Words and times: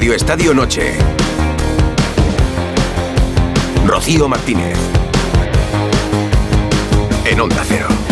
Radio 0.00 0.14
Estadio 0.14 0.54
Noche. 0.54 0.94
Rocío 3.86 4.30
Martínez. 4.30 4.78
En 7.26 7.38
Onda 7.38 7.62
Cero. 7.68 8.09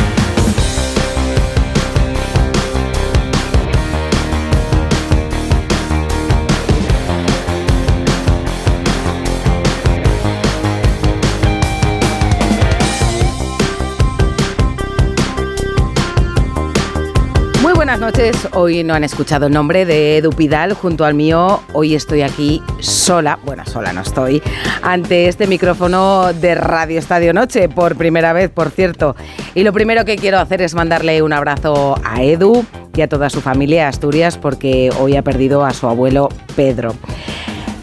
Noches. 18.09 18.48
Hoy 18.54 18.85
no 18.85 18.94
han 18.94 19.04
escuchado 19.04 19.48
el 19.48 19.53
nombre 19.53 19.85
de 19.85 20.16
Edu 20.16 20.30
Pidal 20.30 20.72
junto 20.72 21.04
al 21.04 21.12
mío. 21.12 21.61
Hoy 21.75 21.94
estoy 21.94 22.22
aquí 22.22 22.62
sola, 22.80 23.39
bueno, 23.44 23.66
sola 23.66 23.93
no 23.93 24.00
estoy, 24.00 24.43
ante 24.80 25.29
este 25.29 25.46
micrófono 25.46 26.32
de 26.32 26.54
Radio 26.54 26.99
Estadio 26.99 27.35
Noche, 27.35 27.68
por 27.68 27.96
primera 27.96 28.32
vez, 28.32 28.49
por 28.49 28.71
cierto. 28.71 29.14
Y 29.54 29.63
lo 29.63 29.75
primero 29.75 30.07
que 30.07 30.16
quiero 30.16 30.39
hacer 30.39 30.63
es 30.63 30.75
mandarle 30.75 31.21
un 31.21 31.35
abrazo 31.35 32.00
a 32.02 32.22
Edu 32.22 32.64
y 32.94 33.02
a 33.02 33.08
toda 33.11 33.28
su 33.28 33.42
familia 33.42 33.89
Asturias, 33.89 34.38
porque 34.38 34.88
hoy 34.98 35.14
ha 35.16 35.22
perdido 35.22 35.66
a 35.66 35.75
su 35.75 35.86
abuelo 35.86 36.30
Pedro. 36.56 36.94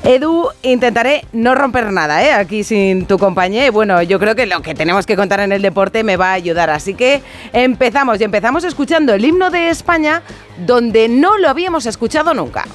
Edu, 0.05 0.49
intentaré 0.61 1.25
no 1.33 1.55
romper 1.55 1.91
nada, 1.91 2.23
¿eh? 2.23 2.31
Aquí 2.31 2.63
sin 2.63 3.07
tu 3.07 3.17
compañía. 3.17 3.65
Y 3.65 3.71
bueno, 3.71 4.03
yo 4.03 4.19
creo 4.19 4.35
que 4.35 4.45
lo 4.45 4.61
que 4.61 4.75
tenemos 4.75 5.07
que 5.07 5.15
contar 5.15 5.39
en 5.39 5.51
el 5.51 5.63
deporte 5.63 6.03
me 6.03 6.15
va 6.15 6.29
a 6.29 6.33
ayudar. 6.33 6.69
Así 6.69 6.93
que 6.93 7.23
empezamos 7.53 8.21
y 8.21 8.23
empezamos 8.23 8.63
escuchando 8.63 9.15
el 9.15 9.25
himno 9.25 9.49
de 9.49 9.69
España, 9.69 10.21
donde 10.67 11.09
no 11.09 11.39
lo 11.39 11.49
habíamos 11.49 11.87
escuchado 11.87 12.35
nunca. 12.35 12.65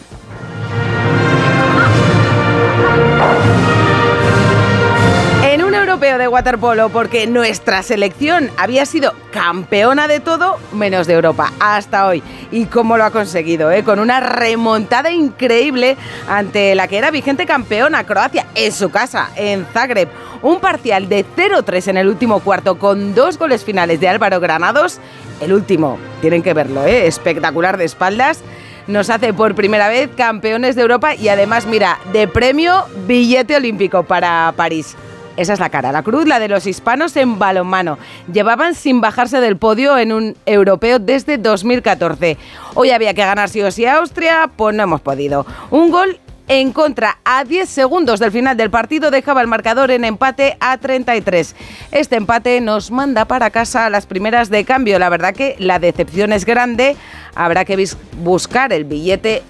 Europeo 5.91 6.19
de 6.19 6.29
waterpolo, 6.29 6.89
porque 6.89 7.27
nuestra 7.27 7.83
selección 7.83 8.49
había 8.57 8.87
sido 8.87 9.13
campeona 9.33 10.07
de 10.07 10.21
todo 10.21 10.57
menos 10.73 11.09
de 11.09 11.15
Europa 11.15 11.53
hasta 11.59 12.07
hoy. 12.07 12.23
¿Y 12.53 12.67
cómo 12.67 12.97
lo 12.97 13.03
ha 13.03 13.11
conseguido? 13.11 13.73
Eh? 13.73 13.83
Con 13.83 13.99
una 13.99 14.21
remontada 14.21 15.11
increíble 15.11 15.97
ante 16.29 16.77
la 16.77 16.87
que 16.87 16.97
era 16.97 17.11
vigente 17.11 17.45
campeona, 17.45 18.05
Croacia, 18.05 18.47
en 18.55 18.71
su 18.71 18.91
casa, 18.91 19.31
en 19.35 19.67
Zagreb. 19.73 20.09
Un 20.43 20.61
parcial 20.61 21.09
de 21.09 21.25
0-3 21.25 21.89
en 21.89 21.97
el 21.97 22.07
último 22.07 22.39
cuarto, 22.39 22.79
con 22.79 23.13
dos 23.13 23.37
goles 23.37 23.65
finales 23.65 23.99
de 23.99 24.09
Álvaro 24.09 24.39
Granados. 24.39 25.01
El 25.41 25.53
último, 25.53 25.99
tienen 26.21 26.45
que 26.45 26.55
verlo, 26.55 26.85
¿eh? 26.85 27.09
espectacular 27.09 27.77
de 27.77 27.87
espaldas 27.87 28.45
nos 28.87 29.09
hace 29.09 29.33
por 29.33 29.55
primera 29.55 29.89
vez 29.89 30.11
campeones 30.17 30.75
de 30.75 30.83
Europa 30.83 31.15
y 31.15 31.29
además, 31.29 31.67
mira, 31.67 32.01
de 32.13 32.27
premio 32.27 32.87
billete 33.07 33.55
olímpico 33.55 34.03
para 34.03 34.53
París. 34.57 34.97
Esa 35.41 35.55
es 35.55 35.59
la 35.59 35.71
cara, 35.71 35.91
la 35.91 36.03
cruz, 36.03 36.27
la 36.27 36.39
de 36.39 36.49
los 36.49 36.67
hispanos 36.67 37.17
en 37.17 37.39
balonmano. 37.39 37.97
Llevaban 38.31 38.75
sin 38.75 39.01
bajarse 39.01 39.41
del 39.41 39.57
podio 39.57 39.97
en 39.97 40.13
un 40.13 40.37
europeo 40.45 40.99
desde 40.99 41.39
2014. 41.39 42.37
Hoy 42.75 42.91
había 42.91 43.15
que 43.15 43.23
ganar 43.23 43.49
sí 43.49 43.63
o 43.63 43.71
sí 43.71 43.87
a 43.87 43.97
Austria, 43.97 44.51
pues 44.55 44.77
no 44.77 44.83
hemos 44.83 45.01
podido. 45.01 45.47
Un 45.71 45.91
gol 45.91 46.21
en 46.47 46.73
contra. 46.75 47.21
A 47.25 47.45
10 47.45 47.67
segundos 47.67 48.21
del 48.21 48.33
final 48.33 48.55
del 48.59 48.69
partido 48.69 49.11
dejaba 49.11 49.41
el 49.41 49.47
marcador 49.47 49.91
en 49.91 50.05
empate 50.05 50.59
a 50.61 50.77
33. 50.77 51.57
Este 51.91 52.17
empate 52.17 52.61
nos 52.61 52.91
manda 52.91 53.25
para 53.25 53.49
casa 53.49 53.87
a 53.87 53.91
las 53.91 54.05
primeras 54.05 54.51
de 54.51 54.67
cambio. 54.67 54.99
La 54.99 55.09
verdad 55.09 55.33
que 55.33 55.57
la 55.59 55.79
decepción 55.79 56.35
es 56.35 56.45
grande. 56.45 56.99
Habrá 57.35 57.65
que 57.65 57.83
buscar 58.19 58.75
el 58.75 58.85
billete 58.85 59.43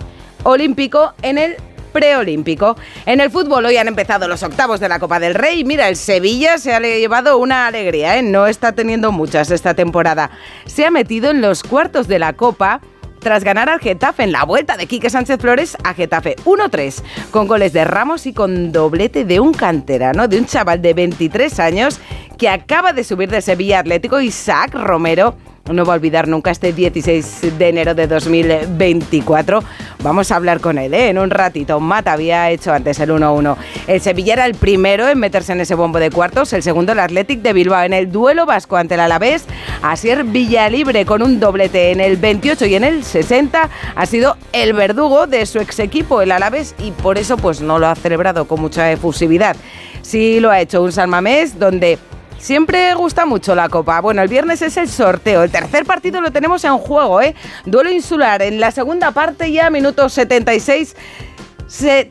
olímpico 0.45 1.15
en 1.23 1.39
el 1.39 1.57
preolímpico. 1.91 2.77
En 3.07 3.21
el 3.21 3.31
fútbol 3.31 3.67
hoy 3.67 3.77
han 3.77 3.89
empezado 3.89 4.29
los 4.29 4.43
octavos 4.43 4.81
de 4.81 4.89
la 4.89 4.99
Copa 4.99 5.21
del 5.21 5.35
Rey. 5.35 5.65
Mira, 5.65 5.89
el 5.89 5.97
Sevilla 5.97 6.59
se 6.59 6.75
ha 6.75 6.81
llevado 6.81 7.39
una 7.39 7.67
alegría, 7.67 8.17
¿eh? 8.17 8.23
no 8.23 8.47
está 8.47 8.73
teniendo 8.73 9.13
muchas 9.13 9.51
esta 9.51 9.75
temporada. 9.75 10.31
Se 10.67 10.87
ha 10.87 10.91
metido 10.91 11.31
en 11.31 11.41
los 11.41 11.63
cuartos 11.63 12.09
de 12.09 12.19
la 12.19 12.33
Copa 12.33 12.81
tras 13.21 13.45
ganar 13.45 13.69
al 13.69 13.81
Getafe 13.81 14.25
en 14.25 14.33
la 14.33 14.45
vuelta 14.45 14.77
de 14.77 14.87
Quique 14.87 15.11
Sánchez 15.11 15.39
Flores 15.41 15.77
a 15.85 15.95
Getafe 15.95 16.37
1-3, 16.45 17.03
con 17.31 17.47
goles 17.47 17.73
de 17.73 17.85
Ramos 17.85 18.27
y 18.27 18.33
con 18.33 18.73
doblete 18.73 19.25
de 19.25 19.41
un 19.41 19.53
canterano, 19.53 20.27
de 20.27 20.39
un 20.39 20.47
chaval 20.47 20.83
de 20.83 20.95
23 20.95 21.61
años 21.61 22.01
que 22.39 22.49
acaba 22.49 22.93
de 22.93 23.05
subir 23.05 23.31
de 23.31 23.43
Sevilla 23.43 23.81
Atlético, 23.81 24.21
Isaac 24.21 24.75
Romero 24.75 25.37
no 25.73 25.85
va 25.85 25.95
a 25.95 25.97
olvidar 25.97 26.29
nunca 26.29 26.51
este 26.51 26.73
16 26.73 27.59
de 27.59 27.69
enero 27.69 27.95
de 27.95 28.07
2024. 28.07 29.63
Vamos 30.03 30.31
a 30.31 30.37
hablar 30.37 30.61
con 30.61 30.79
él 30.79 30.95
¿eh? 30.95 31.09
en 31.09 31.19
un 31.19 31.31
ratito. 31.31 31.79
Mata 31.81 32.13
había 32.13 32.51
hecho 32.51 32.73
antes 32.73 32.99
el 33.01 33.11
1-1. 33.11 33.57
El 33.87 34.01
Sevilla 34.01 34.35
era 34.35 34.47
el 34.47 34.55
primero 34.55 35.09
en 35.09 35.19
meterse 35.19 35.53
en 35.53 35.61
ese 35.61 35.75
bombo 35.75 35.99
de 35.99 36.11
cuartos, 36.11 36.53
el 36.53 36.63
segundo 36.63 36.93
el 36.93 36.99
Athletic 36.99 37.41
de 37.43 37.53
Bilbao 37.53 37.83
en 37.83 37.93
el 37.93 38.11
duelo 38.11 38.47
vasco 38.47 38.77
ante 38.77 38.95
el 38.95 39.01
Alavés. 39.01 39.45
Asier 39.83 40.25
Villalibre 40.25 41.05
con 41.05 41.23
un 41.23 41.39
doblete 41.39 41.93
en 41.93 42.01
el 42.01 42.17
28 42.17 42.67
y 42.67 42.75
en 42.75 42.85
el 42.85 43.05
60 43.05 43.69
ha 43.95 44.07
sido 44.07 44.37
el 44.53 44.73
verdugo 44.73 45.27
de 45.27 45.47
su 45.47 45.59
ex 45.59 45.79
equipo, 45.79 46.23
el 46.23 46.33
Alavés, 46.33 46.75
y 46.79 46.91
por 46.91 47.19
eso 47.19 47.37
pues 47.37 47.61
no 47.61 47.79
lo 47.79 47.87
ha 47.87 47.95
celebrado 47.95 48.47
con 48.47 48.61
mucha 48.61 48.91
efusividad. 48.91 49.57
Sí 50.03 50.41
lo 50.41 50.51
ha 50.51 50.61
hecho 50.61 50.83
un 50.83 50.93
Salmamés 50.93 51.59
donde 51.59 51.99
Siempre 52.41 52.95
gusta 52.95 53.27
mucho 53.27 53.55
la 53.55 53.69
Copa. 53.69 54.01
Bueno, 54.01 54.23
el 54.23 54.29
viernes 54.29 54.63
es 54.63 54.79
el 54.79 54.89
sorteo. 54.89 55.43
El 55.43 55.51
tercer 55.51 55.85
partido 55.85 56.23
lo 56.23 56.33
tenemos 56.33 56.65
en 56.65 56.79
juego, 56.79 57.21
¿eh? 57.21 57.35
Duelo 57.67 57.91
insular 57.91 58.41
en 58.41 58.59
la 58.59 58.71
segunda 58.71 59.11
parte 59.11 59.53
ya, 59.53 59.69
minuto 59.69 60.09
76. 60.09 60.97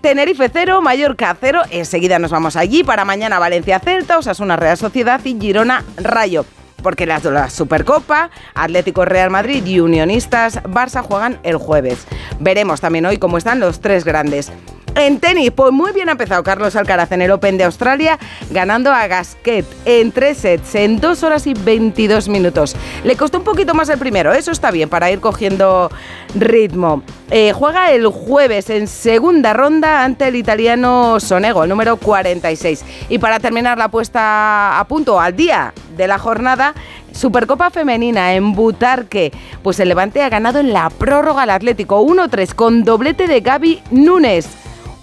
Tenerife 0.02 0.50
0, 0.54 0.82
Mallorca 0.82 1.36
0. 1.40 1.64
Enseguida 1.72 2.20
nos 2.20 2.30
vamos 2.30 2.56
allí 2.56 2.84
para 2.84 3.06
mañana 3.06 3.40
Valencia 3.40 3.80
Celta, 3.80 4.20
Osasuna 4.20 4.56
Real 4.56 4.78
Sociedad 4.78 5.20
y 5.26 5.38
Girona 5.40 5.84
Rayo. 5.98 6.46
Porque 6.84 7.08
las 7.08 7.24
de 7.24 7.32
la 7.32 7.50
Supercopa, 7.50 8.30
Atlético 8.54 9.04
Real 9.06 9.32
Madrid 9.32 9.66
y 9.66 9.80
Unionistas 9.80 10.64
Barça 10.64 11.02
juegan 11.02 11.40
el 11.44 11.58
jueves. 11.58 12.06
Veremos 12.40 12.80
también 12.80 13.06
hoy 13.08 13.18
cómo 13.18 13.38
están 13.38 13.60
los 13.60 13.82
tres 13.82 14.06
grandes. 14.06 14.52
En 14.96 15.20
tenis, 15.20 15.52
pues 15.52 15.72
muy 15.72 15.92
bien 15.92 16.10
ha 16.10 16.14
empezado 16.14 16.44
Carlos 16.44 16.76
Alcaraz 16.76 17.12
en 17.12 17.22
el 17.22 17.32
Open 17.32 17.58
de 17.58 17.64
Australia, 17.64 18.20
ganando 18.50 18.92
a 18.92 19.08
Gasquet 19.08 19.66
en 19.86 20.12
tres 20.12 20.40
sets, 20.40 20.76
en 20.76 21.00
dos 21.00 21.24
horas 21.24 21.48
y 21.48 21.54
22 21.54 22.28
minutos. 22.28 22.76
Le 23.04 23.16
costó 23.16 23.38
un 23.38 23.44
poquito 23.44 23.74
más 23.74 23.90
el 23.90 23.98
primero, 23.98 24.34
eso 24.34 24.52
está 24.52 24.72
bien 24.72 24.90
para 24.90 25.12
ir 25.12 25.20
cogiendo 25.20 25.90
ritmo. 26.36 27.04
Eh, 27.32 27.54
juega 27.54 27.92
el 27.92 28.08
jueves 28.08 28.70
en 28.70 28.88
segunda 28.88 29.54
ronda 29.54 30.04
ante 30.04 30.28
el 30.28 30.36
italiano 30.36 31.20
Sonego, 31.20 31.66
número 31.68 31.98
46. 31.98 32.84
Y 33.10 33.20
para 33.20 33.40
terminar 33.40 33.78
la 33.78 33.90
puesta 33.90 34.80
a 34.80 34.88
punto 34.88 35.20
al 35.20 35.36
día 35.36 35.74
de 35.96 36.08
la 36.08 36.18
jornada, 36.18 36.74
Supercopa 37.12 37.70
Femenina 37.70 38.34
en 38.34 38.54
Butarque. 38.54 39.32
Pues 39.62 39.80
el 39.80 39.90
Levante 39.90 40.24
ha 40.24 40.30
ganado 40.30 40.60
en 40.60 40.74
la 40.74 40.90
prórroga 40.90 41.44
al 41.44 41.52
Atlético 41.52 42.02
1-3 42.06 42.54
con 42.54 42.84
doblete 42.84 43.28
de 43.28 43.42
Gaby 43.42 43.82
Núñez. 43.92 44.59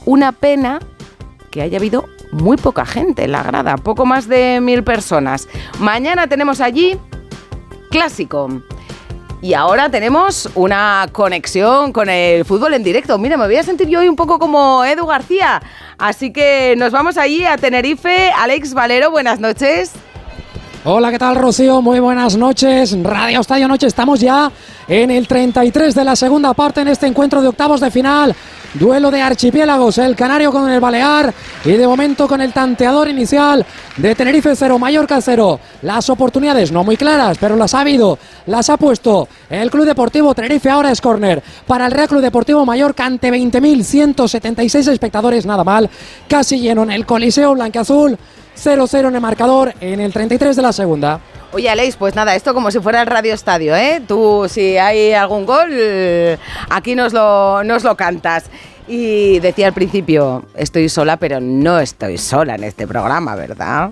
Una 0.06 0.32
pena 0.32 0.78
que 1.50 1.62
haya 1.62 1.78
habido 1.78 2.08
muy 2.32 2.56
poca 2.56 2.86
gente 2.86 3.24
en 3.24 3.32
la 3.32 3.42
grada, 3.42 3.76
poco 3.76 4.06
más 4.06 4.28
de 4.28 4.60
mil 4.60 4.84
personas. 4.84 5.48
Mañana 5.80 6.28
tenemos 6.28 6.60
allí 6.60 6.98
clásico. 7.90 8.48
Y 9.42 9.54
ahora 9.54 9.90
tenemos 9.90 10.48
una 10.54 11.08
conexión 11.12 11.92
con 11.92 12.08
el 12.08 12.44
fútbol 12.44 12.74
en 12.74 12.82
directo. 12.82 13.18
Mira, 13.18 13.36
me 13.36 13.46
voy 13.46 13.56
a 13.56 13.62
sentir 13.62 13.88
yo 13.88 14.00
hoy 14.00 14.08
un 14.08 14.16
poco 14.16 14.38
como 14.38 14.84
Edu 14.84 15.06
García. 15.06 15.60
Así 15.98 16.32
que 16.32 16.74
nos 16.78 16.92
vamos 16.92 17.18
allí 17.18 17.44
a 17.44 17.56
Tenerife. 17.56 18.30
Alex 18.36 18.74
Valero, 18.74 19.10
buenas 19.10 19.40
noches. 19.40 19.92
Hola, 20.88 21.10
¿qué 21.10 21.18
tal 21.18 21.34
Rocío? 21.34 21.82
Muy 21.82 21.98
buenas 21.98 22.36
noches. 22.36 22.96
Radio 23.02 23.40
Estadio 23.40 23.66
Noche, 23.66 23.88
estamos 23.88 24.20
ya 24.20 24.52
en 24.86 25.10
el 25.10 25.26
33 25.26 25.92
de 25.92 26.04
la 26.04 26.14
segunda 26.14 26.54
parte 26.54 26.82
en 26.82 26.86
este 26.86 27.08
encuentro 27.08 27.42
de 27.42 27.48
octavos 27.48 27.80
de 27.80 27.90
final. 27.90 28.32
Duelo 28.74 29.10
de 29.10 29.20
archipiélagos, 29.20 29.98
el 29.98 30.14
Canario 30.14 30.52
con 30.52 30.70
el 30.70 30.78
Balear 30.78 31.34
y 31.64 31.72
de 31.72 31.88
momento 31.88 32.28
con 32.28 32.40
el 32.40 32.52
tanteador 32.52 33.08
inicial 33.08 33.66
de 33.96 34.14
Tenerife 34.14 34.54
0, 34.54 34.78
Mallorca 34.78 35.20
0. 35.20 35.58
Las 35.82 36.08
oportunidades 36.08 36.70
no 36.70 36.84
muy 36.84 36.96
claras, 36.96 37.36
pero 37.40 37.56
las 37.56 37.74
ha 37.74 37.80
habido, 37.80 38.16
las 38.46 38.70
ha 38.70 38.76
puesto 38.76 39.26
el 39.50 39.72
Club 39.72 39.86
Deportivo 39.86 40.36
Tenerife. 40.36 40.70
Ahora 40.70 40.92
es 40.92 41.00
córner 41.00 41.42
para 41.66 41.86
el 41.86 41.90
Real 41.90 42.06
Club 42.06 42.20
Deportivo 42.20 42.64
Mallorca 42.64 43.04
ante 43.04 43.32
20.176 43.32 44.86
espectadores, 44.92 45.46
nada 45.46 45.64
mal. 45.64 45.90
Casi 46.28 46.60
lleno 46.60 46.84
en 46.84 46.92
el 46.92 47.04
Coliseo 47.04 47.54
Blanqueazul. 47.54 48.16
0-0 48.56 49.08
en 49.08 49.14
el 49.14 49.20
marcador 49.20 49.74
en 49.80 50.00
el 50.00 50.12
33 50.12 50.56
de 50.56 50.62
la 50.62 50.72
segunda. 50.72 51.20
Oye, 51.52 51.70
Aleix, 51.70 51.96
pues 51.96 52.14
nada, 52.14 52.34
esto 52.34 52.52
como 52.52 52.70
si 52.70 52.80
fuera 52.80 53.00
el 53.00 53.06
Radio 53.06 53.32
Estadio, 53.32 53.74
¿eh? 53.76 54.02
Tú, 54.06 54.46
si 54.48 54.76
hay 54.76 55.12
algún 55.12 55.46
gol, 55.46 55.70
aquí 56.68 56.94
nos 56.94 57.12
lo, 57.12 57.62
nos 57.64 57.84
lo 57.84 57.96
cantas. 57.96 58.50
Y 58.88 59.40
decía 59.40 59.66
al 59.66 59.72
principio, 59.72 60.44
estoy 60.54 60.88
sola, 60.88 61.16
pero 61.16 61.40
no 61.40 61.78
estoy 61.80 62.18
sola 62.18 62.54
en 62.54 62.64
este 62.64 62.86
programa, 62.86 63.34
¿verdad? 63.34 63.90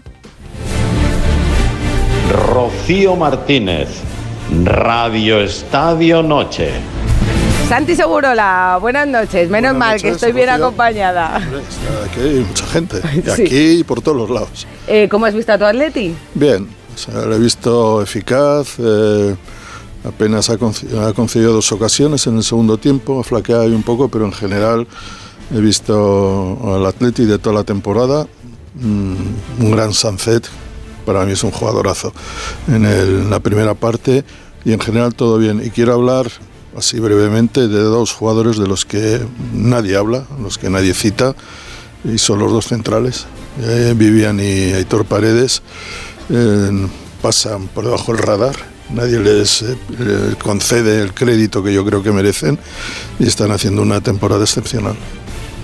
Rocío 2.31 3.17
Martínez, 3.17 3.89
Radio 4.65 5.41
Estadio 5.41 6.23
Noche. 6.23 6.71
Santi 7.69 7.97
Segurola, 7.97 8.79
buenas 8.81 9.09
noches. 9.09 9.49
Menos 9.51 9.73
Buenas 9.73 9.75
mal 9.77 9.89
noches, 9.97 10.03
que 10.03 10.09
estoy 10.11 10.33
bien 10.33 10.49
Rocío. 10.49 10.65
acompañada. 10.67 11.37
Aquí 11.37 12.21
hay 12.21 12.45
mucha 12.47 12.67
gente. 12.67 13.01
Y 13.17 13.31
Sí. 13.37 13.43
aquí 13.43 13.57
y 13.81 13.85
por 13.85 14.01
todos 14.03 14.17
los 14.17 14.31
lados. 14.31 14.67
Eh, 14.87 15.09
¿Cómo 15.11 15.27
has 15.27 15.35
visto 15.35 15.53
a 15.53 15.59
tu 15.59 15.65
Atleti? 15.65 16.15
Bien, 16.35 16.69
o 16.95 16.99
sea, 16.99 17.23
lo 17.25 17.35
he 17.35 17.39
visto 17.39 18.03
eficaz. 18.03 18.75
eh, 18.79 19.35
apenas 20.05 20.51
ha, 20.51 20.59
concedido 20.59 21.53
dos 21.55 21.73
ocasiones 21.73 22.27
en 22.27 22.37
el 22.37 22.45
segundo 22.45 22.77
tiempo. 22.77 23.21
Ha 23.21 23.25
flaqueado 23.25 23.63
ahí 23.63 23.73
un 23.73 23.83
poco, 23.83 24.09
pero 24.09 24.27
en 24.27 24.33
general 24.33 24.87
he 25.53 25.61
visto 25.61 26.59
al 26.77 26.85
Atleti 26.87 27.25
de 27.25 27.39
toda 27.39 27.55
la 27.57 27.65
temporada. 27.65 28.27
mm, 28.75 29.15
un 29.65 29.71
gran 29.71 29.93
Sunset. 29.95 30.47
Para 31.07 31.25
mí 31.25 31.33
es 31.33 31.43
un 31.45 31.51
jugadorazo. 31.51 32.13
En, 32.69 32.85
el- 32.85 33.23
en 33.23 33.31
la 33.31 33.41
primera 33.41 33.75
parte 33.75 34.25
y 34.65 34.73
en 34.73 34.81
general 34.81 35.15
todo 35.15 35.39
bien. 35.39 35.61
Y 35.65 35.71
quiero 35.71 35.95
hablar 35.95 36.27
así 36.77 37.01
brevemente 37.01 37.69
de 37.69 37.81
dos 37.81 38.13
jugadores 38.13 38.59
de 38.59 38.67
los 38.67 38.85
que 38.85 39.21
nadie 39.53 39.97
habla, 39.97 40.25
los 40.41 40.59
que 40.59 40.71
nadie 40.71 40.95
cita, 40.95 41.35
y 42.05 42.19
son 42.19 42.39
los 42.39 42.53
dos 42.53 42.67
centrales, 42.67 43.27
eh, 43.61 43.95
Vivian 43.97 44.41
y 44.41 44.73
Aitor 44.73 45.05
Paredes, 45.05 45.63
eh, 46.31 46.89
pasan 47.23 47.69
por 47.69 47.85
debajo 47.85 48.13
del 48.13 48.23
radar, 48.23 48.57
nadie 48.91 49.19
les 49.19 49.63
eh, 49.63 49.77
eh, 49.99 50.35
concede 50.43 51.01
el 51.01 51.15
crédito 51.15 51.63
que 51.63 51.73
yo 51.73 51.85
creo 51.85 52.03
que 52.03 52.13
merecen 52.13 52.59
y 53.19 53.27
están 53.27 53.51
haciendo 53.51 53.83
una 53.83 54.01
temporada 54.01 54.43
excepcional. 54.43 54.97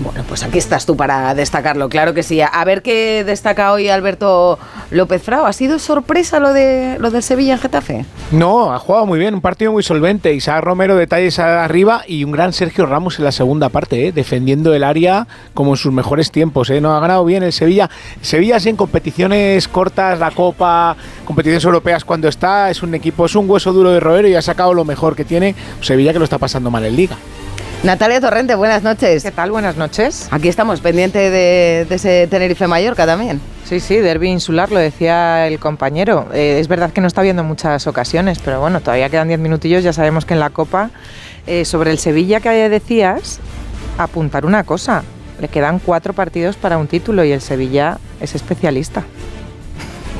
Bueno, 0.03 0.23
pues 0.27 0.41
aquí 0.43 0.57
estás 0.57 0.87
tú 0.87 0.97
para 0.97 1.35
destacarlo, 1.35 1.87
claro 1.87 2.15
que 2.15 2.23
sí. 2.23 2.41
A 2.41 2.65
ver 2.65 2.81
qué 2.81 3.23
destaca 3.23 3.71
hoy 3.71 3.87
Alberto 3.87 4.57
López 4.89 5.21
Frao. 5.21 5.45
¿Ha 5.45 5.53
sido 5.53 5.77
sorpresa 5.77 6.39
lo 6.39 6.53
de 6.53 6.97
lo 6.99 7.11
del 7.11 7.21
Sevilla 7.21 7.53
en 7.53 7.59
Getafe? 7.59 8.05
No, 8.31 8.73
ha 8.73 8.79
jugado 8.79 9.05
muy 9.05 9.19
bien, 9.19 9.35
un 9.35 9.41
partido 9.41 9.71
muy 9.71 9.83
solvente. 9.83 10.33
Isaac 10.33 10.63
Romero 10.63 10.95
detalles 10.95 11.37
arriba 11.37 12.01
y 12.07 12.23
un 12.23 12.31
gran 12.31 12.51
Sergio 12.51 12.87
Ramos 12.87 13.19
en 13.19 13.25
la 13.25 13.31
segunda 13.31 13.69
parte, 13.69 14.07
¿eh? 14.07 14.11
defendiendo 14.11 14.73
el 14.73 14.83
área 14.83 15.27
como 15.53 15.71
en 15.71 15.77
sus 15.77 15.93
mejores 15.93 16.31
tiempos. 16.31 16.71
¿eh? 16.71 16.81
No 16.81 16.95
ha 16.95 16.99
ganado 16.99 17.23
bien 17.23 17.43
el 17.43 17.53
Sevilla. 17.53 17.89
Sevilla 18.21 18.59
sí 18.59 18.69
en 18.69 18.77
competiciones 18.77 19.67
cortas, 19.67 20.17
la 20.17 20.31
Copa, 20.31 20.95
competiciones 21.25 21.63
europeas 21.63 22.05
cuando 22.05 22.27
está, 22.27 22.71
es 22.71 22.81
un 22.81 22.95
equipo, 22.95 23.25
es 23.25 23.35
un 23.35 23.47
hueso 23.47 23.71
duro 23.71 23.91
de 23.91 23.99
roer 23.99 24.25
y 24.25 24.35
ha 24.35 24.41
sacado 24.41 24.73
lo 24.73 24.83
mejor 24.83 25.15
que 25.15 25.25
tiene. 25.25 25.53
Sevilla 25.81 26.11
que 26.11 26.19
lo 26.19 26.25
está 26.25 26.39
pasando 26.39 26.71
mal 26.71 26.85
en 26.85 26.95
Liga. 26.95 27.17
Natalia 27.83 28.21
Torrente, 28.21 28.53
buenas 28.53 28.83
noches. 28.83 29.23
¿Qué 29.23 29.31
tal? 29.31 29.49
Buenas 29.49 29.75
noches. 29.75 30.27
Aquí 30.29 30.47
estamos, 30.47 30.81
pendiente 30.81 31.17
de, 31.17 31.87
de 31.89 31.95
ese 31.95 32.27
Tenerife 32.27 32.67
Mallorca 32.67 33.07
también. 33.07 33.41
Sí, 33.65 33.79
sí, 33.79 33.97
derby 33.97 34.29
insular, 34.29 34.71
lo 34.71 34.77
decía 34.77 35.47
el 35.47 35.57
compañero. 35.57 36.27
Eh, 36.31 36.59
es 36.59 36.67
verdad 36.67 36.91
que 36.91 37.01
no 37.01 37.07
está 37.07 37.23
viendo 37.23 37.43
muchas 37.43 37.87
ocasiones, 37.87 38.37
pero 38.37 38.61
bueno, 38.61 38.81
todavía 38.81 39.09
quedan 39.09 39.29
10 39.29 39.39
minutillos. 39.39 39.83
Ya 39.83 39.93
sabemos 39.93 40.25
que 40.25 40.35
en 40.35 40.39
la 40.39 40.51
Copa, 40.51 40.91
eh, 41.47 41.65
sobre 41.65 41.89
el 41.89 41.97
Sevilla 41.97 42.39
que 42.39 42.49
decías, 42.69 43.39
apuntar 43.97 44.45
una 44.45 44.63
cosa. 44.63 45.03
Le 45.39 45.47
quedan 45.47 45.79
cuatro 45.79 46.13
partidos 46.13 46.57
para 46.57 46.77
un 46.77 46.85
título 46.85 47.23
y 47.23 47.31
el 47.31 47.41
Sevilla 47.41 47.97
es 48.19 48.35
especialista. 48.35 49.03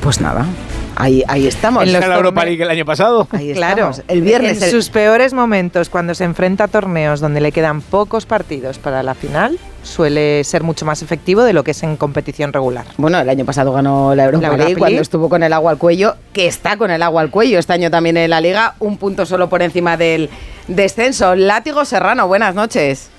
Pues 0.01 0.19
nada, 0.19 0.47
ahí, 0.95 1.23
ahí 1.27 1.47
estamos. 1.47 1.83
En 1.83 1.93
los 1.93 2.03
¿En 2.03 2.09
la 2.09 2.15
Europa 2.17 2.45
League 2.45 2.61
el 2.63 2.69
año 2.69 2.85
pasado? 2.85 3.27
Ahí 3.31 3.53
Claro, 3.53 3.89
estamos. 3.89 4.03
El 4.07 4.21
viernes. 4.21 4.57
En 4.57 4.63
el- 4.63 4.71
sus 4.71 4.89
peores 4.89 5.33
momentos, 5.33 5.89
cuando 5.89 6.13
se 6.15 6.23
enfrenta 6.23 6.65
a 6.65 6.67
torneos 6.67 7.19
donde 7.19 7.41
le 7.41 7.51
quedan 7.51 7.81
pocos 7.81 8.25
partidos 8.25 8.77
para 8.77 9.03
la 9.03 9.13
final, 9.13 9.57
suele 9.83 10.43
ser 10.43 10.63
mucho 10.63 10.85
más 10.85 11.01
efectivo 11.01 11.43
de 11.43 11.53
lo 11.53 11.63
que 11.63 11.71
es 11.71 11.81
en 11.83 11.97
competición 11.97 12.53
regular. 12.53 12.85
Bueno, 12.97 13.19
el 13.19 13.29
año 13.29 13.45
pasado 13.45 13.73
ganó 13.73 14.13
la 14.15 14.25
Europa 14.25 14.41
La 14.41 14.47
Europa 14.49 14.65
League 14.65 14.79
cuando 14.79 15.01
estuvo 15.01 15.27
con 15.29 15.43
el 15.43 15.53
agua 15.53 15.71
al 15.71 15.77
cuello, 15.77 16.15
que 16.33 16.47
está 16.47 16.77
con 16.77 16.91
el 16.91 17.01
agua 17.01 17.21
al 17.21 17.31
cuello 17.31 17.57
este 17.59 17.73
año 17.73 17.89
también 17.89 18.17
en 18.17 18.29
la 18.29 18.41
liga, 18.41 18.75
un 18.79 18.97
punto 18.97 19.25
solo 19.25 19.49
por 19.49 19.61
encima 19.61 19.97
del 19.97 20.29
descenso. 20.67 21.35
Látigo 21.35 21.83
Serrano, 21.85 22.27
buenas 22.27 22.53
noches. 22.55 23.09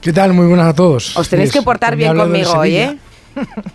¿Qué 0.00 0.12
tal? 0.12 0.32
Muy 0.34 0.46
buenas 0.46 0.68
a 0.68 0.74
todos. 0.74 1.16
Os 1.16 1.28
tenéis 1.28 1.50
Sí, 1.50 1.58
que 1.58 1.64
portar 1.64 1.96
bien 1.96 2.16
conmigo 2.16 2.52
hoy. 2.52 2.76
¿eh? 2.76 2.96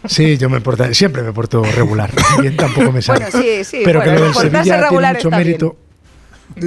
Sí, 0.06 0.38
yo 0.38 0.50
me 0.50 0.62
porto, 0.62 0.94
siempre 0.94 1.22
me 1.22 1.32
porto 1.34 1.64
regular. 1.64 2.12
Bien 2.42 2.56
tampoco 2.56 2.92
me 2.92 3.02
sale. 3.02 3.26
Bueno, 3.32 3.42
sí, 3.42 3.64
sí, 3.64 3.82
Pero 3.84 4.00
bueno, 4.00 4.14
que 4.14 4.20
lo 4.20 4.26
del 4.26 4.36
Sevilla 4.36 4.90
tiene 4.90 5.14
mucho 5.14 5.32
mérito. 5.32 5.78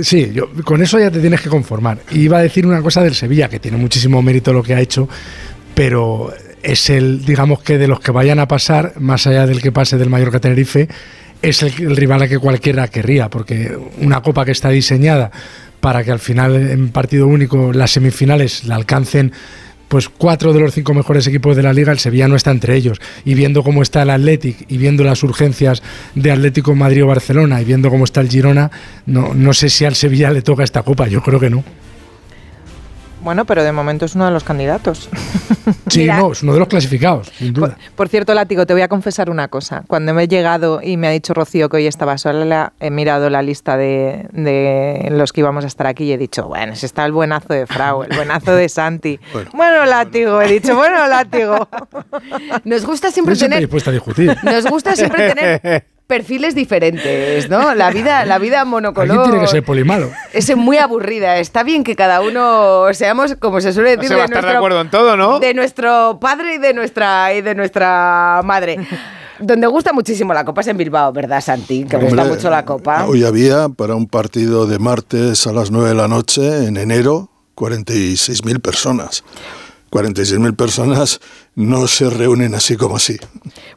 Sí, 0.02 0.30
yo, 0.32 0.48
con 0.64 0.82
eso 0.82 0.98
ya 0.98 1.10
te 1.10 1.20
tienes 1.20 1.40
que 1.40 1.48
conformar. 1.48 1.98
Iba 2.12 2.38
a 2.38 2.42
decir 2.42 2.66
una 2.66 2.80
cosa 2.80 3.02
del 3.02 3.14
Sevilla, 3.14 3.48
que 3.48 3.60
tiene 3.60 3.76
muchísimo 3.76 4.22
mérito 4.22 4.52
lo 4.52 4.62
que 4.62 4.74
ha 4.74 4.80
hecho, 4.80 5.08
pero 5.74 6.32
es 6.62 6.88
el, 6.88 7.24
digamos 7.24 7.60
que 7.62 7.76
de 7.76 7.86
los 7.86 8.00
que 8.00 8.10
vayan 8.10 8.38
a 8.38 8.48
pasar, 8.48 8.94
más 8.98 9.26
allá 9.26 9.46
del 9.46 9.60
que 9.60 9.72
pase 9.72 9.98
del 9.98 10.08
Mallorca 10.08 10.40
Tenerife, 10.40 10.88
es 11.42 11.62
el, 11.62 11.74
el 11.78 11.96
rival 11.96 12.22
a 12.22 12.28
que 12.28 12.38
cualquiera 12.38 12.88
querría, 12.88 13.28
porque 13.28 13.76
una 13.98 14.22
copa 14.22 14.46
que 14.46 14.52
está 14.52 14.70
diseñada 14.70 15.30
para 15.80 16.02
que 16.02 16.10
al 16.10 16.18
final 16.18 16.56
en 16.56 16.88
partido 16.88 17.26
único 17.26 17.70
las 17.74 17.90
semifinales 17.90 18.64
la 18.64 18.76
alcancen 18.76 19.32
pues 19.88 20.08
cuatro 20.08 20.52
de 20.52 20.60
los 20.60 20.74
cinco 20.74 20.94
mejores 20.94 21.26
equipos 21.26 21.56
de 21.56 21.62
la 21.62 21.72
liga, 21.72 21.92
el 21.92 21.98
Sevilla 21.98 22.28
no 22.28 22.36
está 22.36 22.50
entre 22.50 22.76
ellos. 22.76 23.00
Y 23.24 23.34
viendo 23.34 23.62
cómo 23.62 23.82
está 23.82 24.02
el 24.02 24.10
Athletic 24.10 24.66
y 24.68 24.78
viendo 24.78 25.04
las 25.04 25.22
urgencias 25.22 25.82
de 26.14 26.30
Atlético 26.30 26.74
Madrid 26.74 27.04
o 27.04 27.08
Barcelona 27.08 27.60
y 27.60 27.64
viendo 27.64 27.90
cómo 27.90 28.04
está 28.04 28.20
el 28.20 28.28
Girona, 28.28 28.70
no, 29.06 29.34
no 29.34 29.52
sé 29.52 29.68
si 29.68 29.84
al 29.84 29.94
Sevilla 29.94 30.30
le 30.30 30.42
toca 30.42 30.64
esta 30.64 30.82
copa, 30.82 31.06
yo 31.08 31.22
creo 31.22 31.40
que 31.40 31.50
no. 31.50 31.64
Bueno, 33.24 33.44
pero 33.46 33.64
de 33.64 33.72
momento 33.72 34.04
es 34.04 34.14
uno 34.14 34.26
de 34.26 34.30
los 34.30 34.44
candidatos. 34.44 35.08
Sí, 35.88 36.00
Mira. 36.00 36.18
no, 36.18 36.32
es 36.32 36.42
uno 36.42 36.54
de 36.54 36.58
los 36.58 36.68
clasificados, 36.68 37.28
sin 37.38 37.52
duda. 37.52 37.76
por 37.94 38.08
cierto, 38.08 38.34
Látigo, 38.34 38.66
te 38.66 38.72
voy 38.72 38.82
a 38.82 38.88
confesar 38.88 39.30
una 39.30 39.48
cosa. 39.48 39.84
Cuando 39.86 40.12
me 40.12 40.24
he 40.24 40.28
llegado 40.28 40.80
y 40.82 40.96
me 40.96 41.06
ha 41.06 41.10
dicho 41.10 41.32
Rocío 41.34 41.68
que 41.68 41.76
hoy 41.76 41.86
estaba 41.86 42.18
sola, 42.18 42.72
he 42.80 42.90
mirado 42.90 43.30
la 43.30 43.42
lista 43.42 43.76
de, 43.76 44.26
de 44.32 45.08
los 45.12 45.32
que 45.32 45.40
íbamos 45.42 45.62
a 45.64 45.68
estar 45.68 45.86
aquí 45.86 46.04
y 46.04 46.12
he 46.12 46.18
dicho, 46.18 46.48
bueno, 46.48 46.74
si 46.74 46.84
está 46.86 47.04
el 47.06 47.12
buenazo 47.12 47.54
de 47.54 47.66
Frau, 47.66 48.02
el 48.02 48.14
buenazo 48.14 48.54
de 48.54 48.68
Santi. 48.68 49.20
Bueno. 49.32 49.50
Bueno, 49.54 49.84
Látigo, 49.86 50.42
he 50.42 50.48
dicho, 50.52 50.74
bueno, 50.74 51.06
Látigo. 51.06 51.68
Nos 52.64 52.84
gusta 52.84 53.10
siempre 53.10 53.34
Yo 53.34 53.38
siempre 53.40 53.56
tener 53.56 53.60
dispuesta 53.60 53.90
a 53.90 53.92
discutir. 53.94 54.36
nos 54.42 54.66
gusta 54.66 54.96
siempre 54.96 55.32
tener 55.34 55.84
perfiles 56.06 56.54
diferentes, 56.54 57.48
¿no? 57.48 57.74
La 57.74 57.90
vida 57.90 58.24
la 58.24 58.38
vida 58.38 58.64
monocolor. 58.64 59.20
Aquí 59.20 59.30
tiene 59.30 59.44
que 59.44 59.50
ser 59.50 59.64
polimalo. 59.64 60.10
Es 60.32 60.54
muy 60.56 60.76
aburrida. 60.76 61.38
Está 61.38 61.62
bien 61.62 61.84
que 61.84 61.96
cada 61.96 62.20
uno 62.20 62.86
seamos, 62.92 63.36
como 63.36 63.60
se 63.60 63.72
suele 63.72 63.96
No 63.96 64.02
decir, 64.02 64.08
se 64.10 64.16
va 64.16 64.22
a 64.22 64.26
estar 64.26 64.44
de 64.44 64.52
acuerdo 64.52 64.80
en 64.80 64.90
todo, 64.90 65.16
¿no? 65.16 65.38
de 65.40 65.54
nuestro 65.54 66.18
padre 66.20 66.54
y 66.54 66.58
de 66.58 66.74
nuestra 66.74 67.32
y 67.34 67.42
de 67.42 67.54
nuestra 67.54 68.40
madre. 68.44 68.78
Donde 69.38 69.66
gusta 69.66 69.92
muchísimo 69.92 70.32
la 70.32 70.44
copa 70.44 70.60
es 70.60 70.68
en 70.68 70.76
Bilbao, 70.76 71.12
¿verdad, 71.12 71.40
Santi? 71.40 71.84
Que 71.84 71.96
gusta 71.96 72.22
Hombre, 72.22 72.36
mucho 72.36 72.50
la 72.50 72.64
copa. 72.64 73.04
Hoy 73.06 73.24
había 73.24 73.68
para 73.68 73.96
un 73.96 74.06
partido 74.06 74.66
de 74.66 74.78
martes 74.78 75.46
a 75.46 75.52
las 75.52 75.70
9 75.70 75.88
de 75.88 75.94
la 75.94 76.06
noche 76.06 76.66
en 76.66 76.76
enero 76.76 77.30
46.000 77.56 78.60
personas. 78.60 79.24
46.000 79.94 80.56
personas 80.56 81.20
no 81.54 81.86
se 81.86 82.10
reúnen 82.10 82.52
así 82.56 82.76
como 82.76 82.96
así. 82.96 83.16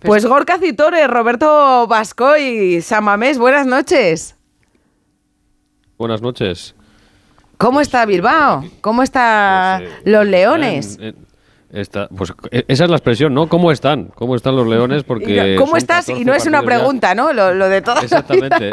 Pues 0.02 0.26
Gorka 0.26 0.58
Citore, 0.58 1.06
Roberto 1.06 1.86
Vasco 1.86 2.36
y 2.38 2.82
Samamés, 2.82 3.38
buenas 3.38 3.68
noches. 3.68 4.36
Buenas 6.00 6.24
noches. 6.24 6.74
¿Cómo 7.60 7.82
está 7.82 8.04
Bilbao? 8.08 8.64
¿Cómo 8.82 9.04
están 9.04 9.82
Pues, 9.84 9.92
eh, 9.94 10.02
los 10.06 10.26
leones? 10.26 10.98
en- 11.00 11.16
pues 12.16 12.34
e- 12.50 12.66
esa 12.68 12.86
es 12.86 12.90
la 12.90 12.96
expresión, 12.96 13.34
¿no? 13.36 13.48
¿Cómo 13.48 13.72
están? 13.72 14.06
¿Cómo 14.16 14.36
están 14.36 14.56
los 14.56 14.66
leones? 14.68 15.04
Porque 15.04 15.56
¿Cómo 15.60 15.78
estás? 15.78 16.06
14 16.06 16.22
Y 16.22 16.26
no 16.26 16.34
es 16.34 16.48
una 16.48 16.62
ya. 16.62 16.66
pregunta, 16.66 17.14
¿no? 17.14 17.32
Lo, 17.34 17.54
lo 17.54 17.70
de 17.70 17.82
todo. 17.84 18.00
Exactamente. 18.02 18.72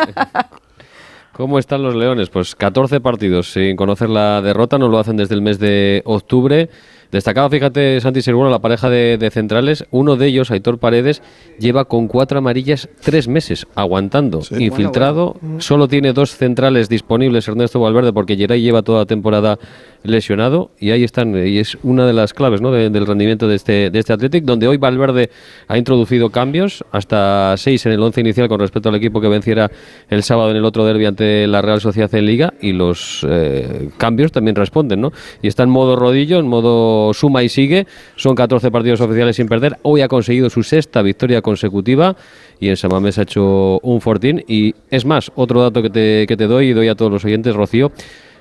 ¿Cómo 1.32 1.58
están 1.58 1.82
los 1.82 1.94
leones? 1.94 2.30
Pues 2.30 2.54
14 2.54 3.00
partidos 3.00 3.52
sin 3.52 3.76
conocer 3.76 4.08
la 4.08 4.40
derrota, 4.40 4.78
nos 4.78 4.88
lo 4.90 4.98
hacen 4.98 5.16
desde 5.16 5.34
el 5.34 5.42
mes 5.42 5.58
de 5.58 6.00
octubre. 6.06 6.70
Destacaba, 7.14 7.48
fíjate, 7.48 8.00
Santi 8.00 8.22
Seguro, 8.22 8.50
la 8.50 8.58
pareja 8.58 8.90
de, 8.90 9.18
de 9.18 9.30
centrales. 9.30 9.86
Uno 9.92 10.16
de 10.16 10.26
ellos, 10.26 10.50
Aitor 10.50 10.78
Paredes, 10.78 11.22
lleva 11.60 11.84
con 11.84 12.08
cuatro 12.08 12.38
amarillas 12.38 12.88
tres 13.04 13.28
meses 13.28 13.68
aguantando. 13.76 14.42
Sí. 14.42 14.56
Infiltrado, 14.64 15.36
solo 15.58 15.86
tiene 15.86 16.12
dos 16.12 16.34
centrales 16.36 16.88
disponibles, 16.88 17.46
Ernesto 17.46 17.78
Valverde, 17.78 18.12
porque 18.12 18.36
Geray 18.36 18.60
lleva 18.60 18.82
toda 18.82 18.98
la 18.98 19.06
temporada 19.06 19.60
lesionado. 20.02 20.72
Y 20.80 20.90
ahí 20.90 21.04
están, 21.04 21.36
y 21.46 21.58
es 21.58 21.78
una 21.84 22.04
de 22.04 22.12
las 22.14 22.34
claves 22.34 22.60
¿no? 22.60 22.72
de- 22.72 22.90
del 22.90 23.06
rendimiento 23.06 23.46
de 23.46 23.54
este, 23.54 23.90
de 23.90 23.98
este 24.00 24.12
Athletic, 24.12 24.44
donde 24.44 24.66
hoy 24.66 24.76
Valverde 24.76 25.30
ha 25.68 25.78
introducido 25.78 26.30
cambios, 26.30 26.84
hasta 26.90 27.54
seis 27.56 27.86
en 27.86 27.92
el 27.92 28.02
once 28.02 28.20
inicial 28.20 28.48
con 28.48 28.58
respecto 28.58 28.88
al 28.88 28.96
equipo 28.96 29.20
que 29.20 29.28
venciera 29.28 29.70
el 30.10 30.24
sábado 30.24 30.50
en 30.50 30.56
el 30.56 30.64
otro 30.64 30.84
derbi 30.84 31.06
ante 31.06 31.46
la 31.46 31.62
Real 31.62 31.80
Sociedad 31.80 32.12
en 32.14 32.26
Liga. 32.26 32.54
Y 32.60 32.72
los 32.72 33.24
eh, 33.28 33.90
cambios 33.98 34.32
también 34.32 34.56
responden, 34.56 35.00
¿no? 35.00 35.12
Y 35.42 35.46
está 35.46 35.62
en 35.62 35.70
modo 35.70 35.94
rodillo, 35.94 36.40
en 36.40 36.48
modo 36.48 37.03
suma 37.12 37.42
y 37.42 37.48
sigue. 37.48 37.86
Son 38.16 38.34
14 38.34 38.70
partidos 38.70 39.00
oficiales 39.00 39.36
sin 39.36 39.48
perder. 39.48 39.76
Hoy 39.82 40.00
ha 40.00 40.08
conseguido 40.08 40.48
su 40.48 40.62
sexta 40.62 41.02
victoria 41.02 41.42
consecutiva 41.42 42.16
y 42.60 42.68
en 42.68 42.76
Samamés 42.76 43.18
ha 43.18 43.22
hecho 43.22 43.78
un 43.80 44.00
fortín. 44.00 44.44
Y 44.46 44.74
es 44.90 45.04
más, 45.04 45.30
otro 45.34 45.60
dato 45.60 45.82
que 45.82 45.90
te, 45.90 46.26
que 46.26 46.36
te 46.36 46.46
doy 46.46 46.68
y 46.68 46.72
doy 46.72 46.88
a 46.88 46.94
todos 46.94 47.12
los 47.12 47.24
oyentes, 47.24 47.54
Rocío. 47.54 47.92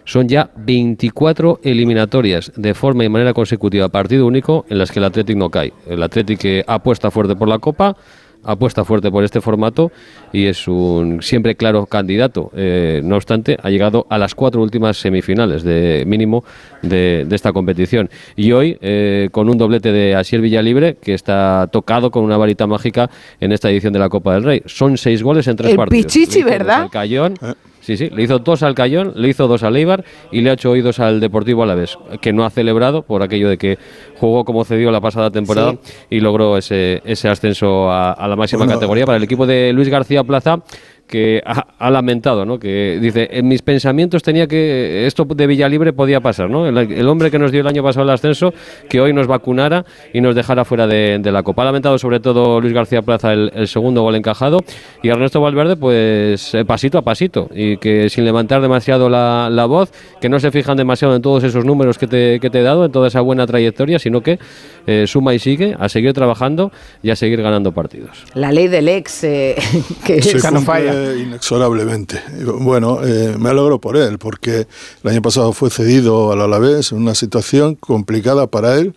Son 0.05 0.27
ya 0.27 0.51
24 0.55 1.61
eliminatorias 1.63 2.51
de 2.55 2.73
forma 2.73 3.05
y 3.05 3.09
manera 3.09 3.33
consecutiva, 3.33 3.87
partido 3.89 4.27
único, 4.27 4.65
en 4.69 4.77
las 4.77 4.91
que 4.91 4.99
el 4.99 5.05
Athletic 5.05 5.37
no 5.37 5.49
cae. 5.49 5.71
El 5.87 6.03
Athletic 6.03 6.39
que 6.39 6.63
apuesta 6.67 7.09
fuerte 7.09 7.35
por 7.35 7.47
la 7.47 7.59
Copa, 7.59 7.95
apuesta 8.43 8.83
fuerte 8.83 9.09
por 9.11 9.23
este 9.23 9.41
formato 9.41 9.91
y 10.31 10.45
es 10.45 10.67
un 10.67 11.21
siempre 11.21 11.55
claro 11.55 11.85
candidato. 11.85 12.51
Eh, 12.55 13.01
no 13.03 13.15
obstante, 13.15 13.57
ha 13.61 13.69
llegado 13.69 14.05
a 14.09 14.17
las 14.17 14.35
cuatro 14.35 14.61
últimas 14.61 14.97
semifinales 14.97 15.63
de 15.63 16.03
mínimo 16.05 16.43
de, 16.81 17.25
de 17.27 17.35
esta 17.35 17.51
competición. 17.53 18.09
Y 18.35 18.51
hoy, 18.51 18.77
eh, 18.81 19.29
con 19.31 19.49
un 19.49 19.57
doblete 19.57 19.91
de 19.91 20.15
Asier 20.15 20.41
Villalibre, 20.41 20.95
que 21.01 21.13
está 21.13 21.67
tocado 21.71 22.11
con 22.11 22.23
una 22.23 22.37
varita 22.37 22.67
mágica 22.67 23.09
en 23.39 23.51
esta 23.51 23.69
edición 23.69 23.93
de 23.93 23.99
la 23.99 24.09
Copa 24.09 24.33
del 24.33 24.43
Rey. 24.43 24.61
Son 24.65 24.97
seis 24.97 25.23
goles 25.23 25.47
en 25.47 25.55
tres 25.55 25.71
El 25.71 25.77
partidos. 25.77 26.13
Pichichi, 26.13 26.43
¿verdad? 26.43 26.83
al 26.83 26.89
Cayón. 26.89 27.33
Eh. 27.41 27.53
Sí, 27.83 27.97
sí, 27.97 28.09
le 28.09 28.23
hizo 28.23 28.39
dos 28.39 28.63
al 28.63 28.75
Cayón, 28.75 29.11
le 29.15 29.27
hizo 29.27 29.45
dos 29.45 29.61
al 29.61 29.75
Eibar 29.75 30.05
y 30.31 30.39
le 30.39 30.49
ha 30.49 30.53
hecho 30.53 30.71
hoy 30.71 30.79
dos 30.79 31.01
al 31.01 31.19
Deportivo 31.19 31.63
Alavés, 31.63 31.97
que 32.21 32.31
no 32.31 32.45
ha 32.45 32.49
celebrado 32.49 33.01
por 33.01 33.21
aquello 33.23 33.49
de 33.49 33.57
que 33.57 33.77
jugó 34.17 34.45
como 34.45 34.63
cedió 34.63 34.89
la 34.89 35.01
pasada 35.01 35.31
temporada 35.31 35.75
y 36.09 36.21
logró 36.21 36.57
ese, 36.57 37.01
ese 37.03 37.27
ascenso 37.27 37.91
a, 37.91 38.13
a 38.13 38.27
la 38.29 38.37
máxima 38.37 38.59
Bueno, 38.59 38.73
categoría. 38.79 39.05
Para 39.05 39.17
el 39.17 39.23
equipo 39.23 39.45
de 39.45 39.73
Luis 39.73 39.89
García 39.89 40.23
Plaza 40.23 40.59
que 41.07 41.41
ha, 41.45 41.65
ha 41.77 41.91
lamentado, 41.91 42.45
¿no? 42.45 42.57
Que 42.59 42.97
dice, 43.01 43.27
en 43.31 43.47
mis 43.47 43.61
pensamientos 43.61 44.23
tenía 44.23 44.47
que 44.47 45.05
esto 45.05 45.25
de 45.25 45.47
Villalibre 45.47 45.93
podía 45.93 46.21
pasar, 46.21 46.49
¿no? 46.49 46.67
El, 46.67 46.77
el 46.77 47.07
hombre 47.07 47.29
que 47.29 47.37
nos 47.39 47.51
dio 47.51 47.61
el 47.61 47.67
año 47.67 47.83
pasado 47.83 48.03
el 48.03 48.09
ascenso, 48.09 48.53
que 48.89 48.99
hoy 49.01 49.13
nos 49.13 49.27
vacunara 49.27 49.85
y 50.13 50.21
nos 50.21 50.33
dejara 50.35 50.65
fuera 50.65 50.87
de, 50.87 51.19
de 51.19 51.31
la 51.31 51.43
Copa. 51.43 51.61
Ha 51.61 51.65
lamentado 51.65 51.97
sobre 51.97 52.19
todo 52.19 52.59
Luis 52.61 52.73
García 52.73 53.01
Plaza 53.01 53.33
el, 53.33 53.51
el 53.53 53.67
segundo 53.67 54.01
gol 54.01 54.15
encajado 54.15 54.59
y 55.01 55.09
Ernesto 55.09 55.39
Valverde, 55.41 55.75
pues 55.75 56.53
eh, 56.55 56.65
pasito 56.65 56.97
a 56.97 57.01
pasito 57.03 57.49
y 57.53 57.77
que 57.77 58.09
sin 58.09 58.25
levantar 58.25 58.61
demasiado 58.61 59.09
la, 59.09 59.49
la 59.51 59.65
voz, 59.65 59.91
que 60.21 60.29
no 60.29 60.39
se 60.39 60.51
fijan 60.51 60.77
demasiado 60.77 61.15
en 61.15 61.21
todos 61.21 61.43
esos 61.43 61.65
números 61.65 61.97
que 61.97 62.07
te, 62.07 62.39
que 62.39 62.49
te 62.49 62.59
he 62.59 62.63
dado, 62.63 62.85
en 62.85 62.91
toda 62.91 63.07
esa 63.07 63.21
buena 63.21 63.45
trayectoria, 63.45 63.99
sino 63.99 64.21
que 64.21 64.39
eh, 64.87 65.05
suma 65.07 65.33
y 65.33 65.39
sigue 65.39 65.75
a 65.79 65.89
seguir 65.89 66.13
trabajando 66.13 66.71
y 67.01 67.09
a 67.11 67.15
seguir 67.15 67.41
ganando 67.41 67.71
partidos. 67.71 68.23
La 68.33 68.51
ley 68.51 68.67
del 68.67 68.87
ex, 68.87 69.23
eh, 69.23 69.55
que 70.05 70.21
se 70.21 70.37
es- 70.37 70.43
no 70.43 70.59
cumple 70.59 70.63
inexorablemente. 71.17 72.21
Bueno, 72.59 73.03
eh, 73.03 73.35
me 73.37 73.49
alegro 73.49 73.79
por 73.79 73.97
él, 73.97 74.17
porque 74.19 74.67
el 75.03 75.09
año 75.09 75.21
pasado 75.21 75.53
fue 75.53 75.69
cedido 75.69 76.31
al 76.31 76.41
Alavés 76.41 76.91
en 76.91 76.99
una 76.99 77.15
situación 77.15 77.75
complicada 77.75 78.47
para 78.47 78.77
él, 78.77 78.95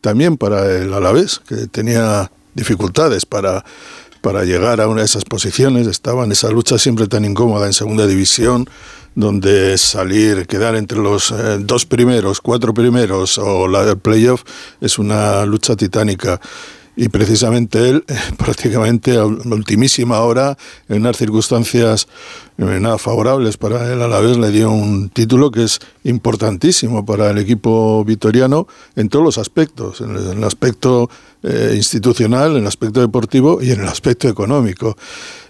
también 0.00 0.36
para 0.36 0.70
el 0.76 0.92
Alavés, 0.92 1.40
que 1.46 1.66
tenía 1.66 2.30
dificultades 2.54 3.26
para, 3.26 3.64
para 4.20 4.44
llegar 4.44 4.80
a 4.80 4.88
una 4.88 5.00
de 5.00 5.06
esas 5.06 5.24
posiciones, 5.24 5.86
estaba 5.86 6.24
en 6.24 6.32
esa 6.32 6.50
lucha 6.50 6.78
siempre 6.78 7.06
tan 7.06 7.24
incómoda 7.24 7.66
en 7.66 7.72
segunda 7.72 8.06
división, 8.06 8.68
donde 9.14 9.76
salir, 9.78 10.46
quedar 10.46 10.76
entre 10.76 10.98
los 10.98 11.32
eh, 11.32 11.58
dos 11.58 11.86
primeros, 11.86 12.40
cuatro 12.40 12.72
primeros 12.72 13.38
o 13.38 13.66
la 13.66 13.96
playoff 13.96 14.44
es 14.80 14.98
una 14.98 15.44
lucha 15.44 15.74
titánica 15.74 16.40
y 16.98 17.08
precisamente 17.10 17.88
él, 17.88 18.04
prácticamente 18.36 19.16
a 19.16 19.24
ultimísima 19.24 20.18
hora, 20.20 20.58
en 20.88 21.00
unas 21.00 21.16
circunstancias 21.16 22.08
nada 22.58 22.98
favorables 22.98 23.56
para 23.56 23.92
él 23.92 24.02
a 24.02 24.08
la 24.08 24.18
vez, 24.20 24.36
le 24.36 24.50
dio 24.50 24.70
un 24.70 25.08
título 25.10 25.50
que 25.50 25.62
es 25.64 25.78
importantísimo 26.04 27.04
para 27.06 27.30
el 27.30 27.38
equipo 27.38 28.04
vitoriano 28.04 28.66
en 28.96 29.08
todos 29.08 29.24
los 29.24 29.38
aspectos, 29.38 30.00
en 30.00 30.16
el, 30.16 30.26
el 30.38 30.44
aspecto 30.44 31.08
eh, 31.44 31.74
institucional, 31.76 32.52
en 32.52 32.58
el 32.62 32.66
aspecto 32.66 33.00
deportivo 33.00 33.62
y 33.62 33.70
en 33.70 33.80
el 33.80 33.88
aspecto 33.88 34.28
económico. 34.28 34.96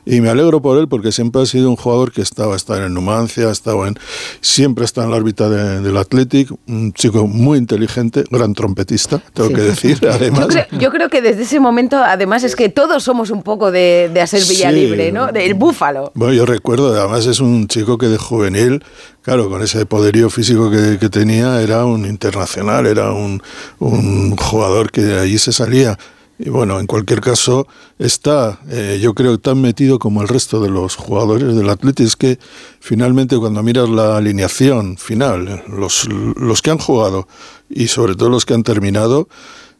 Y 0.04 0.22
me 0.22 0.30
alegro 0.30 0.62
por 0.62 0.78
él 0.78 0.88
porque 0.88 1.12
siempre 1.12 1.42
ha 1.42 1.46
sido 1.46 1.68
un 1.68 1.76
jugador 1.76 2.12
que 2.12 2.22
estaba, 2.22 2.56
estaba 2.56 2.86
en 2.86 2.94
Numancia, 2.94 3.50
estaba 3.50 3.88
en, 3.88 3.98
siempre 4.40 4.86
está 4.86 5.04
en 5.04 5.10
la 5.10 5.16
órbita 5.16 5.50
de- 5.50 5.80
del 5.82 5.96
Athletic, 5.98 6.50
un 6.66 6.94
chico 6.94 7.26
muy 7.26 7.58
inteligente, 7.58 8.24
gran 8.30 8.54
trompetista, 8.54 9.18
tengo 9.34 9.50
Sí. 9.50 9.54
que 9.54 9.60
decir, 9.62 9.98
además. 10.10 10.48
Yo 10.48 10.48
creo, 10.48 10.80
yo 10.80 10.90
creo 10.90 11.08
que 11.10 11.20
desde 11.20 11.42
ese 11.42 11.60
momento, 11.60 11.96
además, 11.98 12.42
es 12.42 12.56
que 12.56 12.70
todos 12.70 13.02
somos 13.04 13.28
un 13.30 13.42
poco 13.42 13.70
de, 13.70 14.10
de 14.12 14.20
hacer 14.22 14.40
Sí. 14.40 14.54
Villalibre, 14.54 15.12
¿no? 15.12 15.30
Del 15.30 15.52
búfalo. 15.54 16.10
Bueno, 16.14 16.32
yo 16.32 16.46
recuerdo, 16.46 16.97
además 16.98 17.26
es 17.26 17.40
un 17.40 17.68
chico 17.68 17.98
que 17.98 18.06
de 18.06 18.18
juvenil, 18.18 18.84
claro, 19.22 19.48
con 19.48 19.62
ese 19.62 19.86
poderío 19.86 20.30
físico 20.30 20.70
que, 20.70 20.98
que 20.98 21.08
tenía, 21.08 21.62
era 21.62 21.84
un 21.84 22.04
internacional, 22.04 22.86
era 22.86 23.12
un, 23.12 23.42
un 23.78 24.36
jugador 24.36 24.90
que 24.90 25.02
de 25.02 25.18
allí 25.18 25.38
se 25.38 25.52
salía. 25.52 25.98
Y 26.40 26.50
bueno, 26.50 26.78
en 26.78 26.86
cualquier 26.86 27.20
caso, 27.20 27.66
está, 27.98 28.60
eh, 28.68 29.00
yo 29.02 29.12
creo, 29.12 29.38
tan 29.38 29.60
metido 29.60 29.98
como 29.98 30.22
el 30.22 30.28
resto 30.28 30.60
de 30.60 30.70
los 30.70 30.94
jugadores 30.94 31.56
del 31.56 31.68
Atleti. 31.68 32.04
Es 32.04 32.14
que 32.14 32.38
finalmente 32.78 33.36
cuando 33.38 33.62
miras 33.64 33.88
la 33.88 34.16
alineación 34.16 34.98
final, 34.98 35.64
los, 35.66 36.06
los 36.08 36.62
que 36.62 36.70
han 36.70 36.78
jugado 36.78 37.26
y 37.68 37.88
sobre 37.88 38.14
todo 38.14 38.28
los 38.28 38.46
que 38.46 38.54
han 38.54 38.62
terminado, 38.62 39.28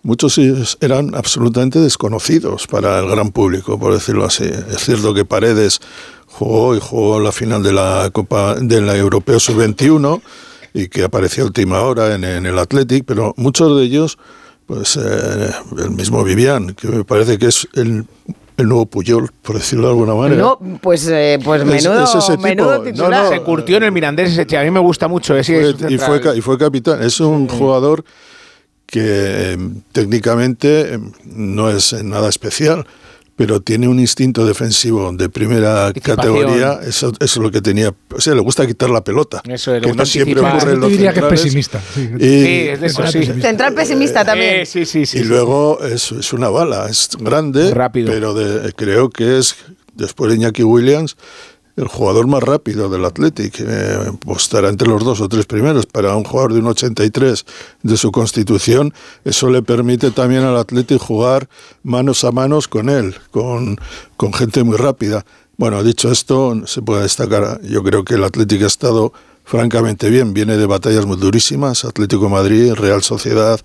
muchos 0.03 0.41
eran 0.81 1.15
absolutamente 1.15 1.79
desconocidos 1.79 2.67
para 2.67 2.99
el 2.99 3.09
gran 3.09 3.31
público, 3.31 3.79
por 3.79 3.95
decirlo 3.95 4.25
así. 4.25 4.45
Es 4.45 4.85
cierto 4.85 5.15
que 5.15 5.25
Paredes 5.25 5.81
jugó 6.39 6.77
y 6.77 6.81
jugó 6.81 7.21
la 7.21 7.33
final 7.33 7.63
de 7.63 7.73
la 7.73 8.11
Copa 8.13 8.55
de 8.55 8.81
la 8.81 8.97
Europeo 8.97 9.41
Sub-21 9.41 10.21
y 10.75 10.89
que 10.89 11.03
apareció 11.05 11.43
a 11.45 11.47
última 11.47 11.81
hora 11.83 12.15
en, 12.15 12.25
en 12.25 12.47
el 12.47 12.59
Athletic, 12.59 13.05
pero 13.05 13.35
muchos 13.37 13.77
de 13.77 13.85
ellos, 13.85 14.19
pues 14.67 14.97
eh, 14.97 15.51
el 15.79 15.91
mismo 15.91 16.23
Vivian, 16.23 16.75
que 16.75 16.89
me 16.89 17.05
parece 17.05 17.39
que 17.39 17.47
es 17.47 17.67
el, 17.75 18.05
el 18.57 18.69
nuevo 18.69 18.87
Puyol, 18.87 19.31
por 19.43 19.57
decirlo 19.57 19.87
de 19.87 19.93
alguna 19.95 20.15
manera. 20.15 20.41
No, 20.43 20.59
pues, 20.81 21.09
eh, 21.09 21.39
pues 21.43 21.63
Es- 21.63 21.67
menudo, 21.67 22.05
es 22.05 22.15
ese 22.15 22.33
tipo. 22.33 22.43
menudo 22.43 22.79
No, 22.79 22.85
titular. 22.85 23.25
no. 23.25 23.31
Se 23.31 23.41
curtió 23.41 23.77
en 23.79 23.85
el 23.85 23.93
Mirandés 23.93 24.31
ese 24.33 24.47
che, 24.47 24.59
A 24.59 24.63
mí 24.63 24.71
me 24.71 24.81
gusta 24.81 25.09
mucho. 25.09 25.35
ese 25.37 25.75
Fue- 25.75 25.87
es 25.89 25.93
y, 25.93 25.99
fue, 25.99 26.21
y 26.37 26.41
fue 26.41 26.59
capitán. 26.59 27.03
Es 27.03 27.19
un 27.21 27.49
jugador 27.49 28.05
que 28.87 29.01
eh, 29.05 29.59
técnicamente 29.93 30.95
eh, 30.95 30.99
no 31.25 31.71
es 31.71 31.93
nada 32.05 32.29
especial, 32.29 32.87
pero 33.39 33.61
tiene 33.61 33.87
un 33.87 34.01
instinto 34.01 34.45
defensivo 34.45 35.13
de 35.13 35.29
primera 35.29 35.93
categoría. 36.03 36.81
Eso, 36.83 37.11
eso 37.13 37.15
es 37.21 37.37
lo 37.37 37.53
que 37.53 37.61
tenía. 37.63 37.95
O 38.13 38.21
sea, 38.21 38.35
le 38.35 38.41
gusta 38.41 38.67
quitar 38.67 38.91
la 38.91 39.05
pelota. 39.05 39.41
Eso, 39.49 39.73
le 39.75 39.81
que 39.81 39.93
no 39.93 40.05
siempre 40.05 40.41
ocurre 40.41 40.73
en 40.73 40.75
Yo 40.75 40.81
los 40.81 40.91
diría 40.91 41.13
que 41.13 41.21
es 41.21 41.27
pesimista. 41.27 41.81
sí. 41.95 42.01
Y, 42.17 42.19
Sí, 42.19 42.69
es 42.69 42.81
de 42.81 42.87
eso, 42.89 43.07
sí. 43.07 43.25
Central 43.41 43.75
pesimista 43.75 44.25
también. 44.25 44.63
Eh, 44.63 44.67
sí, 44.67 44.85
sí, 44.85 45.07
sí. 45.07 45.19
y 45.19 45.23
sí. 45.23 45.29
luego 45.29 45.79
es, 45.85 46.11
es 46.11 46.33
una 46.33 46.49
bala, 46.49 46.89
es 46.91 47.11
grande, 47.21 47.73
Rápido. 47.73 48.11
pero 48.13 48.35
de- 48.35 48.73
creo 48.73 49.09
que 49.09 49.39
es, 49.39 49.55
después 49.95 50.31
de 50.33 50.37
Iñaki 50.39 50.65
Williams, 50.65 51.17
el 51.79 51.87
jugador 51.87 52.27
más 52.27 52.43
rápido 52.43 52.89
del 52.89 53.05
Athletic. 53.05 53.61
Eh, 53.61 54.13
pues 54.21 54.43
estará 54.43 54.69
entre 54.69 54.89
los 54.89 55.05
dos 55.05 55.21
o 55.21 55.29
tres 55.29 55.47
primeros. 55.47 55.87
Para 55.87 56.15
un 56.17 56.25
jugador 56.25 56.53
de 56.53 56.59
un 56.59 56.67
83 56.67 57.47
de 57.83 57.97
su 57.97 58.11
constitución, 58.11 58.93
eso 59.25 59.49
le 59.49 59.63
permite 59.63 60.11
también 60.11 60.43
al 60.43 60.57
Athletic 60.57 60.99
jugar 61.01 61.49
manos 61.83 62.25
a 62.25 62.33
manos 62.33 62.69
con 62.69 62.89
él, 62.89 63.15
con, 63.31 63.79
con 64.17 64.33
gente 64.33 64.65
muy 64.65 64.77
rápida. 64.77 65.25
Bueno, 65.57 65.83
dicho 65.83 66.11
esto, 66.11 66.55
se 66.67 66.83
puede 66.83 67.03
destacar, 67.03 67.61
yo 67.63 67.83
creo 67.83 68.05
que 68.05 68.15
el 68.15 68.25
Athletic 68.25 68.63
ha 68.63 68.67
estado 68.67 69.13
francamente 69.45 70.11
bien, 70.11 70.35
viene 70.35 70.57
de 70.57 70.67
batallas 70.67 71.07
muy 71.07 71.17
durísimas, 71.17 71.85
Atlético 71.85 72.29
Madrid, 72.29 72.75
Real 72.75 73.03
Sociedad, 73.03 73.59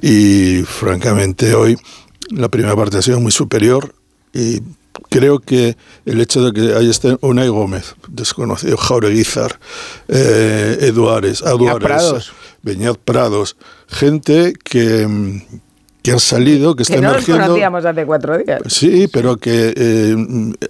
y 0.00 0.62
francamente 0.62 1.54
hoy 1.54 1.76
la 2.30 2.48
primera 2.48 2.74
parte 2.74 2.98
ha 2.98 3.02
sido 3.02 3.20
muy 3.20 3.30
superior 3.30 3.94
creo 5.08 5.38
que 5.40 5.76
el 6.06 6.20
hecho 6.20 6.44
de 6.44 6.52
que 6.52 6.74
ahí 6.74 6.88
esté 6.90 7.16
Unai 7.20 7.48
Gómez, 7.48 7.94
desconocido, 8.08 8.76
Jaureguizar, 8.76 9.58
eh, 10.08 10.78
Eduares, 10.82 11.42
Aduares, 11.42 11.82
Prados. 11.84 12.32
Beñat 12.62 12.96
Prados, 12.98 13.56
gente 13.88 14.52
que, 14.64 15.06
mm, 15.06 15.42
que 16.02 16.12
han 16.12 16.20
salido, 16.20 16.76
que 16.76 16.82
está 16.82 16.94
Que 16.96 17.00
no 17.00 17.08
los 17.08 17.16
emergiendo. 17.16 17.44
conocíamos 17.46 17.84
hace 17.84 18.06
cuatro 18.06 18.38
días. 18.38 18.62
Sí, 18.66 19.08
pero 19.12 19.36
que 19.36 19.72
eh, 19.76 20.16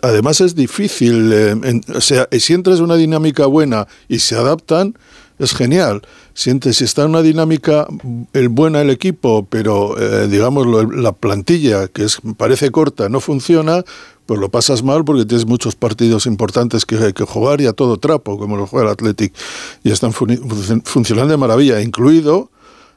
además 0.02 0.40
es 0.40 0.54
difícil. 0.54 1.32
eh, 1.32 1.50
en- 1.50 1.82
o 1.94 2.00
sea, 2.00 2.28
si 2.38 2.52
entras 2.52 2.78
en 2.78 2.84
una 2.84 2.96
dinámica 2.96 3.46
buena 3.46 3.87
y 4.08 4.18
se 4.20 4.34
adaptan, 4.37 4.94
es 5.38 5.54
genial. 5.54 6.02
Si, 6.34 6.52
si 6.72 6.84
está 6.84 7.02
en 7.04 7.10
una 7.10 7.22
dinámica 7.22 7.87
el 8.34 8.49
buena 8.50 8.82
el 8.82 8.90
equipo, 8.90 9.46
pero 9.49 9.96
eh, 9.99 10.28
digamos 10.28 10.66
lo- 10.66 10.90
la 10.90 11.12
plantilla, 11.12 11.88
que 11.88 12.04
es, 12.04 12.18
parece 12.37 12.70
corta, 12.70 13.08
no 13.08 13.20
funciona, 13.20 13.84
pues 14.30 14.38
lo 14.38 14.49
pasas 14.49 14.84
mal 14.84 15.04
porque 15.04 15.25
tienes 15.25 15.44
muchos 15.44 15.75
partidos 15.75 16.25
importantes 16.26 16.87
que, 16.87 17.12
que 17.12 17.25
jugar 17.25 17.60
y 17.60 17.66
a 17.66 17.72
todo 17.72 17.96
trapo, 17.96 18.38
como 18.38 18.56
lo 18.56 18.68
juega 18.68 18.87
el 18.87 18.92
Athletic. 18.92 19.34
Y 19.82 19.90
están 19.90 20.12
funcionando 20.12 21.32
de 21.32 21.37
maravilla, 21.37 21.80
incluido 21.80 22.49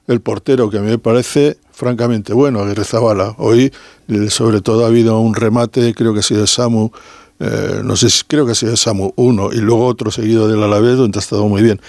el 0.06 0.22
portero, 0.22 0.70
que 0.70 0.78
a 0.78 0.82
mí 0.82 0.92
me 0.92 1.00
parece 1.00 1.58
francamente 1.72 2.34
bueno, 2.34 2.60
Aguirre 2.60 2.84
Zabala. 2.84 3.34
Hoy, 3.40 3.74
sobre 4.30 4.62
todo, 4.62 4.86
ha 4.86 4.90
habido 4.90 5.20
un 5.22 5.34
remate, 5.34 5.96
creo 5.96 6.14
que 6.14 6.20
ha 6.20 6.22
sido 6.22 6.42
de 6.42 6.46
Samu, 6.46 6.92
eh, 7.40 7.82
no 7.84 7.96
sé 7.96 8.12
si 8.12 8.26
creo 8.28 8.46
que 8.46 8.52
ha 8.52 8.56
sido 8.56 8.70
de 8.70 8.78
Samu 8.78 9.14
uno, 9.16 9.52
y 9.52 9.58
luego 9.58 9.88
otro 9.88 10.12
seguido 10.12 10.48
del 10.48 10.62
Alavés, 10.62 10.98
donde 10.98 11.18
ha 11.18 11.22
estado 11.22 11.48
muy 11.48 11.64
bien. 11.64 11.82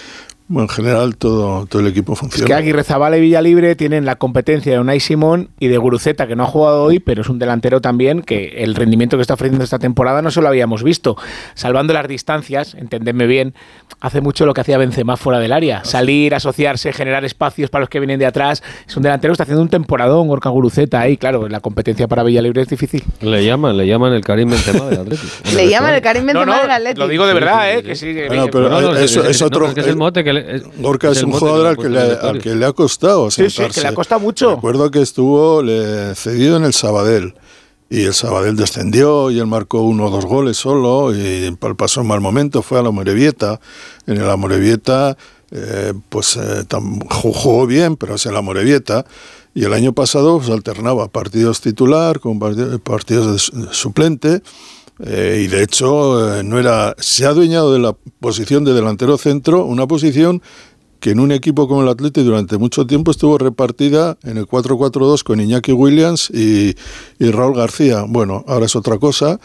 En 0.47 0.69
general 0.69 1.17
todo, 1.17 1.65
todo 1.65 1.81
el 1.81 1.87
equipo 1.87 2.15
funciona. 2.15 2.43
Es 2.43 2.47
que 2.47 2.53
Aguirre 2.53 2.83
Zabala 2.83 3.17
y 3.17 3.21
Villalibre 3.21 3.75
tienen 3.75 4.05
la 4.05 4.15
competencia 4.17 4.71
de 4.73 4.79
Unai 4.79 4.99
Simón 4.99 5.49
y 5.59 5.67
de 5.69 5.77
Guruceta, 5.77 6.27
que 6.27 6.35
no 6.35 6.43
ha 6.43 6.47
jugado 6.47 6.83
hoy, 6.83 6.99
pero 6.99 7.21
es 7.21 7.29
un 7.29 7.39
delantero 7.39 7.81
también 7.81 8.21
que 8.21 8.63
el 8.63 8.75
rendimiento 8.75 9.17
que 9.17 9.21
está 9.21 9.33
ofreciendo 9.33 9.63
esta 9.63 9.79
temporada 9.79 10.21
no 10.21 10.29
se 10.29 10.41
lo 10.41 10.47
habíamos 10.47 10.83
visto. 10.83 11.17
Salvando 11.55 11.93
las 11.93 12.07
distancias, 12.07 12.75
entendedme 12.75 13.25
bien, 13.25 13.55
hace 14.01 14.21
mucho 14.21 14.45
lo 14.45 14.53
que 14.53 14.61
hacía 14.61 14.77
Benzema 14.77 15.17
fuera 15.17 15.39
del 15.39 15.51
área. 15.51 15.83
Salir, 15.83 16.35
asociarse, 16.35 16.93
generar 16.93 17.25
espacios 17.25 17.69
para 17.71 17.81
los 17.81 17.89
que 17.89 17.99
vienen 17.99 18.19
de 18.19 18.27
atrás. 18.27 18.61
Es 18.87 18.95
un 18.95 19.01
delantero 19.03 19.31
que 19.31 19.33
está 19.35 19.43
haciendo 19.43 19.63
un 19.63 19.69
temporadón, 19.69 20.27
Gorka 20.27 20.49
Guruceta, 20.49 21.01
ahí, 21.01 21.17
claro, 21.17 21.49
la 21.49 21.59
competencia 21.59 22.07
para 22.07 22.21
Villalibre 22.23 22.61
es 22.61 22.67
difícil. 22.67 23.03
Le 23.21 23.43
llaman, 23.43 23.77
le 23.77 23.87
llaman 23.87 24.13
el 24.13 24.21
Karim 24.23 24.49
Benzema 24.51 24.85
del 24.85 24.99
Atlético. 24.99 25.27
Le 25.55 25.69
llaman 25.69 25.95
el 25.95 26.01
Karim 26.01 26.25
Benzema 26.27 26.45
No, 26.45 26.55
no, 26.55 26.61
del 26.61 26.71
Atlético. 26.71 26.99
lo 27.01 27.07
digo 27.07 27.25
de 27.25 27.33
verdad, 27.33 27.71
¿eh? 27.73 27.83
Que 27.83 27.95
sí, 27.95 28.13
que- 28.13 28.27
Bueno, 28.27 28.47
pero 28.51 28.69
No, 28.69 28.95
es- 28.95 29.15
es 29.15 29.41
no, 29.41 29.47
otro. 29.47 29.67
es 29.67 29.73
que 29.73 29.81
es 29.81 29.87
el 29.87 29.95
mote 29.95 30.23
que 30.23 30.34
le- 30.35 30.55
es- 30.57 30.63
Gorka 30.79 31.09
es 31.09 31.17
es 31.17 31.23
el 31.23 31.25
un 31.29 31.31
jugador 31.33 31.65
al 31.67 31.77
que, 31.77 31.89
le, 31.89 32.01
el 32.11 32.17
al 32.19 32.39
que 32.41 32.55
le 32.55 32.65
ha 32.65 32.71
costado 32.73 33.31
Sí, 33.31 33.43
sí, 33.43 33.49
sentarse. 33.49 33.79
que 33.79 33.83
le 33.83 33.87
ha 33.91 33.95
costado 33.95 34.21
mucho. 34.21 34.55
Recuerdo 34.55 34.91
que 34.91 35.01
estuvo 35.01 35.61
le- 35.63 36.13
cedido 36.15 36.57
en 36.57 36.63
el 36.65 36.73
Sabadell. 36.73 37.33
Y 37.89 38.03
el 38.03 38.13
Sabadell 38.15 38.55
descendió 38.55 39.29
y 39.29 39.39
él 39.39 39.45
marcó 39.47 39.81
uno 39.81 40.05
o 40.05 40.09
dos 40.09 40.25
goles 40.25 40.57
solo 40.57 41.15
y 41.15 41.55
pasó 41.77 42.01
un 42.01 42.07
mal 42.07 42.19
momento, 42.19 42.61
fue 42.63 42.79
a 42.79 42.81
la 42.81 42.89
Morevieta. 42.91 43.59
En 44.07 44.17
el 44.17 44.29
Amorebieta 44.29 45.15
eh, 45.51 45.93
pues 46.09 46.35
eh, 46.37 46.63
tam- 46.67 46.99
ju- 47.07 47.31
jugó 47.33 47.67
bien, 47.67 47.95
pero 47.95 48.15
es 48.15 48.25
el 48.25 48.35
Amorebieta. 48.35 49.05
Y 49.53 49.63
el 49.65 49.73
año 49.73 49.93
pasado 49.93 50.37
pues, 50.39 50.49
alternaba 50.49 51.07
partidos 51.09 51.61
titular 51.61 52.19
con 52.19 52.39
parti- 52.39 52.79
partidos 52.79 53.51
de 53.53 53.67
suplente. 53.73 54.41
Eh, 54.99 55.43
y 55.45 55.47
de 55.47 55.63
hecho 55.63 56.37
eh, 56.37 56.43
no 56.43 56.57
era 56.57 56.95
se 56.99 57.25
ha 57.25 57.29
adueñado 57.29 57.73
de 57.73 57.79
la 57.79 57.93
posición 58.19 58.63
de 58.63 58.73
delantero 58.73 59.17
centro, 59.17 59.65
una 59.65 59.87
posición 59.87 60.41
que 61.01 61.11
en 61.11 61.19
un 61.19 61.31
equipo 61.31 61.67
como 61.67 61.83
el 61.83 61.89
Atleti 61.89 62.23
durante 62.23 62.57
mucho 62.57 62.87
tiempo 62.87 63.11
estuvo 63.11 63.37
repartida 63.37 64.17
en 64.23 64.37
el 64.37 64.47
4-4-2 64.47 65.23
con 65.23 65.39
Iñaki 65.39 65.73
Williams 65.73 66.29
y, 66.31 66.75
y 67.19 67.31
Raúl 67.31 67.55
García. 67.55 68.05
Bueno, 68.07 68.43
ahora 68.47 68.65
es 68.65 68.75
otra 68.75 68.97
cosa. 68.97 69.39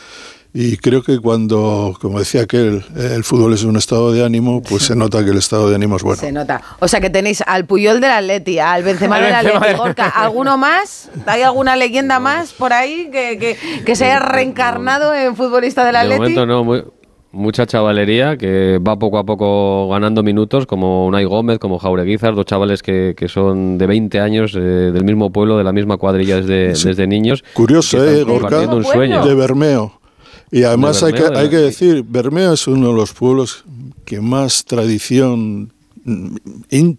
Y 0.52 0.76
creo 0.78 1.02
que 1.02 1.19
cuando, 1.21 1.97
como 2.00 2.19
decía 2.19 2.42
aquel, 2.42 2.85
el 2.97 3.23
fútbol 3.23 3.54
es 3.54 3.62
un 3.62 3.76
estado 3.76 4.11
de 4.12 4.25
ánimo, 4.25 4.62
pues 4.62 4.83
se 4.83 4.97
nota 4.97 5.23
que 5.25 5.30
el 5.30 5.38
estado 5.38 5.69
de 5.69 5.76
ánimo 5.76 5.97
es 5.97 6.02
bueno. 6.02 6.21
Se 6.21 6.33
nota. 6.33 6.61
O 6.80 6.88
sea 6.88 7.00
que 7.00 7.09
tenéis 7.09 7.42
al 7.47 7.66
Puyol 7.66 8.00
del 8.00 8.11
Atleti, 8.11 8.59
al 8.59 8.83
Benzema 8.83 9.16
Al 9.16 9.23
del 9.25 9.35
Atleti, 9.35 9.76
Gorka. 9.76 10.09
¿Alguno 10.09 10.59
más? 10.59 11.09
¿Hay 11.26 11.42
alguna 11.42 11.76
leyenda 11.76 12.19
más 12.19 12.52
por 12.52 12.73
ahí 12.73 13.11
que, 13.12 13.38
que, 13.38 13.57
que 13.85 13.95
se 13.97 14.07
haya 14.07 14.19
reencarnado 14.19 15.14
en 15.14 15.37
futbolista 15.37 15.85
del 15.85 15.92
De 15.92 15.99
Atleti? 16.00 16.19
momento 16.21 16.47
no, 16.47 16.64
muy- 16.64 16.85
mucha 17.33 17.64
chavalería 17.64 18.37
que 18.37 18.78
va 18.78 18.99
poco 18.99 19.16
a 19.19 19.25
poco 19.25 19.88
ganando 19.88 20.25
minutos, 20.25 20.66
como 20.66 21.07
Unai 21.07 21.26
Gómez, 21.26 21.61
como 21.61 21.78
Jaureguizar, 21.78 22.35
dos 22.35 22.45
chavales 22.45 22.83
que, 22.83 23.14
que 23.16 23.28
son 23.28 23.78
de 23.78 23.87
20 23.87 24.19
años, 24.19 24.54
eh, 24.57 24.59
del 24.59 25.04
mismo 25.04 25.30
pueblo, 25.30 25.57
de 25.57 25.62
la 25.62 25.73
misma 25.73 25.97
cuadrilla 25.97 26.38
desde, 26.38 26.75
Sí. 26.75 26.88
desde 26.88 27.07
niños. 27.07 27.45
Curioso, 27.54 28.04
¿eh, 28.04 28.25
Gorka? 28.25 28.33
compartiendo 28.33 28.76
un 28.78 28.85
sueño. 28.85 29.25
De 29.25 29.35
Bermeo. 29.37 30.00
Y 30.50 30.64
además 30.64 31.00
De 31.00 31.07
hay, 31.09 31.12
que, 31.12 31.38
hay 31.38 31.49
que 31.49 31.57
decir, 31.59 32.04
Bermeo 32.07 32.52
es 32.54 32.66
uno 32.66 32.88
de 32.88 32.95
los 32.95 33.12
pueblos 33.12 33.64
que 34.04 34.21
más 34.21 34.64
tradición, 34.64 35.73
mm, 36.04 36.35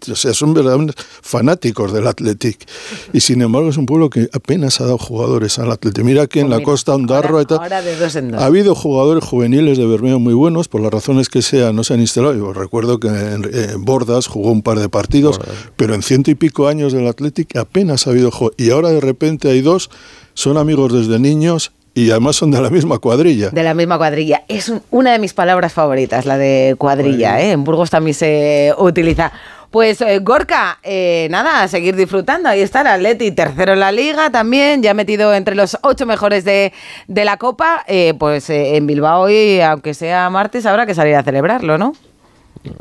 o 0.09 0.15
sea, 0.15 0.33
son 0.33 0.53
verdaderos 0.53 0.95
fanáticos 1.21 1.91
del 1.91 2.07
Athletic. 2.07 2.65
Y 3.11 3.19
sin 3.19 3.41
embargo 3.41 3.67
es 3.69 3.75
un 3.75 3.85
pueblo 3.85 4.09
que 4.09 4.29
apenas 4.31 4.79
ha 4.79 4.85
dado 4.85 4.97
jugadores 4.97 5.59
al 5.59 5.69
Athletic. 5.69 6.01
Mira 6.05 6.21
aquí 6.23 6.39
en 6.39 6.45
Pues 6.45 6.51
la 6.51 6.57
mira, 6.59 6.65
costa 6.65 6.95
Ondarroa 6.95 7.41
y 7.41 7.45
tal. 7.45 7.57
ahora 7.59 7.81
de 7.81 7.97
dos 7.97 8.15
en 8.15 8.31
dos. 8.31 8.41
Ha 8.41 8.45
habido 8.45 8.73
jugadores 8.73 9.23
juveniles 9.25 9.77
de 9.77 9.85
Bermeo 9.85 10.19
muy 10.19 10.33
buenos, 10.33 10.69
por 10.69 10.79
las 10.79 10.91
razones 10.93 11.27
que 11.27 11.41
sean, 11.41 11.75
no 11.75 11.83
se 11.83 11.93
han 11.93 11.99
instalado. 11.99 12.33
Yo 12.33 12.53
recuerdo 12.53 13.01
que 13.01 13.09
en, 13.09 13.49
en 13.53 13.83
Bordas 13.83 14.27
jugó 14.27 14.51
un 14.51 14.61
par 14.61 14.79
de 14.79 14.87
partidos, 14.87 15.41
pero 15.75 15.93
en 15.93 16.03
ciento 16.03 16.31
y 16.31 16.35
pico 16.35 16.69
años 16.69 16.93
del 16.93 17.05
Athletic 17.07 17.57
apenas 17.57 18.07
ha 18.07 18.11
habido 18.11 18.31
jugadores. 18.31 18.65
Y 18.65 18.71
ahora 18.71 18.91
de 18.91 19.01
repente 19.01 19.49
hay 19.49 19.59
dos, 19.59 19.89
son 20.35 20.57
amigos 20.57 20.93
desde 20.93 21.19
niños 21.19 21.73
y 21.93 22.09
además 22.11 22.35
son 22.37 22.51
de 22.51 22.61
la 22.61 22.69
misma 22.69 22.99
cuadrilla. 22.99 23.49
De 23.49 23.63
la 23.63 23.73
misma 23.73 23.97
cuadrilla. 23.97 24.43
Es 24.47 24.69
un- 24.69 24.81
una 24.91 25.11
de 25.11 25.19
mis 25.19 25.33
palabras 25.33 25.73
favoritas, 25.73 26.25
la 26.25 26.37
de 26.37 26.75
cuadrilla. 26.77 27.41
¿eh? 27.41 27.51
En 27.51 27.63
Burgos 27.63 27.89
también 27.89 28.13
se 28.13 28.73
utiliza. 28.77 29.31
Pues 29.71 30.01
eh, 30.01 30.19
Gorka, 30.19 30.79
eh, 30.83 31.27
nada, 31.31 31.63
a 31.63 31.67
seguir 31.69 31.95
disfrutando. 31.95 32.49
Ahí 32.49 32.61
está 32.61 32.81
el 32.81 32.87
Atleti, 32.87 33.31
tercero 33.31 33.71
en 33.73 33.79
la 33.79 33.91
liga 33.93 34.29
también, 34.29 34.83
ya 34.83 34.93
metido 34.93 35.33
entre 35.33 35.55
los 35.55 35.77
ocho 35.81 36.05
mejores 36.05 36.43
de, 36.43 36.73
de 37.07 37.25
la 37.25 37.37
Copa. 37.37 37.83
Eh, 37.87 38.13
pues 38.19 38.49
eh, 38.49 38.75
en 38.75 38.85
Bilbao 38.85 39.21
hoy, 39.21 39.61
aunque 39.61 39.93
sea 39.93 40.29
martes, 40.29 40.65
habrá 40.65 40.85
que 40.85 40.93
salir 40.93 41.15
a 41.15 41.23
celebrarlo, 41.23 41.77
¿no? 41.77 41.93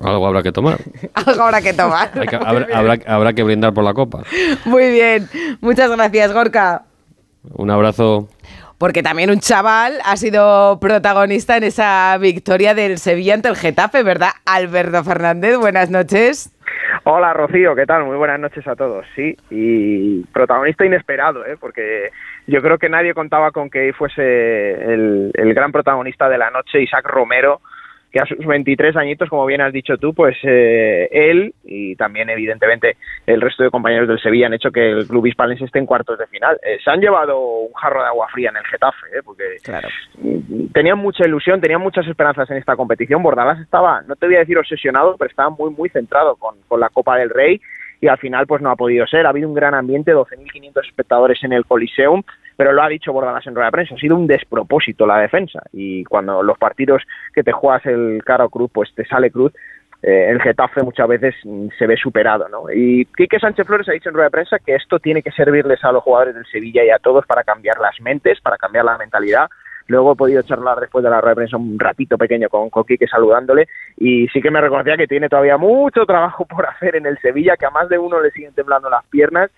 Algo 0.02 0.26
habrá 0.26 0.42
que 0.42 0.50
tomar. 0.52 0.78
Algo 1.14 1.42
habrá 1.44 1.62
que 1.62 1.72
tomar. 1.72 2.10
Hay 2.14 2.26
que- 2.26 2.36
habrá, 2.36 2.66
habrá- 2.76 2.98
habrá 3.06 3.32
que 3.34 3.42
brindar 3.44 3.72
por 3.72 3.84
la 3.84 3.94
copa. 3.94 4.24
Muy 4.64 4.90
bien, 4.90 5.28
muchas 5.60 5.90
gracias, 5.90 6.32
Gorka. 6.32 6.82
Un 7.54 7.70
abrazo. 7.70 8.28
Porque 8.80 9.02
también 9.02 9.28
un 9.28 9.40
chaval 9.40 9.98
ha 10.06 10.16
sido 10.16 10.80
protagonista 10.80 11.58
en 11.58 11.64
esa 11.64 12.16
victoria 12.16 12.72
del 12.72 12.96
Sevilla 12.96 13.34
ante 13.34 13.50
el 13.50 13.56
Getafe, 13.56 14.02
¿verdad? 14.02 14.30
Alberto 14.46 15.04
Fernández, 15.04 15.58
buenas 15.58 15.90
noches. 15.90 16.50
Hola 17.04 17.34
Rocío, 17.34 17.74
¿qué 17.74 17.84
tal? 17.84 18.04
Muy 18.04 18.16
buenas 18.16 18.40
noches 18.40 18.66
a 18.66 18.76
todos. 18.76 19.04
Sí, 19.14 19.36
y 19.50 20.22
protagonista 20.32 20.86
inesperado, 20.86 21.44
¿eh? 21.44 21.58
porque 21.60 22.08
yo 22.46 22.62
creo 22.62 22.78
que 22.78 22.88
nadie 22.88 23.12
contaba 23.12 23.50
con 23.50 23.68
que 23.68 23.92
fuese 23.92 24.22
el, 24.72 25.30
el 25.34 25.52
gran 25.52 25.72
protagonista 25.72 26.30
de 26.30 26.38
la 26.38 26.48
noche, 26.48 26.80
Isaac 26.80 27.04
Romero, 27.04 27.60
que 28.10 28.20
a 28.20 28.26
sus 28.26 28.44
23 28.44 28.96
añitos, 28.96 29.28
como 29.28 29.46
bien 29.46 29.60
has 29.60 29.72
dicho 29.72 29.96
tú, 29.96 30.12
pues 30.12 30.36
eh, 30.42 31.08
él 31.12 31.54
y 31.64 31.94
también 31.94 32.28
evidentemente 32.28 32.96
el 33.26 33.40
resto 33.40 33.62
de 33.62 33.70
compañeros 33.70 34.08
del 34.08 34.20
Sevilla 34.20 34.46
han 34.46 34.54
hecho 34.54 34.72
que 34.72 34.90
el 34.90 35.06
club 35.06 35.26
hispalense 35.26 35.64
esté 35.64 35.78
en 35.78 35.86
cuartos 35.86 36.18
de 36.18 36.26
final. 36.26 36.58
Eh, 36.62 36.78
se 36.82 36.90
han 36.90 37.00
llevado 37.00 37.38
un 37.38 37.72
jarro 37.74 38.02
de 38.02 38.08
agua 38.08 38.26
fría 38.32 38.50
en 38.50 38.56
el 38.56 38.64
Getafe, 38.64 39.06
¿eh? 39.14 39.22
porque 39.24 39.44
Claro. 39.62 39.88
tenían 40.72 40.98
mucha 40.98 41.24
ilusión, 41.26 41.60
tenían 41.60 41.80
muchas 41.80 42.06
esperanzas 42.06 42.50
en 42.50 42.56
esta 42.56 42.74
competición. 42.76 43.22
Bordalás 43.22 43.60
estaba, 43.60 44.02
no 44.02 44.16
te 44.16 44.26
voy 44.26 44.36
a 44.36 44.40
decir 44.40 44.58
obsesionado, 44.58 45.16
pero 45.16 45.30
estaba 45.30 45.50
muy, 45.50 45.70
muy 45.70 45.88
centrado 45.88 46.34
con, 46.36 46.56
con 46.66 46.80
la 46.80 46.88
Copa 46.88 47.16
del 47.16 47.30
Rey 47.30 47.60
y 48.00 48.08
al 48.08 48.18
final 48.18 48.46
pues 48.46 48.62
no 48.62 48.70
ha 48.70 48.76
podido 48.76 49.06
ser. 49.06 49.26
Ha 49.26 49.30
habido 49.30 49.48
un 49.48 49.54
gran 49.54 49.74
ambiente, 49.74 50.14
12.500 50.14 50.86
espectadores 50.88 51.42
en 51.44 51.52
el 51.52 51.64
Coliseum, 51.64 52.22
pero 52.60 52.74
lo 52.74 52.82
ha 52.82 52.88
dicho 52.90 53.10
Bordalás 53.10 53.46
en 53.46 53.54
rueda 53.54 53.68
de 53.68 53.72
prensa, 53.72 53.94
ha 53.94 53.98
sido 53.98 54.16
un 54.16 54.26
despropósito 54.26 55.06
la 55.06 55.16
defensa 55.16 55.62
y 55.72 56.04
cuando 56.04 56.42
los 56.42 56.58
partidos 56.58 57.02
que 57.32 57.42
te 57.42 57.52
juegas 57.52 57.86
el 57.86 58.22
caro 58.22 58.50
cruz, 58.50 58.70
pues 58.70 58.94
te 58.94 59.06
sale 59.06 59.30
cruz, 59.30 59.54
eh, 60.02 60.26
el 60.28 60.42
Getafe 60.42 60.82
muchas 60.82 61.08
veces 61.08 61.34
mm, 61.42 61.68
se 61.78 61.86
ve 61.86 61.96
superado, 61.96 62.50
¿no? 62.50 62.70
Y 62.70 63.06
Quique 63.16 63.40
Sánchez 63.40 63.66
Flores 63.66 63.88
ha 63.88 63.92
dicho 63.92 64.10
en 64.10 64.14
rueda 64.14 64.26
de 64.26 64.32
prensa 64.32 64.58
que 64.58 64.74
esto 64.74 64.98
tiene 64.98 65.22
que 65.22 65.30
servirles 65.30 65.82
a 65.84 65.92
los 65.92 66.02
jugadores 66.02 66.34
del 66.34 66.44
Sevilla 66.52 66.84
y 66.84 66.90
a 66.90 66.98
todos 66.98 67.24
para 67.24 67.44
cambiar 67.44 67.78
las 67.80 67.98
mentes, 67.98 68.38
para 68.42 68.58
cambiar 68.58 68.84
la 68.84 68.98
mentalidad. 68.98 69.48
Luego 69.86 70.12
he 70.12 70.16
podido 70.16 70.42
charlar 70.42 70.80
después 70.80 71.02
de 71.02 71.08
la 71.08 71.22
rueda 71.22 71.30
de 71.30 71.36
prensa 71.36 71.56
un 71.56 71.78
ratito 71.78 72.18
pequeño 72.18 72.50
con, 72.50 72.68
con 72.68 72.84
Quique 72.84 73.06
saludándole 73.06 73.68
y 73.96 74.28
sí 74.28 74.42
que 74.42 74.50
me 74.50 74.60
reconocía 74.60 74.98
que 74.98 75.06
tiene 75.06 75.30
todavía 75.30 75.56
mucho 75.56 76.04
trabajo 76.04 76.44
por 76.54 76.66
hacer 76.66 76.96
en 76.96 77.06
el 77.06 77.16
Sevilla, 77.20 77.56
que 77.56 77.64
a 77.64 77.70
más 77.70 77.88
de 77.88 77.96
uno 77.96 78.20
le 78.20 78.30
siguen 78.32 78.52
temblando 78.52 78.90
las 78.90 79.06
piernas. 79.06 79.50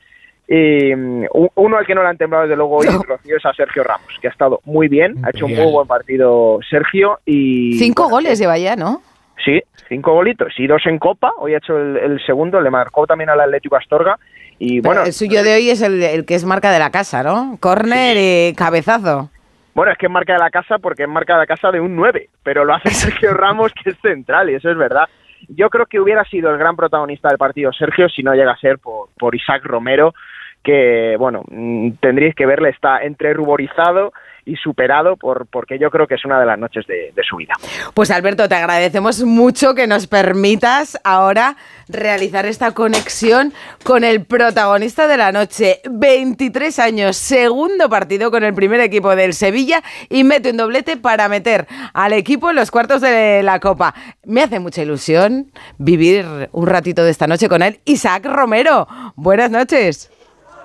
Y 0.55 0.95
mm, 0.95 1.25
un- 1.33 1.49
uno 1.55 1.79
al 1.79 1.87
que 1.87 1.95
no 1.95 2.03
le 2.03 2.09
han 2.09 2.19
temblado 2.19 2.43
desde 2.45 2.57
luego 2.57 2.77
hoy, 2.77 2.87
Rocío, 2.87 3.37
es 3.39 3.47
a 3.47 3.55
Sergio 3.55 3.83
Ramos, 3.85 4.07
que 4.21 4.29
ha 4.29 4.31
estado 4.31 4.61
muy 4.65 4.89
bien, 4.89 5.15
ha 5.25 5.31
hecho 5.31 5.47
un 5.47 5.55
muy 5.57 5.73
buen 5.73 5.87
partido 5.87 6.59
Sergio 6.69 7.21
y... 7.25 7.79
Cinco 7.79 8.03
bueno, 8.05 8.17
goles 8.17 8.39
lleva 8.39 8.59
ya, 8.59 8.77
¿no? 8.77 9.01
Sí, 9.43 9.63
cinco 9.89 10.13
golitos 10.13 10.53
y 10.59 10.67
dos 10.67 10.83
en 10.85 10.99
Copa. 10.99 11.33
Hoy 11.39 11.55
ha 11.55 11.59
hecho 11.59 11.79
el, 11.79 11.97
el 11.97 12.27
segundo, 12.27 12.61
le 12.61 12.69
marcó 12.71 13.07
también 13.07 13.31
al 13.31 13.41
Atlético 13.41 13.77
Astorga. 13.77 14.19
Y 14.59 14.83
Pero 14.83 14.95
bueno, 14.95 15.07
el 15.07 15.13
suyo 15.15 15.43
de 15.43 15.55
hoy 15.55 15.71
es 15.71 15.81
el, 15.81 16.03
el 16.03 16.25
que 16.27 16.35
es 16.35 16.45
marca 16.45 16.71
de 16.71 16.79
la 16.79 16.91
casa, 16.91 17.23
¿no? 17.23 17.57
Corner 17.59 18.17
y 18.19 18.55
cabezazo. 18.55 19.31
bueno, 19.75 19.91
es 19.91 19.97
que 19.99 20.07
es 20.07 20.13
marca 20.13 20.35
de 20.35 20.39
la 20.39 20.51
casa 20.51 20.79
porque 20.79 21.05
es 21.05 21.09
marca 21.09 21.33
de 21.33 21.41
la 21.41 21.47
casa 21.47 21.71
de 21.71 21.81
un 21.81 21.97
9, 21.97 22.29
pero 22.43 22.65
lo 22.67 22.75
hace 22.75 22.91
Sergio 22.95 23.33
Ramos, 23.33 23.73
que 23.73 23.89
es 23.91 23.97
central, 24.03 24.51
y 24.51 24.55
eso 24.57 24.71
es 24.71 24.77
verdad. 24.77 25.09
Yo 25.49 25.71
creo 25.71 25.87
que 25.87 25.99
hubiera 25.99 26.25
sido 26.25 26.51
el 26.51 26.59
gran 26.59 26.77
protagonista 26.77 27.29
del 27.29 27.39
partido 27.39 27.73
Sergio 27.73 28.09
si 28.09 28.23
no 28.23 28.35
llega 28.35 28.53
a 28.53 28.57
ser 28.59 28.79
por, 28.79 29.09
por 29.19 29.35
Isaac 29.35 29.65
Romero, 29.65 30.15
que, 30.63 31.17
bueno, 31.19 31.43
mm, 31.49 31.93
tendríais 32.01 32.35
que 32.35 32.47
verle, 32.47 32.71
está 32.71 33.03
entre 33.03 33.35
ruborizado 33.35 34.13
y 34.45 34.57
superado 34.57 35.17
por, 35.17 35.47
porque 35.47 35.79
yo 35.79 35.91
creo 35.91 36.07
que 36.07 36.17
es 36.17 36.25
una 36.25 36.41
de 36.41 36.47
las 36.47 36.59
noches 36.59 36.85
de 36.87 37.13
su 37.29 37.37
vida. 37.37 37.55
Pues 37.95 38.11
Alberto, 38.11 38.49
te 38.49 38.57
agradecemos 38.57 39.23
mucho 39.23 39.75
que 39.75 39.87
nos 39.87 40.09
permitas 40.09 40.99
ahora 41.05 41.57
realizar 41.89 42.47
esta 42.47 42.73
conexión 42.73 43.53
con 43.85 44.03
el 44.03 44.25
protagonista 44.25 45.07
de 45.07 45.17
la 45.17 45.31
noche. 45.33 45.81
23 45.89 46.79
años, 46.81 47.17
segundo 47.17 47.89
partido 47.89 48.31
con 48.31 48.43
el 48.43 48.55
primer 48.55 48.81
equipo 48.81 49.15
del 49.15 49.35
Sevilla 49.35 49.83
y 50.09 50.25
mete 50.25 50.51
un 50.51 50.57
doblete 50.57 50.97
para 50.97 51.29
meter 51.29 51.67
al 51.95 52.13
equipo 52.13 52.51
en 52.51 52.57
los 52.57 52.71
cuartos 52.71 53.01
de 53.01 53.43
la 53.43 53.61
Copa. 53.61 53.95
Me 54.25 54.43
hace 54.43 54.59
mucha 54.59 54.83
ilusión 54.83 55.53
vivir 55.79 56.27
un 56.51 56.67
ratito 56.67 57.05
de 57.05 57.11
esta 57.11 57.27
noche 57.27 57.49
con 57.49 57.63
él. 57.63 57.79
Isaac 57.85 58.25
Romero, 58.27 58.89
buenas 59.15 59.51
noches. 59.51 60.11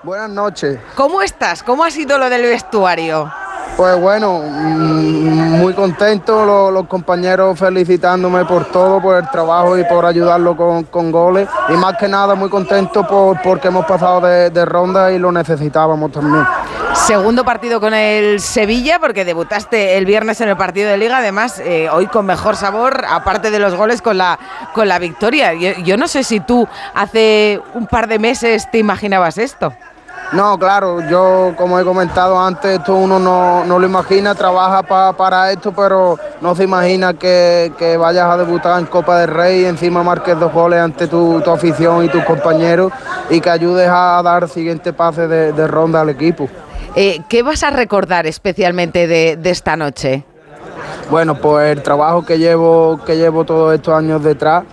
Buenas 0.07 0.29
noches. 0.29 0.79
¿Cómo 0.95 1.21
estás? 1.21 1.61
¿Cómo 1.63 1.83
ha 1.83 1.91
sido 1.91 2.17
lo 2.17 2.29
del 2.29 2.43
vestuario? 2.43 3.29
Pues 3.75 3.99
bueno, 3.99 4.39
mm, 4.41 5.59
muy 5.59 5.73
contento, 5.73 6.45
lo- 6.45 6.71
los, 6.71 6.87
compañeros 6.87 7.59
felicitándome 7.59 8.45
por 8.45 8.63
todo, 8.71 9.01
por 9.01 9.17
el 9.17 9.29
trabajo 9.29 9.77
y 9.77 9.83
por 9.83 10.05
ayudarlo 10.05 10.55
con, 10.55 10.85
con 10.85 11.11
goles. 11.11 11.49
Y 11.67 11.73
más 11.73 11.97
que 11.97 12.07
nada 12.07 12.35
muy 12.35 12.49
contento 12.49 13.05
por, 13.05 13.41
porque 13.41 13.67
hemos 13.67 13.85
pasado 13.85 14.21
de, 14.21 14.49
de 14.49 14.63
ronda 14.63 15.11
y 15.11 15.19
lo 15.19 15.29
necesitábamos 15.29 16.09
también. 16.13 16.45
Segundo 16.93 17.43
partido 17.43 17.81
con 17.81 17.93
el 17.93 18.39
Sevilla, 18.39 18.99
porque 19.01 19.25
debutaste 19.25 19.97
el 19.97 20.05
viernes 20.05 20.39
en 20.39 20.47
el 20.47 20.55
partido 20.55 20.89
de 20.89 20.97
Liga, 20.97 21.17
además 21.17 21.59
eh, 21.59 21.89
hoy 21.91 22.07
con 22.07 22.25
mejor 22.25 22.55
sabor, 22.55 23.03
aparte 23.09 23.51
de 23.51 23.59
los 23.59 23.75
goles, 23.75 24.01
con 24.01 24.17
la, 24.17 24.39
con 24.73 24.87
la 24.87 24.99
victoria. 24.99 25.53
Yo, 25.53 25.71
yo 25.83 25.97
no 25.97 26.07
sé 26.07 26.23
si 26.23 26.39
tú 26.39 26.65
hace 26.95 27.61
un 27.73 27.87
par 27.87 28.07
de 28.07 28.19
meses 28.19 28.71
te 28.71 28.77
imaginabas 28.77 29.37
esto. 29.37 29.73
No, 30.33 30.59
claro, 30.59 30.99
yo 31.09 31.53
como 31.57 31.79
he 31.79 31.85
comentado 31.85 32.37
antes, 32.37 32.79
esto 32.79 32.95
uno 32.95 33.17
no, 33.17 33.63
no 33.63 33.79
lo 33.79 33.85
imagina, 33.85 34.35
trabaja 34.35 34.83
pa- 34.83 35.13
para 35.13 35.51
esto, 35.53 35.71
pero 35.71 36.19
no 36.41 36.53
se 36.53 36.65
imagina 36.65 37.13
que, 37.13 37.71
que 37.77 37.95
vayas 37.95 38.29
a 38.29 38.35
debutar 38.37 38.77
en 38.77 38.87
Copa 38.87 39.19
del 39.19 39.29
Rey 39.29 39.61
y 39.61 39.65
encima 39.65 40.03
marques 40.03 40.37
dos 40.37 40.51
goles 40.51 40.81
ante 40.81 41.07
tu, 41.07 41.39
tu 41.39 41.49
afición 41.49 42.03
y 42.03 42.09
tus 42.09 42.25
compañeros 42.25 42.91
y 43.29 43.39
que 43.39 43.49
ayudes 43.49 43.87
a 43.89 44.21
dar 44.21 44.49
siguiente 44.49 44.91
pase 44.91 45.27
de, 45.29 45.53
de 45.53 45.65
ronda 45.67 46.01
al 46.01 46.09
equipo. 46.09 46.49
Eh, 46.95 47.21
¿Qué 47.29 47.41
vas 47.41 47.63
a 47.63 47.69
recordar 47.69 48.27
especialmente 48.27 49.07
de, 49.07 49.37
de 49.37 49.49
esta 49.49 49.77
noche? 49.77 50.25
Bueno, 51.09 51.35
pues 51.35 51.71
el 51.71 51.81
trabajo 51.83 52.25
que 52.25 52.37
llevo, 52.37 52.99
que 53.05 53.15
llevo 53.15 53.45
todos 53.45 53.73
estos 53.73 53.93
años 53.93 54.21
detrás 54.21 54.63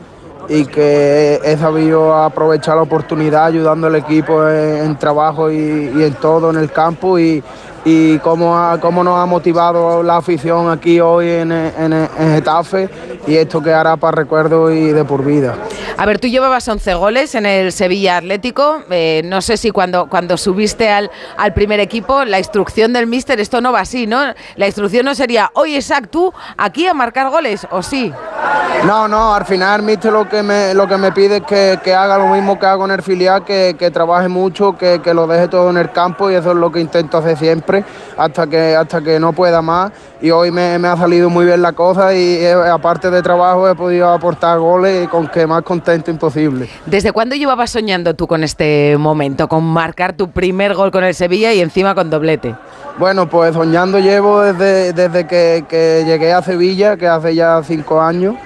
y 0.48 0.66
que 0.66 1.40
he 1.42 1.56
sabido 1.56 2.14
aprovechar 2.14 2.76
la 2.76 2.82
oportunidad 2.82 3.46
ayudando 3.46 3.86
al 3.86 3.96
equipo 3.96 4.48
en, 4.48 4.96
trabajo 4.96 5.50
y, 5.50 5.92
y 5.96 6.02
en 6.02 6.14
todo 6.14 6.50
en 6.50 6.56
el 6.56 6.70
campo 6.70 7.18
y, 7.18 7.42
y 7.84 8.18
cómo, 8.20 8.56
ha- 8.58 8.80
cómo 8.80 9.04
nos 9.04 9.18
ha 9.18 9.26
motivado 9.26 10.02
la 10.02 10.16
afición 10.16 10.70
aquí 10.70 11.00
hoy 11.00 11.28
en, 11.30 11.52
en, 11.52 11.92
en 11.92 12.34
Getafe 12.34 12.88
y 13.26 13.36
esto 13.36 13.62
quedará 13.62 13.96
para 13.96 14.16
recuerdo 14.16 14.70
y 14.72 14.92
de 14.92 15.04
por 15.04 15.24
vida. 15.24 15.54
A 15.96 16.06
ver, 16.06 16.18
tú 16.18 16.26
llevabas 16.26 16.66
11 16.66 16.94
goles 16.94 17.34
en 17.34 17.46
el 17.46 17.70
Sevilla 17.72 18.16
Atlético. 18.16 18.78
eh, 18.90 19.22
no 19.24 19.40
sé 19.40 19.56
si 19.56 19.70
cuando, 19.70 20.06
cuando 20.08 20.36
subiste 20.36 20.88
al, 20.90 21.10
al 21.36 21.54
primer 21.54 21.78
equipo, 21.80 22.24
la 22.24 22.38
instrucción 22.38 22.92
del 22.92 23.06
míster, 23.06 23.38
esto 23.40 23.60
no 23.60 23.70
va 23.72 23.80
así, 23.80 24.06
¿no? 24.06 24.20
La 24.56 24.66
instrucción 24.66 25.04
no 25.04 25.14
sería, 25.14 25.50
oye, 25.54 25.76
Isaac, 25.76 26.08
tú 26.10 26.32
aquí 26.56 26.86
a 26.86 26.94
marcar 26.94 27.30
goles, 27.30 27.66
¿o 27.70 27.82
sí? 27.82 28.12
No, 28.86 29.08
no, 29.08 29.34
al 29.34 29.44
final, 29.46 29.82
mister, 29.82 30.12
lo 30.12 30.28
que 30.28 30.42
me, 30.42 30.74
lo 30.74 30.86
que 30.86 30.96
me 30.98 31.12
pide 31.12 31.36
es 31.38 31.42
que, 31.44 31.78
que 31.82 31.94
haga 31.94 32.18
lo 32.18 32.26
mismo 32.26 32.58
que 32.58 32.66
hago 32.66 32.84
en 32.84 32.90
el 32.90 33.02
filial, 33.02 33.44
que, 33.44 33.76
que 33.78 33.90
trabaje 33.90 34.28
mucho, 34.28 34.76
que, 34.76 35.00
que 35.00 35.14
lo 35.14 35.26
deje 35.26 35.48
todo 35.48 35.70
en 35.70 35.76
el 35.78 35.90
campo 35.92 36.30
y 36.30 36.34
eso 36.34 36.50
es 36.50 36.56
lo 36.56 36.70
que 36.70 36.80
intento 36.80 37.18
hacer 37.18 37.38
siempre, 37.38 37.73
hasta 38.16 38.46
que, 38.46 38.76
hasta 38.76 39.00
que 39.00 39.18
no 39.18 39.32
pueda 39.32 39.62
más. 39.62 39.92
Y 40.20 40.30
hoy 40.30 40.50
me, 40.50 40.78
me 40.78 40.88
ha 40.88 40.96
salido 40.96 41.30
muy 41.30 41.44
bien 41.46 41.62
la 41.62 41.72
cosa 41.72 42.14
y 42.14 42.36
eh, 42.36 42.52
aparte 42.52 43.10
de 43.10 43.22
trabajo 43.22 43.68
he 43.68 43.74
podido 43.74 44.08
aportar 44.10 44.58
goles 44.58 45.08
con 45.08 45.28
que 45.28 45.46
más 45.46 45.62
contento 45.62 46.10
imposible. 46.10 46.68
¿Desde 46.86 47.12
cuándo 47.12 47.34
llevabas 47.34 47.70
soñando 47.70 48.14
tú 48.14 48.26
con 48.26 48.44
este 48.44 48.96
momento, 48.98 49.48
con 49.48 49.64
marcar 49.64 50.12
tu 50.14 50.30
primer 50.30 50.74
gol 50.74 50.90
con 50.90 51.04
el 51.04 51.14
Sevilla 51.14 51.52
y 51.52 51.60
encima 51.60 51.94
con 51.94 52.10
doblete? 52.10 52.54
Bueno, 52.98 53.28
pues 53.28 53.54
soñando 53.54 53.98
llevo 53.98 54.40
desde, 54.40 54.92
desde 54.92 55.26
que, 55.26 55.64
que 55.68 56.04
llegué 56.06 56.32
a 56.32 56.42
Sevilla, 56.42 56.96
que 56.96 57.08
hace 57.08 57.34
ya 57.34 57.60
cinco 57.64 58.00
años, 58.00 58.36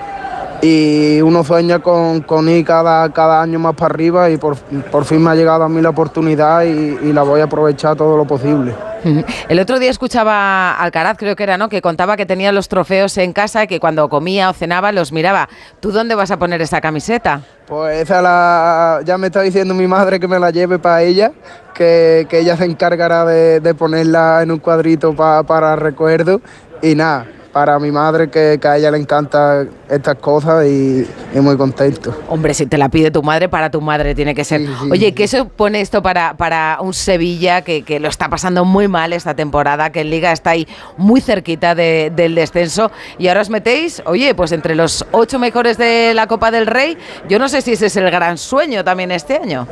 y 0.63 1.21
uno 1.21 1.45
sueña 1.45 1.79
con, 1.79 2.21
con 2.23 2.49
ir 2.49 2.65
cada, 2.65 3.11
cada 3.13 3.41
año 3.43 3.59
más 3.59 3.75
para 3.75 3.95
arriba 3.95 4.31
y 4.31 4.37
por, 4.39 4.57
por 4.57 5.05
fin 5.05 5.23
me 5.23 5.31
ha 5.31 5.35
llegado 5.35 5.65
a 5.65 5.69
mí 5.69 5.81
la 5.81 5.91
oportunidad 5.91 6.63
y, 6.65 6.99
y 7.03 7.13
la 7.13 7.23
voy 7.23 7.41
a 7.41 7.45
aprovechar 7.45 7.97
todo 7.97 8.17
lo 8.17 8.25
posible. 8.27 8.75
El 9.49 9.61
otro 9.61 9.79
día 9.79 9.91
escuchaba 9.91 10.73
a 10.73 10.83
Alcaraz, 10.83 11.17
creo 11.17 11.37
que 11.37 11.45
era, 11.45 11.57
¿no? 11.57 11.69
Que 11.69 11.81
contaba 11.81 12.17
que 12.17 12.27
tenía 12.27 12.51
los 12.51 12.69
trofeos 12.69 13.17
en 13.19 13.33
casa 13.33 13.63
y 13.65 13.67
que 13.69 13.79
cuando 13.79 14.09
comía 14.09 14.51
o 14.51 14.53
cenaba 14.53 14.91
los 14.91 15.13
miraba. 15.13 15.49
¿Tú 15.79 15.93
dónde 15.93 16.17
vas 16.17 16.33
a 16.33 16.39
poner 16.39 16.61
esa 16.63 16.81
camiseta? 16.81 17.43
Pues 17.67 18.03
esa 18.03 18.21
la, 18.21 19.01
ya 19.05 19.17
me 19.17 19.29
está 19.29 19.43
diciendo 19.43 19.73
mi 19.75 19.87
madre 19.87 20.19
que 20.19 20.27
me 20.27 20.41
la 20.41 20.51
lleve 20.51 20.81
para 20.81 21.03
ella, 21.03 21.31
que, 21.75 22.27
que 22.29 22.41
ella 22.41 22.57
se 22.57 22.65
encargará 22.65 23.25
de, 23.25 23.61
de 23.61 23.75
ponerla 23.75 24.43
en 24.43 24.51
un 24.51 24.59
cuadrito 24.59 25.15
pa- 25.15 25.45
para 25.45 25.77
recuerdo 25.77 26.41
y 26.83 26.97
nada. 26.97 27.27
Para 27.59 27.77
mi 27.81 27.91
madre, 27.91 28.31
que, 28.31 28.57
que 28.63 28.69
a 28.69 28.77
ella 28.77 28.89
le 28.93 28.99
encantan 28.99 29.69
estas 29.89 30.15
cosas 30.15 30.65
y, 30.65 31.05
y 31.35 31.41
muy 31.41 31.57
contento. 31.57 32.15
Hombre, 32.29 32.55
si 32.55 32.67
te 32.67 32.79
la 32.79 32.89
pide 32.89 33.11
tu 33.11 33.21
madre, 33.21 33.49
para 33.49 33.69
tu 33.69 33.81
madre 33.81 34.15
tiene 34.15 34.33
que 34.33 34.45
ser. 34.45 34.61
Oye, 34.93 35.13
¿qué 35.13 35.27
supone 35.27 35.81
esto 35.81 36.01
para, 36.01 36.37
para 36.37 36.79
un 36.81 36.95
Sevilla 36.95 37.63
que, 37.63 37.83
que 37.83 37.99
lo 37.99 38.07
está 38.07 38.29
pasando 38.29 38.65
muy 38.65 38.87
mal 38.87 39.13
esta 39.13 39.35
temporada, 39.35 39.91
que 39.91 40.03
en 40.03 40.11
Liga 40.11 40.31
está 40.31 40.51
ahí 40.51 40.69
muy 40.99 41.21
cerquita 41.21 41.75
de- 41.75 42.13
del 42.15 42.37
descenso 42.37 42.93
y 43.19 43.27
ahora 43.27 43.41
os 43.41 43.51
metéis, 43.51 44.03
oye, 44.07 44.37
pues 44.37 44.53
entre 44.53 44.77
los 44.77 45.05
ocho 45.11 45.41
mejores 45.41 45.77
de 45.79 46.13
la 46.15 46.29
Copa 46.29 46.53
del 46.53 46.65
Rey, 46.69 46.97
yo 47.29 47.41
no 47.41 47.49
sé 47.49 47.61
si 47.61 47.73
ese 47.73 47.87
es 47.87 47.97
el 47.97 48.09
gran 48.09 48.39
sueño 48.39 48.85
también 48.85 49.11
este 49.11 49.35
año. 49.37 49.67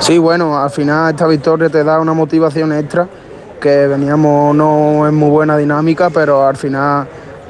Sí, 0.00 0.18
bueno, 0.18 0.58
al 0.62 0.68
final 0.68 1.12
esta 1.14 1.26
victoria 1.26 1.70
te 1.70 1.82
da 1.84 2.00
una 2.00 2.12
motivación 2.12 2.70
extra, 2.74 3.08
que 3.58 3.86
veníamos 3.86 4.54
no 4.54 5.06
en 5.08 5.14
muy 5.14 5.30
buena 5.30 5.56
dinámica, 5.56 6.10
pero 6.10 6.46
al 6.46 6.56
final 6.58 7.06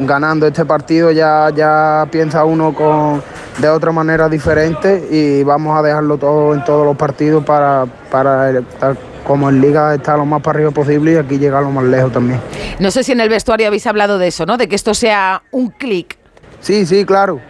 ganando 0.07 0.47
este 0.47 0.65
partido 0.65 1.11
ya, 1.11 1.51
ya 1.55 2.07
piensa 2.11 2.45
uno 2.45 2.75
con, 2.75 3.23
de 3.59 3.69
otra 3.69 3.93
manera 3.93 4.29
diferente 4.29 5.07
y 5.11 5.43
vamos 5.43 5.79
a 5.79 5.83
dejarlo 5.83 6.19
todo 6.19 6.55
en 6.55 6.65
todos 6.65 6.85
los 6.87 6.97
partidos 6.97 7.45
para, 7.45 7.87
para 8.11 8.51
estar 8.51 8.97
como 9.25 9.49
en 9.49 9.61
liga 9.61 9.95
estar 9.95 10.19
lo 10.19 10.27
más 10.27 10.43
para 10.43 10.59
arriba 10.59 10.71
posible 10.71 11.13
y 11.13 11.17
aquí 11.17 11.39
llegar 11.39 11.63
lo 11.63 11.71
más 11.71 11.85
lejos 11.85 12.13
también. 12.13 12.41
No 12.79 12.91
sé 12.91 13.05
si 13.05 13.13
en 13.13 13.21
el 13.21 13.29
vestuario 13.29 13.67
habéis 13.67 13.87
hablado 13.87 14.19
de 14.19 14.29
eso, 14.29 14.47
¿no? 14.47 14.57
De 14.57 14.69
que 14.69 14.75
esto 14.75 14.95
sea 14.95 15.43
un 15.51 15.69
clic. 15.69 16.17
Sí, 16.61 16.87
sí, 16.87 17.05
claro. 17.05 17.41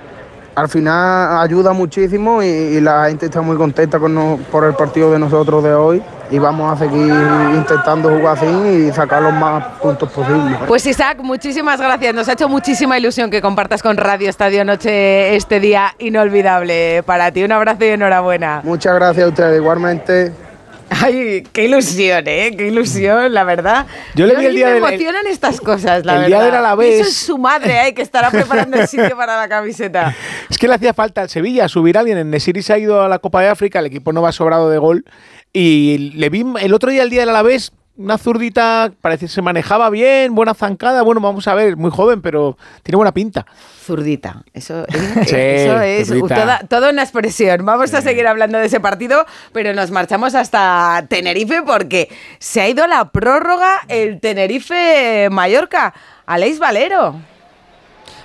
Al 0.60 0.68
final 0.68 1.38
ayuda 1.40 1.72
muchísimo 1.72 2.42
y, 2.42 2.46
y 2.46 2.80
la 2.82 3.06
gente 3.08 3.26
está 3.26 3.40
muy 3.40 3.56
contenta 3.56 3.98
con 3.98 4.14
no- 4.14 4.38
por 4.52 4.64
el 4.64 4.74
partido 4.74 5.10
de 5.10 5.18
nosotros 5.18 5.64
de 5.64 5.72
hoy 5.72 6.02
y 6.30 6.38
vamos 6.38 6.70
a 6.72 6.76
seguir 6.84 7.12
intentando 7.54 8.10
jugar 8.10 8.36
así 8.36 8.46
y 8.46 8.92
sacar 8.92 9.22
los 9.22 9.32
más 9.32 9.64
puntos 9.82 10.10
posibles. 10.12 10.58
Pues 10.68 10.84
Isaac, 10.86 11.18
muchísimas 11.22 11.80
gracias. 11.80 12.14
Nos 12.14 12.28
ha 12.28 12.34
hecho 12.34 12.48
muchísima 12.48 12.98
ilusión 12.98 13.30
que 13.30 13.40
compartas 13.40 13.82
con 13.82 13.96
Radio 13.96 14.28
Estadio 14.28 14.64
Noche 14.64 15.34
este 15.34 15.60
día 15.60 15.94
inolvidable 15.98 17.02
para 17.04 17.32
ti. 17.32 17.42
Un 17.42 17.52
abrazo 17.52 17.84
y 17.84 17.88
enhorabuena. 17.88 18.60
Muchas 18.62 18.94
gracias 18.94 19.24
a 19.24 19.28
ustedes, 19.28 19.56
igualmente. 19.56 20.32
Ay, 21.02 21.44
qué 21.52 21.66
ilusión, 21.66 22.24
¿eh? 22.26 22.52
Qué 22.56 22.66
ilusión, 22.66 23.32
la 23.32 23.44
verdad. 23.44 23.86
Yo 24.16 24.26
le 24.26 24.34
vi 24.36 24.46
el 24.46 24.54
día 24.56 24.70
me 24.70 24.78
emocionan 24.78 25.24
estas 25.28 25.60
cosas, 25.60 26.04
la 26.04 26.14
el 26.14 26.20
verdad. 26.22 26.26
día 26.26 26.42
del 26.42 26.54
Alavés. 26.56 27.00
Eso 27.00 27.08
es 27.08 27.16
su 27.16 27.38
madre, 27.38 27.86
¿eh? 27.86 27.94
Que 27.94 28.02
estará 28.02 28.30
preparando 28.30 28.76
el 28.76 28.88
sitio 28.88 29.16
para 29.16 29.36
la 29.36 29.48
camiseta. 29.48 30.14
Es 30.50 30.58
que 30.58 30.66
le 30.66 30.74
hacía 30.74 30.92
falta 30.92 31.22
al 31.22 31.28
Sevilla 31.28 31.68
subir 31.68 31.96
a 31.96 32.00
alguien. 32.00 32.18
En 32.18 32.30
Nesiri 32.30 32.62
se 32.62 32.72
ha 32.72 32.78
ido 32.78 33.02
a 33.02 33.08
la 33.08 33.20
Copa 33.20 33.40
de 33.40 33.48
África, 33.48 33.78
el 33.78 33.86
equipo 33.86 34.12
no 34.12 34.20
va 34.20 34.32
sobrado 34.32 34.68
de 34.68 34.78
gol. 34.78 35.04
Y 35.52 36.12
le 36.16 36.28
vi 36.28 36.44
el 36.60 36.74
otro 36.74 36.90
día, 36.90 37.02
el 37.04 37.10
día 37.10 37.20
del 37.20 37.30
Alavés, 37.30 37.72
una 38.00 38.16
zurdita, 38.16 38.90
parece 39.00 39.26
que 39.26 39.32
se 39.32 39.42
manejaba 39.42 39.90
bien, 39.90 40.34
buena 40.34 40.54
zancada. 40.54 41.02
Bueno, 41.02 41.20
vamos 41.20 41.46
a 41.46 41.54
ver, 41.54 41.76
muy 41.76 41.90
joven, 41.90 42.22
pero 42.22 42.56
tiene 42.82 42.96
buena 42.96 43.12
pinta. 43.12 43.46
Zurdita, 43.84 44.42
eso, 44.54 44.84
Sí, 45.26 45.36
eso 45.36 45.80
es 45.82 46.08
toda, 46.08 46.60
toda 46.68 46.90
una 46.90 47.02
expresión. 47.02 47.64
Vamos 47.66 47.92
a 47.92 48.00
seguir 48.00 48.26
hablando 48.26 48.58
de 48.58 48.66
ese 48.66 48.80
partido, 48.80 49.26
pero 49.52 49.74
nos 49.74 49.90
marchamos 49.90 50.34
hasta 50.34 51.04
Tenerife 51.08 51.62
porque 51.62 52.08
se 52.38 52.62
ha 52.62 52.68
ido 52.68 52.84
a 52.84 52.88
la 52.88 53.10
prórroga 53.10 53.80
el 53.88 54.18
Tenerife-Mallorca. 54.20 55.92
Aleix 56.26 56.58
Valero. 56.58 57.29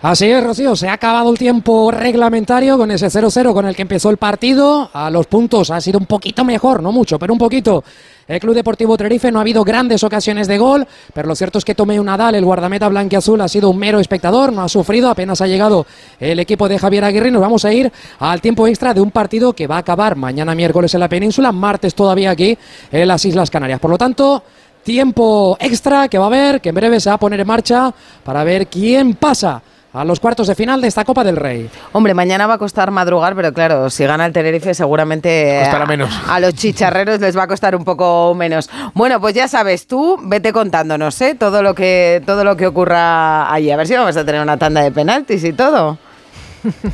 Así 0.01 0.25
es, 0.25 0.43
Rocío, 0.43 0.75
se 0.75 0.87
ha 0.87 0.93
acabado 0.93 1.31
el 1.31 1.37
tiempo 1.37 1.89
reglamentario 1.89 2.77
con 2.77 2.91
ese 2.91 3.07
0-0 3.07 3.53
con 3.53 3.65
el 3.65 3.75
que 3.75 3.81
empezó 3.81 4.09
el 4.09 4.17
partido. 4.17 4.89
A 4.93 5.09
los 5.09 5.25
puntos 5.25 5.71
ha 5.71 5.81
sido 5.81 5.97
un 5.97 6.05
poquito 6.05 6.43
mejor, 6.43 6.83
no 6.83 6.91
mucho, 6.91 7.17
pero 7.17 7.33
un 7.33 7.39
poquito. 7.39 7.83
El 8.27 8.39
Club 8.39 8.53
Deportivo 8.53 8.97
Tenerife 8.97 9.31
no 9.31 9.39
ha 9.39 9.41
habido 9.41 9.63
grandes 9.63 10.03
ocasiones 10.03 10.47
de 10.47 10.57
gol, 10.57 10.87
pero 11.13 11.27
lo 11.27 11.35
cierto 11.35 11.57
es 11.57 11.65
que 11.65 11.75
Tomeu 11.75 12.03
Nadal, 12.03 12.35
el 12.35 12.45
guardameta 12.45 12.89
blanquiazul, 12.89 13.39
ha 13.41 13.47
sido 13.47 13.69
un 13.69 13.77
mero 13.77 13.99
espectador, 13.99 14.51
no 14.51 14.63
ha 14.63 14.69
sufrido, 14.69 15.09
apenas 15.09 15.41
ha 15.41 15.47
llegado 15.47 15.87
el 16.19 16.39
equipo 16.39 16.67
de 16.67 16.77
Javier 16.77 17.05
Aguirre. 17.05 17.31
Nos 17.31 17.41
vamos 17.41 17.65
a 17.65 17.73
ir 17.73 17.91
al 18.19 18.41
tiempo 18.41 18.67
extra 18.67 18.93
de 18.93 19.01
un 19.01 19.11
partido 19.11 19.53
que 19.53 19.67
va 19.67 19.77
a 19.77 19.79
acabar 19.79 20.15
mañana 20.15 20.53
miércoles 20.53 20.93
en 20.93 20.99
la 20.99 21.09
península, 21.09 21.51
martes 21.51 21.95
todavía 21.95 22.31
aquí 22.31 22.57
en 22.91 23.07
las 23.07 23.23
Islas 23.25 23.49
Canarias. 23.49 23.79
Por 23.79 23.91
lo 23.91 23.97
tanto, 23.97 24.43
tiempo 24.83 25.57
extra 25.59 26.07
que 26.09 26.17
va 26.17 26.25
a 26.25 26.27
haber, 26.27 26.61
que 26.61 26.69
en 26.69 26.75
breve 26.75 26.99
se 26.99 27.09
va 27.09 27.15
a 27.15 27.19
poner 27.19 27.39
en 27.39 27.47
marcha 27.47 27.93
para 28.23 28.43
ver 28.43 28.67
quién 28.67 29.15
pasa 29.15 29.61
a 29.95 30.03
los 30.05 30.19
cuartos 30.19 30.47
de 30.47 30.55
final 30.55 30.81
de 30.81 30.87
esta 30.87 31.05
Copa 31.05 31.23
del 31.23 31.35
Rey. 31.37 31.69
Hombre, 31.93 32.13
mañana 32.13 32.47
va 32.47 32.55
a 32.55 32.57
costar 32.57 32.91
madrugar, 32.91 33.35
pero 33.35 33.53
claro, 33.53 33.89
si 33.89 34.03
gana 34.05 34.25
el 34.25 34.33
Tenerife 34.33 34.73
seguramente 34.73 35.59
Costará 35.61 35.83
a- 35.85 35.87
menos. 35.87 36.09
A, 36.27 36.39
los 36.39 36.53
chicharreros 36.53 37.19
les 37.19 37.37
va 37.37 37.43
a 37.43 37.47
costar 37.47 37.75
un 37.75 37.83
poco 37.85 38.33
menos. 38.35 38.69
Bueno, 38.93 39.19
pues 39.21 39.33
ya 39.33 39.47
sabes, 39.47 39.87
tú 39.87 40.19
vete 40.23 40.51
contándonos, 40.53 41.19
¿eh? 41.21 41.35
Todo 41.39 41.61
lo 41.61 41.73
que 41.73 42.21
todo 42.25 42.43
lo 42.43 42.55
que 42.57 42.67
ocurra 42.67 43.51
allí. 43.51 43.71
A 43.71 43.77
ver 43.77 43.87
si 43.87 43.93
vamos 43.95 44.15
a 44.17 44.25
tener 44.25 44.41
una 44.41 44.57
tanda 44.57 44.81
de 44.81 44.91
penaltis 44.91 45.43
y 45.43 45.53
todo. 45.53 45.97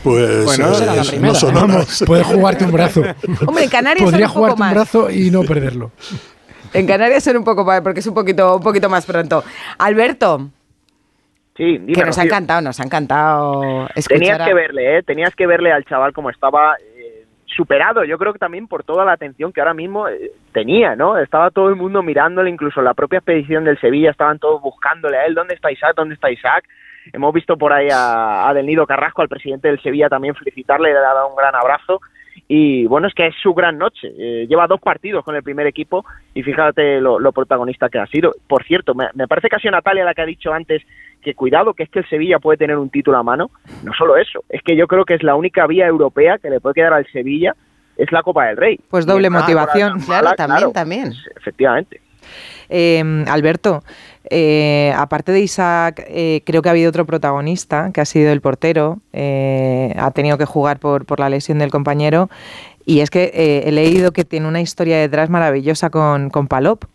Pues 0.03 0.45
Bueno, 0.45 0.67
eh, 0.77 1.19
no 1.21 1.33
sonamos. 1.33 2.03
Puedes 2.05 2.27
jugarte 2.27 2.65
un 2.65 2.71
brazo. 2.71 3.01
Hombre, 3.45 3.67
Canarias 3.69 4.03
Podría 4.03 4.27
un 4.27 4.33
poco 4.33 4.39
jugarte 4.39 4.53
un 4.61 4.67
más. 4.67 4.73
brazo 4.73 5.09
y 5.09 5.31
no 5.31 5.43
perderlo. 5.43 5.91
En 6.73 6.85
Canarias 6.87 7.23
son 7.23 7.37
un 7.37 7.43
poco 7.43 7.63
más, 7.65 7.81
porque 7.81 7.99
es 8.01 8.07
un 8.07 8.13
poquito, 8.13 8.57
un 8.57 8.61
poquito 8.63 8.89
más 8.89 9.05
pronto. 9.05 9.43
Alberto. 9.77 10.49
Sí, 11.55 11.79
que 11.93 12.05
nos 12.05 12.17
ha 12.17 12.23
encantado, 12.23 12.61
nos 12.61 12.79
ha 12.79 12.83
encantado 12.83 13.87
escuchar. 13.95 14.19
Tenías 14.19 14.39
a- 14.39 14.45
que 14.45 14.53
verle, 14.53 14.97
¿eh? 14.97 15.03
Tenías 15.03 15.35
que 15.35 15.45
verle 15.47 15.71
al 15.71 15.83
chaval 15.85 16.13
como 16.13 16.29
estaba 16.29 16.75
eh, 16.95 17.25
superado. 17.45 18.03
Yo 18.05 18.17
creo 18.17 18.31
que 18.33 18.39
también 18.39 18.67
por 18.67 18.83
toda 18.83 19.03
la 19.05 19.11
atención 19.11 19.51
que 19.51 19.59
ahora 19.59 19.73
mismo 19.73 20.07
eh, 20.07 20.31
tenía, 20.53 20.95
¿no? 20.95 21.17
Estaba 21.17 21.51
todo 21.51 21.69
el 21.69 21.75
mundo 21.75 22.01
mirándole, 22.03 22.49
incluso 22.49 22.81
la 22.81 22.93
propia 22.93 23.17
expedición 23.17 23.65
del 23.65 23.79
Sevilla, 23.79 24.11
estaban 24.11 24.39
todos 24.39 24.61
buscándole 24.61 25.17
a 25.17 25.25
él. 25.25 25.35
¿Dónde 25.35 25.53
está 25.55 25.71
Isaac? 25.71 25.93
¿Dónde 25.95 26.15
está 26.15 26.31
Isaac? 26.31 26.63
Hemos 27.11 27.33
visto 27.33 27.57
por 27.57 27.73
ahí 27.73 27.89
a, 27.91 28.47
a 28.47 28.53
Del 28.53 28.65
Nido 28.67 28.87
Carrasco, 28.87 29.21
al 29.21 29.27
presidente 29.29 29.67
del 29.67 29.81
Sevilla, 29.81 30.07
también 30.07 30.35
felicitarle, 30.35 30.91
le 30.91 30.97
ha 30.99 31.01
dado 31.01 31.27
un 31.29 31.35
gran 31.35 31.53
abrazo. 31.55 31.99
Y 32.47 32.85
bueno, 32.85 33.07
es 33.07 33.13
que 33.13 33.27
es 33.27 33.35
su 33.41 33.53
gran 33.53 33.77
noche. 33.77 34.11
Eh, 34.17 34.45
lleva 34.47 34.67
dos 34.67 34.79
partidos 34.79 35.23
con 35.23 35.35
el 35.35 35.43
primer 35.43 35.67
equipo 35.67 36.05
y 36.33 36.43
fíjate 36.43 36.99
lo, 37.01 37.19
lo 37.19 37.31
protagonista 37.31 37.89
que 37.89 37.97
ha 37.99 38.05
sido. 38.07 38.33
Por 38.47 38.63
cierto, 38.63 38.93
me, 38.93 39.07
me 39.15 39.27
parece 39.27 39.49
que 39.49 39.55
ha 39.55 39.59
sido 39.59 39.71
Natalia 39.71 40.05
la 40.05 40.13
que 40.13 40.21
ha 40.21 40.25
dicho 40.25 40.53
antes 40.53 40.81
que 41.21 41.33
cuidado, 41.35 41.73
que 41.73 41.83
es 41.83 41.89
que 41.89 41.99
el 41.99 42.09
Sevilla 42.09 42.39
puede 42.39 42.57
tener 42.57 42.77
un 42.77 42.89
título 42.89 43.17
a 43.17 43.23
mano. 43.23 43.51
No 43.83 43.93
solo 43.93 44.17
eso, 44.17 44.43
es 44.49 44.61
que 44.63 44.75
yo 44.75 44.87
creo 44.87 45.05
que 45.05 45.13
es 45.13 45.23
la 45.23 45.35
única 45.35 45.67
vía 45.67 45.87
europea 45.87 46.37
que 46.37 46.49
le 46.49 46.59
puede 46.59 46.75
quedar 46.75 46.93
al 46.93 47.05
Sevilla, 47.11 47.55
es 47.97 48.11
la 48.11 48.23
Copa 48.23 48.47
del 48.47 48.57
Rey. 48.57 48.79
Pues 48.89 49.05
doble 49.05 49.29
motivación. 49.29 49.99
Claro, 50.01 50.31
también, 50.35 50.73
también. 50.73 51.03
pues, 51.09 51.19
efectivamente. 51.37 52.01
Eh, 52.69 53.25
Alberto, 53.27 53.83
eh, 54.29 54.93
aparte 54.95 55.31
de 55.31 55.41
Isaac, 55.41 56.03
eh, 56.07 56.41
creo 56.45 56.61
que 56.61 56.69
ha 56.69 56.71
habido 56.71 56.89
otro 56.89 57.05
protagonista, 57.05 57.91
que 57.93 58.01
ha 58.01 58.05
sido 58.05 58.31
el 58.31 58.41
portero. 58.41 58.99
eh, 59.11 59.93
ha 59.97 60.11
tenido 60.11 60.37
que 60.37 60.45
jugar 60.45 60.79
por, 60.79 61.05
por 61.05 61.19
la 61.19 61.29
lesión 61.29 61.59
del 61.59 61.69
compañero. 61.69 62.29
Y 62.85 63.01
es 63.01 63.09
que 63.09 63.31
eh, 63.33 63.63
he 63.67 63.71
leído 63.71 64.11
que 64.11 64.25
tiene 64.25 64.47
una 64.47 64.61
historia 64.61 64.97
detrás 64.97 65.29
maravillosa 65.29 65.89
con, 65.89 66.29
con 66.29 66.47
Palop. 66.47 66.85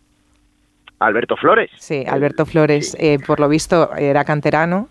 Alberto 0.98 1.36
Flores. 1.36 1.70
Sí, 1.78 2.04
Alberto 2.06 2.46
Flores, 2.46 2.96
eh, 2.98 3.18
por 3.24 3.38
lo 3.40 3.48
visto 3.48 3.94
era 3.96 4.24
canterano 4.24 4.88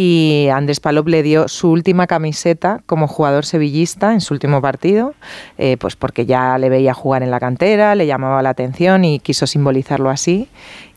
y 0.00 0.46
Andrés 0.52 0.78
Palop 0.78 1.08
le 1.08 1.24
dio 1.24 1.48
su 1.48 1.72
última 1.72 2.06
camiseta 2.06 2.82
como 2.86 3.08
jugador 3.08 3.44
sevillista 3.44 4.12
en 4.12 4.20
su 4.20 4.32
último 4.32 4.62
partido, 4.62 5.14
eh, 5.58 5.76
pues 5.76 5.96
porque 5.96 6.24
ya 6.24 6.56
le 6.56 6.68
veía 6.68 6.94
jugar 6.94 7.24
en 7.24 7.32
la 7.32 7.40
cantera, 7.40 7.96
le 7.96 8.06
llamaba 8.06 8.40
la 8.40 8.50
atención 8.50 9.04
y 9.04 9.18
quiso 9.18 9.48
simbolizarlo 9.48 10.08
así. 10.08 10.46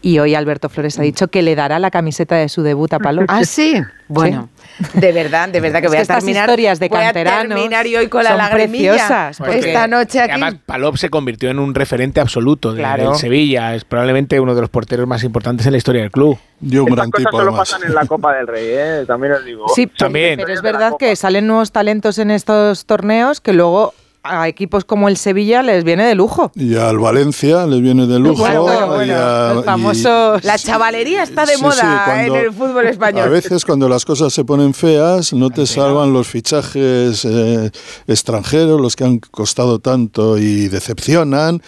Y 0.03 0.19
hoy 0.19 0.35
Alberto 0.35 0.69
Flores 0.69 0.99
ha 0.99 1.01
dicho 1.01 1.29
que 1.29 1.41
le 1.41 1.55
dará 1.55 1.79
la 1.79 1.89
camiseta 1.89 2.35
de 2.35 2.47
su 2.47 2.61
debut 2.61 2.93
a 2.93 2.99
Palop. 2.99 3.25
Ah, 3.27 3.43
sí. 3.43 3.81
Bueno, 4.07 4.49
de 4.93 5.11
verdad, 5.13 5.49
de 5.49 5.61
verdad 5.61 5.79
que 5.79 5.85
Es 5.85 5.91
voy 5.91 5.95
que 5.95 5.99
a 5.99 6.01
estas 6.03 6.17
terminar. 6.19 6.43
historias 6.49 6.79
de 6.79 6.87
voy 6.89 6.99
a 6.99 7.03
canteranos 7.05 7.55
terminar 7.55 7.87
y 7.87 7.95
hoy 7.95 8.07
con 8.07 8.23
la 8.23 8.35
lagrimilla. 8.35 8.91
preciosas, 8.93 9.37
porque- 9.39 9.57
esta 9.59 9.87
noche 9.87 10.19
aquí. 10.21 10.31
Además, 10.31 10.55
Palop 10.63 10.97
se 10.97 11.09
convirtió 11.09 11.49
en 11.49 11.57
un 11.57 11.73
referente 11.73 12.19
absoluto 12.19 12.71
de- 12.73 12.81
Claro. 12.81 13.09
del 13.09 13.15
Sevilla. 13.15 13.73
Es 13.73 13.83
probablemente 13.83 14.39
uno 14.39 14.53
de 14.53 14.61
los 14.61 14.69
porteros 14.69 15.07
más 15.07 15.23
importantes 15.23 15.65
en 15.65 15.71
la 15.71 15.77
historia 15.79 16.01
del 16.01 16.11
club. 16.11 16.37
Dio 16.61 16.83
un 16.83 16.89
Estas 16.89 16.97
gran 16.97 17.11
cosas 17.11 17.25
tipo 17.25 17.37
solo 17.37 17.49
además. 17.49 17.69
pasan 17.71 17.87
en 17.89 17.95
la 17.95 18.05
Copa 18.05 18.33
del 18.35 18.47
Rey, 18.47 18.65
¿eh? 18.69 19.03
también 19.07 19.33
os 19.33 19.43
digo. 19.43 19.65
Sí, 19.75 19.87
También. 19.87 20.37
pero 20.39 20.53
es 20.53 20.61
verdad 20.61 20.93
que 20.99 21.15
salen 21.15 21.47
nuevos 21.47 21.71
talentos 21.71 22.17
en 22.19 22.29
estos 22.31 22.85
torneos 22.85 23.41
que 23.41 23.51
luego 23.53 23.93
a 24.23 24.47
equipos 24.47 24.85
como 24.85 25.09
el 25.09 25.17
Sevilla 25.17 25.63
les 25.63 25.83
viene 25.83 26.05
de 26.05 26.13
lujo. 26.13 26.51
Y 26.53 26.75
al 26.75 26.99
Valencia 26.99 27.65
les 27.65 27.81
viene 27.81 28.05
de 28.05 28.19
lujo. 28.19 28.35
Bueno, 28.43 28.61
bueno, 28.61 29.15
a- 29.17 29.53
los 29.77 29.97
y- 29.97 30.45
La 30.45 30.59
chavalería 30.59 31.23
está 31.23 31.47
de 31.47 31.55
Sí, 31.55 31.61
moda 31.63 31.73
sí, 31.73 31.87
cuando- 32.05 32.35
en 32.35 32.45
el 32.45 32.53
fútbol 32.53 32.85
A 32.85 32.89
español. 32.91 33.29
veces 33.31 33.65
cuando 33.65 33.89
las 33.89 34.05
cosas 34.05 34.31
se 34.31 34.45
ponen 34.45 34.75
feas 34.75 35.33
no 35.33 35.49
te 35.49 35.65
salvan 35.65 36.13
los 36.13 36.27
fichajes 36.27 37.25
eh, 37.25 37.71
extranjeros, 38.05 38.79
los 38.79 38.95
que 38.95 39.05
han 39.05 39.17
costado 39.17 39.79
tanto 39.79 40.37
y 40.37 40.67
decepcionan, 40.67 41.63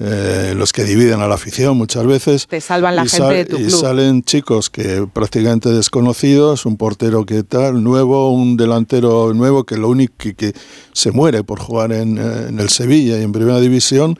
eh, 0.00 0.54
los 0.56 0.72
que 0.72 0.82
dividen 0.84 1.20
a 1.20 1.28
la 1.28 1.36
afición 1.36 1.76
muchas 1.76 2.04
veces. 2.06 2.46
Te 2.48 2.60
salvan 2.60 2.96
la 2.96 3.04
y 3.04 3.08
gente 3.08 3.32
de 3.34 3.44
tu 3.44 3.58
y 3.58 3.66
club. 3.66 3.80
salen 3.80 4.22
chicos 4.24 4.68
que 4.70 5.06
prácticamente 5.12 5.70
desconocidos, 5.70 6.66
un 6.66 6.76
portero 6.76 7.24
que 7.24 7.44
tal, 7.44 7.82
nuevo, 7.82 8.30
un 8.32 8.56
delantero 8.56 9.32
nuevo 9.34 9.64
que 9.64 9.76
lo 9.76 9.88
único 9.88 10.14
que, 10.18 10.34
que 10.34 10.52
se 10.92 11.12
muere 11.12 11.44
por 11.44 11.60
jugar 11.60 11.92
en, 11.92 12.18
eh, 12.18 12.46
en 12.48 12.58
el 12.58 12.70
Sevilla 12.70 13.18
y 13.18 13.22
en 13.22 13.30
Primera 13.32 13.60
División. 13.60 14.18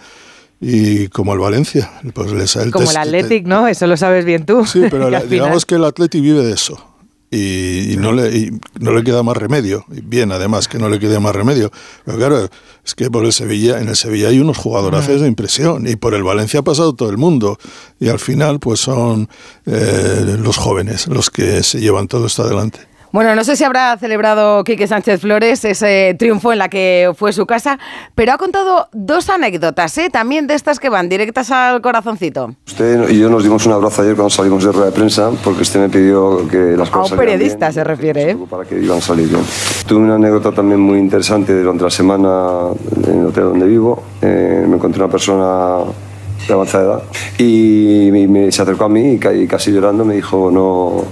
Y 0.61 1.09
como 1.09 1.35
el 1.35 1.41
Valencia, 1.41 1.91
pues 2.15 2.33
les 2.33 2.55
el 2.57 2.71
Como 2.71 2.91
el 2.91 2.97
Athletic, 2.97 3.45
¿no? 3.47 3.67
Eso 3.69 3.87
lo 3.87 3.97
sabes 3.97 4.25
bien 4.25 4.47
tú. 4.47 4.65
Sí, 4.65 4.83
pero 4.91 5.11
la- 5.11 5.21
digamos 5.23 5.67
que 5.67 5.75
el 5.75 5.85
Atleti 5.85 6.21
vive 6.21 6.43
de 6.43 6.53
eso. 6.53 6.79
Y, 7.35 7.93
y 7.93 7.97
no 7.97 8.13
le, 8.13 8.37
y 8.37 8.61
no 8.79 8.93
le 8.93 9.03
queda 9.03 9.23
más 9.23 9.37
remedio. 9.37 9.85
Y 9.91 10.01
bien, 10.01 10.31
además, 10.33 10.69
que 10.69 10.79
no 10.79 10.89
le 10.89 10.99
quede 10.99 11.19
más 11.19 11.35
remedio. 11.35 11.71
Pero 12.05 12.19
claro, 12.19 12.49
es 12.85 12.95
que 12.95 13.11
por 13.11 13.25
el 13.25 13.33
Sevilla, 13.33 13.81
en 13.81 13.89
el 13.89 13.97
Sevilla 13.97 14.29
hay 14.29 14.39
unos 14.39 14.59
jugadorazos 14.59 15.21
de 15.21 15.29
impresión. 15.29 15.89
Y 15.89 15.97
por 15.97 16.15
el 16.15 16.23
Valencia 16.23 16.61
ha 16.61 16.65
pasado 16.65 16.95
todo 16.95 17.11
el 17.11 17.19
mundo. 17.19 17.59
Y 17.99 18.09
al 18.09 18.19
final, 18.19 18.61
pues 18.61 18.81
son 18.81 19.29
eh, 19.67 20.37
los 20.39 20.57
jóvenes 20.57 21.09
los 21.09 21.31
que 21.31 21.63
se 21.63 21.81
llevan 21.81 22.09
todo 22.09 22.27
esto 22.27 22.43
adelante. 22.43 22.94
Bueno, 23.15 23.37
no 23.37 23.45
sé 23.45 23.55
si 23.55 23.63
habrá 23.63 23.97
celebrado 23.97 24.65
Quique 24.65 24.89
Sánchez 24.89 25.21
Flores 25.21 25.65
ese 25.65 26.17
triunfo 26.19 26.53
en 26.53 26.59
la 26.59 26.69
que 26.69 27.13
fue 27.17 27.33
su 27.33 27.47
casa, 27.47 27.79
pero 28.17 28.33
ha 28.33 28.39
contado 28.39 28.89
dos 28.93 29.31
anécdotas, 29.31 29.97
¿eh? 29.99 30.11
también 30.11 30.49
de 30.49 30.55
estas 30.55 30.81
que 30.81 30.89
van 30.89 31.09
directas 31.09 31.53
al 31.53 31.81
corazoncito. 31.81 32.57
Usted 32.67 33.09
y 33.11 33.21
yo 33.21 33.31
nos 33.31 33.45
dimos 33.45 33.65
un 33.67 33.73
abrazo 33.73 34.03
ayer 34.03 34.17
cuando 34.17 34.31
salimos 34.31 34.65
de 34.65 34.73
rueda 34.73 34.87
de 34.87 34.91
prensa 34.93 35.31
porque 35.45 35.63
usted 35.63 35.79
me 35.79 35.89
pidió 35.91 36.49
que 36.49 36.77
las 36.77 36.89
A 36.89 36.91
cosas 36.91 37.13
un 37.13 37.17
salieran 37.19 37.19
periodista 37.39 37.67
bien, 37.67 37.73
se 37.75 37.85
refiere, 37.85 38.31
¿eh? 38.33 38.37
para 38.51 38.65
que 38.65 38.81
iban 38.81 38.99
a 38.99 39.01
salir 39.01 39.29
bien. 39.29 39.43
Tuve 39.87 40.01
una 40.01 40.17
anécdota 40.17 40.51
también 40.51 40.81
muy 40.81 40.99
interesante 40.99 41.53
durante 41.57 41.85
la 41.85 41.91
semana 41.91 42.71
en 43.07 43.21
el 43.21 43.27
hotel 43.27 43.45
donde 43.45 43.67
vivo. 43.69 44.03
Eh, 44.23 44.65
me 44.69 44.75
encontré 44.75 45.01
una 45.01 45.13
persona 45.13 45.85
de 46.49 46.53
avanzada 46.53 46.85
edad 46.85 47.03
y 47.39 48.09
me, 48.11 48.27
me- 48.27 48.51
se 48.51 48.61
acercó 48.61 48.87
a 48.87 48.89
mí 48.89 49.21
y 49.35 49.47
casi 49.47 49.71
llorando 49.71 50.05
me 50.05 50.17
dijo 50.17 50.51
no, 50.51 51.05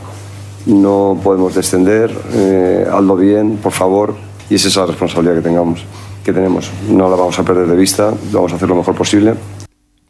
no 0.66 1.18
podemos 1.22 1.54
descender, 1.54 2.10
eh, 2.32 2.86
hazlo 2.90 3.16
bien, 3.16 3.56
por 3.56 3.72
favor. 3.72 4.14
Y 4.48 4.56
esa 4.56 4.68
es 4.68 4.76
la 4.76 4.86
responsabilidad 4.86 5.36
que 5.36 5.42
tengamos, 5.42 5.84
que 6.24 6.32
tenemos. 6.32 6.70
No 6.88 7.08
la 7.08 7.16
vamos 7.16 7.38
a 7.38 7.42
perder 7.42 7.66
de 7.66 7.76
vista, 7.76 8.12
vamos 8.32 8.52
a 8.52 8.56
hacer 8.56 8.68
lo 8.68 8.76
mejor 8.76 8.94
posible. 8.94 9.34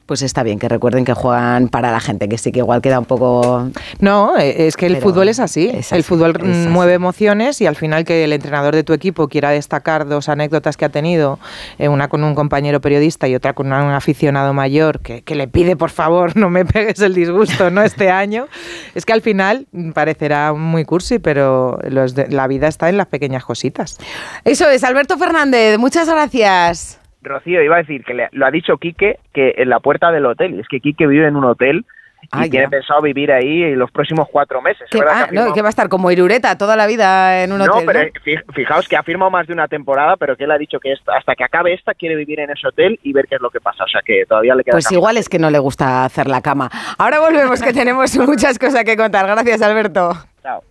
Pues 0.06 0.20
está 0.22 0.42
bien 0.42 0.58
que 0.58 0.68
recuerden 0.68 1.04
que 1.04 1.14
juegan 1.14 1.68
para 1.68 1.90
la 1.92 2.00
gente, 2.00 2.28
que 2.28 2.36
sí 2.36 2.50
que 2.52 2.58
igual 2.58 2.82
queda 2.82 2.98
un 2.98 3.04
poco... 3.04 3.68
No, 4.00 4.36
eh, 4.36 4.66
es 4.66 4.76
que 4.76 4.86
el 4.86 4.94
Pero 4.94 5.06
fútbol 5.08 5.28
es 5.28 5.38
así. 5.38 5.70
es 5.72 5.92
El 5.92 6.02
fútbol 6.02 6.34
así. 6.38 6.68
mueve 6.68 6.94
emociones 6.94 7.60
y 7.60 7.66
al 7.66 7.76
final 7.76 8.04
que 8.04 8.24
el 8.24 8.32
entrenador 8.32 8.74
de 8.74 8.82
tu 8.82 8.92
equipo 8.92 9.28
quiera 9.28 9.50
destacar 9.50 10.06
dos 10.06 10.28
anécdotas 10.28 10.76
que 10.76 10.84
ha 10.84 10.88
tenido, 10.88 11.38
eh, 11.78 11.88
una 11.88 12.08
con 12.08 12.24
un 12.24 12.34
compañero 12.34 12.80
periodista 12.80 13.28
y 13.28 13.34
otra 13.36 13.52
con 13.54 13.68
un 13.68 13.72
aficionado 13.72 14.52
mayor 14.52 15.00
que, 15.00 15.22
que 15.22 15.34
le 15.36 15.46
pide 15.48 15.76
por 15.76 15.90
favor 15.90 16.36
no 16.36 16.50
me 16.50 16.64
pegues 16.64 16.98
el 17.00 17.14
disgusto 17.14 17.70
no 17.70 17.82
este 17.82 18.10
año, 18.10 18.46
es 18.94 19.06
que 19.06 19.12
al 19.12 19.22
final 19.22 19.66
parecerá 19.94 20.52
muy 20.52 20.84
cursi, 20.84 21.20
pero 21.20 21.78
los 21.88 22.14
de- 22.14 22.28
la 22.28 22.46
vida 22.48 22.66
está 22.68 22.88
en 22.88 22.96
las 22.96 23.06
pequeñas 23.06 23.44
cositas. 23.44 23.96
Eso 24.44 24.68
es, 24.68 24.82
Alberto 24.84 25.16
Fernández, 25.16 25.78
muchas 25.78 26.08
gracias. 26.08 26.98
Rocío, 27.22 27.62
iba 27.62 27.76
a 27.76 27.78
decir 27.78 28.04
que 28.04 28.14
le- 28.14 28.28
lo 28.32 28.46
ha 28.46 28.50
dicho 28.50 28.76
Quique 28.78 29.18
que 29.32 29.54
en 29.58 29.68
la 29.68 29.80
puerta 29.80 30.11
del 30.11 30.26
hotel. 30.26 30.54
Y 30.54 30.61
es 30.61 30.68
que 30.68 30.80
Quique 30.80 31.06
vive 31.06 31.26
en 31.28 31.37
un 31.37 31.44
hotel 31.44 31.85
y 32.24 32.28
Ah, 32.30 32.42
tiene 32.48 32.66
ya. 32.66 32.70
pensado 32.70 33.02
vivir 33.02 33.32
ahí 33.32 33.74
los 33.74 33.90
próximos 33.90 34.28
cuatro 34.30 34.62
meses. 34.62 34.82
Es 34.82 34.90
Que, 34.90 34.98
firmado- 34.98 35.26
no, 35.32 35.52
que 35.52 35.61
va 35.61 35.68
a 35.68 35.70
estar 35.70 35.88
como 35.88 36.08
Irureta 36.11 36.56
toda 36.56 36.76
la 36.76 36.87
vida 36.87 37.42
en 37.42 37.50
un 37.52 37.58
No, 37.58 37.64
hotel. 37.64 37.85
pero 37.85 37.98
¿no? 38.00 38.04
eh, 38.06 38.12
fi- 38.22 38.52
fijaos 38.54 38.88
que 38.88 38.96
ha 38.96 39.02
firmado 39.02 39.30
más 39.30 39.46
de 39.48 39.52
una 39.52 39.66
temporada, 39.66 40.16
pero 40.16 40.37
que 40.37 40.44
él 40.44 40.50
ha 40.52 40.58
dicho 40.58 40.78
que 40.78 40.92
esta- 40.92 41.16
hasta 41.16 41.35
que 41.35 41.42
acabe 41.42 41.74
esta 41.74 41.94
quiere 41.94 42.14
vivir 42.14 42.38
en 42.38 42.50
ese 42.50 42.68
hotel 42.68 43.00
y 43.02 43.12
ver 43.12 43.26
qué 43.28 43.35
es 43.35 43.40
lo 43.40 43.50
que 43.50 43.61
pasa. 43.61 43.82
O 43.85 43.88
sea 43.88 44.02
que 44.04 44.24
todavía 44.28 44.54
le 44.54 44.62
queda 44.62 44.72
Pues 44.72 44.90
igual 44.92 45.16
es 45.16 45.28
que 45.28 45.38
no 45.40 45.50
le 45.50 45.58
gusta 45.58 46.04
hacer 46.04 46.28
la 46.28 46.40
cama. 46.42 46.70
Ahora 46.96 47.18
volvemos, 47.18 47.61
que 47.61 47.72
tenemos 47.85 48.16
muchas 48.18 48.56
cosas 48.58 48.85
que 48.85 48.96
contar. 48.96 49.26
Gracias, 49.26 49.61
Alberto. 49.62 50.12
Chao. 50.42 50.62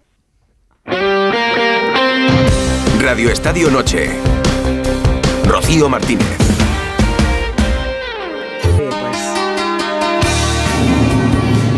Radio 3.02 3.30
Estadio 3.30 3.70
Noche. 3.70 4.10
Rocío 5.52 5.90
Martínez. 5.90 6.26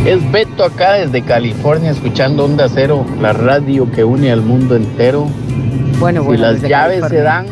Es 0.06 0.32
Beto 0.32 0.64
acá 0.64 0.94
desde 0.94 1.24
California 1.24 1.90
escuchando 1.90 2.46
Onda 2.46 2.70
Cero, 2.70 3.04
la 3.20 3.34
radio 3.34 3.90
que 3.92 4.04
une 4.04 4.32
al 4.32 4.44
mundo 4.44 4.76
entero. 4.76 5.28
Bueno, 6.00 6.22
si 6.22 6.28
bueno, 6.28 6.44
las 6.44 6.62
llaves 6.62 7.06
se 7.10 7.22
dan, 7.22 7.48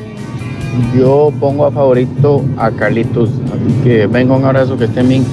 yo 0.95 1.34
pongo 1.39 1.65
a 1.65 1.71
favorito 1.71 2.45
a 2.55 2.69
Carlitos. 2.69 3.29
Así 3.29 3.81
que 3.84 4.05
venga 4.05 4.36
un 4.36 4.45
abrazo 4.45 4.77
que 4.77 4.86
estén 4.86 5.10
bien. 5.10 5.25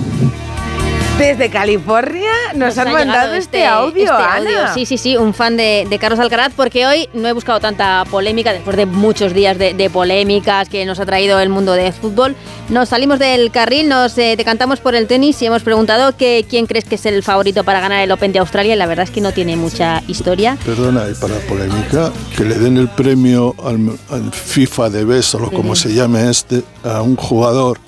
Desde 1.18 1.50
California 1.50 2.30
nos, 2.54 2.78
han 2.78 2.88
ha 2.88 2.92
mandado 2.92 3.22
llegado 3.22 3.34
este, 3.34 3.66
audio, 3.66 4.04
este 4.04 4.14
Ana. 4.14 4.36
audio. 4.36 4.74
Sí, 4.74 4.86
sí, 4.86 4.98
sí, 4.98 5.16
un 5.16 5.34
fan 5.34 5.56
de, 5.56 5.84
de 5.90 5.98
Carlos 5.98 6.20
Alcaraz, 6.20 6.52
porque 6.54 6.86
hoy 6.86 7.08
no 7.12 7.26
he 7.26 7.32
buscado 7.32 7.58
tanta 7.58 8.04
polémica, 8.08 8.52
después 8.52 8.76
de 8.76 8.86
muchos 8.86 9.34
días 9.34 9.58
de, 9.58 9.74
de 9.74 9.90
polémicas 9.90 10.68
que 10.68 10.84
nos 10.86 11.00
ha 11.00 11.06
traído 11.06 11.40
el 11.40 11.48
mundo 11.48 11.72
de 11.72 11.90
fútbol. 11.90 12.36
Nos 12.68 12.90
salimos 12.90 13.18
del 13.18 13.50
carril, 13.50 13.88
nos 13.88 14.16
eh, 14.16 14.36
decantamos 14.36 14.78
por 14.78 14.94
el 14.94 15.08
tenis 15.08 15.42
y 15.42 15.46
hemos 15.46 15.62
preguntado 15.64 16.16
que 16.16 16.46
quién 16.48 16.66
crees 16.66 16.84
que 16.84 16.94
es 16.94 17.04
el 17.06 17.24
favorito 17.24 17.64
para 17.64 17.80
ganar 17.80 18.00
el 18.04 18.12
Open 18.12 18.32
de 18.32 18.38
Australia. 18.38 18.74
Y 18.74 18.76
la 18.78 18.86
verdad 18.86 19.02
es 19.04 19.10
que 19.10 19.20
no 19.20 19.32
tiene 19.32 19.56
mucha 19.56 20.02
historia. 20.06 20.56
Perdona, 20.64 21.04
y 21.10 21.14
para 21.14 21.34
polémica, 21.48 22.12
que 22.36 22.44
le 22.44 22.54
den 22.54 22.76
el 22.76 22.88
premio 22.88 23.56
al, 23.64 23.98
al 24.10 24.32
FIFA 24.32 24.90
de 24.90 25.04
Best 25.04 25.34
o 25.34 25.40
lo 25.40 25.50
como 25.50 25.74
se 25.74 25.92
llame 25.92 26.30
este 26.30 26.62
a 26.84 27.02
un 27.02 27.16
jugador 27.16 27.80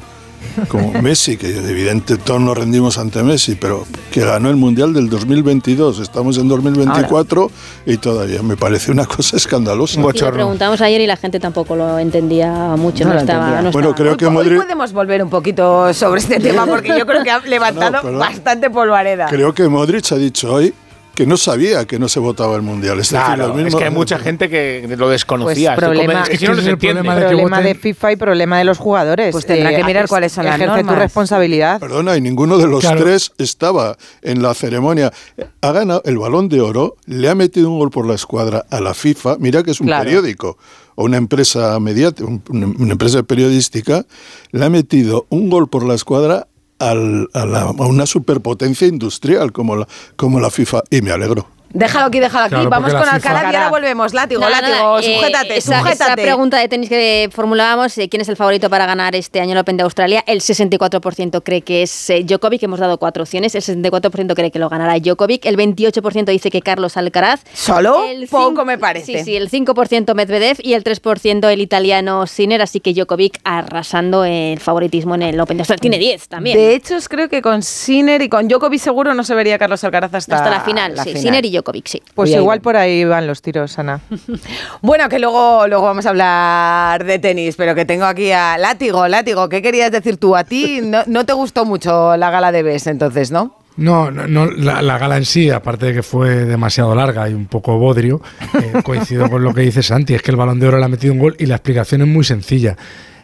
como 0.69 0.93
Messi, 1.03 1.37
que 1.37 1.49
evidente 1.57 2.17
todos 2.17 2.41
nos 2.41 2.57
rendimos 2.57 2.99
ante 2.99 3.23
Messi, 3.23 3.55
pero 3.55 3.87
que 4.11 4.21
ganó 4.25 4.51
el 4.51 4.57
Mundial 4.57 4.93
del 4.93 5.09
2022. 5.09 5.99
Estamos 6.01 6.39
en 6.39 6.49
2024 6.49 7.51
y 7.87 7.97
todavía 7.97 8.43
me 8.43 8.57
parece 8.57 8.91
una 8.91 9.07
cosa 9.07 9.37
escandalosa. 9.37 9.95
Sí, 9.95 10.01
lo 10.21 10.33
preguntamos 10.33 10.81
ayer 10.81 11.01
y 11.01 11.07
la 11.07 11.17
gente 11.17 11.41
tampoco 11.41 11.77
lo 11.77 11.99
entendía 11.99 12.51
mucho. 12.77 13.05
No, 13.05 13.15
No 13.15 13.21
estaba, 13.21 13.39
entendía. 13.41 13.63
no 13.63 13.71
Bueno, 13.73 13.91
estaba- 13.91 13.95
creo 14.05 14.17
que 14.17 14.27
Hoy 14.27 14.33
Modric, 14.33 14.63
podemos 14.63 14.93
volver 14.93 15.23
un 15.23 15.31
poquito 15.31 15.93
sobre 15.95 16.21
este 16.21 16.39
tema 16.41 16.67
porque 16.67 16.89
yo 16.99 17.07
creo 17.07 17.23
que 17.23 17.31
ha 17.31 17.41
levantado 17.41 18.03
perdón. 18.03 18.19
bastante 18.19 18.71
polvareda. 18.71 19.27
creo 19.29 19.55
que 19.55 19.69
Modric 19.69 20.11
ha 20.13 20.17
dicho 20.17 20.53
hoy 20.55 20.73
que 21.21 21.27
no 21.27 21.37
sabía 21.37 21.85
que 21.85 21.99
no 21.99 22.09
se 22.09 22.19
votaba 22.19 22.57
el 22.57 22.63
Mundial. 22.63 22.99
Es 22.99 23.11
decir, 23.11 23.77
que 23.77 23.85
hay 23.85 23.91
mucha 23.91 24.19
gente 24.19 24.49
que 24.49 24.87
lo 24.97 25.11
desconocía. 25.11 25.77
Problema, 25.77 26.23
es 26.23 26.39
que 26.39 26.47
de 26.49 27.75
FIFA 27.75 28.13
y 28.13 28.17
problema 28.17 28.57
de 28.57 28.65
los 28.65 28.79
jugadores. 28.79 29.27
Eh, 29.29 29.33
Pues 29.33 29.45
tendrá 29.45 29.77
que 29.77 29.85
mirar 29.85 30.05
es- 30.05 30.09
cuáles 30.11 30.33
son 30.33 30.47
las 30.47 30.59
normas. 30.59 30.87
tu 30.87 30.95
responsabilidad. 30.95 31.79
Perdona, 31.79 32.17
y 32.17 32.23
ninguno 32.23 32.57
de 32.57 32.67
los 32.69 32.81
Claro. 32.81 33.03
tres 33.05 33.33
estaba 33.37 33.99
en 34.23 34.41
la 34.41 34.55
ceremonia. 34.55 35.13
Ha 35.61 35.73
ganado 35.73 36.01
el 36.07 36.17
balón 36.17 36.49
de 36.49 36.63
oro, 36.63 36.97
le 37.05 37.29
ha 37.29 37.35
metido 37.35 37.69
un 37.69 37.79
gol 37.79 37.91
por 37.91 38.07
la 38.07 38.15
escuadra 38.15 38.65
a 38.71 38.81
la 38.81 38.95
FIFA. 38.95 39.37
Mira 39.41 39.63
que 39.63 39.73
es 39.73 39.81
un 39.83 39.89
Claro. 39.89 40.05
periódico 40.05 40.57
o 40.95 41.05
una 41.05 41.19
empresa 41.19 41.79
mediática, 41.81 42.27
un- 42.27 42.43
una 42.79 42.93
empresa 42.93 43.23
periodística, 43.25 44.07
le 44.53 44.65
ha 44.65 44.71
metido 44.71 45.27
un 45.29 45.51
gol 45.51 45.69
por 45.69 45.85
la 45.85 45.93
escuadra 45.95 46.47
al- 46.81 47.29
a, 47.33 47.47
la- 47.47 47.63
a 47.63 47.87
una 47.87 48.07
superpotencia 48.07 48.87
industrial 48.89 49.53
como 49.53 49.77
la, 49.77 49.89
como 50.17 50.41
la 50.41 50.51
FIFA. 50.51 50.83
Y 50.91 51.03
me 51.03 51.13
alegro. 51.13 51.47
Déjalo 51.73 52.07
aquí, 52.07 52.21
déjalo 52.21 52.45
aquí. 52.47 52.55
Claro, 52.55 52.71
Vamos 52.71 52.93
con 52.93 53.09
Alcaraz 53.09 53.43
y 53.53 53.57
ahora 53.57 53.69
volvemos. 53.71 54.13
Látigo, 54.13 54.41
Nada, 54.41 54.61
látigo, 54.61 54.77
nada, 54.77 55.01
eh, 55.01 55.15
sujétate, 55.17 55.57
esa, 55.57 55.79
sujétate. 55.79 56.05
esa 56.05 56.17
pregunta 56.17 56.59
de 56.59 56.69
tenis 56.69 56.89
que 56.89 57.29
formulábamos, 57.33 57.97
eh, 57.99 58.09
¿quién 58.09 58.21
es 58.23 58.29
el 58.29 58.37
favorito 58.37 58.69
para 58.69 58.87
ganar 58.87 59.15
este 59.15 59.41
año 59.41 59.53
el 59.53 59.59
Open 59.59 59.77
de 59.77 59.85
Australia? 59.85 60.25
El 60.27 60.41
64% 60.41 61.43
cree 61.43 61.63
que 61.63 61.83
es 61.83 62.11
eh, 62.11 62.25
Djokovic, 62.25 62.63
hemos 62.63 62.81
dado 62.81 62.99
cuatro 62.99 63.23
opciones, 63.23 63.55
el 63.55 63.63
64% 63.63 64.35
cree 64.35 64.51
que 64.51 64.59
lo 64.59 64.69
ganará 64.69 64.99
Djokovic, 64.99 65.47
el 65.47 65.57
28% 65.57 66.25
dice 66.27 66.51
que 66.51 66.61
Carlos 66.61 66.97
Alcaraz. 66.97 67.41
¿Solo? 67.53 68.05
El 68.05 68.27
Poco 68.29 68.49
cinco- 68.49 68.65
me 68.65 68.79
parece. 68.79 69.19
Sí, 69.19 69.25
sí, 69.25 69.37
el 69.37 69.49
5% 69.51 70.15
Medvedev 70.15 70.57
y 70.63 70.75
el 70.75 70.83
3% 70.85 71.49
el 71.51 71.61
italiano 71.61 72.27
Sinner, 72.27 72.63
así 72.63 72.81
que 72.81 72.93
Djokovic 72.95 73.39
arrasando 73.45 74.25
el 74.25 74.59
favoritismo 74.61 75.15
en 75.15 75.23
el 75.23 75.41
Open 75.41 75.57
de 75.59 75.61
Australia. 75.63 75.81
Tiene 75.81 75.99
10 75.99 76.29
también. 76.29 76.57
De 76.59 76.75
hecho, 76.75 76.97
creo 77.09 77.29
que 77.29 77.41
con 77.43 77.63
Sinner 77.63 78.21
y 78.23 78.29
con 78.29 78.49
Djokovic 78.49 78.81
seguro 78.81 79.15
no 79.15 79.23
se 79.25 79.35
vería 79.35 79.59
Carlos 79.59 79.83
Alcaraz 79.85 80.13
hasta, 80.15 80.37
hasta 80.37 80.51
la 80.51 80.61
final, 80.61 80.99
sí, 81.05 81.17
Sinner 81.17 81.45
y 81.45 81.51
Djokovic, 81.51 81.60
sí. 81.85 82.03
Pues 82.15 82.31
Voy 82.31 82.39
igual 82.39 82.61
por 82.61 82.77
ahí 82.77 83.05
van 83.05 83.27
los 83.27 83.43
tiros, 83.43 83.79
Ana. 83.79 84.01
Bueno, 84.83 85.09
que 85.09 85.19
luego, 85.19 85.67
luego 85.67 85.85
vamos 85.85 86.07
a 86.07 86.11
hablar 86.11 87.05
de 87.05 87.19
tenis, 87.19 87.57
pero 87.57 87.75
que 87.75 87.85
tengo 87.85 88.05
aquí 88.05 88.33
a 88.33 88.59
Látigo. 88.59 89.07
Látigo, 89.09 89.49
¿qué 89.49 89.63
querías 89.63 89.93
decir 89.93 90.17
tú? 90.17 90.37
A 90.37 90.45
ti 90.45 90.81
no, 90.83 91.03
no 91.07 91.25
te 91.25 91.33
gustó 91.33 91.65
mucho 91.65 92.17
la 92.17 92.31
gala 92.31 92.53
de 92.53 92.63
Bes, 92.63 92.87
entonces, 92.87 93.31
¿no? 93.31 93.57
No, 93.77 94.11
no, 94.11 94.27
no, 94.27 94.47
la, 94.47 94.83
la 94.83 94.99
gala 94.99 95.17
en 95.17 95.25
sí, 95.25 95.49
aparte 95.49 95.87
de 95.87 95.95
que 95.95 96.03
fue 96.03 96.45
demasiado 96.45 96.95
larga 96.95 97.29
y 97.31 97.35
un 97.35 97.47
poco 97.47 97.79
bodrio, 97.79 98.21
eh, 98.61 98.83
coincido 98.85 99.31
con 99.31 99.43
lo 99.43 99.55
que 99.55 99.63
dice 99.63 99.83
Santi, 99.83 100.15
es 100.15 100.23
que 100.23 100.33
el 100.33 100.37
balón 100.37 100.61
de 100.61 100.69
oro 100.69 100.79
le 100.79 100.85
ha 100.85 100.89
metido 100.89 101.13
un 101.15 101.19
gol 101.19 101.37
y 101.39 101.47
la 101.47 101.57
explicación 101.57 102.03
es 102.03 102.09
muy 102.09 102.25
sencilla. 102.25 102.77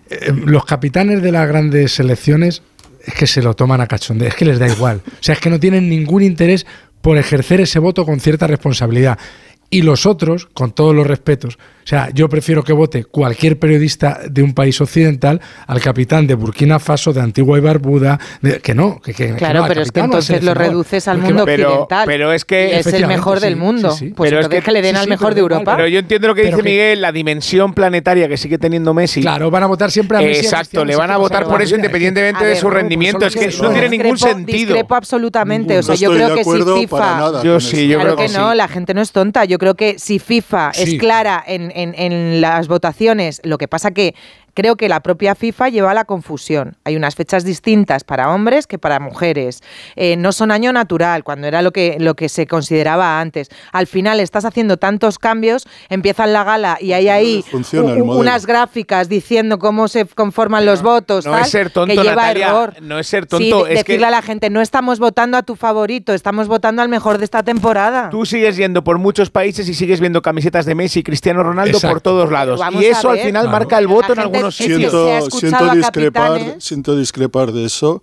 Eh, 0.09 0.33
los 0.33 0.65
capitanes 0.65 1.21
de 1.21 1.33
las 1.33 1.47
grandes 1.49 1.93
selecciones 1.93 2.63
es 3.05 3.15
que 3.15 3.27
se 3.27 3.43
lo 3.43 3.55
toman 3.55 3.81
a 3.81 3.87
cachondeo, 3.87 4.29
es 4.29 4.35
que 4.35 4.45
les 4.45 4.59
da 4.59 4.69
igual. 4.69 5.03
O 5.07 5.23
sea, 5.23 5.35
es 5.35 5.41
que 5.41 5.51
no 5.51 5.61
tienen 5.61 5.89
ningún 5.89 6.23
interés 6.23 6.67
por 7.07 7.19
ejercer 7.19 7.61
ese 7.61 7.79
voto 7.79 8.05
con 8.05 8.19
cierta 8.19 8.49
responsabilidad. 8.49 9.17
Y 9.71 9.83
los 9.83 10.07
otros, 10.07 10.47
con 10.47 10.73
todos 10.73 10.93
los 10.93 11.07
respetos, 11.07 11.57
sea, 11.89 12.11
yo 12.13 12.29
prefiero 12.29 12.65
que 12.65 12.73
vote 12.73 13.05
cualquier 13.05 13.59
periodista 13.59 14.21
de 14.29 14.43
un 14.43 14.55
país 14.55 14.81
occidental 14.81 15.41
al 15.67 15.81
capitán 15.81 16.27
de 16.27 16.35
Burkina 16.35 16.79
Faso, 16.79 17.13
de 17.13 17.21
Antigua 17.21 17.59
y 17.59 17.61
Barbuda, 17.61 18.19
de- 18.43 18.61
que 18.61 18.75
no, 18.75 19.01
que, 19.01 19.15
que- 19.15 19.29
que 19.29 19.35
Claro, 19.35 19.59
no, 19.61 19.65
al 19.65 19.69
pero 19.69 19.83
es 19.83 19.93
que 19.93 20.01
o 20.01 20.05
entonces 20.05 20.43
lo 20.43 20.55
reduces 20.55 21.07
al 21.09 21.19
mundo 21.19 21.45
Pero- 21.45 21.69
occidental. 21.69 22.07
pero 22.07 22.33
es 22.33 22.45
que- 22.45 22.79
es 22.79 22.87
el 22.89 23.07
mejor 23.07 23.41
del 23.41 23.57
mundo. 23.57 23.93
sí, 23.93 24.09
sí. 24.09 24.15
Pues 24.17 24.31
Pero 24.31 24.41
es 24.43 24.49
que- 24.49 24.63
que, 24.63 24.73
le 24.73 24.83
den 24.83 24.97
sí, 24.97 25.03
al 25.03 25.09
mejor 25.09 25.35
de 25.35 25.41
Europa. 25.41 25.77
Pero 25.77 25.89
yo 25.89 25.99
entiendo 26.01 26.29
lo 26.29 26.35
que 26.35 26.43
Pero 26.43 26.57
dice 26.57 26.63
que- 26.65 26.71
Miguel, 26.71 27.01
la 27.01 27.13
dimensión 27.13 27.73
planetaria 27.73 28.29
que 28.29 28.37
sigue 28.37 28.59
teniendo 28.59 28.93
Messi. 28.93 29.21
Claro, 29.21 29.51
van 29.51 29.63
a 29.63 29.67
votar 29.67 29.91
siempre 29.91 30.19
a 30.19 30.21
Messi. 30.21 30.43
y 30.43 30.47
a 30.47 30.49
Exacto, 30.49 30.85
le 30.85 30.97
van 30.97 31.09
que 31.09 31.13
a 31.15 31.17
votar 31.19 31.45
por 31.47 31.63
eso 31.63 31.77
independientemente 31.77 32.45
de 32.45 32.57
su 32.57 32.67
no, 32.67 32.71
rendimiento. 32.75 33.19
pues 33.21 33.37
Es 33.37 33.41
que 33.43 33.51
solo 33.53 33.69
no 33.69 33.75
tiene 33.79 33.89
ningún 33.97 34.19
sentido. 34.19 34.59
Discrepo 34.75 34.95
absolutamente. 34.95 35.79
O 35.79 35.83
sea, 35.83 35.95
No 35.95 36.01
yo 36.01 36.11
creo 36.11 36.35
que 36.35 36.45
si 36.45 36.81
FIFA. 36.81 37.43
Yo 37.45 37.61
sí, 37.61 37.89
yo 37.89 37.99
claro 37.99 38.15
creo 38.17 38.27
que 38.27 38.33
que 38.33 38.39
no, 38.39 38.55
la 38.55 38.69
gente 38.69 38.95
no 38.95 39.01
es 39.03 39.13
tonta. 39.13 39.45
Yo 39.45 39.59
creo 39.59 39.75
que 39.75 39.99
si 39.99 40.19
FIFA 40.19 40.73
es 40.75 40.95
clara 40.99 41.43
en, 41.47 41.73
en- 41.77 41.95
en 41.97 42.41
las 42.41 42.69
votaciones, 42.69 43.41
lo 43.45 43.59
que 43.59 43.69
pasa 43.69 43.91
que 43.93 44.15
creo 44.57 44.77
que 44.77 44.89
la 44.89 45.01
propia 45.01 45.35
FIFA 45.35 45.69
lleva 45.69 45.91
a 45.91 45.95
la 45.95 46.07
confusión. 46.07 46.79
Hay 46.85 46.97
unas 46.97 47.15
fechas 47.15 47.45
distintas 47.45 48.05
para 48.05 48.31
hombres 48.31 48.67
que 48.67 48.79
para 48.79 48.99
mujeres. 49.01 49.63
Eh, 49.97 50.17
no 50.17 50.33
son 50.33 50.51
año 50.51 50.73
natural, 50.73 51.23
cuando 51.25 51.47
era 51.47 51.61
lo 51.61 51.73
que, 51.73 51.97
lo 52.01 52.15
que 52.17 52.31
se 52.31 52.47
consideraba 52.47 53.21
antes. 53.21 53.51
Al 53.71 53.87
final 53.87 54.19
estás 54.19 54.47
haciendo 54.47 54.79
tantos 54.79 55.19
cambios, 55.19 55.69
empiezan 55.91 56.33
la 56.33 56.43
gala 56.43 56.79
y 56.81 56.95
hay 56.95 57.09
ahí 57.09 57.45
funciona 57.51 57.93
el 57.93 57.99
u- 58.01 58.05
u- 58.05 58.07
modelo. 58.07 58.21
unas 58.23 58.47
gráficas 58.47 59.11
diciendo 59.11 59.59
cómo 59.59 59.89
se 59.89 60.07
conforman 60.07 60.65
los 60.65 60.81
votos. 60.83 61.27
no 61.27 61.33
tal, 61.33 61.43
es 61.43 61.51
ser 61.51 61.69
tonto, 61.71 61.95
que 61.95 62.01
lleva 62.03 62.15
Natalia, 62.23 62.47
error. 62.49 62.75
no 62.81 62.99
es 62.99 63.07
ser 63.07 63.25
Sí, 63.25 63.29
tonto, 63.29 63.65
de- 63.67 63.75
es 63.75 63.85
que- 63.85 63.93
decirle 63.93 64.07
a 64.07 64.11
la 64.11 64.23
gente, 64.23 64.49
no 64.49 64.63
estamos 64.63 64.99
votando 64.99 65.37
a 65.37 65.43
tu 65.43 65.55
favorito, 65.55 66.15
estamos 66.15 66.49
votando 66.49 66.81
al 66.81 66.89
mejor 66.89 67.19
de 67.19 67.25
esta 67.25 67.43
temporada. 67.43 68.09
Tú 68.09 68.25
sigues 68.25 68.57
yendo 68.57 68.83
por 68.83 68.97
muchos 68.99 69.29
países 69.29 69.69
y 69.69 69.75
sigues 69.75 70.01
viendo 70.01 70.23
camisetas 70.23 70.65
de 70.65 70.75
Messi 70.75 71.01
y 71.01 71.03
Cristiano 71.03 71.43
Ronaldo 71.43 71.77
Exacto. 71.77 71.93
por 71.95 72.01
todos 72.01 72.33
lados. 72.33 72.59
Vamos 72.59 72.83
Y 72.83 72.87
eso 72.87 73.11
al 73.11 73.19
final 73.19 73.43
Claro. 73.43 73.51
marca 73.59 73.79
el 73.79 73.87
voto 73.87 74.13
en 74.13 74.17
La 74.19 74.23
gente 74.23 74.37
algunos 74.39 74.46
Siento, 74.51 75.09
escuchado 75.09 75.41
siento 75.41 75.65
a 75.71 75.75
discrepar, 75.75 76.29
capitanes. 76.33 76.65
siento 76.65 76.97
discrepar 76.97 77.53
de 77.53 77.65
eso. 77.65 78.03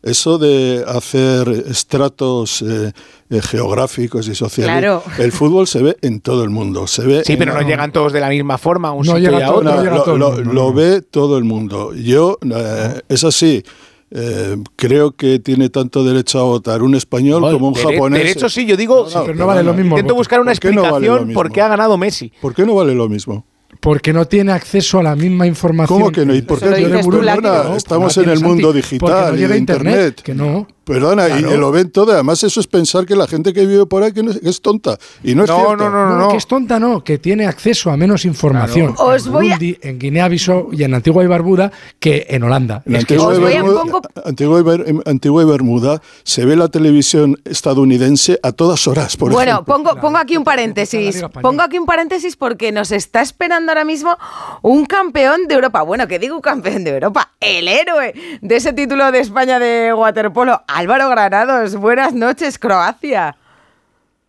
Eso 0.00 0.38
de 0.38 0.84
hacer 0.86 1.48
estratos 1.68 2.62
eh, 2.62 2.92
eh, 3.30 3.40
geográficos 3.42 4.28
y 4.28 4.34
sociales. 4.36 4.70
Claro. 4.72 5.02
El 5.18 5.32
fútbol 5.32 5.66
se 5.66 5.82
ve 5.82 5.96
en 6.02 6.20
todo 6.20 6.44
el 6.44 6.50
mundo. 6.50 6.86
Se 6.86 7.02
ve 7.04 7.24
Sí, 7.24 7.36
pero 7.36 7.52
no 7.52 7.62
llegan 7.62 7.90
todos 7.90 8.12
de 8.12 8.20
la 8.20 8.28
misma 8.28 8.58
forma 8.58 8.92
un 8.92 9.04
No 9.04 9.14
sitio 9.16 9.30
llega 9.30 9.40
y 9.40 9.42
a 9.42 9.46
todo- 9.48 9.56
otro. 9.58 9.70
no 9.74 9.82
llega 9.82 9.96
lo, 9.96 10.02
todo 10.04 10.14
el 10.14 10.20
lo- 10.20 10.30
mundo, 10.32 10.52
lo 10.52 10.62
no. 10.68 10.72
ve 10.72 11.02
todo 11.02 11.36
el 11.36 11.42
mundo. 11.44 11.92
Yo, 11.94 12.38
eh, 12.48 13.00
es 13.08 13.24
así. 13.24 13.62
eh, 14.10 14.56
creo 14.76 15.10
que 15.16 15.38
tiene 15.40 15.68
tanto 15.68 16.02
derecho 16.04 16.38
a 16.38 16.42
votar 16.44 16.82
un 16.82 16.94
español 16.94 17.42
No, 17.42 17.50
como 17.52 17.68
un 17.68 17.74
dere- 17.74 17.92
japonés. 17.94 18.22
Derecho 18.22 18.48
sí, 18.48 18.64
yo 18.64 18.74
digo, 18.76 19.06
No, 19.12 19.18
no, 19.18 19.24
pero 19.26 19.34
no 19.36 19.46
vale 19.46 19.62
lo 19.64 19.74
mismo. 19.74 19.96
intento 19.98 20.14
buscar 20.14 20.40
una 20.40 20.52
¿Por 20.52 20.60
qué 20.60 20.70
no 20.72 20.80
vale 20.82 20.88
explicación 20.94 21.26
mismo? 21.28 21.42
por 21.42 21.52
qué 21.52 21.60
ha 21.60 21.68
ganado 21.68 21.98
Messi. 21.98 22.32
¿Por 22.40 22.54
qué 22.54 22.64
no 22.64 22.74
vale 22.76 22.94
lo 22.94 23.06
mismo? 23.08 23.44
Porque 23.80 24.12
no 24.12 24.26
tiene 24.26 24.52
acceso 24.52 24.98
a 24.98 25.02
la 25.02 25.14
misma 25.16 25.46
información. 25.46 25.98
¿Cómo 26.00 26.12
que 26.12 26.26
no? 26.26 26.34
¿Y 26.34 26.42
por 26.42 26.58
qué? 26.60 26.66
Látigo. 26.70 27.76
estamos 27.76 28.16
No 28.16 28.22
en 28.22 28.28
el 28.30 28.40
mundo 28.40 28.72
digital 28.72 29.36
no 29.36 29.40
y 29.40 29.46
de 29.46 29.56
internet, 29.56 29.58
internet. 29.58 30.22
que 30.22 30.34
no. 30.34 30.66
Perdona, 30.88 31.26
Claro. 31.26 31.54
y 31.54 31.58
lo 31.58 31.70
ven 31.70 31.90
todo. 31.90 32.12
Además, 32.12 32.42
eso 32.42 32.60
es 32.60 32.66
pensar 32.66 33.06
que 33.06 33.14
la 33.14 33.26
gente 33.26 33.52
que 33.52 33.64
vive 33.66 33.86
por 33.86 34.02
ahí 34.02 34.12
que 34.12 34.22
no 34.22 34.30
es, 34.30 34.40
que 34.40 34.48
es 34.48 34.60
tonta. 34.60 34.96
Y 35.22 35.34
no 35.34 35.44
es 35.44 35.50
No, 35.50 35.56
cierto. 35.56 35.76
no, 35.76 35.90
no, 35.90 36.18
No, 36.18 36.28
que 36.30 36.36
es 36.36 36.46
tonta, 36.46 36.80
no, 36.80 37.04
que 37.04 37.18
tiene 37.18 37.46
acceso 37.46 37.90
a 37.90 37.96
menos 37.96 38.24
información 38.24 38.94
Claro. 38.94 39.10
Os 39.12 39.26
en 39.26 39.32
voy 39.32 39.46
a- 39.46 39.54
Burundi, 39.56 39.78
en 39.82 39.98
Guinea-Bissau 39.98 40.70
y 40.72 40.82
en 40.84 40.94
Antigua 40.94 41.22
y 41.22 41.26
Barbuda 41.26 41.70
que 42.00 42.26
en 42.30 42.42
Holanda. 42.42 42.82
En 42.86 42.96
Es 42.96 43.04
que 43.04 43.14
Antigua, 43.14 43.32
os 43.32 43.38
y 43.38 43.42
voy 43.42 43.52
a 43.54 43.62
Bermuda, 43.62 44.00
Antigua 44.24 44.60
y 44.60 44.62
Ber- 44.62 44.94
Antigua 45.06 45.42
y 45.42 45.46
Bermuda 45.46 46.02
se 46.24 46.44
ve 46.44 46.56
la 46.56 46.68
televisión 46.68 47.36
estadounidense 47.44 48.40
a 48.42 48.52
todas 48.52 48.86
horas, 48.86 49.16
por 49.16 49.30
bueno, 49.32 49.52
ejemplo. 49.52 49.74
pongo, 49.76 50.00
pongo 50.00 50.18
aquí 50.18 50.36
un 50.36 50.44
paréntesis. 50.44 51.22
Pongo 51.42 51.62
aquí 51.62 51.78
un 51.78 51.86
paréntesis 51.86 52.36
porque 52.36 52.72
nos 52.72 52.92
está 52.92 53.20
esperando 53.20 53.70
ahora 53.72 53.84
mismo 53.84 54.16
un 54.62 54.86
campeón 54.86 55.46
de 55.48 55.54
Europa. 55.54 55.82
Bueno, 55.82 56.06
que 56.08 56.18
digo 56.18 56.34
un 56.34 56.40
campeón 56.40 56.84
de 56.84 56.90
Europa, 56.90 57.32
el 57.40 57.68
héroe 57.68 58.14
de 58.40 58.56
ese 58.56 58.72
título 58.72 59.10
de 59.12 59.20
España 59.20 59.58
de 59.58 59.92
waterpolo, 59.92 60.62
Álvaro 60.78 61.10
Granados. 61.10 61.74
Buenas 61.74 62.14
noches, 62.14 62.56
Croacia. 62.56 63.34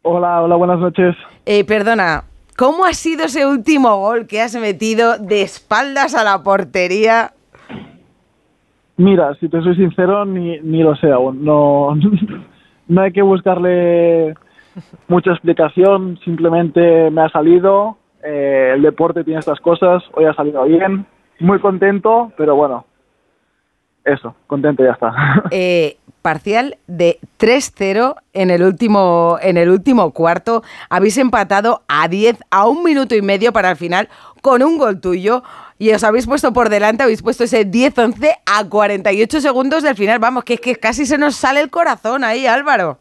Hola, 0.01 0.41
hola, 0.41 0.55
buenas 0.55 0.79
noches. 0.79 1.15
Eh, 1.45 1.63
perdona, 1.63 2.23
¿cómo 2.57 2.85
ha 2.85 2.93
sido 2.93 3.25
ese 3.25 3.45
último 3.45 3.97
gol 3.97 4.25
que 4.25 4.41
has 4.41 4.55
metido 4.55 5.19
de 5.19 5.43
espaldas 5.43 6.15
a 6.15 6.23
la 6.23 6.41
portería? 6.41 7.33
Mira, 8.97 9.35
si 9.35 9.47
te 9.47 9.61
soy 9.61 9.75
sincero, 9.75 10.25
ni, 10.25 10.59
ni 10.61 10.81
lo 10.81 10.95
sé 10.95 11.11
aún. 11.11 11.45
No, 11.45 11.95
no 12.87 13.01
hay 13.01 13.11
que 13.11 13.21
buscarle 13.21 14.33
mucha 15.07 15.29
explicación, 15.29 16.17
simplemente 16.25 17.11
me 17.11 17.21
ha 17.21 17.29
salido. 17.29 17.97
eh, 18.23 18.71
el 18.73 18.81
deporte 18.81 19.23
tiene 19.23 19.39
estas 19.39 19.59
cosas, 19.59 20.01
hoy 20.13 20.25
ha 20.25 20.33
salido 20.33 20.63
bien. 20.63 21.05
Muy 21.41 21.59
contento, 21.59 22.31
pero 22.37 22.55
bueno, 22.55 22.85
eso, 24.13 24.35
contento 24.47 24.83
ya 24.83 24.91
está. 24.91 25.13
Eh, 25.51 25.97
parcial 26.21 26.77
de 26.87 27.17
3-0 27.39 28.15
en 28.33 28.49
el 28.49 28.63
último 28.63 29.37
en 29.41 29.57
el 29.57 29.69
último 29.69 30.11
cuarto. 30.11 30.63
Habéis 30.89 31.17
empatado 31.17 31.81
a 31.87 32.07
10 32.07 32.43
a 32.51 32.67
un 32.67 32.83
minuto 32.83 33.15
y 33.15 33.21
medio 33.21 33.53
para 33.53 33.71
el 33.71 33.77
final 33.77 34.09
con 34.41 34.61
un 34.63 34.77
gol 34.77 34.99
tuyo 35.01 35.43
y 35.77 35.91
os 35.93 36.03
habéis 36.03 36.27
puesto 36.27 36.51
por 36.51 36.69
delante, 36.69 37.03
habéis 37.03 37.23
puesto 37.23 37.45
ese 37.45 37.65
10-11 37.65 38.35
a 38.45 38.69
48 38.69 39.39
segundos 39.39 39.81
del 39.81 39.95
final. 39.95 40.19
Vamos, 40.19 40.43
que 40.43 40.55
es 40.55 40.61
que 40.61 40.75
casi 40.75 41.05
se 41.05 41.17
nos 41.17 41.35
sale 41.35 41.61
el 41.61 41.69
corazón 41.69 42.23
ahí, 42.23 42.45
Álvaro. 42.45 42.97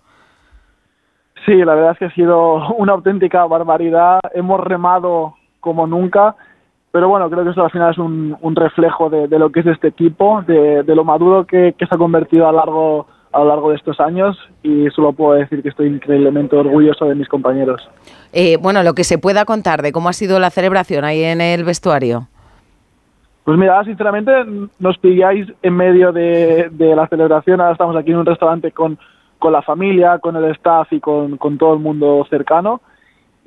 Sí, 1.44 1.55
la 1.57 1.75
verdad 1.75 1.92
es 1.92 1.98
que 1.98 2.04
ha 2.04 2.15
sido 2.15 2.69
una 2.75 2.92
auténtica 2.92 3.44
barbaridad. 3.46 4.21
Hemos 4.33 4.61
remado 4.61 5.35
como 5.61 5.87
nunca 5.87 6.37
pero 6.91 7.09
bueno, 7.09 7.29
creo 7.29 7.45
que 7.45 7.51
eso 7.51 7.63
al 7.63 7.71
final 7.71 7.93
es 7.93 7.99
un, 7.99 8.37
un 8.41 8.57
reflejo 8.57 9.11
de, 9.11 9.29
de 9.29 9.39
lo 9.39 9.51
que 9.51 9.61
es 9.61 9.67
este 9.67 9.89
equipo, 9.89 10.43
de, 10.47 10.83
de 10.83 10.95
lo 10.95 11.05
maduro 11.05 11.47
que, 11.47 11.75
que 11.77 11.87
se 11.87 11.95
ha 11.95 11.99
convertido 11.99 12.49
a, 12.49 12.53
largo, 12.53 13.07
a 13.33 13.41
lo 13.41 13.45
largo 13.47 13.71
de 13.71 13.77
estos 13.77 14.01
años 14.01 14.39
y 14.63 14.89
solo 14.91 15.13
puedo 15.13 15.35
decir 15.35 15.63
que 15.63 15.69
estoy 15.69 15.89
increíblemente 15.89 16.57
orgulloso 16.57 17.05
de 17.05 17.15
mis 17.15 17.29
compañeros. 17.29 17.89
Eh, 18.33 18.57
bueno, 18.61 18.83
lo 18.83 18.95
que 18.95 19.05
se 19.05 19.19
pueda 19.19 19.45
contar 19.45 19.83
de 19.83 19.93
cómo 19.93 20.09
ha 20.09 20.15
sido 20.15 20.39
la 20.39 20.51
celebración 20.51 21.05
ahí 21.05 21.23
en 21.23 21.41
el 21.41 21.65
vestuario. 21.65 22.29
Pues 23.45 23.59
mira, 23.59 23.83
sinceramente 23.85 24.31
nos 24.79 24.99
pilláis 24.99 25.47
en 25.63 25.75
medio 25.75 26.13
de, 26.13 26.69
de 26.71 26.97
la 26.97 27.07
celebración, 27.09 27.61
ahora 27.61 27.73
estamos 27.73 27.97
aquí 27.97 28.11
en 28.11 28.19
un 28.19 28.27
restaurante 28.27 28.73
con, 28.73 28.99
con 29.39 29.53
la 29.53 29.63
familia, 29.63 30.19
con 30.19 30.37
el 30.37 30.45
staff 30.53 30.93
y 30.93 31.01
con, 31.01 31.37
con 31.37 31.59
todo 31.59 31.75
el 31.75 31.81
mundo 31.81 32.27
cercano 32.29 32.81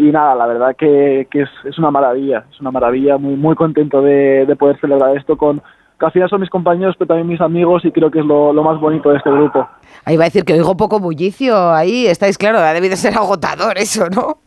y 0.01 0.11
nada, 0.11 0.33
la 0.33 0.47
verdad 0.47 0.75
que, 0.75 1.27
que 1.29 1.41
es, 1.43 1.49
es, 1.63 1.77
una 1.77 1.91
maravilla, 1.91 2.45
es 2.51 2.59
una 2.59 2.71
maravilla, 2.71 3.17
muy, 3.17 3.35
muy 3.35 3.55
contento 3.55 4.01
de, 4.01 4.45
de, 4.47 4.55
poder 4.55 4.79
celebrar 4.79 5.15
esto 5.15 5.37
con, 5.37 5.61
que 5.99 6.05
al 6.05 6.11
final 6.11 6.27
son 6.27 6.41
mis 6.41 6.49
compañeros, 6.49 6.95
pero 6.97 7.09
también 7.09 7.27
mis 7.27 7.39
amigos 7.39 7.85
y 7.85 7.91
creo 7.91 8.09
que 8.09 8.19
es 8.19 8.25
lo, 8.25 8.51
lo, 8.51 8.63
más 8.63 8.79
bonito 8.79 9.11
de 9.11 9.17
este 9.17 9.29
grupo. 9.29 9.67
Ahí 10.03 10.17
va 10.17 10.23
a 10.23 10.25
decir 10.25 10.43
que 10.43 10.53
oigo 10.53 10.75
poco 10.75 10.99
bullicio, 10.99 11.71
ahí 11.71 12.07
estáis 12.07 12.39
claro, 12.39 12.57
ha 12.57 12.73
debido 12.73 12.95
ser 12.95 13.13
agotador 13.13 13.77
eso, 13.77 14.09
¿no? 14.09 14.39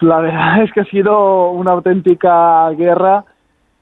La 0.00 0.20
verdad 0.20 0.62
es 0.64 0.72
que 0.72 0.80
ha 0.80 0.84
sido 0.84 1.50
una 1.50 1.72
auténtica 1.72 2.70
guerra, 2.70 3.24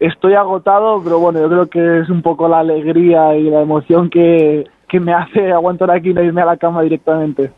estoy 0.01 0.33
agotado, 0.33 1.03
pero 1.05 1.19
bueno, 1.19 1.41
yo 1.41 1.49
creo 1.51 1.67
que 1.67 2.01
es 2.01 2.09
un 2.09 2.23
poco 2.23 2.49
la 2.49 2.61
alegría 2.61 3.37
y 3.37 3.51
la 3.51 3.61
emoción 3.61 4.09
que, 4.09 4.65
que 4.89 5.01
me 5.01 5.13
hace 5.13 5.53
aguantar 5.53 5.91
aquí 5.91 6.11
y 6.11 6.15
no 6.15 6.23
irme 6.23 6.41
a 6.41 6.47
la 6.47 6.57
cama 6.57 6.81
directamente. 6.81 7.53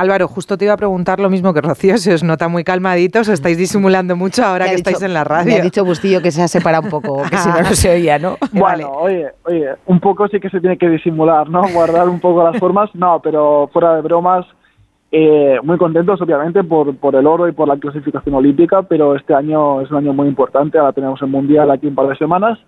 Álvaro, 0.00 0.28
justo 0.28 0.56
te 0.56 0.64
iba 0.64 0.72
a 0.72 0.78
preguntar 0.78 1.20
lo 1.20 1.28
mismo 1.28 1.52
que 1.52 1.60
Rocío, 1.60 1.98
se 1.98 2.14
os 2.14 2.24
nota 2.24 2.48
muy 2.48 2.64
calmaditos, 2.64 3.28
os 3.28 3.34
estáis 3.34 3.58
disimulando 3.58 4.16
mucho 4.16 4.42
ahora 4.42 4.64
que 4.64 4.76
dicho, 4.76 4.88
estáis 4.88 5.02
en 5.02 5.12
la 5.12 5.24
radio. 5.24 5.52
Me 5.52 5.60
ha 5.60 5.62
dicho 5.62 5.84
Bustillo 5.84 6.22
que 6.22 6.30
se 6.30 6.40
ha 6.40 6.48
separado 6.48 6.84
un 6.84 6.90
poco, 6.90 7.22
que 7.28 7.36
si 7.36 7.48
no, 7.50 7.60
no 7.60 7.74
se 7.74 7.90
oía, 7.94 8.18
¿no? 8.18 8.38
Bueno, 8.50 8.62
vale. 8.62 8.84
oye, 8.84 9.28
oye, 9.44 9.74
un 9.84 10.00
poco 10.00 10.26
sí 10.28 10.40
que 10.40 10.48
se 10.48 10.58
tiene 10.58 10.78
que 10.78 10.88
disimular, 10.88 11.50
¿no? 11.50 11.68
Guardar 11.74 12.08
un 12.08 12.18
poco 12.18 12.42
las 12.42 12.58
formas, 12.58 12.88
no, 12.94 13.20
pero 13.22 13.68
fuera 13.74 13.96
de 13.96 14.00
bromas, 14.00 14.46
eh, 15.12 15.58
muy 15.62 15.76
contentos 15.76 16.18
obviamente 16.22 16.64
por, 16.64 16.96
por 16.96 17.14
el 17.14 17.26
oro 17.26 17.46
y 17.46 17.52
por 17.52 17.68
la 17.68 17.76
clasificación 17.76 18.34
olímpica, 18.34 18.80
pero 18.80 19.16
este 19.16 19.34
año 19.34 19.82
es 19.82 19.90
un 19.90 19.98
año 19.98 20.14
muy 20.14 20.28
importante, 20.28 20.78
ahora 20.78 20.94
tenemos 20.94 21.20
el 21.20 21.28
Mundial 21.28 21.70
aquí 21.70 21.88
un 21.88 21.94
par 21.94 22.08
de 22.08 22.16
semanas, 22.16 22.58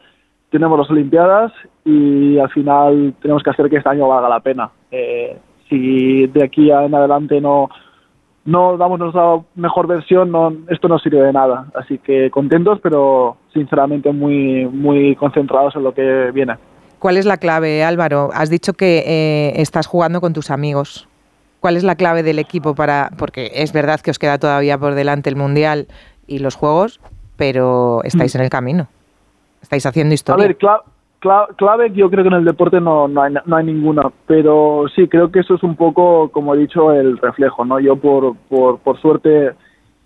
tenemos 0.51 0.79
las 0.79 0.91
Olimpiadas 0.91 1.51
y 1.83 2.39
al 2.39 2.51
final 2.51 3.15
tenemos 3.23 3.43
que 3.43 3.49
hacer 3.49 3.71
que 3.71 3.79
este 3.79 3.89
año 3.89 4.07
valga 4.07 4.29
la 4.29 4.41
pena. 4.41 4.71
Eh, 4.91 5.35
si 5.73 6.27
de 6.27 6.45
aquí 6.45 6.71
en 6.71 6.95
adelante 6.95 7.41
no, 7.41 7.71
no 8.45 8.77
damos 8.77 8.99
nuestra 8.99 9.41
mejor 9.55 9.87
versión, 9.87 10.31
no, 10.31 10.53
esto 10.69 10.89
no 10.89 10.99
sirve 10.99 11.23
de 11.23 11.33
nada. 11.33 11.67
Así 11.75 11.99
que 11.99 12.31
contentos, 12.31 12.79
pero 12.83 13.39
sinceramente 13.53 14.13
muy, 14.13 14.67
muy 14.67 15.17
concentrados 15.17 15.75
en 15.77 15.85
lo 15.85 15.95
que 15.95 16.31
viene. 16.33 16.57
¿Cuál 16.99 17.17
es 17.17 17.25
la 17.25 17.39
clave, 17.39 17.83
Álvaro? 17.83 18.31
Has 18.35 18.51
dicho 18.51 18.75
que 18.75 19.03
eh, 19.07 19.53
estás 19.57 19.87
jugando 19.87 20.21
con 20.21 20.35
tus 20.35 20.51
amigos. 20.51 21.09
¿Cuál 21.61 21.77
es 21.77 21.85
la 21.85 21.97
clave 21.97 22.23
del 22.23 22.39
equipo 22.39 22.75
para.? 22.75 23.11
Porque 23.17 23.51
es 23.55 23.73
verdad 23.73 24.01
que 24.01 24.11
os 24.11 24.19
queda 24.19 24.39
todavía 24.39 24.79
por 24.79 24.95
delante 24.95 25.31
el 25.31 25.37
Mundial 25.37 25.87
y 26.27 26.39
los 26.39 26.55
Juegos, 26.55 27.01
pero 27.37 28.03
estáis 28.05 28.35
en 28.35 28.43
el 28.43 28.51
camino. 28.51 28.89
Estáis 29.63 29.87
haciendo 29.87 30.15
historia. 30.15 30.45
A 30.45 30.49
ver, 30.49 30.57
clave 31.57 31.93
yo 31.93 32.11
creo 32.11 32.25
que 32.25 32.29
en 32.29 32.35
el 32.35 32.45
deporte 32.45 32.81
no, 32.81 33.07
no, 33.07 33.23
hay, 33.23 33.35
no 33.45 33.57
hay 33.57 33.65
ninguna, 33.65 34.11
pero 34.27 34.87
sí, 34.95 35.07
creo 35.09 35.31
que 35.31 35.41
eso 35.41 35.55
es 35.55 35.63
un 35.63 35.77
poco, 35.77 36.31
como 36.31 36.55
he 36.55 36.59
dicho, 36.59 36.93
el 36.93 37.19
reflejo, 37.19 37.65
¿no? 37.65 37.79
Yo 37.79 37.97
por, 37.97 38.37
por, 38.49 38.79
por 38.81 39.01
suerte 39.01 39.53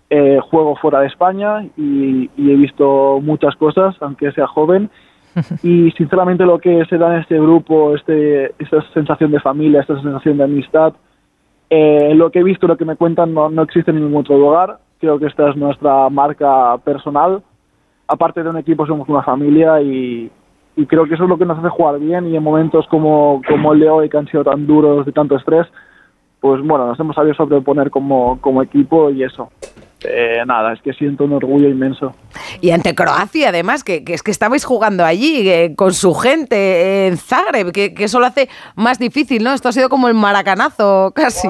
eh, 0.09 0.39
juego 0.49 0.75
fuera 0.75 0.99
de 0.99 1.07
España 1.07 1.63
y, 1.75 2.29
y, 2.37 2.51
he 2.51 2.55
visto 2.55 3.19
muchas 3.21 3.55
cosas, 3.55 3.95
aunque 3.99 4.31
sea 4.31 4.47
joven, 4.47 4.89
y 5.63 5.91
sinceramente 5.91 6.45
lo 6.45 6.59
que 6.59 6.85
se 6.85 6.97
da 6.97 7.15
en 7.15 7.21
este 7.21 7.39
grupo, 7.39 7.95
este, 7.95 8.53
esta 8.59 8.81
sensación 8.93 9.31
de 9.31 9.39
familia, 9.39 9.81
esta 9.81 9.99
sensación 10.01 10.37
de 10.37 10.43
amistad, 10.43 10.93
eh, 11.69 12.13
lo 12.15 12.31
que 12.31 12.39
he 12.39 12.43
visto, 12.43 12.67
lo 12.67 12.77
que 12.77 12.85
me 12.85 12.95
cuentan, 12.95 13.33
no, 13.33 13.49
no 13.49 13.63
existe 13.63 13.91
en 13.91 13.97
ningún 13.97 14.21
otro 14.21 14.37
lugar, 14.37 14.79
creo 14.99 15.17
que 15.19 15.25
esta 15.25 15.49
es 15.49 15.55
nuestra 15.55 16.09
marca 16.09 16.77
personal, 16.77 17.41
aparte 18.07 18.43
de 18.43 18.49
un 18.49 18.57
equipo 18.57 18.85
somos 18.85 19.09
una 19.09 19.23
familia 19.23 19.81
y, 19.81 20.31
y 20.77 20.85
creo 20.85 21.05
que 21.05 21.15
eso 21.15 21.23
es 21.23 21.29
lo 21.29 21.37
que 21.37 21.45
nos 21.45 21.59
hace 21.59 21.69
jugar 21.69 21.99
bien 21.99 22.27
y 22.27 22.37
en 22.37 22.43
momentos 22.43 22.87
como, 22.87 23.41
como 23.47 23.73
el 23.73 23.81
de 23.81 23.89
hoy 23.89 24.09
que 24.09 24.17
han 24.17 24.27
sido 24.27 24.43
tan 24.43 24.65
duros 24.65 25.05
de 25.05 25.11
tanto 25.11 25.35
estrés 25.35 25.67
pues 26.39 26.61
bueno 26.63 26.87
nos 26.87 26.99
hemos 26.99 27.15
sabido 27.15 27.35
sobreponer 27.35 27.89
como, 27.89 28.39
como 28.39 28.61
equipo 28.61 29.09
y 29.09 29.23
eso 29.23 29.49
eh, 30.05 30.43
nada, 30.45 30.73
es 30.73 30.81
que 30.83 30.93
siento 30.93 31.23
un 31.23 31.33
orgullo 31.33 31.67
inmenso. 31.67 32.13
Y 32.61 32.69
ante 32.69 32.93
Croacia, 32.93 33.49
además, 33.49 33.83
que, 33.83 34.03
que 34.03 34.13
es 34.13 34.21
que 34.21 34.29
estabais 34.29 34.63
jugando 34.63 35.03
allí 35.03 35.49
eh, 35.49 35.73
con 35.75 35.91
su 35.91 36.13
gente 36.13 37.07
en 37.07 37.17
Zagreb, 37.17 37.71
que, 37.71 37.95
que, 37.95 38.03
eso 38.03 38.19
lo 38.19 38.27
hace 38.27 38.47
más 38.75 38.99
difícil, 38.99 39.43
¿no? 39.43 39.53
Esto 39.53 39.69
ha 39.69 39.71
sido 39.71 39.89
como 39.89 40.07
el 40.07 40.13
maracanazo 40.13 41.11
casi. 41.15 41.47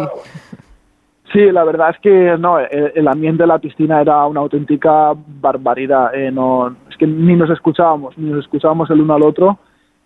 Sí, 1.34 1.52
la 1.52 1.66
verdad 1.66 1.90
es 1.90 2.00
que 2.00 2.38
no, 2.40 2.58
el, 2.60 2.94
el 2.96 3.08
ambiente 3.10 3.44
de 3.44 3.48
la 3.48 3.60
piscina 3.60 4.00
era 4.00 4.26
una 4.26 4.40
auténtica 4.40 5.14
barbaridad. 5.42 6.16
Eh, 6.16 6.32
no, 6.32 6.74
que 6.98 7.08
ni 7.08 7.36
nos 7.36 7.50
escuchábamos, 7.50 8.18
ni 8.18 8.30
nos 8.30 8.46
escuchábamos 8.46 8.90
el 8.90 9.02
uno 9.02 9.14
al 9.14 9.24
otro, 9.24 9.60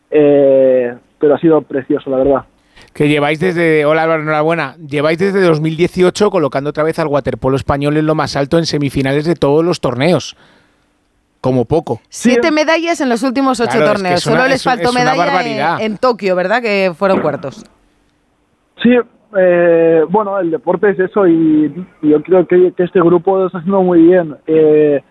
eh, 0.10 0.94
pero 1.20 1.36
ha 1.36 1.40
sido 1.40 1.62
precioso, 1.62 2.10
la 2.10 2.18
verdad. 2.18 2.46
Que 2.94 3.08
lleváis 3.08 3.40
desde, 3.40 3.86
hola 3.86 4.04
Álvaro, 4.04 4.24
enhorabuena, 4.24 4.76
lleváis 4.78 5.18
desde 5.18 5.42
2018 5.42 6.30
colocando 6.30 6.72
otra 6.72 6.84
vez 6.84 7.00
al 7.00 7.08
waterpolo 7.08 7.56
español 7.56 7.98
en 7.98 8.06
lo 8.06 8.16
más 8.16 8.36
alto 8.36 8.58
en 8.58 8.66
semifinales 8.66 9.26
de 9.26 9.36
todos 9.36 9.64
los 9.64 9.80
torneos. 9.80 10.36
Como 11.40 11.66
poco. 11.66 12.02
Siete 12.10 12.52
medallas 12.52 13.02
en 13.02 13.10
los 13.10 13.24
últimos 13.24 13.60
ocho 13.60 13.72
claro, 13.72 13.94
torneos. 13.94 14.20
Es 14.20 14.24
que 14.24 14.30
una, 14.30 14.42
Solo 14.42 14.50
les 14.50 14.64
faltó 14.64 14.94
medalla 14.94 15.80
en, 15.80 15.94
en, 15.94 15.98
Tokio, 15.98 16.36
¿verdad? 16.36 16.62
Que 16.62 16.92
fueron 16.96 17.20
cuartos. 17.20 17.66
Sí, 18.84 18.96
eh, 19.38 20.04
bueno, 20.10 20.40
el 20.40 20.52
deporte 20.52 20.90
es 20.90 21.00
eso 21.00 21.28
y, 21.28 21.86
y 22.02 22.10
yo 22.10 22.22
creo 22.22 22.46
que, 22.46 22.74
que, 22.74 22.84
este 22.84 23.00
grupo 23.00 23.38
lo 23.38 23.46
está 23.48 23.60
haciendo 23.60 23.82
muy 23.82 24.04
bien. 24.04 24.36
Eh, 24.46 25.02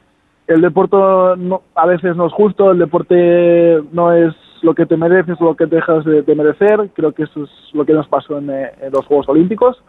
el 0.54 0.60
deporte 0.60 0.96
no, 0.96 1.62
a 1.74 1.86
veces 1.86 2.16
no 2.16 2.26
es 2.26 2.32
justo, 2.32 2.70
el 2.70 2.78
deporte 2.78 3.82
no 3.92 4.12
es 4.12 4.34
lo 4.62 4.74
que 4.74 4.86
te 4.86 4.96
mereces 4.96 5.40
o 5.40 5.44
lo 5.44 5.56
que 5.56 5.66
dejas 5.66 6.04
de, 6.04 6.22
de, 6.22 6.34
merecer. 6.34 6.90
Creo 6.94 7.12
que 7.12 7.22
eso 7.24 7.44
es 7.44 7.50
lo 7.72 7.84
que 7.84 7.92
nos 7.92 8.08
pasó 8.08 8.38
en, 8.38 8.50
eh, 8.50 8.72
en, 8.80 8.92
los 8.92 9.06
Juegos 9.06 9.28
Olímpicos. 9.28 9.82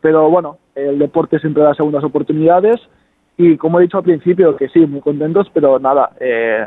Pero 0.00 0.28
bueno, 0.30 0.58
el 0.74 0.98
deporte 0.98 1.38
siempre 1.38 1.62
da 1.62 1.74
segundas 1.74 2.04
oportunidades 2.04 2.80
y 3.36 3.56
como 3.56 3.78
he 3.78 3.82
dicho 3.82 3.98
al 3.98 4.04
principio, 4.04 4.56
que 4.56 4.68
sí, 4.68 4.86
muy 4.86 5.00
contentos, 5.00 5.50
pero 5.52 5.78
nada, 5.78 6.10
eh, 6.20 6.66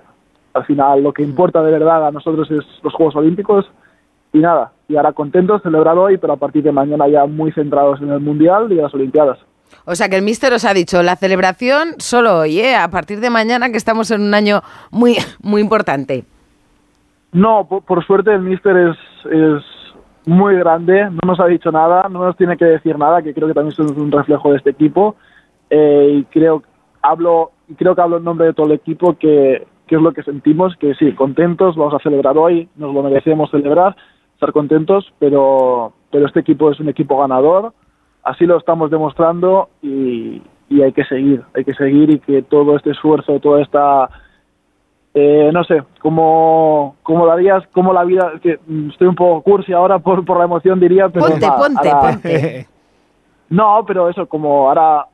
al 0.54 0.66
final 0.66 1.02
lo 1.02 1.14
que 1.14 1.24
importa 1.24 1.64
de 1.64 1.72
verdad 1.72 2.08
a 2.08 2.12
nosotros 2.12 2.50
es 2.52 2.66
los 2.84 2.94
Juegos 2.94 3.16
Olímpicos 3.16 3.70
y 4.34 4.40
nada, 4.40 4.74
y 4.90 4.98
ahora 4.98 5.14
contentos, 5.14 5.62
celebrado 5.62 6.02
hoy, 6.02 6.18
pero 6.18 6.34
a 6.34 6.38
partir 6.38 6.64
de 6.64 6.72
mañana 6.72 7.08
ya 7.08 7.26
muy 7.26 7.52
centrados 7.54 8.02
en 8.02 8.12
el 8.12 8.20
Mundial 8.20 8.72
y 8.72 8.76
las 8.76 8.94
Olimpiadas. 8.94 9.40
O 9.86 9.95
sea 9.95 10.09
que 10.09 10.15
el 10.15 10.22
míster 10.22 10.53
os 10.53 10.65
ha 10.65 10.74
dicho, 10.74 11.01
la 11.03 11.15
celebración 11.15 11.95
solo 11.97 12.39
hoy, 12.39 12.59
¿eh? 12.59 12.76
a 12.76 12.89
partir 12.89 13.20
de 13.20 13.30
mañana 13.30 13.70
que 13.70 13.78
estamos 13.78 14.11
en 14.11 14.22
un 14.22 14.34
año 14.34 14.61
muy, 14.91 15.18
muy 15.41 15.61
importante. 15.61 16.26
No, 17.32 17.65
por, 17.68 17.84
por 17.84 18.05
suerte 18.05 18.34
el 18.34 18.41
míster 18.41 18.76
es, 18.78 18.97
es 19.32 19.63
muy 20.26 20.55
grande, 20.55 21.05
no 21.05 21.20
nos 21.26 21.39
ha 21.39 21.45
dicho 21.45 21.72
nada, 21.72 22.07
no 22.09 22.24
nos 22.26 22.36
tiene 22.36 22.57
que 22.57 22.65
decir 22.65 22.97
nada, 22.97 23.22
que 23.22 23.34
creo 23.34 23.47
que 23.47 23.53
también 23.53 23.74
es 23.74 23.80
un 23.80 24.11
reflejo 24.11 24.51
de 24.51 24.57
este 24.57 24.72
equipo. 24.72 25.15
Eh, 25.70 26.20
y 26.20 26.24
creo, 26.26 26.63
hablo, 27.01 27.51
creo 27.78 27.95
que 27.95 28.01
hablo 28.01 28.18
en 28.18 28.24
nombre 28.24 28.47
de 28.47 28.53
todo 28.53 28.68
el 28.68 28.74
equipo 28.74 29.18
que, 29.18 29.65
que 29.88 29.95
es 29.95 30.01
lo 30.01 30.11
que 30.11 30.24
sentimos, 30.24 30.76
que 30.78 30.93
sí, 30.95 31.13
contentos, 31.13 31.76
vamos 31.76 31.93
a 31.93 31.99
celebrar 31.99 32.38
hoy, 32.38 32.70
nos 32.76 32.93
lo 32.93 33.03
merecemos 33.03 33.49
celebrar, 33.51 33.95
estar 34.34 34.51
contentos, 34.51 35.13
pero, 35.18 35.93
pero 36.11 36.28
este 36.28 36.41
equipo 36.41 36.72
es 36.72 36.80
un 36.80 36.89
equipo 36.89 37.18
ganador, 37.20 37.74
así 38.28 38.46
lo 38.46 38.58
estamos 38.58 38.92
demostrando 38.92 39.70
y, 39.82 40.42
y 40.70 40.82
hay 40.82 40.92
que 40.92 41.06
seguir, 41.06 41.44
hay 41.56 41.64
que 41.64 41.74
seguir 41.74 42.10
y 42.10 42.20
que 42.20 42.42
todo 42.42 42.76
este 42.76 42.92
esfuerzo, 42.92 43.40
toda 43.40 43.62
esta, 43.62 44.10
eh, 45.14 45.50
no 45.54 45.64
sé, 45.64 45.84
como, 46.02 46.98
como 47.04 47.26
darías, 47.26 47.66
como 47.72 47.94
la 47.94 48.04
vida, 48.04 48.34
que 48.42 48.60
estoy 48.90 49.08
un 49.08 49.16
poco 49.16 49.42
cursi 49.42 49.72
ahora 49.72 50.00
por, 50.00 50.26
por 50.26 50.38
la 50.38 50.46
emoción 50.46 50.80
diría, 50.80 51.08
pero... 51.10 51.28
Ponte, 51.28 51.48
nada, 51.48 51.58
ponte, 51.58 51.90
ahora, 51.90 52.12
ponte. 52.12 52.68
No, 53.50 53.86
pero 53.88 54.10
eso, 54.10 54.26
como 54.26 54.68
ahora 54.68 55.06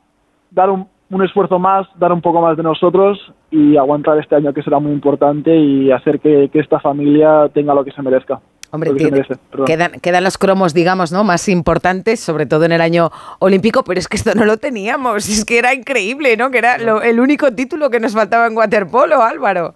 dar 0.50 0.72
un, 0.72 0.88
un 1.12 1.24
esfuerzo 1.24 1.60
más, 1.60 1.86
dar 2.00 2.12
un 2.12 2.22
poco 2.22 2.42
más 2.42 2.58
de 2.58 2.64
nosotros 2.64 3.32
y 3.52 3.78
aguantar 3.78 4.18
este 4.18 4.36
año 4.36 4.54
que 4.54 4.64
será 4.64 4.80
muy 4.80 4.92
importante 4.92 5.56
y 5.56 5.92
hacer 5.92 6.20
que, 6.20 6.50
que 6.52 6.60
esta 6.60 6.80
familia 6.80 7.48
tenga 7.54 7.76
lo 7.76 7.84
que 7.84 7.92
se 7.92 8.02
merezca. 8.02 8.42
Hombre, 8.74 8.92
merece, 8.92 9.36
quedan, 9.68 9.92
quedan, 10.02 10.24
los 10.24 10.40
cromos, 10.40 10.74
digamos, 10.74 11.12
¿no? 11.12 11.24
Más 11.24 11.48
importantes, 11.48 12.20
sobre 12.20 12.48
todo 12.48 12.66
en 12.66 12.72
el 12.72 12.82
año 12.82 13.12
olímpico, 13.38 13.84
pero 13.84 14.00
es 14.00 14.08
que 14.08 14.18
esto 14.18 14.32
no 14.34 14.46
lo 14.46 14.58
teníamos, 14.58 15.30
es 15.30 15.46
que 15.46 15.60
era 15.60 15.76
increíble, 15.76 16.36
¿no? 16.38 16.50
Que 16.50 16.58
era 16.58 16.80
lo, 16.80 17.04
el 17.04 17.20
único 17.20 17.52
título 17.52 17.92
que 17.92 18.00
nos 18.00 18.16
faltaba 18.16 18.48
en 18.48 18.58
waterpolo, 18.58 19.22
Álvaro. 19.22 19.76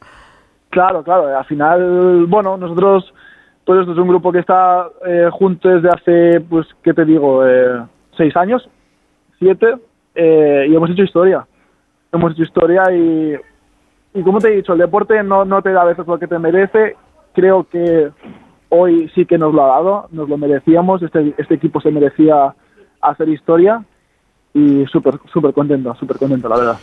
Claro, 0.72 1.04
claro, 1.04 1.38
al 1.38 1.46
final, 1.46 2.26
bueno, 2.26 2.58
nosotros, 2.58 3.14
pues 3.66 3.82
esto 3.82 3.92
es 3.92 4.00
un 4.00 4.08
grupo 4.08 4.32
que 4.32 4.40
está 4.40 4.88
eh, 5.06 5.30
juntos 5.32 5.80
desde 5.80 5.90
hace, 5.96 6.42
pues, 6.42 6.66
¿qué 6.82 6.92
te 6.92 7.06
digo? 7.06 7.46
Eh, 7.46 7.84
seis 8.18 8.36
años, 8.36 8.68
siete, 9.38 9.76
eh, 10.16 10.66
y 10.68 10.76
hemos 10.76 10.90
hecho 10.90 11.04
historia. 11.04 11.46
Hemos 12.12 12.32
hecho 12.32 12.42
historia 12.42 12.82
y, 12.92 13.36
y 14.16 14.24
como 14.24 14.40
te 14.40 14.48
he 14.48 14.56
dicho, 14.56 14.74
el 14.74 14.80
deporte 14.80 15.22
no, 15.22 15.46
no 15.46 15.62
te 15.62 15.72
da 15.72 15.84
a 15.84 15.86
veces 15.86 16.08
lo 16.08 16.18
que 16.18 16.28
te 16.28 16.40
merece. 16.40 16.96
Creo 17.36 17.64
que 17.70 18.10
hoy 18.70 19.10
sí 19.16 19.26
que 19.26 19.38
nos 19.38 19.54
lo 19.54 19.64
ha 19.64 19.76
dado, 19.76 20.08
nos 20.12 20.30
lo 20.30 20.38
merecíamos, 20.38 21.02
este, 21.02 21.34
este 21.38 21.56
equipo 21.56 21.82
se 21.82 21.92
merecía 21.92 22.56
hacer 23.02 23.30
historia 23.30 23.84
y 24.54 24.86
súper 24.88 25.20
súper 25.32 25.54
contento, 25.54 25.96
súper 26.00 26.18
contento, 26.18 26.50
la 26.50 26.58
verdad. 26.58 26.80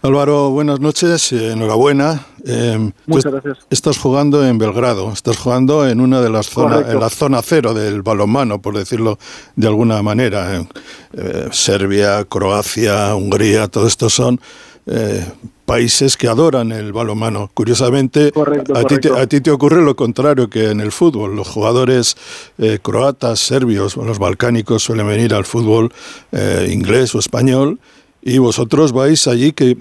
Álvaro, 0.00 0.50
buenas 0.50 0.78
noches, 0.78 1.32
eh, 1.32 1.52
enhorabuena. 1.52 2.20
Eh, 2.46 2.92
Muchas 3.06 3.32
gracias. 3.32 3.66
Estás 3.68 3.98
jugando 3.98 4.46
en 4.46 4.56
Belgrado, 4.56 5.12
estás 5.12 5.36
jugando 5.38 5.86
en 5.88 6.00
una 6.00 6.20
de 6.20 6.30
las 6.30 6.46
zonas, 6.46 6.88
en 6.88 7.00
la 7.00 7.10
zona 7.10 7.42
cero 7.42 7.74
del 7.74 8.02
balonmano, 8.02 8.62
por 8.62 8.76
decirlo 8.76 9.18
de 9.56 9.66
alguna 9.66 10.00
manera. 10.02 10.56
Eh, 10.56 10.68
eh, 11.14 11.48
Serbia, 11.50 12.24
Croacia, 12.24 13.14
Hungría, 13.16 13.66
todo 13.66 13.88
esto 13.88 14.08
son 14.08 14.40
eh, 14.88 15.24
países 15.64 16.16
que 16.16 16.28
adoran 16.28 16.72
el 16.72 16.92
balonmano. 16.92 17.50
Curiosamente, 17.52 18.32
Correcto, 18.32 18.74
a, 18.74 18.84
ti 18.84 18.96
te, 18.96 19.08
correcto. 19.08 19.16
a 19.16 19.26
ti 19.26 19.40
te 19.42 19.50
ocurre 19.50 19.82
lo 19.82 19.94
contrario 19.94 20.48
que 20.48 20.70
en 20.70 20.80
el 20.80 20.92
fútbol. 20.92 21.36
Los 21.36 21.48
jugadores 21.48 22.16
eh, 22.56 22.78
croatas, 22.80 23.38
serbios, 23.38 23.96
los 23.96 24.18
balcánicos 24.18 24.82
suelen 24.82 25.06
venir 25.06 25.34
al 25.34 25.44
fútbol 25.44 25.92
eh, 26.32 26.70
inglés 26.72 27.14
o 27.14 27.18
español 27.18 27.78
y 28.22 28.38
vosotros 28.38 28.92
vais 28.92 29.26
allí 29.26 29.52
que 29.52 29.76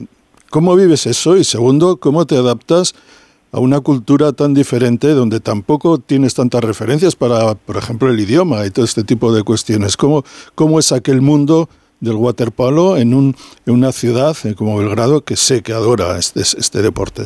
¿cómo 0.49 0.75
vives 0.75 1.05
eso? 1.05 1.37
Y 1.37 1.43
segundo, 1.43 1.97
¿cómo 1.97 2.25
te 2.25 2.35
adaptas 2.35 2.93
a 3.51 3.59
una 3.59 3.79
cultura 3.79 4.33
tan 4.33 4.53
diferente 4.53 5.09
donde 5.09 5.39
tampoco 5.39 5.99
tienes 5.99 6.33
tantas 6.33 6.63
referencias 6.63 7.15
para, 7.15 7.55
por 7.55 7.77
ejemplo, 7.77 8.09
el 8.09 8.19
idioma 8.19 8.65
y 8.65 8.71
todo 8.71 8.85
este 8.85 9.03
tipo 9.03 9.33
de 9.33 9.43
cuestiones? 9.43 9.95
¿Cómo, 9.95 10.23
cómo 10.55 10.79
es 10.79 10.91
aquel 10.91 11.21
mundo 11.21 11.69
del 11.99 12.15
waterpolo 12.15 12.97
en, 12.97 13.13
un, 13.13 13.35
en 13.65 13.73
una 13.73 13.91
ciudad 13.91 14.35
eh, 14.45 14.53
como 14.55 14.77
Belgrado 14.77 15.21
que 15.21 15.35
sé 15.35 15.63
que 15.63 15.73
adora 15.73 16.17
este, 16.17 16.41
este 16.41 16.81
deporte? 16.81 17.23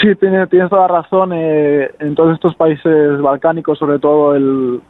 Sí, 0.00 0.14
tienes, 0.20 0.48
tienes 0.48 0.70
toda 0.70 0.86
razón. 0.86 1.32
eh, 1.32 1.90
en 1.98 2.14
todos 2.14 2.34
estos 2.34 2.54
países 2.54 3.20
balcánicos, 3.20 3.78
sobre 3.78 3.98
todo 3.98 4.34
el... 4.34 4.80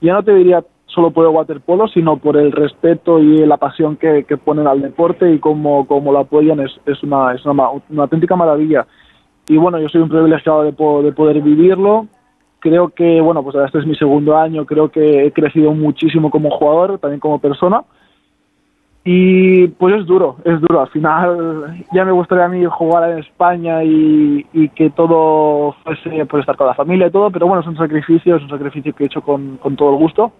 Ya 0.00 0.14
no 0.14 0.22
te 0.22 0.34
diría 0.34 0.64
solo 0.86 1.10
por 1.10 1.24
el 1.26 1.32
waterpolo, 1.34 1.88
sino 1.88 2.16
por 2.18 2.36
el 2.36 2.52
respeto 2.52 3.18
y 3.18 3.46
la 3.46 3.56
pasión 3.56 3.96
que, 3.96 4.24
que 4.24 4.36
ponen 4.36 4.66
al 4.66 4.82
deporte 4.82 5.32
y 5.32 5.38
cómo, 5.38 5.86
cómo 5.86 6.12
lo 6.12 6.18
apoyan, 6.20 6.60
es, 6.60 6.70
es, 6.86 7.02
una, 7.02 7.34
es 7.34 7.44
una, 7.46 7.68
una 7.88 8.02
auténtica 8.02 8.36
maravilla. 8.36 8.86
Y 9.48 9.56
bueno, 9.56 9.78
yo 9.80 9.88
soy 9.88 10.02
un 10.02 10.08
privilegiado 10.08 10.62
de, 10.62 10.72
po- 10.72 11.02
de 11.02 11.12
poder 11.12 11.40
vivirlo. 11.40 12.06
Creo 12.62 12.90
que, 12.90 13.20
bueno, 13.20 13.42
pues 13.42 13.56
este 13.56 13.80
es 13.80 13.86
mi 13.86 13.96
segundo 13.96 14.36
año, 14.36 14.64
creo 14.64 14.88
que 14.88 15.26
he 15.26 15.32
crecido 15.32 15.72
muchísimo 15.74 16.30
como 16.30 16.48
jugador, 16.48 17.00
también 17.00 17.18
como 17.18 17.40
persona. 17.40 17.82
Y 19.04 19.66
pues 19.66 19.96
es 19.96 20.06
duro, 20.06 20.36
es 20.44 20.60
duro. 20.60 20.80
Al 20.80 20.88
final 20.90 21.84
ya 21.92 22.04
me 22.04 22.12
gustaría 22.12 22.44
a 22.44 22.48
mí 22.48 22.64
jugar 22.66 23.10
en 23.10 23.18
España 23.18 23.82
y, 23.82 24.46
y 24.52 24.68
que 24.68 24.90
todo 24.90 25.74
fuese 25.82 26.24
por 26.26 26.38
estar 26.38 26.56
con 26.56 26.68
la 26.68 26.74
familia 26.74 27.08
y 27.08 27.10
todo, 27.10 27.32
pero 27.32 27.48
bueno, 27.48 27.62
es 27.62 27.66
un 27.66 27.76
sacrificio, 27.76 28.36
es 28.36 28.42
un 28.44 28.50
sacrificio 28.50 28.94
que 28.94 29.02
he 29.02 29.06
hecho 29.06 29.22
con, 29.22 29.56
con 29.56 29.74
todo 29.74 29.90
el 29.90 29.96
gusto. 29.96 30.30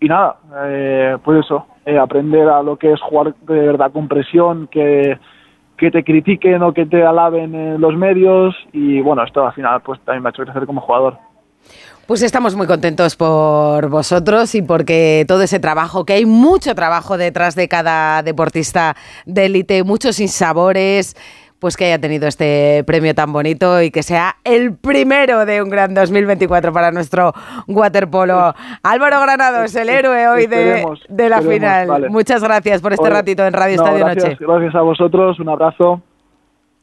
Y 0.00 0.08
nada, 0.08 0.38
eh, 0.64 1.18
pues 1.22 1.44
eso, 1.44 1.66
eh, 1.86 1.98
aprender 1.98 2.48
a 2.48 2.64
lo 2.64 2.76
que 2.76 2.90
es 2.90 3.00
jugar 3.00 3.32
de 3.46 3.60
verdad 3.60 3.92
con 3.92 4.08
presión, 4.08 4.66
que, 4.66 5.16
que 5.76 5.92
te 5.92 6.02
critiquen 6.02 6.64
o 6.64 6.74
que 6.74 6.86
te 6.86 7.04
alaben 7.04 7.54
en 7.54 7.80
los 7.80 7.94
medios 7.96 8.56
y 8.72 9.00
bueno, 9.02 9.22
esto 9.22 9.46
al 9.46 9.52
final 9.52 9.82
pues 9.82 10.00
también 10.00 10.24
me 10.24 10.30
ha 10.30 10.30
hecho 10.30 10.42
crecer 10.42 10.66
como 10.66 10.80
jugador. 10.80 11.29
Pues 12.06 12.22
estamos 12.22 12.56
muy 12.56 12.66
contentos 12.66 13.14
por 13.14 13.88
vosotros 13.88 14.54
y 14.56 14.62
porque 14.62 15.24
todo 15.28 15.42
ese 15.42 15.60
trabajo, 15.60 16.04
que 16.04 16.14
hay 16.14 16.26
mucho 16.26 16.74
trabajo 16.74 17.16
detrás 17.16 17.54
de 17.54 17.68
cada 17.68 18.24
deportista 18.24 18.96
de 19.26 19.46
élite, 19.46 19.84
muchos 19.84 20.16
sinsabores, 20.16 21.14
pues 21.60 21.76
que 21.76 21.84
haya 21.84 22.00
tenido 22.00 22.26
este 22.26 22.82
premio 22.84 23.14
tan 23.14 23.32
bonito 23.32 23.80
y 23.80 23.92
que 23.92 24.02
sea 24.02 24.36
el 24.42 24.74
primero 24.74 25.46
de 25.46 25.62
un 25.62 25.68
gran 25.68 25.94
2024 25.94 26.72
para 26.72 26.90
nuestro 26.90 27.32
waterpolo. 27.68 28.54
Álvaro 28.82 29.20
Granados, 29.20 29.72
el 29.76 29.88
héroe 29.90 30.26
hoy 30.26 30.46
de, 30.48 31.28
la 31.28 31.42
final. 31.42 31.86
vale. 31.86 32.08
Muchas 32.08 32.42
gracias 32.42 32.80
por 32.80 32.92
este 32.92 33.04
Oye, 33.04 33.14
ratito 33.14 33.46
en 33.46 33.52
Radio 33.52 33.76
no, 33.76 33.84
Estadio 33.84 34.04
gracias, 34.04 34.24
Noche. 34.24 34.44
Gracias 34.44 34.74
a 34.74 34.80
vosotros, 34.80 35.38
un 35.38 35.48
abrazo. 35.50 36.02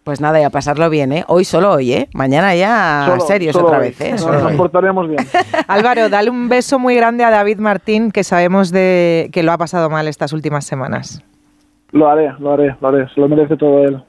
Pues 0.08 0.22
nada, 0.22 0.40
y 0.40 0.44
a 0.46 0.50
pasarlo 0.50 0.90
bien, 0.90 1.12
¿eh? 1.12 1.26
Hoy 1.28 1.44
solo 1.44 1.74
hoy, 1.74 1.92
¿eh? 1.92 2.08
Mañana 2.14 2.56
ya 2.56 3.04
Solo- 3.08 3.20
serios 3.28 3.52
solo 3.54 3.68
otra 3.68 3.80
hoy. 3.80 3.88
vez, 3.90 4.00
¿eh? 4.00 4.12
Nos 4.12 4.22
Solo 4.22 4.40
comportaremos 4.42 5.06
bien. 5.06 5.20
Álvaro, 5.68 6.08
dale 6.08 6.30
un 6.30 6.48
beso 6.48 6.80
muy 6.80 6.96
grande 6.96 7.26
a 7.26 7.30
David 7.30 7.58
Martín, 7.60 8.12
que 8.14 8.24
sabemos 8.24 8.72
de 8.72 9.30
que 9.34 9.44
lo 9.44 9.52
ha 9.52 9.58
pasado 9.58 9.90
mal 9.90 10.08
estas 10.08 10.32
últimas 10.32 10.64
semanas. 10.64 11.22
Lo 11.92 12.08
haré, 12.10 12.32
lo 12.40 12.54
haré, 12.54 12.74
lo 12.80 12.88
haré. 12.88 13.10
Se 13.14 13.20
lo 13.20 13.28
merece 13.28 13.58
todo 13.58 13.84
él. 13.84 14.02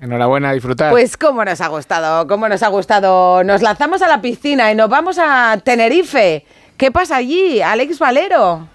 Enhorabuena, 0.00 0.48
a 0.48 0.52
disfrutar. 0.54 0.90
Pues 0.92 1.18
cómo 1.18 1.44
nos 1.44 1.60
ha 1.60 1.68
gustado, 1.68 2.26
cómo 2.26 2.48
nos 2.48 2.62
ha 2.62 2.68
gustado. 2.68 3.44
Nos 3.44 3.60
lanzamos 3.60 4.00
a 4.00 4.08
la 4.08 4.22
piscina 4.22 4.72
y 4.72 4.74
nos 4.74 4.88
vamos 4.88 5.18
a 5.22 5.58
Tenerife. 5.62 6.46
¿Qué 6.78 6.90
pasa 6.90 7.16
allí, 7.16 7.60
Alex 7.60 7.98
Valero? 7.98 8.66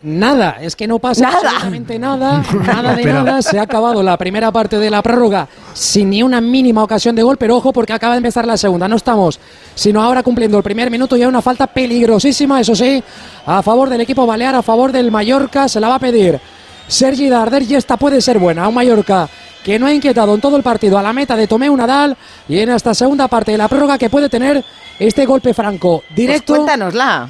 Nada, 0.00 0.58
es 0.60 0.76
que 0.76 0.86
no 0.86 1.00
pasa 1.00 1.22
Nada. 1.22 1.38
absolutamente 1.40 1.98
nada, 1.98 2.40
nada 2.66 2.94
de 2.94 3.02
Pero- 3.02 3.24
nada. 3.24 3.42
Se 3.42 3.58
ha 3.58 3.62
acabado 3.62 4.00
la 4.02 4.16
primera 4.16 4.52
parte 4.52 4.78
de 4.78 4.90
la 4.90 5.02
prórroga 5.02 5.48
sin 5.74 6.10
ni 6.10 6.22
una 6.22 6.40
mínima 6.40 6.84
ocasión 6.84 7.16
de 7.16 7.22
gol, 7.24 7.36
pero 7.36 7.56
ojo 7.56 7.72
porque 7.72 7.92
acaba 7.92 8.14
de 8.14 8.18
empezar 8.18 8.46
la 8.46 8.56
segunda. 8.56 8.86
No 8.86 8.94
estamos, 8.94 9.40
sino 9.74 10.00
ahora 10.00 10.22
cumpliendo 10.22 10.56
el 10.56 10.62
primer 10.62 10.88
minuto 10.88 11.16
y 11.16 11.22
hay 11.22 11.26
una 11.26 11.42
falta 11.42 11.66
peligrosísima, 11.66 12.60
eso 12.60 12.76
sí, 12.76 13.02
a 13.44 13.60
favor 13.62 13.88
del 13.88 14.00
equipo 14.02 14.24
balear, 14.24 14.54
a 14.54 14.62
favor 14.62 14.92
del 14.92 15.10
Mallorca. 15.10 15.68
Se 15.68 15.80
la 15.80 15.88
va 15.88 15.96
a 15.96 16.00
pedir 16.00 16.38
Sergi 16.86 17.28
Darder 17.28 17.62
y 17.62 17.74
esta 17.74 17.96
puede 17.96 18.20
ser 18.20 18.38
buena. 18.38 18.68
Un 18.68 18.74
Mallorca 18.74 19.28
que 19.64 19.80
no 19.80 19.86
ha 19.86 19.92
inquietado 19.92 20.32
en 20.32 20.40
todo 20.40 20.56
el 20.56 20.62
partido 20.62 20.96
a 20.96 21.02
la 21.02 21.12
meta 21.12 21.34
de 21.34 21.48
Tomeu 21.48 21.76
Nadal 21.76 22.16
y 22.48 22.60
en 22.60 22.70
esta 22.70 22.94
segunda 22.94 23.26
parte 23.26 23.50
de 23.50 23.58
la 23.58 23.66
prórroga 23.66 23.98
que 23.98 24.08
puede 24.08 24.28
tener 24.28 24.64
este 25.00 25.26
golpe 25.26 25.52
franco 25.52 26.04
directo. 26.14 26.54
Pues 26.54 26.60
cuéntanosla. 26.60 27.28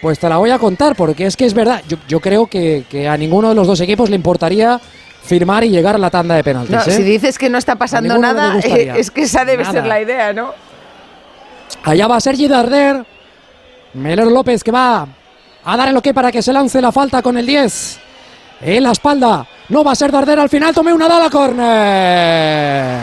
Pues 0.00 0.18
te 0.18 0.28
la 0.28 0.38
voy 0.38 0.50
a 0.50 0.58
contar, 0.58 0.96
porque 0.96 1.26
es 1.26 1.36
que 1.36 1.44
es 1.44 1.54
verdad. 1.54 1.82
Yo, 1.88 1.98
yo 2.08 2.20
creo 2.20 2.46
que, 2.46 2.84
que 2.88 3.06
a 3.06 3.16
ninguno 3.16 3.50
de 3.50 3.54
los 3.54 3.66
dos 3.66 3.80
equipos 3.80 4.08
le 4.08 4.16
importaría 4.16 4.80
firmar 5.22 5.64
y 5.64 5.68
llegar 5.70 5.94
a 5.94 5.98
la 5.98 6.10
tanda 6.10 6.34
de 6.34 6.42
penaltis. 6.42 6.74
No, 6.74 6.80
¿eh? 6.82 6.90
si 6.90 7.02
dices 7.02 7.38
que 7.38 7.50
no 7.50 7.58
está 7.58 7.76
pasando 7.76 8.14
A 8.14 8.18
nada, 8.18 8.58
es 8.64 9.10
que 9.10 9.22
esa 9.22 9.44
debe 9.44 9.62
Nada. 9.64 9.72
ser 9.74 9.86
la 9.86 10.00
idea, 10.00 10.32
¿no? 10.32 10.54
Allá 11.84 12.06
va 12.06 12.20
Sergi 12.20 12.48
Darder. 12.48 13.04
Melero 13.94 14.30
López 14.30 14.62
que 14.62 14.70
va 14.70 15.06
a 15.64 15.76
dar 15.76 15.88
el 15.88 15.96
ok 15.96 16.12
para 16.14 16.30
que 16.32 16.42
se 16.42 16.52
lance 16.52 16.80
la 16.80 16.92
falta 16.92 17.22
con 17.22 17.36
el 17.36 17.46
10. 17.46 18.00
En 18.62 18.82
la 18.82 18.92
espalda. 18.92 19.46
No 19.68 19.84
va 19.84 19.92
a 19.92 19.94
ser 19.94 20.10
Darder 20.10 20.38
al 20.38 20.48
final. 20.48 20.74
Tome 20.74 20.92
una 20.92 21.08
dala 21.08 21.28
córner. 21.30 23.00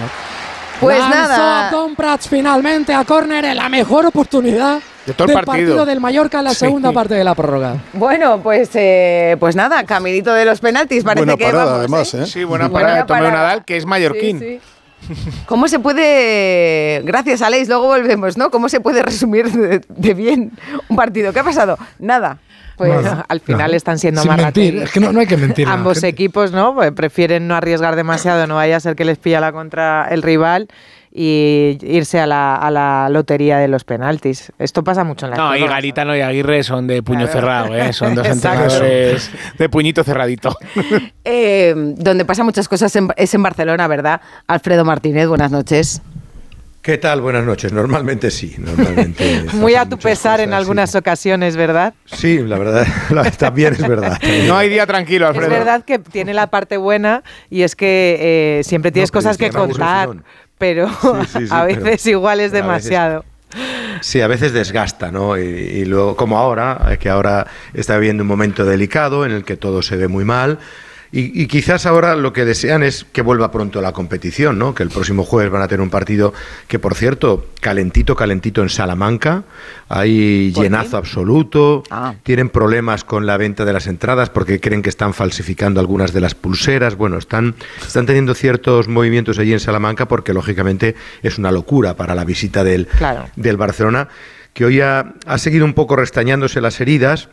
Pues 0.79 0.99
Lanzó 0.99 1.15
nada. 1.15 1.67
Abdón 1.67 1.95
Prats 1.95 2.27
finalmente 2.27 2.93
a 2.93 3.03
córner 3.03 3.45
en 3.45 3.57
la 3.57 3.67
mejor 3.69 4.05
oportunidad 4.05 4.79
De 5.07 5.13
todo 5.13 5.27
el 5.29 5.35
del 5.35 5.45
partido. 5.45 5.85
del 5.85 5.99
Mallorca 6.01 6.37
en 6.39 6.43
la 6.43 6.49
Sí. 6.51 6.57
segunda 6.57 6.91
parte 6.91 7.13
de 7.15 7.23
la 7.23 7.33
prórroga. 7.33 7.77
Bueno, 7.93 8.41
pues, 8.43 8.69
eh, 8.75 9.37
pues 9.39 9.55
nada, 9.55 9.83
caminito 9.85 10.33
de 10.33 10.45
los 10.45 10.59
penaltis. 10.59 11.03
Parece 11.03 11.25
Buena 11.25 11.37
que 11.37 11.45
parada, 11.45 11.65
vamos, 11.65 11.79
además, 11.79 12.13
¿eh? 12.13 12.25
Sí, 12.27 12.43
buena 12.43 12.67
Buena 12.67 13.05
parada 13.07 13.29
de. 13.31 13.31
Nadal, 13.37 13.65
que 13.65 13.77
es 13.77 13.85
mallorquín. 13.85 14.39
Sí, 14.39 14.59
sí. 15.09 15.13
¿Cómo 15.45 15.67
se 15.67 15.79
puede, 15.79 17.01
gracias 17.05 17.41
Aleix, 17.41 17.67
luego 17.69 17.85
volvemos, 17.87 18.37
¿no? 18.37 18.49
¿Cómo 18.51 18.67
se 18.67 18.79
puede 18.79 19.01
resumir 19.03 19.49
de, 19.51 19.81
de 19.87 20.13
bien 20.13 20.51
un 20.89 20.95
partido? 20.97 21.31
¿Qué 21.31 21.39
ha 21.39 21.43
pasado? 21.43 21.77
Nada. 21.99 22.39
Pues 22.75 22.93
Bueno, 22.93 23.23
Al 23.27 23.39
final 23.39 23.71
no, 23.71 23.77
están 23.77 23.97
siendo 23.97 24.21
sin 24.21 24.29
más 24.29 24.37
mentir, 24.39 24.77
es 24.83 24.91
que 24.91 24.99
no, 24.99 25.11
no 25.11 25.19
hay 25.19 25.25
que 25.27 25.37
mentir. 25.37 25.67
a 25.67 25.73
Ambos 25.73 26.03
equipos, 26.03 26.51
¿no? 26.51 26.75
Pues 26.75 26.91
prefieren 26.91 27.47
no 27.47 27.55
arriesgar 27.55 27.95
demasiado, 27.95 28.45
no 28.45 28.55
vaya 28.55 28.77
a 28.77 28.79
ser 28.79 28.95
que 28.95 29.03
les 29.05 29.17
pilla 29.17 29.39
la 29.39 29.51
contra 29.51 30.07
el 30.11 30.21
rival 30.21 30.67
y 31.19 31.79
irse 31.81 32.19
a 32.19 32.27
la, 32.27 32.55
a 32.57 32.69
la 32.69 33.09
lotería 33.09 33.57
de 33.57 33.67
los 33.67 33.83
penaltis. 33.83 34.51
Esto 34.59 34.83
pasa 34.83 35.03
mucho 35.03 35.25
en 35.25 35.31
la 35.31 35.37
No, 35.37 35.55
y 35.55 35.65
Garitano 35.65 36.15
y 36.15 36.21
Aguirre 36.21 36.61
son 36.61 36.85
de 36.85 37.01
puño 37.01 37.21
Claro. 37.25 37.31
cerrado, 37.33 37.75
¿eh? 37.75 37.91
Son 37.91 38.13
dos 38.13 38.27
entrenadores 38.29 39.31
de 39.57 39.67
puñito 39.69 40.03
cerradito. 40.03 40.55
eh, 41.25 41.73
donde 41.75 42.23
pasa 42.23 42.43
muchas 42.43 42.67
cosas 42.69 42.95
en- 42.95 43.07
es 43.17 43.33
en 43.33 43.41
Barcelona, 43.41 43.87
¿verdad? 43.87 44.21
Alfredo 44.47 44.85
Martínez, 44.85 45.27
buenas 45.27 45.49
noches. 45.51 46.01
¿Qué 46.87 46.97
tal? 46.97 47.19
Buenas 47.19 47.43
noches. 47.43 47.73
Normalmente 47.73 48.31
sí. 48.31 48.55
Normalmente 48.59 49.43
Muy 49.55 49.75
a 49.75 49.89
tu 49.89 49.97
pesar 49.99 50.39
en 50.39 50.51
cosas, 50.51 50.59
algunas 50.61 50.95
ocasiones, 50.95 51.57
¿verdad? 51.57 51.93
Sí, 52.05 52.37
Sí, 52.37 52.39
la 52.39 52.57
verdad, 52.57 52.87
la- 53.09 53.29
también 53.29 53.73
es 53.73 53.85
verdad. 53.85 54.17
No 54.47 54.55
hay 54.55 54.69
día 54.69 54.85
tranquilo, 54.87 55.27
Alfredo. 55.27 55.47
Es 55.51 55.51
verdad 55.59 55.83
que 55.83 55.99
tiene 55.99 56.33
la 56.33 56.47
parte 56.47 56.77
buena 56.77 57.23
y 57.49 57.63
es 57.63 57.75
que 57.75 58.59
eh, 58.59 58.63
siempre 58.63 58.93
tienes 58.93 59.11
pero 59.11 59.17
cosas 59.19 59.31
es 59.33 59.37
que 59.37 59.49
contar, 59.49 60.11
pero 60.57 60.87
sí, 61.33 61.45
sí, 61.45 61.47
a 61.51 61.65
pero- 61.65 61.83
veces 61.83 62.05
igual 62.07 62.39
es 62.39 62.51
pero 62.53 62.63
a 62.63 62.67
veces- 62.75 62.89
demasiado. 62.89 63.25
Sí, 63.99 64.21
a 64.21 64.27
veces 64.27 64.53
desgasta, 64.53 65.11
¿no? 65.11 65.37
Y, 65.37 65.41
y 65.41 65.83
luego, 65.83 66.15
como 66.15 66.37
ahora, 66.37 66.87
eh, 66.91 66.97
que 66.97 67.09
ahora 67.09 67.47
está 67.73 67.97
viviendo 67.97 68.23
un 68.23 68.27
momento 68.29 68.63
delicado 68.63 69.25
en 69.25 69.33
el 69.33 69.43
que 69.43 69.57
todo 69.57 69.81
se 69.81 69.97
ve 69.97 70.07
muy 70.07 70.23
mal. 70.23 70.59
Y, 71.11 71.41
y, 71.41 71.47
quizás 71.47 71.85
ahora 71.85 72.15
lo 72.15 72.33
que 72.33 72.43
desean 72.43 72.83
es 72.83 73.05
que 73.05 73.21
vuelva 73.21 73.49
pronto 73.49 73.81
la 73.81 73.93
competición, 73.93 74.59
¿no? 74.59 74.75
Que 74.75 74.83
el 74.83 74.89
próximo 74.89 75.23
jueves 75.23 75.51
van 75.51 75.61
a 75.61 75.67
tener 75.67 75.81
un 75.81 75.89
partido 75.89 76.33
que, 76.67 76.79
por 76.79 76.95
cierto, 76.95 77.45
calentito, 77.61 78.15
calentito 78.15 78.61
en 78.61 78.69
Salamanca. 78.69 79.43
Hay 79.87 80.51
llenazo 80.51 80.91
qué? 80.91 80.97
absoluto. 80.97 81.83
Ah. 81.89 82.15
Tienen 82.23 82.49
problemas 82.49 83.05
con 83.05 83.25
la 83.25 83.37
venta 83.37 83.63
de 83.63 83.71
las 83.71 83.87
entradas 83.87 84.29
porque 84.29 84.59
creen 84.59 84.81
que 84.81 84.89
están 84.89 85.13
falsificando 85.13 85.79
algunas 85.79 86.11
de 86.11 86.19
las 86.19 86.35
pulseras. 86.35 86.95
Bueno, 86.95 87.17
están, 87.17 87.55
están 87.85 88.05
teniendo 88.05 88.33
ciertos 88.33 88.89
movimientos 88.89 89.39
allí 89.39 89.53
en 89.53 89.61
Salamanca 89.61 90.09
porque, 90.09 90.33
lógicamente, 90.33 90.95
es 91.23 91.37
una 91.37 91.51
locura 91.51 91.95
para 91.95 92.15
la 92.15 92.25
visita 92.25 92.65
del, 92.65 92.87
claro. 92.87 93.29
del 93.37 93.55
Barcelona, 93.55 94.09
que 94.53 94.65
hoy 94.65 94.81
ha, 94.81 95.13
ha 95.25 95.37
seguido 95.37 95.63
un 95.63 95.73
poco 95.73 95.95
restañándose 95.95 96.59
las 96.59 96.81
heridas, 96.81 97.29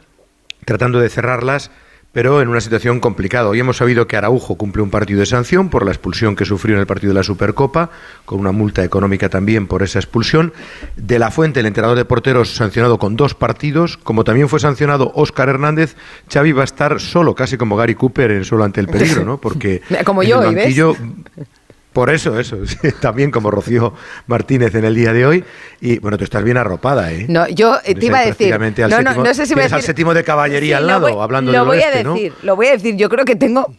tratando 0.64 1.00
de 1.00 1.08
cerrarlas 1.08 1.72
pero 2.14 2.40
en 2.40 2.48
una 2.48 2.60
situación 2.60 3.00
complicada. 3.00 3.48
Hoy 3.48 3.58
hemos 3.58 3.76
sabido 3.76 4.06
que 4.06 4.16
Araujo 4.16 4.54
cumple 4.54 4.82
un 4.82 4.88
partido 4.88 5.20
de 5.20 5.26
sanción 5.26 5.68
por 5.68 5.84
la 5.84 5.90
expulsión 5.90 6.36
que 6.36 6.44
sufrió 6.44 6.76
en 6.76 6.80
el 6.80 6.86
partido 6.86 7.12
de 7.12 7.18
la 7.18 7.24
Supercopa, 7.24 7.90
con 8.24 8.38
una 8.38 8.52
multa 8.52 8.84
económica 8.84 9.28
también 9.28 9.66
por 9.66 9.82
esa 9.82 9.98
expulsión. 9.98 10.52
De 10.96 11.18
la 11.18 11.32
Fuente, 11.32 11.60
el 11.60 11.66
entrenador 11.66 11.98
de 11.98 12.04
porteros, 12.04 12.54
sancionado 12.54 12.98
con 12.98 13.16
dos 13.16 13.34
partidos. 13.34 13.96
Como 13.96 14.22
también 14.22 14.48
fue 14.48 14.60
sancionado 14.60 15.10
Óscar 15.16 15.48
Hernández, 15.48 15.96
Xavi 16.32 16.52
va 16.52 16.62
a 16.62 16.64
estar 16.64 17.00
solo, 17.00 17.34
casi 17.34 17.58
como 17.58 17.76
Gary 17.76 17.96
Cooper 17.96 18.30
en 18.30 18.44
Solo 18.44 18.62
ante 18.62 18.80
el 18.80 18.86
peligro, 18.86 19.24
¿no? 19.26 19.38
Porque 19.38 19.82
como 20.04 20.22
en 20.22 20.28
yo, 20.28 20.42
el 20.42 20.54
banquillo, 20.54 20.92
¿ves? 21.36 21.48
Por 21.94 22.10
eso, 22.10 22.40
eso, 22.40 22.58
también 23.00 23.30
como 23.30 23.52
Rocío 23.52 23.94
Martínez 24.26 24.74
en 24.74 24.84
el 24.84 24.96
día 24.96 25.12
de 25.12 25.24
hoy. 25.24 25.44
Y 25.80 26.00
bueno, 26.00 26.18
tú 26.18 26.24
estás 26.24 26.42
bien 26.42 26.56
arropada, 26.56 27.12
¿eh? 27.12 27.26
No, 27.28 27.46
yo 27.48 27.78
eh, 27.84 27.94
te 27.94 28.06
iba 28.06 28.18
a 28.18 28.26
decir. 28.26 28.50
No, 28.50 28.58
séptimo, 28.58 29.02
no, 29.14 29.22
no 29.22 29.32
sé 29.32 29.46
si 29.46 29.54
me 29.54 29.62
al 29.62 29.80
séptimo 29.80 30.12
de 30.12 30.24
caballería 30.24 30.78
sí, 30.78 30.82
al 30.82 30.86
lado, 30.88 31.08
voy, 31.08 31.22
hablando 31.22 31.52
lo 31.52 31.58
del 31.58 31.66
voy 31.68 31.78
oeste, 31.78 32.00
a 32.00 32.12
decir, 32.12 32.32
¿no? 32.32 32.46
Lo 32.46 32.56
voy 32.56 32.66
a 32.66 32.72
decir, 32.72 32.96
yo 32.96 33.08
creo 33.08 33.24
que 33.24 33.36
tengo 33.36 33.72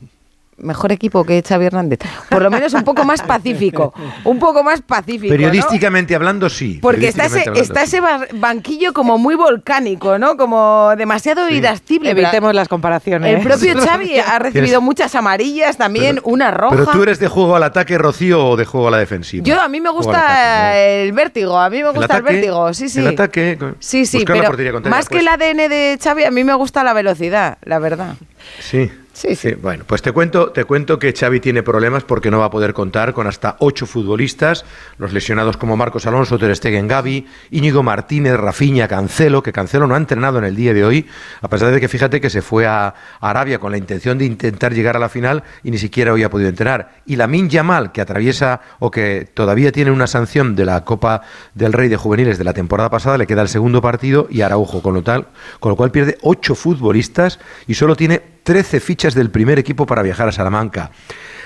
mejor 0.58 0.92
equipo 0.92 1.24
que 1.26 1.42
Xavi 1.42 1.66
Hernández. 1.66 2.00
Por 2.30 2.42
lo 2.42 2.50
menos 2.50 2.74
un 2.74 2.84
poco 2.84 3.04
más 3.04 3.22
pacífico. 3.22 3.94
Un 4.24 4.40
poco 4.40 4.64
más 4.64 4.82
pacífico. 4.82 5.30
Periodísticamente 5.30 6.14
¿no? 6.14 6.18
hablando, 6.18 6.50
sí. 6.50 6.80
Porque 6.82 7.08
está 7.08 7.26
ese, 7.26 7.42
hablando, 7.42 7.62
está 7.62 7.84
ese 7.84 8.02
banquillo 8.34 8.94
como 8.94 9.18
muy 9.18 9.36
volcánico, 9.36 10.18
¿no? 10.18 10.38
Como 10.38 10.94
demasiado 10.98 11.48
sí. 11.48 11.56
irascible. 11.56 12.12
Evitemos 12.12 12.54
las 12.54 12.68
comparaciones. 12.68 13.36
El 13.36 13.44
propio 13.44 13.78
Xavi 13.86 14.20
ha 14.20 14.40
recibido 14.40 14.82
muchas 14.82 15.14
amarillas, 15.16 15.78
también 15.78 16.16
pero, 16.16 16.28
una 16.28 16.52
roja. 16.52 16.76
Pero 16.76 16.92
tú 16.92 17.04
eres 17.04 17.20
de 17.20 17.28
juego 17.28 17.56
al 17.56 17.64
ataque, 17.64 17.98
Rocío, 17.98 18.48
o 18.48 18.56
de 18.56 18.66
juego 18.66 18.88
a 18.88 18.92
la 18.92 18.98
defensiva. 18.98 19.44
Yo 19.44 19.60
a 19.60 19.68
mí 19.68 19.82
me 19.82 19.90
gusta 19.90 20.18
ataque, 20.18 20.78
¿no? 20.78 21.04
el 21.04 21.12
vértigo, 21.12 21.60
a 21.60 21.70
mí 21.70 21.78
me 21.84 21.90
gusta 21.90 22.00
el, 22.00 22.04
ataque, 22.06 22.30
el 22.30 22.36
vértigo, 22.36 22.74
sí, 22.74 22.90
sí. 22.90 23.00
El 23.00 23.08
ataque. 23.08 23.58
Sí, 23.80 24.06
sí, 24.06 24.24
pero 24.26 24.80
más 24.90 25.10
que 25.10 25.20
el 25.20 25.28
ADN 25.28 25.70
de 25.70 26.00
Xavi, 26.02 26.24
a 26.24 26.32
mí 26.32 26.44
me 26.44 26.54
gusta 26.54 26.84
la 26.84 26.94
velocidad, 26.94 27.58
la 27.64 27.80
verdad. 27.80 28.16
Sí. 28.60 28.90
Sí, 29.16 29.34
sí. 29.34 29.54
Bueno, 29.54 29.86
pues 29.88 30.02
te 30.02 30.12
cuento, 30.12 30.52
te 30.52 30.66
cuento 30.66 31.00
que 31.00 31.14
Xavi 31.14 31.40
tiene 31.40 31.64
problemas 31.64 32.04
porque 32.04 32.30
no 32.30 32.40
va 32.40 32.48
a 32.48 32.50
poder 32.50 32.74
contar 32.74 33.14
con 33.14 33.28
hasta 33.28 33.56
ocho 33.60 33.86
futbolistas, 33.86 34.66
los 34.98 35.14
lesionados 35.14 35.56
como 35.56 35.78
Marcos 35.78 36.06
Alonso, 36.06 36.38
Ter 36.38 36.54
Stegen, 36.54 36.90
Gavi, 36.90 37.26
Íñigo 37.50 37.82
Martínez, 37.82 38.36
Rafinha, 38.36 38.90
Cancelo, 38.90 39.42
que 39.42 39.54
Cancelo 39.54 39.88
no 39.88 39.96
ha 39.96 40.00
entrenado 40.00 40.40
en 40.40 40.44
el 40.44 40.54
día 40.58 40.74
de 40.74 40.84
hoy, 40.84 41.08
a 41.42 41.48
pesar 41.48 41.72
de 41.72 41.80
que 41.80 41.88
fíjate 41.88 42.20
que 42.20 42.30
se 42.30 42.42
fue 42.42 42.68
a 42.68 42.94
Arabia 43.22 43.58
con 43.58 43.72
la 43.72 43.78
intención 43.78 44.18
de 44.18 44.26
intentar 44.26 44.74
llegar 44.74 44.98
a 44.98 45.00
la 45.00 45.08
final 45.08 45.44
y 45.64 45.72
ni 45.72 45.78
siquiera 45.78 46.12
hoy 46.12 46.24
ha 46.24 46.30
podido 46.30 46.50
entrenar. 46.50 46.96
Y 47.06 47.16
Lamin 47.16 47.50
Yamal, 47.50 47.94
que 47.94 48.02
atraviesa 48.02 48.60
o 48.80 48.92
que 48.92 49.30
todavía 49.34 49.72
tiene 49.72 49.92
una 49.92 50.08
sanción 50.08 50.58
de 50.58 50.66
la 50.66 50.84
Copa 50.84 51.22
del 51.54 51.72
Rey 51.72 51.88
de 51.88 51.96
Juveniles 51.96 52.38
de 52.38 52.44
la 52.44 52.54
temporada 52.54 52.90
pasada, 52.90 53.18
le 53.18 53.28
queda 53.28 53.44
el 53.44 53.48
segundo 53.48 53.82
partido 53.82 54.28
y 54.30 54.42
Araujo, 54.42 54.82
con 54.82 54.94
lo 54.94 55.04
tal, 55.04 55.28
con 55.62 55.70
lo 55.70 55.78
cual 55.78 55.92
pierde 55.92 56.18
ocho 56.22 56.54
futbolistas 56.54 57.40
y 57.66 57.76
solo 57.76 57.96
tiene 57.96 58.35
13 58.46 58.80
fichas 58.80 59.16
del 59.16 59.32
primer 59.32 59.58
equipo 59.58 59.88
para 59.88 60.04
viajar 60.04 60.28
a 60.30 60.32
Salamanca. 60.32 60.92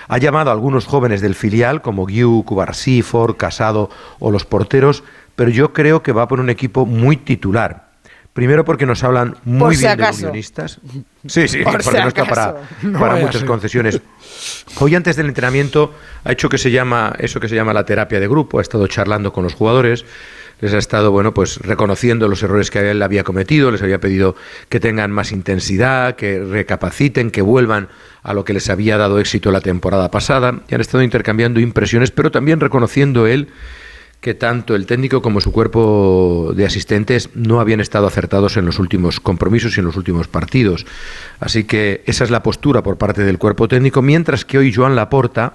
Ha 0.10 0.18
llamado 0.18 0.50
a 0.50 0.54
algunos 0.54 0.86
jóvenes 0.86 1.22
del 1.22 1.34
filial, 1.34 1.82
como 1.82 2.06
Guiu, 2.06 2.44
Cubarsí, 2.44 3.02
Ford, 3.02 3.38
Casado 3.38 3.90
o 4.20 4.32
los 4.32 4.44
porteros, 4.44 5.04
pero 5.38 5.50
yo 5.50 5.72
creo 5.72 6.04
que 6.04 6.12
va 6.12 6.28
por 6.28 6.42
un 6.42 6.50
equipo 6.50 6.86
muy 6.86 7.16
titular. 7.16 7.88
Primero 8.34 8.66
porque 8.66 8.86
nos 8.86 9.04
hablan 9.04 9.38
muy 9.46 9.76
si 9.76 9.82
bien 9.84 9.94
acaso. 9.94 10.18
de 10.18 10.24
los 10.24 10.32
guionistas. 10.32 10.80
Sí, 11.28 11.50
sí, 11.50 11.64
Por 11.64 11.74
porque 11.74 11.90
si 11.90 11.98
no 11.98 12.08
está 12.08 12.26
para, 12.26 12.56
No 12.82 12.98
para 13.00 13.16
muchas 13.18 13.44
concesiones. 13.44 14.02
Hoy 14.80 14.96
antes 14.96 15.18
del 15.18 15.28
entrenamiento 15.28 15.94
ha 16.24 16.32
hecho 16.32 16.48
que 16.48 16.58
se 16.58 16.72
llama 16.72 17.14
eso 17.20 17.42
que 17.42 17.50
se 17.50 17.56
llama 17.56 17.74
la 17.74 17.84
terapia 17.84 18.22
de 18.22 18.28
grupo, 18.30 18.60
ha 18.60 18.62
estado 18.62 18.88
charlando 18.88 19.34
con 19.34 19.44
los 19.44 19.54
jugadores, 19.54 20.06
les 20.62 20.74
ha 20.74 20.78
estado 20.78 21.12
bueno, 21.12 21.34
pues 21.34 21.58
reconociendo 21.58 22.28
los 22.28 22.44
errores 22.44 22.70
que 22.72 22.92
él 22.92 23.02
había 23.02 23.24
cometido, 23.24 23.72
les 23.72 23.82
había 23.82 24.00
pedido 24.00 24.36
que 24.68 24.80
tengan 24.80 25.12
más 25.12 25.32
intensidad, 25.32 26.16
que 26.16 26.40
recapaciten, 26.40 27.32
que 27.32 27.42
vuelvan 27.42 27.90
a 28.24 28.34
lo 28.34 28.44
que 28.44 28.54
les 28.54 28.70
había 28.70 28.98
dado 28.98 29.20
éxito 29.20 29.52
la 29.52 29.62
temporada 29.62 30.12
pasada 30.12 30.62
y 30.68 30.76
han 30.76 30.82
estado 30.82 31.04
intercambiando 31.04 31.60
impresiones, 31.60 32.12
pero 32.12 32.32
también 32.32 32.60
reconociendo 32.60 33.28
él 33.28 33.50
que 34.22 34.34
tanto 34.34 34.76
el 34.76 34.86
técnico 34.86 35.22
como 35.22 35.40
su 35.40 35.52
cuerpo 35.52 36.52
de 36.54 36.66
asistentes 36.66 37.30
no 37.36 37.62
habían 37.62 37.80
estado 37.80 38.06
acertados 38.06 38.58
en 38.58 38.66
los 38.66 38.80
últimos 38.80 39.20
compromisos 39.22 39.78
y 39.78 39.80
en 39.80 39.86
los 39.86 39.96
últimos 39.96 40.28
partidos. 40.28 40.86
Así 41.40 41.64
que 41.64 42.04
esa 42.06 42.26
es 42.26 42.30
la 42.30 42.44
postura 42.44 42.84
por 42.84 42.98
parte 42.98 43.24
del 43.24 43.38
cuerpo 43.38 43.70
técnico, 43.70 44.02
mientras 44.02 44.44
que 44.44 44.58
hoy 44.58 44.74
Joan 44.74 44.96
Laporta 44.96 45.54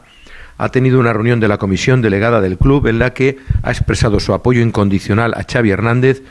ha 0.58 0.68
tenido 0.70 1.00
una 1.00 1.12
reunión 1.12 1.40
de 1.40 1.48
la 1.48 1.58
comisión 1.58 2.02
delegada 2.02 2.40
del 2.40 2.58
club 2.58 2.86
en 2.86 2.98
la 2.98 3.12
que 3.12 3.38
ha 3.62 3.70
expresado 3.70 4.20
su 4.20 4.32
apoyo 4.34 4.60
incondicional 4.60 5.34
a 5.34 5.44
Xavi 5.44 5.70
Hernández, 5.70 6.22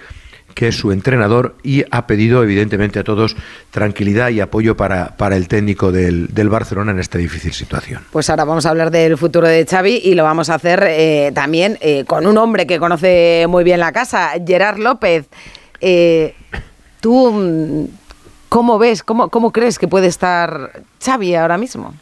que 0.54 0.68
es 0.68 0.76
su 0.76 0.92
entrenador, 0.92 1.56
y 1.64 1.84
ha 1.90 2.06
pedido 2.06 2.44
evidentemente 2.44 3.00
a 3.00 3.04
todos 3.04 3.36
tranquilidad 3.72 4.30
y 4.30 4.40
apoyo 4.40 4.78
para, 4.78 5.18
para 5.18 5.36
el 5.36 5.48
técnico 5.48 5.92
del, 5.92 6.28
del 6.28 6.50
Barcelona 6.50 6.92
en 6.92 7.00
esta 7.00 7.18
difícil 7.18 7.54
situación. 7.54 8.04
Pues 8.12 8.30
ahora 8.30 8.46
vamos 8.46 8.66
a 8.66 8.70
hablar 8.70 8.92
del 8.92 9.18
futuro 9.18 9.48
de 9.48 9.66
Xavi 9.66 10.02
y 10.04 10.14
lo 10.14 10.24
vamos 10.24 10.50
a 10.50 10.56
hacer 10.56 10.84
eh, 10.88 11.32
también 11.34 11.78
eh, 11.82 12.06
con 12.06 12.28
un 12.28 12.38
hombre 12.38 12.68
que 12.68 12.80
conoce 12.80 13.46
muy 13.50 13.64
bien 13.64 13.80
la 13.80 13.92
casa, 13.92 14.32
Gerard 14.46 14.78
López. 14.78 15.28
Eh, 15.82 16.36
¿Tú 17.02 17.32
mm, 17.32 17.86
cómo 18.48 18.78
ves, 18.78 19.04
cómo, 19.04 19.30
cómo 19.30 19.52
crees 19.52 19.80
que 19.80 19.88
puede 19.88 20.08
estar 20.08 20.84
Xavi 21.04 21.36
ahora 21.36 21.58
mismo? 21.58 21.96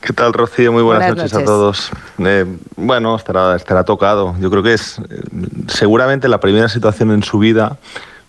¿Qué 0.00 0.12
tal, 0.12 0.32
Rocío? 0.32 0.72
Muy 0.72 0.82
buenas, 0.82 1.08
Buenas 1.08 1.16
noches, 1.16 1.32
noches. 1.32 1.48
a 1.48 1.52
todos. 1.52 1.90
Eh, 2.18 2.46
bueno, 2.76 3.16
estará, 3.16 3.56
estará 3.56 3.84
tocado. 3.84 4.34
Yo 4.40 4.50
creo 4.50 4.62
que 4.62 4.74
es 4.74 4.98
eh, 4.98 5.20
seguramente 5.66 6.28
la 6.28 6.40
primera 6.40 6.68
situación 6.68 7.10
en 7.10 7.22
su 7.22 7.38
vida, 7.38 7.78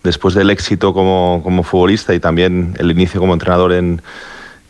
después 0.02 0.34
del 0.34 0.50
éxito 0.50 0.92
como, 0.92 1.40
como 1.44 1.62
futbolista 1.62 2.12
y 2.12 2.20
también 2.20 2.74
el 2.78 2.90
inicio 2.90 3.20
como 3.20 3.34
entrenador 3.34 3.72
en, 3.72 4.02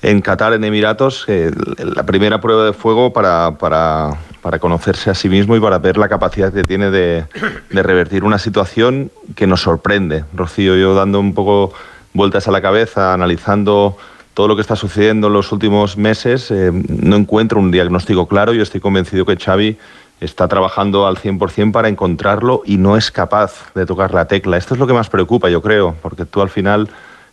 en 0.03 0.20
Qatar, 0.20 0.53
en 0.53 0.62
Emiratos, 0.64 1.24
eh, 1.28 1.51
la 1.78 2.05
primera 2.05 2.40
prueba 2.40 2.64
de 2.66 2.72
fuego 2.74 3.12
para, 3.12 3.53
para, 3.59 4.11
para 4.42 4.59
conocerse 4.59 5.09
a 5.11 5.14
sí 5.14 5.28
mismo 5.28 5.57
y 5.57 5.61
para 5.61 5.78
ver 5.78 5.96
la 5.96 6.09
capacidad 6.09 6.53
que 6.53 6.62
tiene 6.62 6.90
de, 6.90 7.24
de 7.70 7.82
revertir 7.82 8.24
una 8.24 8.38
situación 8.38 9.11
que 9.34 9.46
nos 9.46 9.62
sorprende. 9.62 10.24
Rocío, 10.34 10.76
yo 10.76 10.94
dando 10.94 11.18
un 11.18 11.34
poco 11.34 11.72
vueltas 12.12 12.46
a 12.46 12.51
la 12.51 12.61
cabeza, 12.61 13.14
analizando 13.14 13.96
todo 14.41 14.49
lo 14.49 14.57
que 14.57 14.62
está 14.62 14.74
sucediendo 14.74 15.26
en 15.26 15.34
los 15.34 15.53
últimos 15.53 15.99
meses, 15.99 16.51
eh, 16.51 16.72
no 16.72 17.16
encuentro 17.16 17.61
un 17.61 17.70
diagnóstico 17.70 18.26
claro. 18.26 18.55
Yo 18.55 18.62
estoy 18.62 18.80
convencido 18.80 19.26
que 19.26 19.36
Xavi 19.36 19.76
está 20.18 20.49
trabajando 20.49 21.07
al 21.07 21.18
100% 21.18 21.72
para 21.72 21.91
encontrarlo 21.91 22.62
y 22.64 22.78
no 22.78 22.97
es 22.97 23.11
capaz 23.11 23.70
de 23.74 23.84
tocar 23.84 24.14
la 24.14 24.24
tecla. 24.24 24.57
Esto 24.57 24.72
es 24.72 24.80
lo 24.80 24.86
que 24.86 24.95
más 24.95 25.11
preocupa, 25.11 25.51
yo 25.51 25.61
creo, 25.61 25.95
porque 26.01 26.24
tú 26.24 26.41
al 26.41 26.49
final 26.49 26.88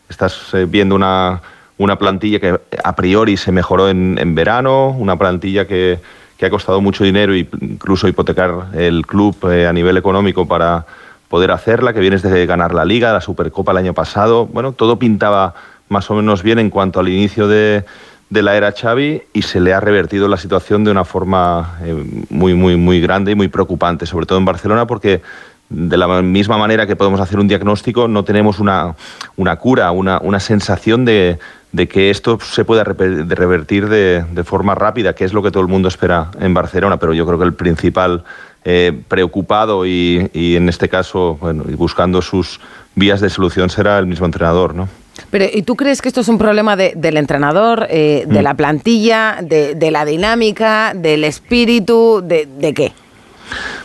estás 0.10 0.54
eh, 0.54 0.66
viendo 0.68 0.96
una, 0.96 1.42
una 1.78 1.98
plantilla 1.98 2.42
que 2.42 2.60
a 2.84 2.96
priori 2.98 3.38
se 3.38 3.54
mejoró 3.54 3.88
en, 3.88 4.36
verano, 4.36 4.90
una 4.90 5.16
plantilla 5.16 5.66
que, 5.66 6.00
que 6.38 6.46
ha 6.46 6.50
costado 6.50 6.82
mucho 6.82 7.06
dinero 7.06 7.32
e 7.32 7.48
incluso 7.62 8.10
hipotecar 8.10 8.72
el 8.74 9.08
club 9.08 9.50
eh, 9.50 9.66
a 9.66 9.72
nivel 9.72 9.96
económico 9.96 10.46
para 10.46 10.86
poder 11.30 11.52
hacerla, 11.52 11.94
que 11.94 12.02
vienes 12.02 12.22
de 12.22 12.46
ganar 12.46 12.74
la 12.74 12.84
Liga, 12.84 13.14
la 13.14 13.22
Supercopa 13.22 13.72
el 13.72 13.78
año 13.78 13.94
pasado. 13.94 14.46
Bueno, 14.46 14.74
todo 14.74 15.00
pintaba 15.00 15.56
más 15.90 16.10
o 16.10 16.16
menos 16.16 16.44
bien 16.44 16.60
en 16.60 16.70
cuanto 16.70 17.00
al 17.00 17.10
inicio 17.10 17.48
de, 17.48 17.86
la 18.30 18.58
era 18.58 18.72
Xavi 18.72 19.24
y 19.34 19.42
se 19.42 19.60
le 19.60 19.74
ha 19.74 19.80
revertido 19.80 20.28
la 20.28 20.38
situación 20.38 20.84
de 20.84 20.92
una 20.92 21.06
forma 21.06 21.78
eh, 21.84 22.26
muy, 22.30 22.54
muy, 22.54 22.76
muy 22.76 23.00
grande 23.00 23.32
y 23.32 23.36
muy 23.36 23.48
preocupante, 23.48 24.06
sobre 24.06 24.26
todo 24.26 24.38
en 24.38 24.46
Barcelona, 24.46 24.86
porque 24.86 25.22
de 25.70 25.98
la 25.98 26.22
misma 26.22 26.58
manera 26.58 26.88
que 26.88 26.96
podemos 26.96 27.20
hacer 27.20 27.40
un 27.40 27.48
diagnóstico, 27.48 28.08
no 28.08 28.24
tenemos 28.24 28.60
una, 28.60 28.96
una 29.36 29.58
cura, 29.58 29.92
una, 29.92 30.20
una 30.20 30.40
sensación 30.40 31.04
de, 31.04 31.40
de 31.74 31.88
que 31.88 32.10
esto 32.10 32.40
se 32.40 32.64
pueda 32.64 32.84
revertir 32.84 33.90
de, 33.90 34.24
de 34.32 34.44
forma 34.44 34.76
rápida, 34.76 35.14
que 35.14 35.26
es 35.26 35.34
lo 35.34 35.44
que 35.44 35.52
todo 35.52 35.62
el 35.62 35.70
mundo 35.70 35.90
espera 35.90 36.32
en 36.40 36.54
Barcelona, 36.54 36.98
pero 36.98 37.14
yo 37.14 37.26
creo 37.26 37.38
que 37.38 37.46
el 37.46 37.54
principal 37.54 38.24
eh, 38.64 39.02
preocupado 39.08 39.86
y, 39.86 40.30
y 40.34 40.56
en 40.56 40.70
este 40.70 40.90
caso 40.90 41.38
bueno, 41.40 41.64
y 41.70 41.74
buscando 41.76 42.22
sus 42.22 42.60
vías 42.98 43.22
de 43.22 43.30
solución 43.30 43.70
será 43.70 43.98
el 44.00 44.08
mismo 44.08 44.26
entrenador, 44.26 44.74
¿no? 44.76 44.90
Pero, 45.32 45.46
¿y 45.54 45.62
tú 45.62 45.76
crees 45.76 46.02
que 46.02 46.10
esto 46.10 46.22
es 46.22 46.28
un 46.28 46.38
problema 46.38 46.76
de- 46.76 46.94
del 46.96 47.16
entrenador, 47.18 47.88
eh, 47.90 48.26
de 48.28 48.40
Mm. 48.40 48.44
la 48.44 48.54
plantilla, 48.56 49.38
de, 49.42 49.76
de 49.76 49.92
la 49.92 50.04
dinámica, 50.04 50.94
del 50.96 51.24
espíritu, 51.24 52.22
de, 52.24 52.48
de 52.60 52.74
qué? 52.74 52.92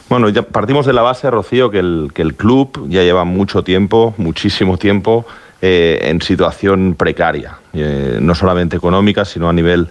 Bueno, 0.08 0.28
ya 0.30 0.42
partimos 0.42 0.86
de 0.86 0.92
la 0.92 1.02
base, 1.02 1.30
Rocío, 1.30 1.70
que 1.70 1.78
el, 1.78 2.10
que 2.14 2.22
el 2.22 2.34
club 2.34 2.86
ya 2.88 3.02
lleva 3.02 3.24
mucho 3.24 3.62
tiempo, 3.62 4.14
muchísimo 4.16 4.76
tiempo, 4.78 5.24
eh, 5.60 6.00
en 6.10 6.20
situación 6.22 6.94
precaria, 6.98 7.58
eh, 7.72 8.18
no 8.20 8.34
solamente 8.34 8.76
económica, 8.76 9.24
sino 9.24 9.48
a 9.48 9.52
nivel 9.52 9.88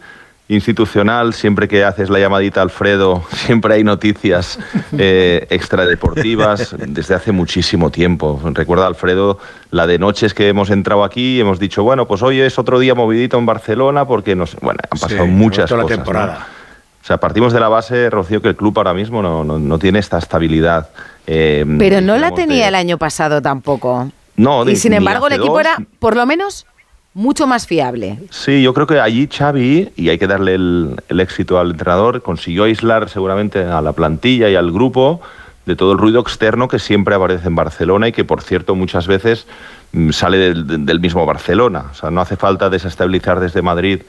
institucional, 0.56 1.34
siempre 1.34 1.68
que 1.68 1.84
haces 1.86 2.10
la 2.10 2.20
llamadita 2.20 2.62
Alfredo, 2.62 3.24
siempre 3.32 3.76
hay 3.76 3.84
noticias 3.84 4.60
eh, 4.98 5.48
extradeportivas 5.50 6.76
desde 6.78 7.16
hace 7.16 7.32
muchísimo 7.32 7.90
tiempo. 7.90 8.40
Recuerda, 8.54 8.88
Alfredo, 8.88 9.40
la 9.72 9.88
de 9.88 9.98
noches 9.98 10.34
que 10.34 10.50
hemos 10.50 10.70
entrado 10.70 11.04
aquí 11.04 11.38
y 11.38 11.40
hemos 11.40 11.58
dicho, 11.60 11.84
bueno, 11.84 12.08
pues 12.08 12.22
hoy 12.22 12.42
es 12.42 12.60
otro 12.60 12.80
día 12.80 12.94
movidito 12.96 13.38
en 13.38 13.46
Barcelona 13.46 14.06
porque 14.06 14.36
nos, 14.36 14.56
bueno, 14.58 14.80
han 14.90 15.00
pasado 15.00 15.24
Sí, 15.26 15.30
muchas 15.32 15.68
toda 15.70 15.78
la 15.80 15.84
cosas. 15.84 15.98
temporada. 15.98 16.34
¿no? 16.40 16.62
O 17.02 17.06
sea, 17.06 17.18
partimos 17.18 17.52
de 17.54 17.60
la 17.60 17.68
base, 17.70 18.10
Rocío, 18.10 18.42
que 18.42 18.50
el 18.50 18.56
club 18.56 18.74
ahora 18.78 18.94
mismo 18.94 19.22
no, 19.22 19.44
no- 19.44 19.58
no 19.58 19.80
tiene 19.80 20.00
esta 20.00 20.18
estabilidad. 20.20 20.90
eh, 21.26 21.66
Pero 21.80 22.02
no 22.02 22.18
la 22.18 22.30
de- 22.30 22.36
tenía 22.36 22.68
el 22.68 22.76
año 22.76 22.98
pasado 22.98 23.42
tampoco. 23.42 24.12
No, 24.36 24.66
de- 24.66 24.74
Y 24.74 24.76
sin 24.76 24.94
embargo 24.94 25.28
el 25.28 25.34
equipo 25.34 25.54
dos, 25.54 25.62
era, 25.62 25.78
por 26.00 26.16
lo 26.16 26.26
menos, 26.26 26.66
mucho 27.14 27.48
más 27.48 27.68
fiable. 27.68 28.20
Sí, 28.30 28.62
yo 28.62 28.74
creo 28.74 28.88
que 28.88 29.00
allí 29.00 29.28
Xavi, 29.28 29.92
y 29.96 30.10
hay 30.10 30.18
que 30.18 30.28
darle 30.28 30.56
el, 30.56 30.96
el 31.10 31.20
éxito 31.20 31.60
al 31.60 31.72
entrenador, 31.72 32.22
consiguió 32.22 32.64
aislar 32.64 33.10
seguramente 33.10 33.64
a 33.64 33.82
la 33.82 33.94
plantilla 33.94 34.50
y 34.50 34.56
al 34.56 34.72
grupo 34.72 35.22
de 35.66 35.76
todo 35.76 35.92
el 35.92 35.98
ruido 35.98 36.20
externo 36.20 36.68
que 36.68 36.80
siempre 36.80 37.16
aparece 37.16 37.48
en 37.48 37.56
Barcelona 37.56 38.08
y 38.08 38.12
que, 38.12 38.24
por 38.24 38.42
cierto, 38.42 38.76
muchas 38.76 39.08
veces 39.08 39.46
mm, 39.92 40.12
sale 40.12 40.54
del, 40.54 41.00
mismo 41.00 41.26
Barcelona. 41.26 41.86
O 41.92 41.94
sea, 41.94 42.12
no 42.12 42.22
hace 42.22 42.36
falta 42.36 42.70
desestabilizar 42.70 43.40
desde 43.40 43.62
Madrid 43.62 44.02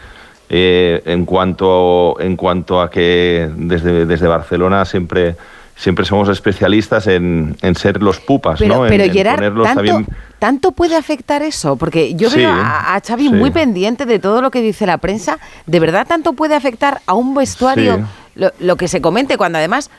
eh, 0.48 1.02
en, 1.04 1.24
cuanto, 1.24 2.18
en 2.20 2.36
cuanto 2.36 2.80
a 2.80 2.90
que 2.90 3.50
desde, 3.54 4.06
desde 4.06 4.26
Barcelona 4.26 4.84
siempre, 4.84 5.36
siempre 5.76 6.04
somos 6.04 6.28
especialistas 6.28 7.06
en, 7.06 7.56
en 7.62 7.74
ser 7.74 8.02
los 8.02 8.20
pupas, 8.20 8.58
Pero, 8.58 8.82
¿no? 8.82 8.88
Pero 8.88 9.04
en 9.04 9.12
Gerard, 9.12 9.40
¿tanto, 9.40 9.62
también- 9.62 10.06
¿tanto 10.38 10.72
puede 10.72 10.96
afectar 10.96 11.42
eso? 11.42 11.76
Porque 11.76 12.14
yo 12.14 12.30
Sí, 12.30 12.38
veo 12.38 12.50
a, 12.52 12.94
a 12.94 13.00
Xavi 13.00 13.28
sí. 13.28 13.34
muy 13.34 13.50
pendiente 13.50 14.04
de 14.06 14.18
todo 14.18 14.40
lo 14.42 14.50
que 14.50 14.60
dice 14.62 14.86
la 14.86 14.98
prensa. 14.98 15.38
¿De 15.66 15.80
verdad 15.80 16.06
tanto 16.06 16.34
puede 16.34 16.54
afectar 16.54 17.00
a 17.06 17.14
un 17.14 17.34
vestuario 17.34 17.96
Sí. 17.96 18.02
lo, 18.36 18.52
lo 18.60 18.76
que 18.76 18.88
se 18.88 19.00
comente 19.00 19.36
cuando 19.36 19.58
además... 19.58 19.90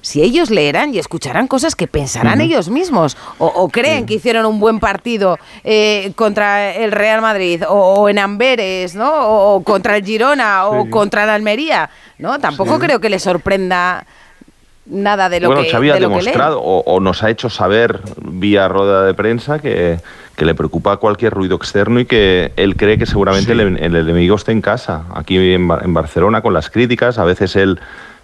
Si 0.00 0.20
ellos 0.20 0.50
leerán 0.50 0.92
y 0.94 0.98
escucharán 0.98 1.46
cosas 1.46 1.74
que 1.74 1.86
pensarán 1.86 2.42
ellos 2.42 2.68
mismos 2.68 3.16
o, 3.38 3.46
o 3.46 3.70
creen 3.70 4.04
que 4.04 4.12
hicieron 4.12 4.44
un 4.44 4.60
buen 4.60 4.78
partido 4.78 5.38
eh, 5.64 6.12
contra 6.14 6.74
el 6.74 6.92
Real 6.92 7.22
Madrid 7.22 7.62
o, 7.66 7.72
o 7.72 8.08
en 8.10 8.18
Amberes, 8.18 8.94
¿no? 8.94 9.10
O, 9.10 9.54
o 9.54 9.62
contra 9.64 9.96
el 9.96 10.04
Girona 10.04 10.66
o 10.66 10.90
contra 10.90 11.24
el 11.24 11.30
Almería, 11.30 11.88
¿no? 12.18 12.38
Tampoco 12.38 12.74
Sí. 12.74 12.80
creo 12.80 13.00
que 13.00 13.08
les 13.08 13.22
sorprenda 13.22 14.04
nada 14.86 15.28
de 15.28 15.40
lo 15.40 15.48
bueno, 15.48 15.62
que 15.62 15.70
Xavi 15.70 15.90
ha 15.90 15.94
de 15.94 16.00
demostrado 16.00 16.60
o, 16.60 16.80
o 16.80 17.00
nos 17.00 17.22
ha 17.22 17.30
hecho 17.30 17.48
saber 17.48 18.00
vía 18.22 18.68
rueda 18.68 19.04
de 19.04 19.14
prensa 19.14 19.58
que, 19.58 19.98
que 20.36 20.44
le 20.44 20.54
preocupa 20.54 20.96
cualquier 20.98 21.32
ruido 21.32 21.56
externo 21.56 22.00
y 22.00 22.04
que 22.04 22.52
él 22.56 22.76
cree 22.76 22.98
que 22.98 23.06
seguramente 23.06 23.52
el, 23.52 23.60
el 23.60 23.96
enemigo 23.96 24.36
esté 24.36 24.52
en 24.52 24.60
casa, 24.60 25.04
aquí 25.14 25.54
en, 25.54 25.66
Bar- 25.68 25.84
en 25.84 25.94
Barcelona, 25.94 26.42
con 26.42 26.52
las 26.52 26.68
críticas, 26.70 27.18
a 27.18 27.24
veces 27.24 27.56
él 27.56 27.80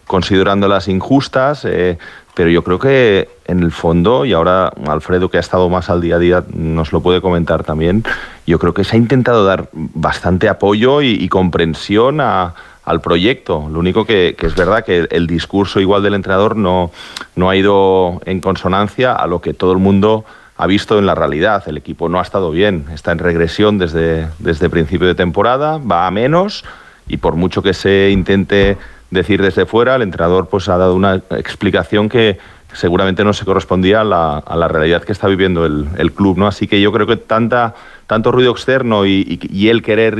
considerándolas 0.07 0.89
injustas, 0.89 1.65
eh, 1.65 1.97
pero 2.35 2.51
yo 2.51 2.65
creo 2.65 2.79
que 2.79 3.29
en 3.47 3.61
el 3.63 3.71
fondo, 3.71 4.25
y 4.25 4.33
ahora 4.33 4.73
Alfredo 4.89 5.31
que 5.31 5.37
ha 5.37 5.41
estado 5.41 5.69
más 5.69 5.89
al 5.89 6.01
día 6.01 6.17
a 6.17 6.19
día 6.19 6.45
nos 6.53 6.93
lo 6.93 7.01
puede 7.01 7.21
comentar 7.21 7.63
también, 7.65 8.03
yo 8.47 8.59
creo 8.59 8.75
que 8.75 8.83
se 8.85 8.97
ha 8.97 8.99
intentado 8.99 9.45
dar 9.45 9.69
bastante 9.73 10.49
apoyo 10.49 11.01
y, 11.01 11.11
y 11.13 11.29
comprensión 11.29 12.21
a, 12.21 12.55
al 12.91 13.01
proyecto. 13.01 13.68
Lo 13.70 13.78
único 13.78 14.05
que, 14.05 14.36
es 14.38 14.55
verdad 14.55 14.84
que 14.84 15.07
el 15.11 15.26
discurso 15.26 15.80
igual 15.80 16.03
del 16.03 16.14
entrenador 16.14 16.57
no, 16.57 16.91
no 17.36 17.49
ha 17.49 17.57
ido 17.57 18.20
en 18.24 18.41
consonancia 18.41 19.14
a 19.14 19.26
lo 19.26 19.41
que 19.41 19.55
todo 19.55 19.72
el 19.72 19.78
mundo 19.78 20.24
ha 20.57 20.66
visto 20.66 20.99
en 20.99 21.07
la 21.07 21.14
realidad. 21.14 21.62
El 21.66 21.76
equipo 21.76 22.09
no 22.09 22.18
ha 22.18 22.22
estado 22.22 22.51
bien, 22.51 22.86
está 22.93 23.12
en 23.12 23.18
regresión 23.18 23.78
desde, 23.78 24.28
desde 24.38 24.68
principio 24.68 25.07
de 25.07 25.14
temporada, 25.14 25.78
va 25.78 26.07
a 26.07 26.11
menos 26.11 26.64
y 27.09 27.16
por 27.16 27.36
mucho 27.36 27.62
que 27.62 27.74
se 27.74 28.11
intente 28.11 28.76
decir 29.11 29.43
desde 29.43 29.66
fuera, 29.66 29.97
el 29.97 30.03
entrenador 30.03 30.49
pues 30.49 30.68
ha 30.68 30.76
dado 30.76 30.95
una 30.95 31.16
explicación 31.16 32.09
que 32.09 32.38
seguramente 32.72 33.24
no 33.24 33.32
se 33.32 33.45
correspondía 33.45 34.03
a 34.03 34.05
la, 34.05 34.38
a 34.38 34.57
la 34.57 34.68
realidad 34.68 35.03
que 35.03 35.12
está 35.12 35.26
viviendo 35.26 35.66
el, 35.66 35.88
el 35.97 36.12
club, 36.12 36.38
¿no? 36.38 36.47
Así 36.47 36.68
que 36.68 36.80
yo 36.80 36.93
creo 36.93 37.07
que 37.07 37.16
tanta, 37.16 37.74
tanto 38.11 38.33
ruido 38.33 38.51
externo 38.51 39.07
y, 39.07 39.39
y, 39.41 39.57
y 39.57 39.69
él 39.69 39.83
querer 39.83 40.19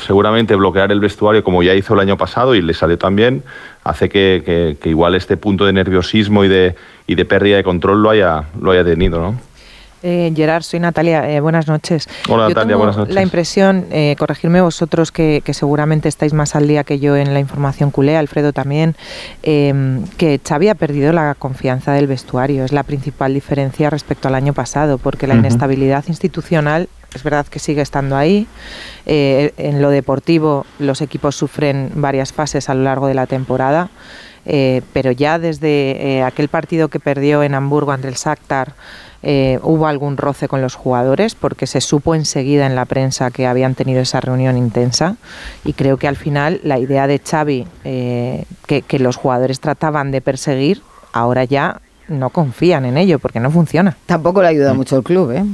seguramente 0.00 0.54
bloquear 0.54 0.92
el 0.92 1.00
vestuario 1.00 1.42
como 1.42 1.60
ya 1.64 1.74
hizo 1.74 1.94
el 1.94 1.98
año 2.00 2.16
pasado 2.16 2.54
y 2.54 2.62
le 2.62 2.72
salió 2.72 2.96
también, 2.98 3.42
hace 3.82 4.08
que, 4.08 4.42
que- 4.46 4.76
que 4.80 4.90
igual 4.90 5.16
este 5.16 5.36
punto 5.36 5.64
de 5.66 5.72
nerviosismo 5.72 6.44
y 6.44 6.48
de, 6.48 6.76
y 7.08 7.16
de 7.16 7.24
pérdida 7.24 7.56
de 7.56 7.64
control 7.64 8.00
lo 8.00 8.10
haya, 8.10 8.44
lo 8.60 8.70
haya 8.70 8.84
tenido, 8.84 9.20
¿no? 9.20 9.34
Eh, 10.04 10.32
Gerard, 10.36 10.62
soy 10.62 10.78
Natalia. 10.78 11.28
eh, 11.28 11.40
buenas 11.40 11.66
noches. 11.66 12.06
Hola, 12.28 12.44
Yo 12.44 12.48
Natalia, 12.50 12.68
tengo 12.68 12.78
buenas 12.78 12.96
noches. 12.96 13.12
La 13.14 13.22
impresión, 13.22 13.86
eh, 13.90 14.14
corregirme 14.16 14.60
vosotros 14.60 15.10
que, 15.10 15.42
que 15.44 15.52
seguramente 15.52 16.08
estáis 16.08 16.32
más 16.32 16.54
al 16.54 16.68
día 16.68 16.84
que 16.84 17.00
yo 17.00 17.16
en 17.16 17.34
la 17.34 17.40
información 17.40 17.90
culé, 17.90 18.16
Alfredo 18.16 18.52
también, 18.52 18.94
eh, 19.42 19.74
que 20.16 20.38
Xavi 20.46 20.68
ha 20.68 20.76
perdido 20.76 21.12
la 21.12 21.34
confianza 21.34 21.92
del 21.92 22.06
vestuario. 22.06 22.64
Es 22.64 22.72
la 22.72 22.84
principal 22.84 23.34
diferencia 23.34 23.90
respecto 23.90 24.28
al 24.28 24.36
año 24.36 24.52
pasado, 24.52 24.98
porque 24.98 25.26
la 25.26 25.34
inestabilidad 25.34 26.04
institucional 26.06 26.88
es 27.16 27.24
verdad 27.24 27.46
que 27.46 27.58
sigue 27.58 27.82
estando 27.82 28.16
ahí. 28.16 28.46
Eh, 29.06 29.52
en 29.56 29.82
lo 29.82 29.90
deportivo, 29.90 30.64
los 30.78 31.00
equipos 31.00 31.34
sufren 31.34 31.90
varias 31.94 32.32
fases 32.32 32.68
a 32.68 32.74
lo 32.74 32.84
largo 32.84 33.08
de 33.08 33.14
la 33.14 33.26
temporada. 33.26 33.90
Eh, 34.48 34.82
pero 34.92 35.10
ya 35.10 35.40
desde 35.40 36.18
eh, 36.18 36.22
aquel 36.22 36.48
partido 36.48 36.86
que 36.86 37.00
perdió 37.00 37.42
en 37.42 37.56
Hamburgo 37.56 37.90
ante 37.90 38.06
el 38.06 38.14
Shakhtar 38.14 38.74
eh, 39.28 39.58
hubo 39.64 39.88
algún 39.88 40.16
roce 40.16 40.46
con 40.46 40.62
los 40.62 40.76
jugadores 40.76 41.34
porque 41.34 41.66
se 41.66 41.80
supo 41.80 42.14
enseguida 42.14 42.64
en 42.64 42.76
la 42.76 42.84
prensa 42.84 43.32
que 43.32 43.48
habían 43.48 43.74
tenido 43.74 44.00
esa 44.00 44.20
reunión 44.20 44.56
intensa 44.56 45.16
y 45.64 45.72
creo 45.72 45.96
que 45.96 46.06
al 46.06 46.14
final 46.14 46.60
la 46.62 46.78
idea 46.78 47.08
de 47.08 47.18
Xavi 47.18 47.66
eh, 47.82 48.44
que, 48.68 48.82
que 48.82 49.00
los 49.00 49.16
jugadores 49.16 49.58
trataban 49.58 50.12
de 50.12 50.20
perseguir 50.20 50.80
ahora 51.12 51.42
ya 51.42 51.80
no 52.06 52.30
confían 52.30 52.84
en 52.84 52.96
ello 52.98 53.18
porque 53.18 53.40
no 53.40 53.50
funciona. 53.50 53.96
Tampoco 54.06 54.42
le 54.42 54.48
ayuda 54.48 54.74
mucho 54.74 54.96
el 54.96 55.02
club, 55.02 55.32
¿eh? 55.32 55.44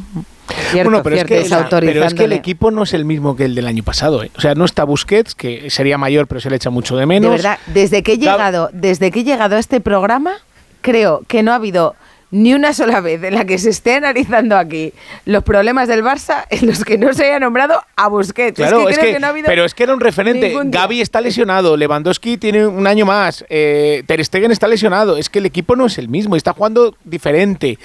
Cierto, 0.72 0.90
bueno, 0.90 1.02
pero, 1.02 1.16
cierto, 1.16 1.34
es 1.34 1.50
que, 1.50 1.86
pero 1.86 2.04
es 2.04 2.14
que 2.14 2.24
el 2.24 2.32
equipo 2.32 2.70
no 2.70 2.82
es 2.82 2.94
el 2.94 3.04
mismo 3.04 3.36
que 3.36 3.44
el 3.44 3.54
del 3.54 3.66
año 3.66 3.82
pasado. 3.82 4.22
¿eh? 4.22 4.30
O 4.36 4.40
sea, 4.40 4.54
no 4.54 4.64
está 4.64 4.84
Busquets, 4.84 5.34
que 5.34 5.70
sería 5.70 5.98
mayor, 5.98 6.26
pero 6.26 6.40
se 6.40 6.50
le 6.50 6.56
echa 6.56 6.70
mucho 6.70 6.96
de 6.96 7.06
menos. 7.06 7.30
De 7.30 7.36
verdad, 7.36 7.58
desde 7.66 8.02
que 8.02 8.14
he 8.14 8.18
llegado, 8.18 8.70
desde 8.72 9.10
que 9.10 9.20
he 9.20 9.24
llegado 9.24 9.56
a 9.56 9.58
este 9.58 9.80
programa, 9.80 10.32
creo 10.80 11.22
que 11.28 11.42
no 11.42 11.52
ha 11.52 11.56
habido 11.56 11.94
ni 12.32 12.54
una 12.54 12.72
sola 12.72 13.00
vez 13.00 13.22
en 13.22 13.34
la 13.34 13.44
que 13.44 13.58
se 13.58 13.70
esté 13.70 13.94
analizando 13.94 14.56
aquí 14.56 14.92
los 15.26 15.44
problemas 15.44 15.86
del 15.86 16.02
Barça 16.02 16.46
en 16.50 16.66
los 16.66 16.82
que 16.84 16.98
no 16.98 17.12
se 17.12 17.26
haya 17.26 17.38
nombrado 17.38 17.80
a 17.94 18.08
Busquets. 18.08 18.56
Claro, 18.56 18.88
es 18.88 18.96
que 18.96 19.02
creo 19.02 19.14
que 19.14 19.20
no 19.20 19.26
ha 19.26 19.30
habido 19.30 19.46
pero 19.46 19.64
es 19.64 19.74
que 19.74 19.84
era 19.84 19.94
un 19.94 20.00
referente. 20.00 20.54
Gaby 20.64 21.00
está 21.00 21.20
lesionado, 21.20 21.76
Lewandowski 21.76 22.38
tiene 22.38 22.66
un 22.66 22.86
año 22.86 23.06
más, 23.06 23.44
eh, 23.48 24.02
Ter 24.06 24.24
Stegen 24.24 24.50
está 24.50 24.66
lesionado. 24.66 25.16
Es 25.16 25.28
que 25.28 25.38
el 25.38 25.46
equipo 25.46 25.76
no 25.76 25.86
es 25.86 25.98
el 25.98 26.08
mismo, 26.08 26.34
está 26.34 26.54
jugando 26.54 26.96
diferente. 27.04 27.78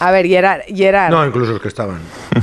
A 0.00 0.10
ver, 0.10 0.26
Gerard, 0.26 0.62
Gerard. 0.68 1.10
No, 1.10 1.26
incluso 1.26 1.52
los 1.52 1.62
que 1.62 1.68
estaban. 1.68 2.00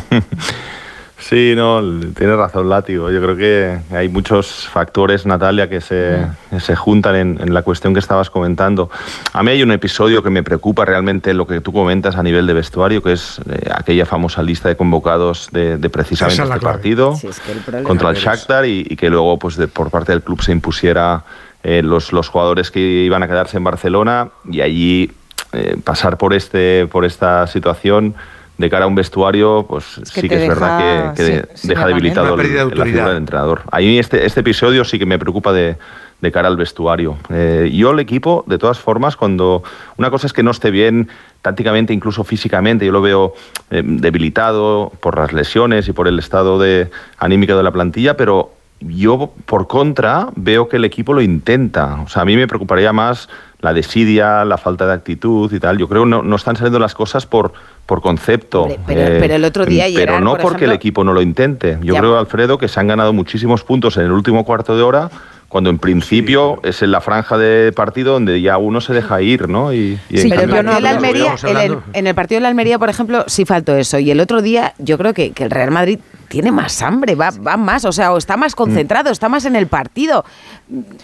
Sí, 1.22 1.54
no, 1.56 1.82
tiene 2.18 2.36
razón 2.36 2.68
Látigo. 2.68 3.12
Yo 3.12 3.22
creo 3.22 3.38
que 3.38 3.96
hay 3.96 4.10
muchos 4.10 4.68
factores, 4.68 5.26
Natalia, 5.28 5.70
que 5.70 5.80
se, 5.80 6.26
que 6.50 6.60
se 6.60 6.76
juntan 6.76 7.16
en, 7.16 7.38
en 7.40 7.54
la 7.54 7.62
cuestión 7.62 7.94
que 7.94 8.00
estabas 8.00 8.32
comentando. 8.32 8.90
A 9.32 9.44
mí 9.44 9.52
hay 9.52 9.62
un 9.62 9.72
episodio 9.72 10.24
que 10.24 10.32
me 10.32 10.42
preocupa 10.42 10.84
realmente 10.84 11.34
lo 11.36 11.46
que 11.46 11.62
tú 11.62 11.72
comentas 11.72 12.16
a 12.16 12.24
nivel 12.24 12.48
de 12.48 12.54
vestuario, 12.54 13.04
que 13.04 13.14
es 13.14 13.40
eh, 13.50 13.70
aquella 13.74 14.06
famosa 14.08 14.42
lista 14.42 14.68
de 14.68 14.76
convocados 14.76 15.50
de, 15.52 15.78
de 15.78 15.90
precisamente 15.92 16.42
es 16.42 16.50
este 16.50 16.60
clave. 16.60 16.74
partido 16.76 17.16
Sí, 17.16 17.28
es 17.28 17.40
que 17.40 17.52
el 17.78 17.84
contra 17.84 18.10
el 18.10 18.16
Shakhtar 18.16 18.66
y, 18.66 18.88
y 18.90 18.96
que 18.96 19.10
luego 19.12 19.38
pues 19.38 19.56
de- 19.58 19.68
por 19.68 19.92
parte 19.92 20.12
del 20.12 20.24
club 20.24 20.42
se 20.42 20.52
impusiera 20.52 21.24
eh, 21.64 21.84
los, 21.84 22.12
los 22.14 22.30
jugadores 22.30 22.72
que 22.72 22.80
iban 22.80 23.22
a 23.22 23.28
quedarse 23.28 23.58
en 23.58 23.64
Barcelona 23.64 24.30
y 24.50 24.62
allí 24.62 25.12
eh, 25.54 25.78
pasar 25.84 26.18
por 26.18 26.34
este 26.34 26.88
por 26.92 27.06
esta 27.06 27.46
situación 27.46 28.16
de 28.62 28.70
cara 28.70 28.86
a 28.86 28.88
un 28.88 28.96
vestuario 28.96 29.66
pues 29.68 30.00
que 30.14 30.22
sí 30.22 30.30
que 30.30 30.36
es 30.44 30.48
verdad 30.48 31.14
deja 31.14 31.14
que, 31.16 31.68
deja 31.68 31.86
debilitado 31.88 32.40
el- 32.40 32.50
de 32.70 32.76
la 32.76 32.86
figura 32.86 33.08
del 33.10 33.18
entrenador. 33.18 33.64
Ahí 33.72 33.98
este, 34.00 34.26
este 34.26 34.40
episodio 34.40 34.86
sí 34.86 34.98
que 34.98 35.06
me 35.06 35.20
preocupa 35.20 35.52
de, 35.52 35.76
de 36.22 36.32
cara 36.32 36.48
al 36.48 36.56
vestuario. 36.56 37.18
Eh, 37.30 37.70
yo 37.74 37.92
el 37.92 38.00
equipo, 38.00 38.44
de 38.48 38.58
todas 38.58 38.80
formas, 38.80 39.16
cuando 39.18 39.64
una 39.98 40.10
cosa 40.10 40.28
es 40.28 40.34
que 40.34 40.44
no 40.44 40.52
esté 40.52 40.72
bien 40.72 41.10
tácticamente, 41.42 41.92
incluso 41.94 42.24
físicamente, 42.24 42.86
yo 42.86 42.92
lo 42.92 43.02
veo 43.02 43.34
eh, 43.72 43.82
debilitado 43.84 44.92
por 45.02 45.18
las 45.18 45.34
lesiones 45.34 45.88
y 45.88 45.92
por 45.94 46.08
el 46.08 46.20
estado 46.20 46.60
de 46.60 46.90
anímico 47.18 47.58
de 47.58 47.64
la 47.64 47.72
plantilla, 47.72 48.16
pero 48.16 48.52
yo 48.80 49.32
por 49.46 49.68
contra 49.68 50.28
veo 50.36 50.68
que 50.70 50.78
el 50.78 50.86
equipo 50.86 51.14
lo 51.14 51.22
intenta. 51.22 52.02
O 52.04 52.08
sea, 52.10 52.22
a 52.24 52.26
mí 52.26 52.36
me 52.36 52.48
preocuparía 52.48 52.94
más 52.94 53.30
la 53.62 53.74
desidia, 53.74 54.44
la 54.46 54.58
falta 54.58 54.86
de 54.88 54.94
actitud 54.94 55.52
y 55.54 55.60
tal. 55.60 55.78
Yo 55.78 55.88
creo 55.88 56.04
que 56.04 56.10
no, 56.10 56.24
no 56.24 56.36
están 56.36 56.56
saliendo 56.56 56.80
las 56.80 56.96
cosas 56.96 57.26
por, 57.26 57.54
por 57.86 58.02
concepto. 58.02 58.64
Hombre, 58.64 58.80
pero- 58.88 59.20
pero 59.20 59.36
el 59.36 59.44
otro 59.46 59.66
día, 59.66 59.86
Pero 59.86 59.98
Gerard, 60.00 60.24
no 60.24 60.32
por 60.32 60.42
porque 60.42 60.66
el 60.66 60.72
equipo 60.72 61.04
no 61.04 61.14
lo 61.14 61.22
intente. 61.22 61.78
Yo 61.82 61.94
Ya. 61.94 62.00
creo, 62.00 62.18
Alfredo, 62.18 62.58
que 62.58 62.68
se 62.68 62.80
han 62.80 62.88
ganado 62.88 63.14
muchísimos 63.14 63.64
puntos 63.64 63.98
en 63.98 64.04
el 64.06 64.12
último 64.12 64.44
cuarto 64.46 64.76
de 64.76 64.82
hora 64.84 65.10
cuando 65.48 65.70
en 65.70 65.80
principio 65.80 66.62
es 66.64 66.82
en 66.82 66.92
la 66.92 67.02
franja 67.02 67.38
de 67.38 67.74
partido 67.74 68.14
donde 68.14 68.40
ya 68.42 68.58
uno 68.58 68.80
se 68.80 68.94
deja 68.94 69.22
ir, 69.22 69.50
¿no? 69.50 69.74
Y, 69.74 70.00
y 70.10 70.16
en 70.16 70.22
Sí, 70.22 70.30
pero 70.30 70.44
el 70.44 70.50
cambio- 70.50 70.56
partido 70.56 70.76
de 70.76 70.82
la 70.82 70.90
Almería, 70.92 71.36
en 71.44 71.58
el, 71.58 71.78
en 71.92 72.08
el 72.08 72.16
partido 72.16 72.38
de 72.38 72.42
la 72.44 72.48
Almería, 72.48 72.80
por 72.80 72.90
ejemplo, 72.90 73.26
sí 73.28 73.44
faltó 73.44 73.76
eso. 73.76 74.00
Y 74.00 74.10
el 74.12 74.22
otro 74.22 74.42
día, 74.42 74.74
yo 74.78 74.98
creo 74.98 75.14
que, 75.14 75.32
que 75.34 75.44
el 75.44 75.52
Real 75.52 75.72
Madrid 75.72 76.00
tiene 76.32 76.50
más 76.50 76.82
hambre, 76.82 77.14
va, 77.16 77.30
va 77.46 77.58
más, 77.58 77.84
o 77.84 77.92
sea, 77.92 78.14
o 78.14 78.18
está 78.18 78.38
más 78.38 78.56
concentrado, 78.56 79.12
está 79.12 79.28
más 79.28 79.44
en 79.44 79.58
el 79.58 79.68
partido. 79.68 80.24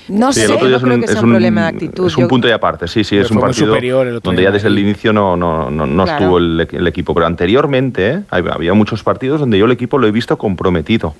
No 0.07 0.31
Sí, 0.31 0.39
sé. 0.39 0.45
el 0.45 0.51
otro 0.53 0.67
día 0.69 0.77
no 0.77 0.83
creo 0.85 1.01
que 1.01 1.07
sea 1.09 1.21
un 1.21 1.29
problema 1.31 1.61
de 1.63 1.67
actitud. 1.67 2.07
Es 2.07 2.15
un 2.15 2.21
Yo- 2.23 2.27
punto 2.29 2.47
y 2.47 2.51
aparte, 2.51 2.87
sí, 2.87 3.03
sí, 3.03 3.17
es 3.17 3.29
un 3.29 3.41
partido 3.41 3.67
superior 3.67 4.07
el 4.07 4.21
donde 4.21 4.43
ya 4.43 4.51
desde 4.51 4.69
el 4.69 4.79
inicio 4.79 5.11
no, 5.11 5.35
no, 5.35 5.69
no, 5.69 5.85
no 5.85 6.03
Claro. 6.05 6.19
estuvo 6.23 6.37
el, 6.37 6.65
el 6.71 6.87
equipo. 6.87 7.13
Pero 7.13 7.25
anteriormente 7.27 8.09
¿eh? 8.11 8.21
había 8.29 8.73
muchos 8.73 9.03
partidos 9.03 9.41
donde 9.41 9.57
yo 9.57 9.65
el 9.65 9.71
equipo 9.73 9.97
lo 9.97 10.07
he 10.07 10.11
visto 10.11 10.37
comprometido. 10.37 11.13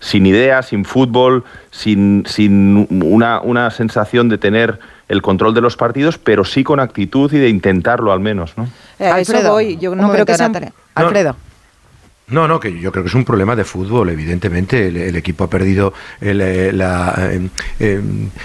Sin 0.00 0.24
ideas, 0.24 0.68
sin 0.68 0.86
fútbol, 0.86 1.44
sin, 1.70 2.24
sin 2.26 2.88
una, 3.04 3.42
una 3.42 3.70
sensación 3.70 4.30
de 4.30 4.38
tener 4.38 4.78
el 5.08 5.20
control 5.20 5.52
de 5.52 5.60
los 5.60 5.76
partidos, 5.76 6.16
pero 6.16 6.46
sí 6.46 6.64
con 6.64 6.80
actitud 6.80 7.30
y 7.34 7.36
de 7.38 7.50
intentarlo 7.50 8.10
al 8.10 8.20
menos, 8.20 8.56
¿no? 8.56 8.66
Eh, 8.98 9.04
a 9.06 9.20
eso 9.20 9.32
Alfredo, 9.32 9.52
voy. 9.52 9.76
Yo 9.76 9.92
un 9.92 9.98
no 9.98 10.10
creo 10.10 10.24
que 10.24 10.34
sea 10.36 10.46
un-. 10.48 10.72
Alfredo. 10.94 11.36
No, 12.30 12.46
no, 12.46 12.60
que 12.60 12.78
yo 12.78 12.92
creo 12.92 13.02
que 13.04 13.08
es 13.08 13.14
un 13.14 13.24
problema 13.24 13.56
de 13.56 13.64
fútbol, 13.64 14.08
evidentemente. 14.10 14.86
El, 14.88 15.16
equipo 15.16 15.44
ha 15.44 15.50
perdido 15.50 15.92
el, 16.20 16.40
eh, 16.40 16.72
la, 16.72 17.14
eh, 17.32 17.48
eh, 17.80 18.00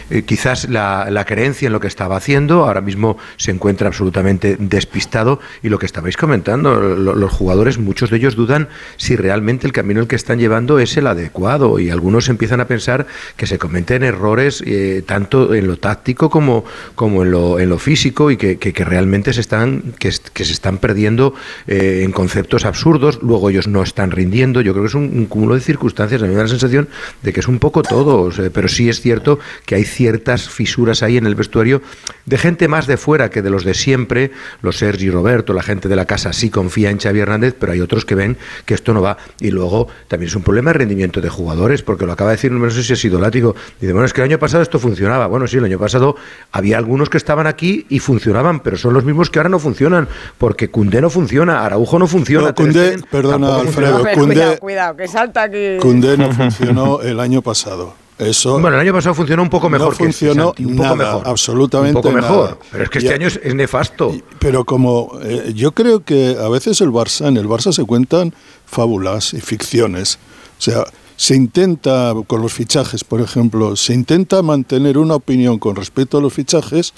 eh, 0.09 0.21
quizás 0.23 0.67
la, 0.69 1.07
la 1.11 1.25
creencia 1.25 1.67
en 1.67 1.73
lo 1.73 1.79
que 1.79 1.87
estaba 1.87 2.15
haciendo. 2.17 2.65
Ahora 2.65 2.81
mismo 2.81 3.17
se 3.37 3.51
encuentra 3.51 3.87
absolutamente 3.87 4.57
despistado. 4.59 5.39
Y 5.61 5.69
lo 5.69 5.77
que 5.79 5.85
estabais 5.85 6.17
comentando, 6.17 6.79
lo- 6.79 7.15
los 7.15 7.31
jugadores, 7.31 7.77
muchos 7.77 8.09
de 8.09 8.17
ellos 8.17 8.35
dudan 8.35 8.67
si 8.97 9.15
realmente 9.15 9.67
el 9.67 9.73
camino 9.73 10.01
el 10.01 10.07
que 10.07 10.15
están 10.15 10.39
llevando 10.39 10.79
es 10.79 10.97
el 10.97 11.07
adecuado. 11.07 11.79
Y 11.79 11.89
algunos 11.89 12.27
empiezan 12.29 12.59
a 12.61 12.67
pensar 12.67 13.05
que 13.37 13.45
se 13.47 13.57
cometen 13.59 14.03
errores 14.03 14.63
eh, 14.65 15.03
tanto 15.05 15.53
en 15.53 15.67
lo 15.67 15.77
táctico 15.77 16.29
como, 16.29 16.65
como 16.95 17.23
en, 17.23 17.31
lo, 17.31 17.59
en 17.59 17.69
lo 17.69 17.77
físico 17.79 18.31
y 18.31 18.37
que, 18.37 18.57
que- 18.57 18.85
realmente 18.85 19.33
se 19.33 19.41
están, 19.41 19.93
que, 19.99 20.11
que 20.33 20.45
se 20.45 20.53
están 20.53 20.77
perdiendo 20.77 21.33
eh, 21.67 22.01
en 22.03 22.11
conceptos 22.11 22.65
absurdos. 22.65 23.19
Luego 23.23 23.49
ellos 23.49 23.67
no 23.67 23.74
están 23.83 24.11
rindiendo. 24.11 24.61
Yo 24.61 24.73
creo 24.73 24.83
que 24.83 24.89
es 24.89 24.95
un, 24.95 25.03
un 25.03 25.25
cúmulo 25.25 25.55
de 25.55 25.61
circunstancias. 25.61 26.21
A 26.21 26.25
mí 26.25 26.31
me 26.31 26.37
da 26.37 26.43
la 26.43 26.49
sensación 26.49 26.87
de 27.21 27.33
que 27.33 27.39
es 27.39 27.47
un 27.47 27.59
poco 27.59 27.81
todo. 27.81 28.31
sea, 28.31 28.49
pero 28.51 28.67
sí 28.67 28.89
es 28.89 29.01
cierto 29.01 29.39
que 29.65 29.75
hay 29.75 29.83
ciertas 29.83 30.49
fisuras 30.49 31.03
ahí 31.03 31.17
en 31.17 31.25
el 31.25 31.35
vestuario 31.35 31.81
de 32.25 32.37
gente 32.37 32.67
más 32.67 32.87
de 32.87 32.97
fuera 32.97 33.29
que 33.29 33.41
de 33.41 33.49
los 33.49 33.63
de 33.63 33.73
siempre. 33.73 34.31
Los 34.61 34.77
Sergi 34.77 35.09
Roberto, 35.09 35.53
la 35.53 35.63
gente 35.63 35.87
de 35.87 35.95
la 35.95 36.05
casa 36.05 36.33
sí 36.33 36.49
confía 36.49 36.89
en 36.89 36.99
Xavi 36.99 37.19
Hernández, 37.19 37.55
pero 37.59 37.71
hay 37.71 37.81
otros 37.81 38.05
que 38.05 38.15
ven 38.15 38.37
que 38.65 38.73
esto 38.73 38.93
no 38.93 39.01
va. 39.01 39.17
Y 39.39 39.51
luego 39.51 39.87
también 40.07 40.29
es 40.29 40.35
un 40.35 40.43
problema 40.43 40.71
de 40.71 40.79
rendimiento 40.79 41.21
de 41.21 41.29
jugadores, 41.29 41.81
porque 41.81 42.05
lo 42.05 42.13
acaba 42.13 42.31
de 42.31 42.37
decir, 42.37 42.51
no 42.51 42.69
sé 42.69 42.83
si 42.83 42.93
es 42.93 43.05
idolático. 43.05 43.55
Dice, 43.79 43.93
bueno, 43.93 44.05
es 44.05 44.13
que 44.13 44.21
el 44.21 44.25
año 44.29 44.39
pasado 44.39 44.63
esto 44.63 44.79
funcionaba. 44.79 45.27
Bueno, 45.27 45.47
sí, 45.47 45.57
el 45.57 45.65
año 45.65 45.79
pasado 45.79 46.15
había 46.51 46.77
algunos 46.77 47.09
que 47.09 47.17
estaban 47.17 47.47
aquí 47.47 47.85
y 47.89 47.99
funcionaban, 47.99 48.61
pero 48.61 48.77
son 48.77 48.93
los 48.93 49.03
mismos 49.03 49.29
que 49.29 49.39
ahora 49.39 49.49
no 49.49 49.59
funcionan, 49.59 50.07
porque 50.37 50.69
Cundé 50.69 51.01
no 51.01 51.09
funciona, 51.09 51.65
Araujo 51.65 51.99
no 51.99 52.07
funciona. 52.07 52.53
No, 52.57 52.71
Stegen 52.71 53.01
perdona, 53.09 53.64
Alfredo, 53.67 54.03
cuidado, 54.25 54.57
cuidado, 54.59 54.95
que 54.97 55.07
salta 55.07 55.43
aquí. 55.43 55.77
Cundé 55.81 56.17
no 56.17 56.31
funcionó 56.33 57.01
el 57.01 57.19
año 57.19 57.41
pasado. 57.41 57.93
Eso 58.17 58.53
Bueno, 58.59 58.77
el 58.77 58.79
año 58.81 58.93
pasado 58.93 59.13
funcionó 59.13 59.41
un 59.43 59.49
poco 59.49 59.69
mejor 59.69 59.91
no 59.91 59.97
que 59.97 60.05
este, 60.05 60.25
funcionó 60.27 60.45
Santi, 60.47 60.63
un 60.65 60.77
poco 60.77 60.95
nada, 60.95 60.95
mejor. 61.15 61.27
absolutamente 61.27 61.97
Un 61.97 62.01
poco 62.01 62.15
mejor. 62.15 62.45
nada. 62.51 62.57
Pero 62.71 62.83
es 62.85 62.89
que 62.89 62.99
Ya- 63.01 63.09
este 63.09 63.15
año 63.15 63.27
es, 63.27 63.39
es 63.43 63.55
nefasto. 63.55 64.15
Pero 64.39 64.63
como 64.63 65.11
eh, 65.21 65.51
yo 65.53 65.73
creo 65.73 65.99
que 66.05 66.37
a 66.41 66.47
veces 66.47 66.79
el 66.79 66.91
Barça, 66.91 67.27
en 67.27 67.35
el 67.35 67.45
Barça 67.47 67.73
se 67.73 67.83
cuentan 67.83 68.33
fábulas 68.65 69.33
y 69.33 69.41
ficciones. 69.41 70.17
O 70.57 70.61
sea, 70.61 70.85
se 71.17 71.35
intenta, 71.35 72.13
con 72.27 72.41
los 72.41 72.53
fichajes, 72.53 73.03
por 73.03 73.19
ejemplo, 73.19 73.75
se 73.75 73.93
intenta 73.93 74.41
mantener 74.41 74.97
una 74.97 75.15
opinión 75.15 75.59
con 75.59 75.75
respecto 75.75 76.17
a 76.17 76.21
los 76.21 76.31
fichajes, 76.33 76.93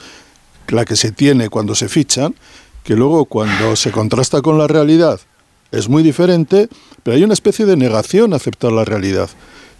la 0.68 0.86
que 0.86 0.96
se 0.96 1.12
tiene 1.12 1.50
cuando 1.50 1.74
se 1.74 1.90
fichan, 1.90 2.36
que 2.84 2.96
luego 2.96 3.26
cuando 3.26 3.76
se 3.76 3.92
contrasta 3.92 4.42
con 4.44 4.58
la 4.60 4.68
realidad 4.68 5.20
es 5.72 5.90
muy 5.90 6.04
diferente, 6.04 6.70
pero 7.04 7.18
hay 7.18 7.24
una 7.24 7.34
especie 7.34 7.66
de 7.66 7.78
negación 7.78 8.34
a 8.34 8.38
aceptar 8.38 8.72
la 8.72 8.86
realidad. 8.86 9.30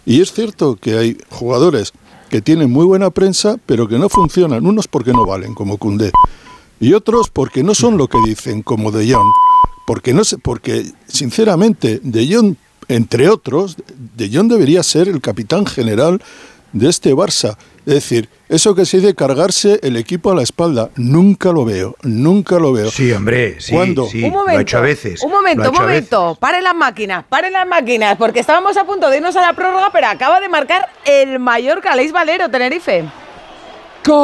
Y 0.06 0.20
es 0.20 0.32
cierto 0.32 0.76
que 0.76 0.96
hay 0.96 1.18
jugadores 1.28 1.92
que 2.30 2.40
tienen 2.40 2.70
muy 2.70 2.84
buena 2.84 3.10
prensa, 3.10 3.56
pero 3.66 3.88
que 3.88 3.98
no 3.98 4.08
funcionan, 4.08 4.66
unos 4.66 4.88
porque 4.88 5.12
no 5.12 5.24
valen, 5.24 5.54
como 5.54 5.78
Cundé, 5.78 6.12
y 6.80 6.92
otros 6.92 7.30
porque 7.30 7.62
no 7.62 7.74
son 7.74 7.96
lo 7.96 8.08
que 8.08 8.18
dicen, 8.24 8.62
como 8.62 8.90
De 8.90 9.12
Jong. 9.12 9.30
Porque, 9.86 10.12
no 10.12 10.24
sé, 10.24 10.38
porque 10.38 10.92
sinceramente, 11.06 12.00
De 12.02 12.32
Jong, 12.32 12.56
entre 12.88 13.28
otros, 13.28 13.76
De 14.16 14.30
Jong 14.32 14.48
debería 14.48 14.82
ser 14.82 15.08
el 15.08 15.20
capitán 15.20 15.66
general 15.66 16.22
de 16.72 16.88
este 16.88 17.14
Barça. 17.14 17.56
Es 17.88 17.94
decir, 17.94 18.28
eso 18.50 18.74
que 18.74 18.84
se 18.84 18.98
dice 18.98 19.14
cargarse 19.14 19.80
el 19.82 19.96
equipo 19.96 20.30
a 20.30 20.34
la 20.34 20.42
espalda, 20.42 20.90
nunca 20.96 21.52
lo 21.52 21.64
veo, 21.64 21.96
nunca 22.02 22.58
lo 22.58 22.70
veo. 22.74 22.90
Sí, 22.90 23.10
hombre, 23.12 23.62
sí, 23.62 23.72
¿Cuándo? 23.72 24.06
sí, 24.06 24.24
un 24.24 24.32
lo 24.34 24.46
ha 24.46 24.60
hecho 24.60 24.76
a 24.76 24.82
veces. 24.82 25.22
un 25.22 25.30
momento, 25.30 25.70
un 25.70 25.74
momento. 25.74 26.36
Paren 26.38 26.64
las 26.64 26.74
máquinas, 26.74 27.24
paren 27.26 27.54
las 27.54 27.66
máquinas, 27.66 28.18
porque 28.18 28.40
estábamos 28.40 28.76
a 28.76 28.84
punto 28.84 29.08
de 29.08 29.16
irnos 29.16 29.34
a 29.36 29.40
la 29.40 29.54
prórroga, 29.54 29.88
pero 29.90 30.08
acaba 30.08 30.38
de 30.38 30.50
marcar 30.50 30.86
el 31.06 31.38
Mallorca, 31.38 31.96
Leis 31.96 32.12
Valero, 32.12 32.50
Tenerife. 32.50 33.06
Gol 34.04 34.18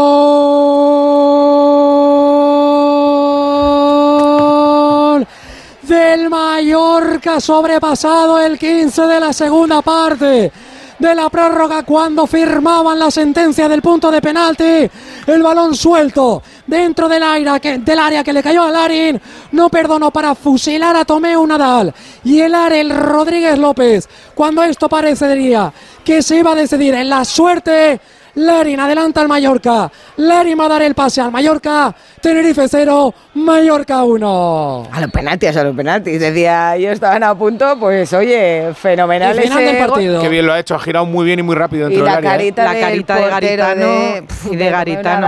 del 5.80 6.28
Mallorca 6.28 7.40
sobrepasado 7.40 8.38
el 8.40 8.58
15 8.58 9.06
de 9.06 9.20
la 9.20 9.32
segunda 9.32 9.80
parte 9.80 10.52
de 10.98 11.14
la 11.14 11.28
prórroga 11.28 11.82
cuando 11.82 12.26
firmaban 12.26 12.98
la 12.98 13.10
sentencia 13.10 13.68
del 13.68 13.82
punto 13.82 14.10
de 14.10 14.20
penalti. 14.20 14.90
El 15.26 15.42
balón 15.42 15.74
suelto 15.74 16.42
dentro 16.66 17.08
del, 17.08 17.22
aire, 17.22 17.60
que, 17.60 17.78
del 17.78 17.98
área 17.98 18.24
que 18.24 18.32
le 18.32 18.42
cayó 18.42 18.62
a 18.62 18.70
Larin. 18.70 19.20
No 19.52 19.68
perdonó 19.68 20.10
para 20.10 20.34
fusilar 20.34 20.96
a 20.96 21.04
Tomeu 21.04 21.46
Nadal 21.46 21.94
y 22.24 22.40
el 22.40 22.54
Arel 22.54 22.90
Rodríguez 22.90 23.58
López. 23.58 24.08
Cuando 24.34 24.62
esto 24.62 24.88
parecería 24.88 25.72
que 26.04 26.22
se 26.22 26.38
iba 26.38 26.52
a 26.52 26.56
decidir 26.56 26.94
en 26.94 27.08
la 27.08 27.24
suerte. 27.24 28.00
Larin 28.36 28.80
adelanta 28.80 29.20
al 29.20 29.28
Mallorca. 29.28 29.90
Larin 30.16 30.58
va 30.58 30.66
a 30.66 30.68
dar 30.68 30.82
el 30.82 30.94
pase 30.94 31.20
al 31.20 31.30
Mallorca. 31.30 31.94
Tenerife 32.20 32.66
0, 32.68 33.14
Mallorca 33.34 34.02
1. 34.02 34.88
A 34.92 35.00
los 35.00 35.10
penaltis, 35.10 35.56
a 35.56 35.64
los 35.64 35.76
penaltis. 35.76 36.18
Decía, 36.18 36.76
ellos 36.76 36.92
estaban 36.94 37.22
a 37.22 37.34
punto, 37.34 37.76
pues 37.78 38.12
oye, 38.12 38.72
fenomenal 38.74 39.36
Y 39.36 39.42
final 39.42 39.58
ese 39.62 39.72
del 39.72 39.78
gol. 39.82 39.90
partido. 39.90 40.20
Qué 40.22 40.28
bien 40.28 40.46
lo 40.46 40.52
ha 40.52 40.58
hecho, 40.58 40.74
ha 40.74 40.80
girado 40.80 41.06
muy 41.06 41.24
bien 41.26 41.38
y 41.38 41.42
muy 41.42 41.54
rápido 41.54 41.88
Y 41.88 41.90
dentro 41.94 42.06
la 42.06 42.16
del 42.16 42.26
área. 42.26 42.34
¿eh? 42.34 42.38
carita, 42.52 42.64
La 42.64 42.80
carita 42.80 43.14
de 43.16 43.28
Garitano 43.28 43.86
de, 43.86 44.24
y 44.50 44.56
de 44.56 44.70
Garitano. 44.70 45.26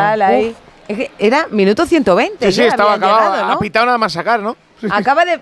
Es 0.88 0.96
que 0.96 1.10
era 1.18 1.46
minuto 1.50 1.84
120. 1.84 2.46
Sí, 2.46 2.52
sí, 2.52 2.60
ya 2.62 2.68
estaba 2.68 2.94
acabado. 2.94 3.32
llegado, 3.32 3.46
¿no? 3.48 3.52
Ha 3.54 3.58
pitado 3.58 3.86
nada 3.86 3.98
más 3.98 4.12
sacar, 4.12 4.40
¿no? 4.40 4.56
Acaba 4.90 5.24
de, 5.24 5.40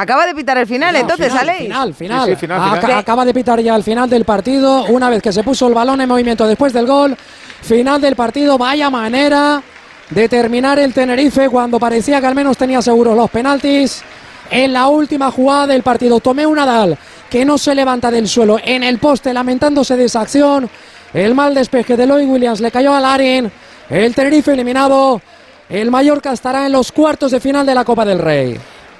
acaba 0.00 0.26
de 0.26 0.34
pitar 0.34 0.58
el 0.58 0.66
final, 0.66 0.94
entonces, 0.96 1.28
final, 1.28 1.38
¿sale? 1.46 1.58
Final, 1.58 1.94
final. 1.94 2.24
Sí, 2.26 2.30
sí, 2.32 2.36
final, 2.36 2.60
Aca- 2.60 2.80
final. 2.80 2.98
Acaba 2.98 3.24
de 3.24 3.34
pitar 3.34 3.60
ya 3.60 3.74
el 3.76 3.82
final 3.82 4.08
del 4.10 4.24
partido. 4.24 4.84
Una 4.84 5.10
vez 5.10 5.22
que 5.22 5.32
se 5.32 5.42
puso 5.42 5.66
el 5.68 5.74
balón 5.74 6.00
en 6.00 6.08
movimiento 6.08 6.46
después 6.46 6.72
del 6.72 6.86
gol. 6.86 7.16
Final 7.62 8.00
del 8.00 8.14
partido. 8.16 8.58
Vaya 8.58 8.90
manera 8.90 9.62
de 10.10 10.28
terminar 10.28 10.78
el 10.78 10.94
Tenerife 10.94 11.48
cuando 11.48 11.78
parecía 11.80 12.20
que 12.20 12.26
al 12.26 12.34
menos 12.34 12.56
tenía 12.56 12.80
seguros 12.82 13.16
los 13.16 13.30
penaltis. 13.30 14.02
En 14.50 14.72
la 14.72 14.86
última 14.86 15.30
jugada 15.32 15.66
del 15.66 15.82
partido, 15.82 16.20
tomé 16.20 16.46
un 16.46 16.56
Nadal 16.56 16.96
que 17.28 17.44
no 17.44 17.58
se 17.58 17.74
levanta 17.74 18.10
del 18.12 18.28
suelo 18.28 18.58
en 18.62 18.84
el 18.84 18.98
poste, 18.98 19.34
lamentándose 19.34 19.96
de 19.96 20.04
esa 20.04 20.20
acción. 20.20 20.70
El 21.12 21.34
mal 21.34 21.54
despeje 21.54 21.96
de 21.96 22.06
Lloyd 22.06 22.28
Williams 22.28 22.60
le 22.60 22.70
cayó 22.70 22.94
a 22.94 23.00
Larin. 23.00 23.50
El 23.90 24.14
Tenerife 24.14 24.52
eliminado. 24.52 25.20
El 25.68 25.90
Mallorca 25.90 26.32
estará 26.32 26.66
en 26.66 26.72
los 26.72 26.92
cuartos 26.92 27.32
de 27.32 27.40
final 27.40 27.66
de 27.66 27.74
la 27.74 27.84
Copa 27.84 28.04
del 28.04 28.20
Rey. 28.20 28.56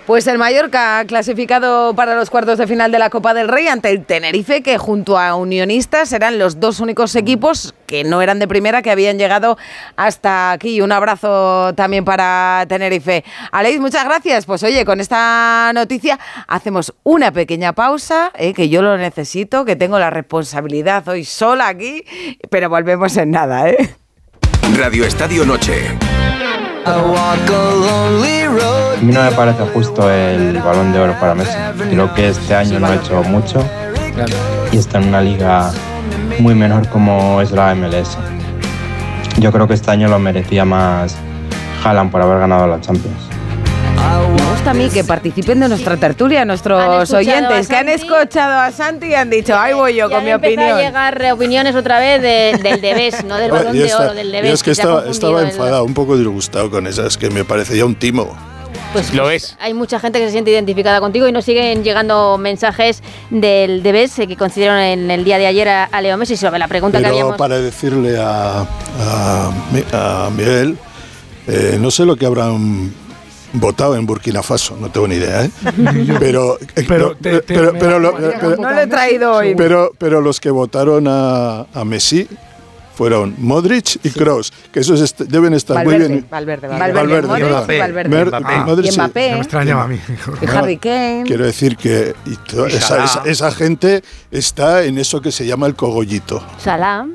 Pues 0.07 0.29
el 0.29 0.39
Mallorca 0.39 1.01
ha 1.01 1.05
clasificado 1.05 1.93
para 1.95 2.15
los 2.15 2.31
cuartos 2.31 2.59
de 2.59 2.69
final 2.69 2.93
de 2.93 3.01
la 3.01 3.11
Copa 3.11 3.35
del 3.35 3.49
Rey 3.49 3.67
ante 3.67 3.91
el 3.91 4.05
Tenerife, 4.05 4.63
que 4.63 4.79
junto 4.79 5.19
a 5.19 5.35
Unionistas 5.35 6.13
eran 6.13 6.39
los 6.39 6.61
dos 6.61 6.79
únicos 6.79 7.17
equipos 7.17 7.75
que 7.89 8.05
no 8.05 8.23
eran 8.23 8.39
de 8.39 8.47
primera 8.47 8.83
que 8.83 8.93
habían 8.93 9.19
llegado 9.19 9.59
hasta 9.97 10.53
aquí. 10.53 10.81
Un 10.81 10.93
abrazo 10.93 11.75
también 11.75 12.05
para 12.05 12.67
Tenerife. 12.69 13.25
Aleix, 13.51 13.81
muchas 13.81 14.05
gracias. 14.05 14.47
Pues 14.47 14.63
oye, 14.63 14.85
con 14.85 15.01
esta 15.01 15.73
noticia 15.75 16.21
hacemos 16.47 16.95
una 17.03 17.33
pequeña 17.33 17.73
pausa, 17.73 18.31
eh, 18.37 18.55
que 18.55 18.69
yo 18.69 18.83
lo 18.83 18.97
necesito, 18.97 19.65
que 19.65 19.75
tengo 19.75 19.99
la 19.99 20.11
responsabilidad 20.11 21.09
hoy 21.09 21.25
sola 21.25 21.67
aquí, 21.67 22.05
pero 22.49 22.69
volvemos 22.69 23.17
en 23.17 23.33
nada, 23.33 23.69
¿eh? 23.71 23.97
Radio 24.77 25.05
Estadio 25.05 25.45
Noche. 25.45 25.97
A 28.97 29.03
mí 29.03 29.13
no 29.13 29.23
me 29.23 29.33
parece 29.33 29.65
justo 29.75 30.09
el 30.09 30.59
balón 30.59 30.93
de 30.93 31.01
oro 31.01 31.15
para 31.19 31.35
Messi. 31.35 31.57
Creo 31.91 32.15
que 32.15 32.29
este 32.29 32.55
año 32.55 32.79
no 32.79 32.87
ha 32.87 32.95
hecho 32.95 33.23
mucho 33.25 33.59
y 34.71 34.79
está 34.79 34.99
en 34.99 35.09
una 35.09 35.21
liga 35.21 35.73
muy 36.39 36.55
menor 36.55 36.89
como 36.89 37.41
es 37.41 37.51
la 37.51 37.75
MLS. 37.75 38.17
Yo 39.39 39.51
creo 39.51 39.67
que 39.67 39.75
este 39.75 39.91
año 39.91 40.09
lo 40.09 40.19
merecía 40.21 40.65
más 40.65 41.17
Haaland 41.85 42.11
por 42.11 42.23
haber 42.23 42.39
ganado 42.39 42.69
la 42.69 42.81
Champions. 42.81 43.36
Me 43.97 44.51
gusta 44.51 44.71
a 44.71 44.75
mí 44.75 44.89
que 44.91 45.05
participen 45.05 45.61
de 45.61 45.69
nuestra 45.69 45.97
tertulia 45.97 46.45
nuestros 46.45 47.11
oyentes, 47.13 47.67
que 47.69 47.77
han 47.77 47.89
escuchado 47.89 48.61
a 48.61 48.71
Santi 48.71 49.07
y 49.07 49.15
han 49.15 49.31
dicho, 49.31 49.57
ahí 49.57 49.73
voy 49.75 49.95
yo 49.95 50.09
Ya 50.11 50.17
con 50.17 50.25
mi 50.25 50.33
opinión. 50.33 50.71
a 50.79 50.81
llegar 50.83 51.33
opiniones 51.33 51.75
otra 51.75 51.99
vez 51.99 52.21
de- 52.21 52.59
del 52.63 52.81
Debes, 52.81 53.25
no 53.25 53.37
del 53.37 53.51
balón 53.51 53.73
de 53.77 53.95
oro, 53.95 54.13
del 54.15 54.31
Debes. 54.33 54.53
es 54.55 54.63
que 54.63 54.73
estaba, 54.73 55.05
estaba 55.09 55.41
el- 55.43 55.49
enfadado, 55.49 55.85
un 55.85 55.95
poco 55.95 56.17
disgustado 56.17 56.71
con 56.71 56.87
esas, 56.87 57.17
que 57.17 57.31
me 57.31 57.45
parecía 57.45 57.85
un 57.87 57.95
timo. 57.95 58.37
Pues 58.93 59.13
Lo 59.15 59.31
es. 59.31 59.57
Hay 59.61 59.75
mucha 59.75 59.99
gente 59.99 60.19
que 60.19 60.27
se 60.27 60.33
siente 60.33 60.51
identificada 60.51 61.01
contigo 61.01 61.27
y 61.29 61.33
nos 61.33 61.45
siguen 61.45 61.83
llegando 61.83 62.39
mensajes 62.39 63.03
del 63.31 63.83
Debes 63.83 64.19
eh, 64.19 64.27
que 64.27 64.37
concedieron 64.37 64.79
en 64.79 65.11
el 65.11 65.25
día 65.25 65.39
de 65.39 65.47
ayer 65.47 65.69
a, 65.69 65.85
a 65.85 66.01
Leo 66.01 66.17
Messi 66.17 66.37
sobre 66.37 66.59
la 66.59 66.69
pregunta 66.69 66.99
que 66.99 67.03
Pero 67.05 67.15
habíamos. 67.15 67.37
para 67.37 67.59
decirle 67.59 68.17
a, 68.19 68.61
a, 68.61 69.51
a 70.27 70.31
Miguel, 70.31 70.79
eh, 71.49 71.79
no 71.81 71.91
sé 71.91 72.05
lo 72.07 72.17
que 72.17 72.27
habrán 72.27 72.93
votado 73.53 73.97
en 73.97 74.07
Burkina 74.07 74.43
Faso, 74.43 74.77
no 74.81 74.91
tengo 74.91 75.09
ni 75.09 75.17
idea, 75.17 75.45
¿eh? 75.45 75.51
pero, 76.19 76.59
eh, 76.77 76.85
Pero 76.87 77.17
te- 77.17 77.41
te- 77.41 77.55
pero, 77.55 77.73
me 77.73 77.79
pero 77.79 77.99
lo- 77.99 78.13
gustaría 78.13 78.39
pero- 78.41 78.57
No 78.57 78.71
lo 78.73 78.81
he 78.81 78.87
traído 78.87 79.33
hoy. 79.35 79.55
pero, 79.57 79.93
pero 79.99 80.21
los 80.21 80.41
que 80.41 80.51
votaron 80.51 81.07
a, 81.09 81.67
a 81.73 81.85
Messi 81.85 82.29
fueron 82.95 83.35
Modric 83.39 83.99
y 84.05 84.11
Kroos, 84.11 84.53
que 84.73 84.81
esos 84.81 85.01
est- 85.03 85.21
deben 85.21 85.53
estar 85.53 85.77
muy 85.77 85.85
Valverde, 85.85 86.09
bien. 86.09 86.27
Valverde, 86.31 86.67
Valverde, 86.69 87.29
Valverde. 87.29 87.79
Valverde. 87.79 88.39
Mbappé. 88.41 88.57
Modric, 88.65 88.87
Y 88.87 88.93
sí. 88.93 88.99
Mbappé. 88.99 89.29
No 89.31 89.35
me 89.37 89.43
extrañaba 89.43 89.83
a 89.83 89.89
mí. 89.89 90.01
Y 90.41 90.47
Harry 90.47 90.77
Kane. 90.79 91.25
Quiero 91.27 91.45
decir 91.45 91.77
que 91.77 92.15
y 92.25 92.37
to- 92.37 92.67
Y 92.69 92.73
esa, 92.73 93.05
esa- 93.05 93.23
esa 93.27 93.51
gente 93.53 94.03
está 94.31 94.83
en 94.85 94.97
eso 94.99 95.21
que 95.21 95.31
se 95.31 95.47
llama 95.47 95.67
el 95.67 95.75
cogollito. 95.75 96.43
Salah. 96.59 97.07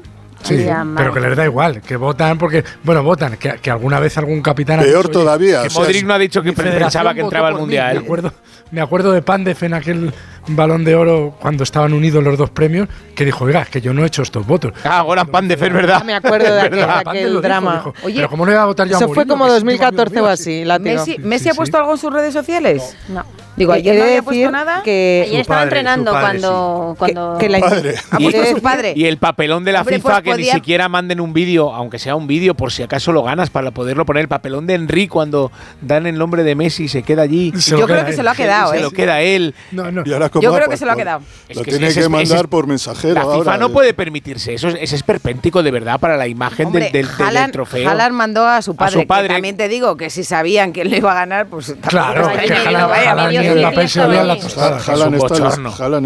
Sí, 0.44 0.66
pero 0.98 1.14
que 1.14 1.20
les 1.20 1.36
da 1.38 1.46
igual, 1.46 1.82
que 1.82 1.96
votan 1.96 2.38
porque, 2.38 2.64
bueno, 2.84 3.04
votan, 3.04 3.38
que, 3.38 3.54
que 3.62 3.72
alguna 3.72 4.00
vez 4.00 4.18
algún 4.18 4.42
capitán... 4.42 4.80
ha 4.80 4.84
Peor 4.84 5.08
dicho, 5.08 5.10
"Oye, 5.10 5.14
todavía. 5.14 5.62
Que 5.62 5.68
o 5.68 5.70
sea, 5.70 5.82
Modric 5.82 6.06
no 6.06 6.14
ha 6.14 6.20
dicho 6.20 6.42
que 6.42 6.54
pensaba 6.54 7.14
que 7.14 7.22
entraba 7.22 7.48
al 7.48 7.54
por 7.54 7.60
mí". 7.62 7.66
Mundial. 7.68 7.96
Me 7.96 8.04
acuerdo, 8.04 8.34
me 8.72 8.82
acuerdo 8.82 9.12
de 9.12 9.22
Pandef 9.22 9.64
en 9.64 9.74
aquel 9.74 10.14
balón 10.48 10.84
de 10.84 10.96
oro 10.96 11.36
cuando 11.40 11.64
estaban 11.64 11.94
unidos 11.94 12.24
los 12.24 12.38
dos 12.38 12.50
premios, 12.50 12.88
que 13.16 13.26
dijo, 13.26 13.46
oiga, 13.46 13.62
es 13.62 13.70
que 13.70 13.80
yo 13.82 13.94
no 13.94 14.04
he 14.04 14.08
hecho 14.08 14.22
estos 14.24 14.46
votos. 14.48 14.74
Ah, 14.84 15.02
Goran 15.02 15.28
Pandev, 15.28 15.64
es 15.64 15.74
verdad. 15.74 16.04
Me 16.04 16.14
acuerdo 16.16 16.54
de 16.54 16.62
aquel, 16.62 16.80
Pandef 16.80 17.08
aquel 17.08 17.30
dijo, 17.30 17.42
drama. 17.42 17.74
dijo, 17.76 17.94
Oye, 18.04 18.16
pero 18.16 18.30
como 18.30 18.46
no 18.46 18.52
iba 18.52 18.64
a 18.64 18.66
votar 18.66 18.88
yo 18.88 18.96
a 18.96 18.98
Eso 19.00 19.14
fue 19.14 19.26
como 19.28 19.46
que 19.46 19.52
es 19.58 19.62
un 19.64 19.68
tío 19.70 19.78
2014 19.78 20.22
o 20.22 20.26
así. 20.28 20.64
Messi, 20.82 21.18
Messi 21.20 21.44
Sí, 21.44 21.50
ha 21.50 21.52
sí. 21.54 21.58
puesto 21.58 21.78
algo 21.78 21.92
en 21.92 21.98
sus 21.98 22.12
redes 22.14 22.34
sociales. 22.34 22.96
No. 23.10 23.24
Digo, 23.58 23.74
ayer 23.74 23.98
no 23.98 24.04
había 24.06 24.22
puesto 24.24 24.50
nada. 24.50 24.82
que, 24.82 25.26
Ayer 25.28 25.42
estaba 25.42 25.60
padre, 25.60 25.80
entrenando 25.80 26.12
padre, 26.14 26.26
cuando, 26.40 26.96
cuando 26.98 27.38
que 27.38 27.50
la 27.50 27.60
Padre. 27.60 27.96
Ha 28.10 28.22
Y- 28.22 28.32
su 28.56 28.62
padre. 28.62 28.94
Y 28.96 29.06
el 29.06 29.18
papelón 29.18 29.66
de 29.66 29.74
la 29.74 29.82
Hombre, 29.82 29.98
FIFA 29.98 30.10
pues 30.10 30.24
que 30.24 30.32
podía- 30.32 30.54
ni 30.54 30.60
siquiera 30.60 30.88
manden 30.90 31.20
un 31.20 31.34
vídeo, 31.34 31.72
aunque 31.74 32.00
sea 32.00 32.16
un 32.16 32.28
vídeo, 32.28 32.56
por 32.56 32.72
si 32.72 32.82
acaso 32.82 33.12
lo 33.12 33.22
ganas 33.24 33.50
para 33.50 33.70
poderlo 33.72 34.06
poner. 34.06 34.22
El 34.22 34.28
papelón 34.30 34.66
de 34.68 34.76
Henry 34.76 35.08
cuando 35.08 35.52
dan 35.82 36.08
el 36.08 36.18
nombre 36.18 36.44
de 36.44 36.56
Messi 36.56 36.86
y 36.86 36.88
se 36.88 37.04
queda 37.04 37.24
allí. 37.24 37.52
Se 37.58 37.78
Yo 37.78 37.86
creo 37.86 38.06
que 38.06 38.14
se 38.14 38.24
lo 38.24 38.32
ha 38.32 38.36
quedado, 38.36 38.61
se 38.70 38.78
¿eh? 38.78 38.82
lo 38.82 38.92
queda 38.92 39.22
él. 39.22 39.56
No, 39.72 39.92
no. 39.92 40.04
Y 40.06 40.14
ahora, 40.14 40.30
¿cómo 40.30 40.44
Yo 40.44 40.54
creo 40.54 40.70
que 40.70 40.78
se 40.78 40.86
lo 40.86 40.92
ha 40.92 40.96
quedado. 40.96 41.22
Es 41.50 41.58
Lo 41.58 41.64
que 41.64 41.72
tiene 41.72 41.94
que 41.94 42.08
mandar 42.10 42.48
por 42.48 42.68
mensajero. 42.68 43.14
La 43.16 43.22
FIFA 43.22 43.34
ahora. 43.36 43.58
no 43.58 43.72
puede 43.72 43.94
permitirse. 43.94 44.54
Eso 44.54 44.68
es, 44.70 44.76
ese 44.80 44.96
es 44.96 45.04
perpéntico 45.04 45.64
de 45.64 45.72
verdad 45.72 46.00
para 46.00 46.18
la 46.18 46.28
imagen 46.28 46.68
Hombre, 46.68 46.84
del, 46.86 46.92
del- 46.94 47.08
del 47.08 47.22
Haaland, 47.26 47.54
trofeo. 47.54 47.90
Haaland 47.90 48.16
mandó 48.16 48.46
a 48.48 48.62
su 48.62 48.76
padre. 48.76 49.02
su 49.02 49.08
padre. 49.08 49.28
Que 49.30 49.34
también 49.36 49.58
te 49.58 49.68
digo 49.68 49.98
que 49.98 50.10
si 50.10 50.24
sabían 50.24 50.74
que 50.74 50.82
él 50.82 50.90
le 50.90 50.98
iba 50.98 51.12
a 51.12 51.16
ganar, 51.16 51.48
pues 51.48 51.76
Claro, 51.88 52.28
que 52.30 52.48
Haaland- 52.48 52.52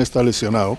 está, 0.02 0.24
lesionado. 0.24 0.78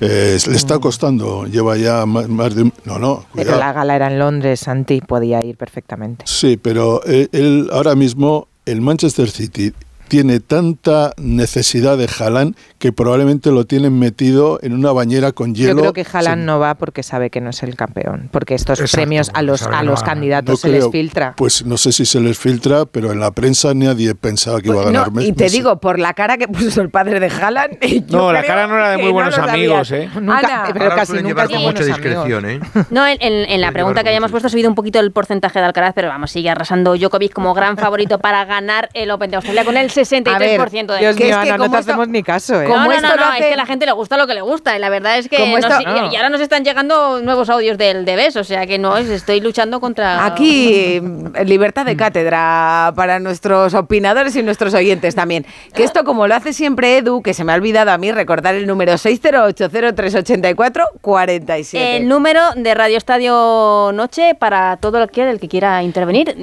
Eh, 0.00 0.38
le 0.48 0.56
está 0.56 0.78
costando, 0.78 1.44
lleva 1.46 1.76
ya 1.76 2.06
más, 2.06 2.28
más 2.28 2.54
de 2.54 2.62
un... 2.62 2.72
No, 2.84 3.00
no, 3.00 3.26
Pero 3.34 3.46
cuidado. 3.50 3.58
la 3.58 3.72
gala 3.72 3.96
era 3.96 4.06
en 4.06 4.18
Londres, 4.20 4.60
Santi 4.60 5.00
podía 5.00 5.44
ir 5.44 5.56
perfectamente. 5.56 6.24
Sí, 6.28 6.56
pero 6.56 7.00
eh, 7.04 7.28
él 7.32 7.68
ahora 7.72 7.96
mismo, 7.96 8.46
el 8.64 8.80
Manchester 8.80 9.28
City 9.28 9.72
tiene 10.08 10.40
tanta 10.40 11.12
necesidad 11.16 11.96
de 11.98 12.08
Haaland 12.18 12.56
que 12.78 12.92
probablemente 12.92 13.50
lo 13.50 13.64
tienen 13.64 13.98
metido 13.98 14.58
en 14.62 14.72
una 14.72 14.92
bañera 14.92 15.32
con 15.32 15.54
hielo. 15.54 15.74
Yo 15.84 15.92
creo 15.92 15.92
que 15.92 16.06
Haaland 16.10 16.40
sin- 16.40 16.46
no 16.46 16.58
va 16.58 16.74
porque 16.74 17.02
sabe 17.02 17.30
que 17.30 17.40
no 17.40 17.50
es 17.50 17.62
el 17.62 17.76
campeón, 17.76 18.28
porque 18.32 18.54
estos 18.54 18.80
Exacto, 18.80 18.96
premios 18.96 19.30
a 19.34 19.42
los 19.42 19.62
a 19.62 19.82
los 19.82 20.02
candidatos 20.02 20.52
No 20.52 20.56
se 20.56 20.68
les 20.70 20.88
filtra. 20.90 21.34
Pues 21.36 21.64
no 21.64 21.76
sé 21.76 21.92
si 21.92 22.04
se 22.06 22.20
les 22.20 22.38
filtra, 22.38 22.84
pero 22.86 23.12
en 23.12 23.20
la 23.20 23.30
prensa 23.32 23.74
nadie 23.74 24.14
pensaba 24.14 24.60
que 24.60 24.68
iba 24.68 24.82
a 24.82 24.90
No, 24.90 25.04
ganar 25.04 25.22
y 25.22 25.32
te 25.32 25.44
Messi. 25.44 25.56
digo, 25.58 25.78
por 25.80 25.98
la 25.98 26.14
cara 26.14 26.36
que 26.38 26.48
puso 26.48 26.80
el 26.80 26.90
padre 26.90 27.20
de 27.20 27.26
Haaland. 27.28 27.78
yo 28.06 28.16
No, 28.18 28.32
la 28.32 28.42
cara 28.44 28.66
no 28.66 28.76
era 28.76 28.90
de 28.90 28.98
muy 28.98 29.12
buenos 29.12 29.36
amigos, 29.38 29.90
¿eh? 29.92 30.08
Nunca- 30.20 30.38
Ana, 30.38 30.64
pero 30.72 30.94
casi 30.94 31.12
nunca 31.22 31.46
con 31.48 31.60
mucha 31.62 31.84
discreción. 31.84 32.46
¿eh? 32.46 32.60
No, 32.90 33.06
en, 33.06 33.18
en- 33.20 33.50
en 33.50 33.60
la 33.60 33.72
pregunta 33.72 34.02
que 34.02 34.08
habíamos 34.08 34.28
con 34.30 34.32
puesto 34.38 34.46
ha 34.46 34.50
subido 34.50 34.68
un 34.68 34.74
poquito 34.74 35.00
el 35.00 35.10
porcentaje 35.12 35.58
de 35.58 35.64
Alcaraz, 35.64 35.92
pero 35.94 36.08
vamos, 36.08 36.30
sigue 36.30 36.48
arrasando 36.50 36.96
Djokovic 36.96 37.32
como 37.32 37.54
gran 37.54 37.76
favorito 37.76 38.18
para 38.18 38.44
ganar 38.44 38.88
el 38.94 39.10
Open 39.10 39.30
de 39.30 39.36
Australia 39.36 39.64
con 39.64 39.76
el 39.76 39.90
63% 39.98 40.34
A 40.34 40.38
ver, 40.38 40.60
de 40.60 40.98
Dios 40.98 41.16
Que 41.16 41.24
es 41.24 41.28
mío, 41.36 41.42
que 41.42 41.48
Ana, 41.50 41.58
no 41.58 41.70
te 41.70 41.78
esto- 41.78 41.90
hacemos 41.92 42.08
ni 42.08 42.22
caso, 42.22 42.60
¿eh? 42.62 42.66
como 42.66 42.78
no, 42.78 42.84
no, 42.86 42.92
esto 42.92 43.08
no, 43.08 43.14
lo 43.16 43.20
no, 43.20 43.26
hace- 43.32 43.38
es 43.40 43.46
que 43.46 43.54
a 43.54 43.56
la 43.56 43.66
gente 43.66 43.86
le 43.86 43.92
gusta 43.92 44.16
lo 44.16 44.26
que 44.26 44.34
le 44.34 44.40
gusta 44.42 44.76
y 44.76 44.80
la 44.80 44.88
verdad 44.88 45.18
es 45.18 45.28
que 45.28 45.36
Como 45.36 45.58
no, 45.58 45.68
esto- 45.68 45.80
y- 45.80 46.14
y 46.14 46.16
ahora 46.16 46.28
nos 46.30 46.40
están 46.40 46.64
llegando 46.64 47.20
nuevos 47.22 47.48
audios 47.50 47.76
del 47.78 48.04
Debes, 48.04 48.36
o 48.36 48.44
sea 48.44 48.66
que 48.66 48.78
no, 48.78 48.96
es- 48.96 49.08
estoy 49.08 49.40
luchando 49.40 49.80
contra... 49.80 50.24
Aquí, 50.24 51.00
mm, 51.02 51.42
libertad 51.44 51.84
de 51.86 51.96
cátedra 51.96 52.92
para 52.96 53.18
nuestros 53.18 53.74
opinadores 53.74 54.34
y 54.36 54.42
nuestros 54.42 54.74
oyentes 54.74 55.14
también. 55.14 55.44
Que 55.74 55.84
esto, 55.84 56.04
como 56.04 56.26
lo 56.26 56.34
hace 56.34 56.52
siempre 56.52 56.98
Edu, 56.98 57.22
que 57.22 57.34
se 57.34 57.44
me 57.44 57.52
ha 57.52 57.56
olvidado 57.56 57.90
a 57.90 57.98
mí 57.98 58.12
recordar 58.12 58.54
el 58.54 58.66
número 58.66 58.96
608038447. 58.98 61.96
El 61.96 62.08
número 62.08 62.40
de 62.56 62.74
Radio 62.74 62.96
Estadio 62.98 63.90
Noche 63.94 64.34
para 64.34 64.76
todo 64.76 65.02
aquel 65.02 65.28
el 65.28 65.40
que 65.40 65.48
quiera 65.48 65.82
intervenir. 65.82 66.34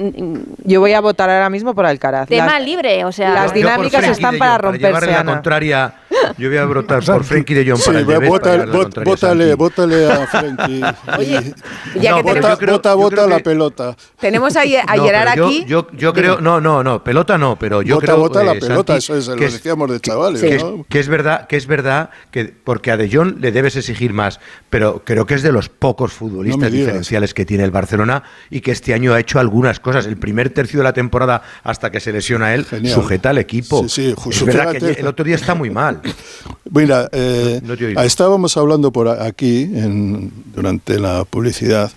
Yo 0.64 0.80
voy 0.80 0.92
a 0.92 1.00
votar 1.00 1.30
ahora 1.30 1.50
mismo 1.50 1.74
por 1.74 1.86
Alcaraz. 1.86 2.28
Tema 2.28 2.58
Las- 2.58 2.64
libre, 2.66 3.04
o 3.04 3.12
sea... 3.12 3.45
las 3.46 3.54
dinámicas 3.54 4.04
están 4.04 4.38
para 4.38 4.58
romperse, 4.58 4.86
llevarle 4.86 5.12
la 5.12 5.24
contraria, 5.24 5.94
yo 6.38 6.48
voy 6.48 6.58
a 6.58 6.64
votar 6.66 7.04
por 7.04 7.24
Frenkie 7.24 7.54
de 7.54 7.70
Jong 7.70 7.78
Sí, 7.80 7.86
para 7.86 8.00
el 8.00 8.06
la 8.06 8.18
bótale, 9.56 10.10
a 10.12 10.26
Frenkie. 10.26 10.82
Oye, 11.18 11.54
ya 12.00 12.10
No, 12.12 12.16
que 12.18 12.22
pero 12.24 12.34
tenemos, 12.34 12.50
yo 12.50 12.58
creo- 12.58 12.72
bota, 12.74 12.90
yo 12.90 12.96
bota 12.96 13.26
la 13.26 13.36
que- 13.38 13.42
pelota. 13.44 13.96
tenemos 14.20 14.56
a, 14.56 14.60
a 14.62 14.64
No, 14.96 15.04
Gerard 15.04 15.28
aquí. 15.28 15.64
Yo, 15.66 15.88
yo 15.92 16.12
creo, 16.12 16.40
no, 16.40 16.60
no, 16.60 16.82
no, 16.82 17.02
pelota 17.04 17.38
no, 17.38 17.58
pero 17.58 17.82
yo 17.82 17.96
Bota, 17.96 18.06
creo 18.06 18.18
bota 18.18 18.42
la 18.44 18.52
eh, 18.52 18.60
pelota, 18.60 18.92
Santi, 18.94 18.98
eso 18.98 19.16
es, 19.16 19.26
lo 19.28 19.36
que 19.36 19.48
decíamos 19.48 19.90
de 19.90 20.00
chavales, 20.00 20.40
que, 20.40 20.56
es, 20.56 20.62
¿no? 20.64 20.84
que 20.88 20.98
es 20.98 21.08
verdad, 21.08 21.46
que 21.46 21.56
es 21.56 21.66
verdad 21.66 22.10
que 22.30 22.44
porque 22.64 22.90
a 22.90 22.96
De 22.96 23.10
Jong 23.10 23.38
le 23.40 23.52
debes 23.52 23.76
exigir 23.76 24.12
más, 24.12 24.40
pero 24.70 25.02
creo 25.04 25.26
que 25.26 25.34
es 25.34 25.42
de 25.42 25.52
los 25.52 25.68
pocos 25.68 26.12
futbolistas 26.12 26.70
diferenciales 26.72 27.34
que 27.34 27.44
tiene 27.44 27.64
el 27.64 27.70
Barcelona 27.70 28.22
y 28.50 28.60
que 28.60 28.72
este 28.72 28.94
año 28.94 29.12
ha 29.14 29.20
hecho 29.20 29.38
algunas 29.38 29.80
cosas. 29.80 30.06
El 30.06 30.16
primer 30.16 30.50
tercio 30.50 30.80
de 30.80 30.84
la 30.84 30.92
temporada 30.92 31.42
hasta 31.62 31.90
que 31.90 32.00
se 32.00 32.12
lesiona 32.12 32.54
él, 32.54 32.64
Genial. 32.64 32.94
sujeta 32.94 33.30
al 33.30 33.38
equipo. 33.38 33.86
Sí, 33.88 34.14
sí, 34.14 34.30
es 34.30 34.44
verdad 34.44 34.72
que 34.72 35.00
el 35.00 35.06
otro 35.06 35.24
día 35.24 35.34
está 35.36 35.54
muy 35.54 35.70
mal. 35.70 36.00
Mira, 36.70 37.08
eh, 37.12 37.60
No 37.62 37.74
oído. 37.74 38.00
estábamos 38.02 38.56
hablando 38.56 38.90
por 38.92 39.08
aquí 39.08 39.62
en- 39.62 40.32
durante 40.54 40.98
la 40.98 41.24
publicidad. 41.24 41.90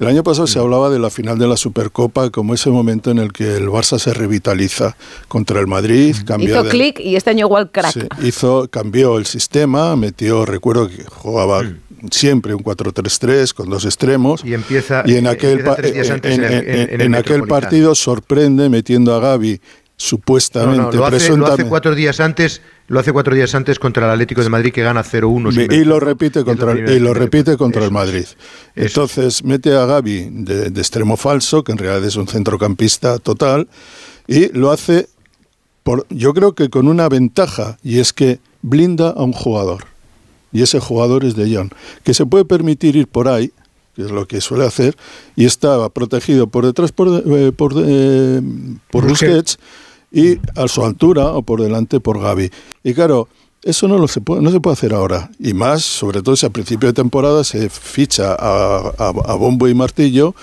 El 0.00 0.08
año 0.08 0.24
pasado 0.24 0.46
se 0.48 0.58
hablaba 0.58 0.90
de 0.90 0.98
la 0.98 1.08
final 1.08 1.38
de 1.38 1.46
la 1.46 1.56
Supercopa 1.56 2.30
como 2.30 2.52
ese 2.52 2.68
momento 2.68 3.10
en 3.12 3.18
el 3.18 3.32
que 3.32 3.56
el 3.56 3.68
Barça 3.68 3.98
se 3.98 4.12
revitaliza 4.12 4.96
contra 5.28 5.60
el 5.60 5.68
Madrid. 5.68 6.16
Cambió 6.26 6.50
Hizo 6.50 6.64
de- 6.64 6.70
clic 6.70 7.00
y 7.00 7.14
este 7.14 7.30
año 7.30 7.46
igual 7.46 7.70
crack. 7.70 7.92
Sí, 7.92 8.00
hizo, 8.26 8.68
cambió 8.68 9.18
el 9.18 9.26
sistema, 9.26 9.94
metió, 9.94 10.44
recuerdo 10.46 10.88
que 10.88 11.04
jugaba 11.04 11.62
Mm. 11.62 12.08
siempre 12.10 12.54
un 12.54 12.62
4-3-3 12.64 13.54
con 13.54 13.70
dos 13.70 13.84
extremos. 13.84 14.44
Y 14.44 14.54
empieza, 14.54 15.04
Y 15.06 15.14
en 15.14 15.26
eh, 15.26 15.30
aquel, 15.30 15.50
empieza 15.60 15.70
pa- 15.70 15.76
tres 15.76 15.94
días 15.94 16.06
en- 16.08 16.12
antes 16.12 16.38
en- 16.38 16.44
en 16.44 16.52
el- 16.52 16.58
en- 16.58 16.68
en- 16.74 16.80
en 16.90 17.00
el 17.00 17.00
en 17.02 17.14
aquel 17.14 17.42
partido 17.44 17.94
sorprende 17.94 18.68
metiendo 18.68 19.14
a 19.14 19.20
Gaby 19.20 19.60
No, 19.62 19.94
supuestamente, 19.96 20.80
no, 20.80 20.90
lo, 20.92 21.06
hace, 21.06 21.36
lo 21.36 21.46
hace 21.46 21.64
cuatro 21.66 21.94
días 21.94 22.18
antes, 22.18 22.60
lo 22.86 23.00
hace 23.00 23.12
cuatro 23.12 23.34
días 23.34 23.54
antes 23.54 23.78
contra 23.78 24.06
el 24.06 24.12
Atlético 24.12 24.42
de 24.42 24.50
Madrid 24.50 24.72
que 24.72 24.82
gana 24.82 25.02
0-1. 25.02 25.52
sin 25.52 25.72
y 25.72 25.84
lo 25.84 26.00
repite 26.00 26.44
contra 26.44 26.72
el, 26.72 26.88
y 26.88 26.98
lo 26.98 27.14
repite 27.14 27.56
contra 27.56 27.84
el 27.84 27.90
Madrid. 27.90 28.26
Eso 28.74 29.02
Entonces 29.02 29.42
mete 29.42 29.74
a 29.74 29.86
Gaby 29.86 30.28
de, 30.30 30.70
de 30.70 30.80
extremo 30.80 31.16
falso, 31.16 31.64
que 31.64 31.72
en 31.72 31.78
realidad 31.78 32.04
es 32.06 32.16
un 32.16 32.28
centrocampista 32.28 33.18
total, 33.18 33.68
y 34.26 34.56
lo 34.56 34.70
hace 34.70 35.08
por, 35.82 36.06
yo 36.08 36.34
creo 36.34 36.54
que 36.54 36.70
con 36.70 36.88
una 36.88 37.08
ventaja, 37.08 37.78
y 37.82 37.98
es 38.00 38.12
que 38.12 38.38
blinda 38.62 39.10
a 39.10 39.22
un 39.22 39.32
jugador. 39.32 39.84
Y 40.52 40.62
ese 40.62 40.78
jugador 40.80 41.24
es 41.24 41.36
De 41.36 41.54
Jong, 41.54 41.70
que 42.02 42.14
se 42.14 42.26
puede 42.26 42.44
permitir 42.44 42.96
ir 42.96 43.08
por 43.08 43.28
ahí, 43.28 43.52
que 43.94 44.02
es 44.02 44.10
lo 44.10 44.26
que 44.26 44.40
suele 44.40 44.64
hacer, 44.64 44.96
y 45.36 45.44
estaba 45.44 45.88
protegido 45.90 46.46
por 46.46 46.64
detrás 46.64 46.92
por, 46.92 47.22
eh, 47.26 47.52
por, 47.52 47.74
eh, 47.76 48.40
por 48.90 49.06
Busquets. 49.06 49.30
Busquets 49.32 49.58
y 50.14 50.38
a 50.54 50.68
su 50.68 50.84
altura 50.84 51.26
o 51.32 51.42
por 51.42 51.60
delante 51.60 51.98
por 52.00 52.20
Gaby. 52.20 52.50
Y 52.84 52.94
claro, 52.94 53.28
eso 53.62 53.88
no, 53.88 53.98
lo 53.98 54.06
se 54.08 54.20
puede, 54.20 54.40
no 54.42 54.50
se 54.50 54.60
puede 54.60 54.74
hacer 54.74 54.94
ahora. 54.94 55.30
Y 55.38 55.52
más, 55.54 55.82
sobre 55.82 56.22
todo 56.22 56.36
si 56.36 56.46
a 56.46 56.50
principio 56.50 56.86
de 56.88 56.92
temporada 56.92 57.42
se 57.44 57.68
ficha 57.68 58.34
a, 58.38 58.92
a- 58.98 59.08
a 59.32 59.34
bombo 59.34 59.66
y 59.68 59.74
martillo 59.74 60.34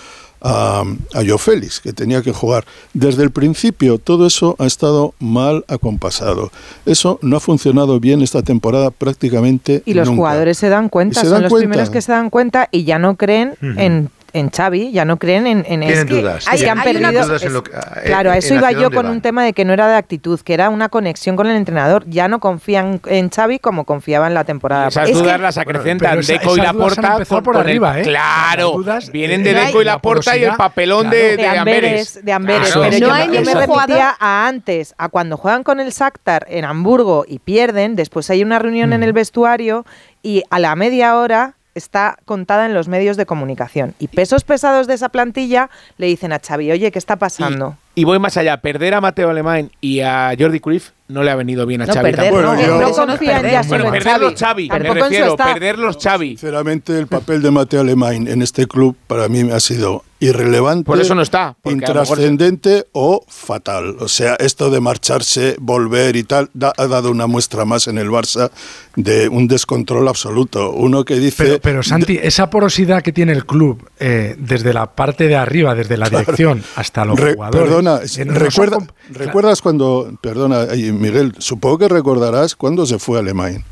a, 0.44 0.82
a 1.14 1.18
Joe 1.24 1.38
Félix, 1.38 1.80
que 1.80 1.94
tenía 1.94 2.24
que 2.24 2.32
jugar. 2.34 2.66
Desde 2.96 3.22
el 3.22 3.30
principio 3.30 4.00
todo 4.00 4.26
eso 4.26 4.56
ha 4.58 4.66
estado 4.66 5.14
mal 5.20 5.64
acompasado. 5.68 6.52
Eso 6.88 7.20
no 7.22 7.38
ha 7.38 7.40
funcionado 7.40 8.00
bien 8.00 8.24
esta 8.24 8.42
temporada 8.42 8.90
prácticamente 8.90 9.84
Y 9.86 9.94
los 9.94 10.08
nunca. 10.08 10.18
jugadores 10.18 10.58
se 10.58 10.70
dan 10.70 10.90
cuenta, 10.90 11.20
Y 11.20 11.22
se 11.22 11.28
son 11.28 11.34
dan 11.34 11.42
los 11.44 11.52
cuenta. 11.52 11.70
primeros 11.70 11.90
que 11.92 12.02
se 12.02 12.12
dan 12.12 12.32
cuenta 12.32 12.70
y 12.72 12.86
ya 12.86 12.98
no 12.98 13.18
creen 13.18 13.54
en, 13.62 14.10
en 14.34 14.50
Xavi, 14.50 14.92
ya 14.92 15.06
no 15.06 15.18
creen 15.18 15.48
en, 15.48 15.58
en 15.60 15.82
Tienen 15.82 15.90
es 15.92 16.06
que 16.06 16.14
dudas. 16.22 16.48
hay- 16.48 16.52
que 16.60 16.64
Tienen 16.66 16.78
han 16.78 16.84
perdido. 16.84 17.26
dudas 17.26 17.44
en 17.44 17.54
lo 17.54 17.64
que- 17.64 17.72
es- 17.72 17.78
eh, 17.78 18.02
claro, 18.06 18.32
a 18.32 18.38
eso 18.38 18.54
iba 18.56 18.72
yo 18.72 18.90
con 18.92 19.04
van. 19.06 19.12
un 19.14 19.22
tema 19.22 19.44
de 19.44 19.54
que 19.54 19.66
no 19.66 19.74
era 19.74 19.88
de 19.88 19.96
actitud, 19.96 20.40
que 20.40 20.54
era 20.54 20.70
una 20.70 20.90
conexión 20.90 21.36
con 21.36 21.48
el 21.48 21.56
entrenador. 21.58 22.04
Ya 22.08 22.28
no 22.28 22.40
confían 22.40 23.02
en 23.08 23.30
Xavi 23.30 23.60
como 23.60 23.84
confiaban 23.86 24.34
la 24.34 24.44
temporada 24.44 24.88
Esas 24.88 25.04
pasada. 25.10 25.22
dudas 25.24 25.42
las 25.42 25.58
acrecentan 25.58 26.10
pero 26.12 26.22
esa- 26.22 26.34
Deco 26.34 26.58
y 26.58 26.62
Laporta. 26.62 27.18
por 27.44 27.56
el- 27.56 27.62
arriba, 27.62 28.00
¿eh? 28.00 28.04
Claro, 28.04 28.68
Las 28.70 28.76
dudas, 28.78 29.12
vienen 29.12 29.44
de 29.44 29.54
Deco 29.54 29.82
y 29.82 29.86
la 29.86 29.94
Laporta 29.94 30.38
y 30.38 30.44
el 30.44 30.56
papelón 30.56 31.10
claro. 31.10 31.18
de, 31.18 31.38
de 31.38 31.48
Amberes, 31.48 32.20
de 32.26 32.34
Amberes, 32.34 32.68
Claro. 32.72 32.82
pero 32.90 33.00
No 33.00 33.08
yo, 33.08 33.14
hay 33.14 33.26
yo 33.28 33.42
me 33.42 33.66
jugador- 33.68 34.00
a 34.20 34.48
antes, 34.48 34.96
a 34.98 35.10
cuando 35.10 35.38
juegan 35.38 35.64
con 35.64 35.80
el 35.80 35.92
Shakhtar 35.92 36.46
en 36.50 36.66
Hamburgo 36.66 37.26
y 37.28 37.40
pierden, 37.40 37.96
después 37.96 38.30
hay 38.30 38.44
una 38.44 38.60
reunión 38.60 38.94
en 38.94 39.04
el 39.04 39.14
vestuario 39.14 39.86
y 40.24 40.44
a 40.50 40.60
la 40.60 40.76
media 40.76 41.18
hora 41.18 41.56
está 41.76 42.18
contada 42.26 42.66
en 42.66 42.74
los 42.74 42.88
medios 42.88 43.18
de 43.18 43.26
comunicación. 43.26 43.94
Y 44.00 44.08
pesos 44.10 44.44
pesados 44.44 44.88
de 44.88 44.94
esa 44.96 45.10
plantilla 45.10 45.70
le 45.98 46.08
dicen 46.08 46.34
a 46.34 46.40
Xavi, 46.40 46.72
oye, 46.72 46.92
¿qué 46.92 47.00
está 47.00 47.16
pasando? 47.16 47.78
Y 47.96 48.04
voy 48.06 48.20
más 48.20 48.38
allá, 48.38 48.58
perder 48.58 48.94
a 48.94 49.02
Mateo 49.02 49.30
Alemán 49.30 49.70
y 49.82 50.00
a 50.02 50.34
Jordi 50.38 50.60
Cruyff 50.60 50.92
no 51.10 51.24
le 51.24 51.32
ha 51.32 51.36
venido 51.36 51.66
bien 51.66 51.82
a 51.82 51.86
No, 51.86 51.94
Xavi. 51.94 52.12
perder, 52.12 52.34
tampoco. 52.34 52.42
no, 52.56 52.56
Bueno, 52.56 52.80
no 52.90 52.92
confían 52.96 53.42
perder. 53.42 53.52
ya 53.52 53.62
Bueno, 53.68 53.86
en 53.86 53.92
perder 53.92 54.12
Xavi. 54.14 54.26
los 54.26 54.40
Xavi, 54.40 54.64
me 54.64 54.70
tampoco 54.70 54.94
en 54.94 55.00
su 55.00 55.04
refiero, 55.10 55.28
staff. 55.32 55.54
perder 55.54 55.80
los 55.80 55.98
Xavi. 55.98 56.28
Sinceramente, 56.30 56.98
el 56.98 57.08
papel 57.08 57.42
de 57.42 57.52
Mateo 57.52 57.82
Alemán 57.82 58.28
en 58.28 58.42
este 58.42 58.66
club 58.68 58.96
para 59.08 59.28
mí 59.28 59.50
ha 59.52 59.60
sido 59.60 60.04
irrelevante. 60.22 60.86
Por 60.86 61.02
eso 61.02 61.14
no 61.16 61.22
está, 61.22 61.58
se- 61.64 61.72
Intrascendente 61.72 62.86
o 62.94 63.26
fatal. 63.28 63.98
O 64.00 64.08
sea, 64.08 64.36
esto 64.36 64.70
de 64.70 64.80
marcharse, 64.80 65.56
volver 65.60 66.16
y 66.16 66.24
tal, 66.24 66.50
da- 66.54 66.72
ha 66.78 66.88
dado 66.88 67.12
una 67.12 67.28
muestra 67.28 67.66
más 67.66 67.88
en 67.88 67.98
el 67.98 68.10
Barça 68.10 68.52
de 68.96 69.28
un 69.28 69.48
descontrol 69.48 70.08
absoluto. 70.08 70.72
Uno 70.72 71.04
que 71.04 71.16
dice. 71.20 71.44
Pero, 71.44 71.60
pero 71.62 71.84
Santi, 71.84 72.18
esa 72.22 72.50
porosidad 72.50 73.02
que 73.02 73.12
tiene 73.12 73.32
el 73.34 73.46
club 73.46 73.90
eh, 74.00 74.36
desde 74.38 74.74
la 74.74 74.86
parte 74.96 75.28
de 75.28 75.36
arriba, 75.36 75.76
desde 75.76 75.98
la 75.98 76.10
dirección 76.10 76.64
hasta 76.76 77.04
los 77.04 77.20
Re- 77.20 77.34
jugadores. 77.34 77.68
Perdona, 77.68 78.00
recuerda, 78.40 78.78
¿recuerdas 79.10 79.62
cuando, 79.62 80.12
perdona, 80.22 80.68
Miguel, 80.76 81.34
supongo 81.40 81.80
que 81.80 81.88
recordarás 81.90 82.56
cuándo 82.56 82.86
se 82.86 83.00
fue 83.00 83.18
a 83.18 83.22
Alemania? 83.22 83.64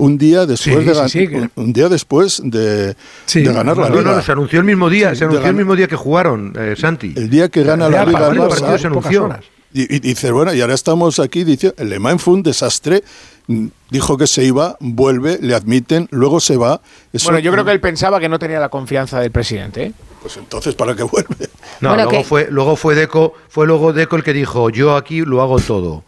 Un 0.00 0.18
día 0.18 0.46
después 0.46 0.78
Sí, 0.78 0.84
de 0.84 0.94
sí, 0.94 1.00
gan- 1.00 1.08
sí, 1.08 1.28
que- 1.28 1.36
un, 1.36 1.50
un 1.56 1.72
día 1.72 1.88
después 1.88 2.40
de, 2.44 2.96
Sí, 3.26 3.42
de 3.42 3.52
ganar 3.52 3.76
la 3.76 3.88
No, 3.90 3.96
liga. 3.98 4.16
no, 4.16 4.22
se 4.22 4.32
anunció 4.32 4.58
el 4.60 4.64
mismo 4.64 4.88
día, 4.90 5.10
Sí, 5.10 5.16
se 5.18 5.24
anunció 5.24 5.48
el 5.48 5.54
mismo 5.56 5.76
día 5.76 5.86
que 5.88 5.96
jugaron, 5.96 6.52
eh, 6.58 6.74
Santi. 6.76 7.12
El 7.16 7.28
día 7.30 7.48
que 7.48 7.62
gana 7.62 7.88
la 7.88 8.04
liga 8.04 8.28
el 8.28 8.38
Barça, 8.38 8.78
se 8.78 8.86
anunció. 8.86 9.28
Y, 9.72 9.94
y 9.94 10.00
dice, 10.00 10.32
bueno, 10.32 10.52
y 10.52 10.60
ahora 10.60 10.74
estamos 10.74 11.20
aquí, 11.20 11.44
dice, 11.44 11.72
el 11.78 11.86
Alemán 11.88 12.18
fue 12.18 12.34
un 12.34 12.42
desastre, 12.42 13.04
mm, 13.46 13.66
dijo 13.90 14.16
que 14.18 14.26
se 14.26 14.42
iba, 14.42 14.76
vuelve, 14.80 15.38
le 15.40 15.54
admiten, 15.54 16.08
luego 16.10 16.40
se 16.40 16.56
va. 16.56 16.80
Eso- 17.12 17.26
Bueno, 17.26 17.38
yo 17.38 17.52
creo 17.52 17.64
que 17.64 17.70
él 17.70 17.80
pensaba 17.80 18.18
que 18.18 18.28
no 18.28 18.38
tenía 18.40 18.58
la 18.58 18.68
confianza 18.68 19.20
del 19.20 19.30
presidente. 19.30 19.84
¿eh? 19.84 19.92
Pues 20.22 20.36
entonces, 20.38 20.74
¿para 20.74 20.96
qué 20.96 21.04
vuelve? 21.04 21.48
No, 21.80 21.90
Bueno, 21.90 22.02
luego, 22.04 22.10
que- 22.10 22.24
fue, 22.24 22.48
luego 22.50 22.74
fue 22.74 22.96
Deco, 22.96 23.34
fue 23.48 23.66
luego 23.68 23.92
Deco 23.92 24.16
el 24.16 24.24
que 24.24 24.32
dijo, 24.32 24.70
yo 24.70 24.96
aquí 24.96 25.20
lo 25.20 25.40
hago 25.40 25.60
todo. 25.60 26.02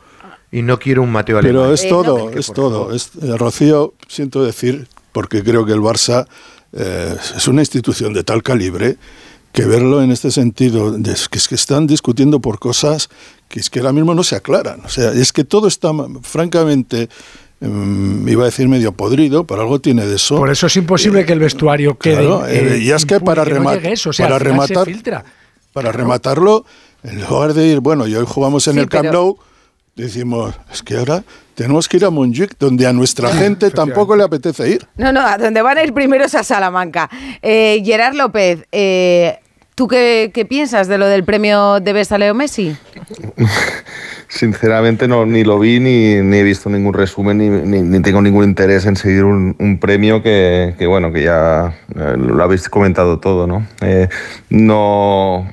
Y 0.52 0.62
no 0.62 0.78
quiero 0.78 1.02
un 1.02 1.10
Mateo 1.10 1.38
Alemán. 1.38 1.62
Pero 1.62 1.72
es 1.74 1.82
Eh, 1.84 1.88
todo, 1.88 2.30
Que 2.30 2.38
es 2.38 2.52
todo. 2.52 2.92
Es, 2.92 3.10
eh, 3.22 3.36
Rocío, 3.38 3.94
siento 4.06 4.44
decir, 4.44 4.86
porque 5.12 5.42
creo 5.42 5.64
que 5.66 5.72
el 5.72 5.80
Barça 5.80 6.26
eh, 6.74 7.16
es 7.36 7.48
una 7.48 7.62
institución 7.62 8.12
de 8.14 8.22
tal 8.24 8.42
calibre 8.42 8.96
que 9.52 9.64
verlo 9.66 10.02
en 10.02 10.10
este 10.10 10.30
sentido, 10.30 10.92
de- 10.92 11.14
que 11.30 11.38
es 11.38 11.48
que 11.48 11.54
están 11.54 11.86
discutiendo 11.86 12.40
por 12.40 12.58
cosas 12.58 13.10
que 13.48 13.60
es 13.60 13.68
que 13.68 13.80
ahora 13.80 13.92
mismo 13.92 14.14
no 14.14 14.22
se 14.24 14.36
aclaran. 14.36 14.80
O 14.84 14.88
sea, 14.88 15.10
es 15.12 15.32
que 15.34 15.44
todo 15.44 15.68
está, 15.68 15.90
francamente, 16.22 17.10
mm, 17.60 18.26
iba 18.28 18.42
a 18.44 18.46
decir 18.46 18.68
medio 18.68 18.92
podrido, 18.92 19.44
pero 19.44 19.60
algo 19.60 19.78
tiene 19.80 20.06
de 20.06 20.16
eso. 20.16 20.36
Por 20.36 20.50
eso 20.50 20.66
es 20.68 20.76
imposible 20.76 21.26
que 21.26 21.34
el 21.34 21.40
vestuario 21.40 21.98
quede. 21.98 22.14
Claro, 22.26 22.46
eh, 22.46 22.78
y 22.80 22.90
es 22.90 23.04
que 23.04 23.20
para 23.20 23.44
no 23.44 23.50
remar- 23.50 23.74
llegue 23.76 23.92
eso, 23.92 24.08
o 24.10 24.12
sea, 24.14 24.26
para 24.28 24.38
rematar-. 24.38 25.24
Para 25.74 25.92
rematarlo, 25.92 26.64
en 27.02 27.20
lugar 27.22 27.52
de 27.52 27.66
ir, 27.66 27.80
bueno, 27.80 28.06
y 28.06 28.14
hoy 28.16 28.24
jugamos 28.26 28.66
en 28.68 28.74
Sí, 28.74 28.80
el 28.80 28.88
Camp 28.88 29.02
pero- 29.08 29.12
Nou, 29.12 29.36
decimos, 29.96 30.54
es 30.72 30.82
que 30.82 30.96
ahora 30.96 31.22
tenemos 31.54 31.88
que 31.88 31.98
ir 31.98 32.04
a 32.04 32.10
Montjuic, 32.10 32.56
donde 32.58 32.86
a 32.86 32.92
nuestra 32.92 33.28
gente 33.30 33.70
tampoco 33.70 34.16
le 34.16 34.24
apetece 34.24 34.68
ir. 34.70 34.86
No, 34.96 35.12
no, 35.12 35.20
a 35.20 35.36
donde 35.38 35.60
van 35.62 35.78
a 35.78 35.84
ir 35.84 35.92
primero 35.92 36.24
es 36.24 36.34
a 36.34 36.42
Salamanca. 36.42 37.08
Eh, 37.42 37.82
Gerard 37.84 38.14
López, 38.14 38.64
eh, 38.72 39.38
¿tú 39.74 39.86
qué, 39.88 40.30
qué 40.32 40.44
piensas 40.44 40.88
de 40.88 40.98
lo 40.98 41.06
del 41.06 41.24
premio 41.24 41.78
de 41.80 41.92
Best 41.92 42.12
a 42.12 42.18
Leo 42.18 42.34
Messi? 42.34 42.74
Sinceramente 44.28 45.06
no, 45.08 45.26
ni 45.26 45.44
lo 45.44 45.58
vi, 45.58 45.78
ni, 45.78 46.16
ni 46.22 46.38
he 46.38 46.42
visto 46.42 46.70
ningún 46.70 46.94
resumen, 46.94 47.36
ni, 47.36 47.48
ni- 47.50 47.82
ni 47.82 48.00
tengo 48.00 48.22
ningún 48.22 48.44
interés 48.44 48.86
en 48.86 48.96
seguir 48.96 49.24
un, 49.24 49.54
un 49.58 49.78
premio 49.78 50.22
que, 50.22 50.74
que, 50.78 50.86
bueno, 50.86 51.12
que 51.12 51.24
ya 51.24 51.74
eh, 51.94 52.14
lo 52.16 52.42
habéis 52.42 52.66
comentado 52.70 53.18
todo, 53.20 53.46
¿no? 53.46 53.66
Eh, 53.82 54.08
no, 54.48 55.46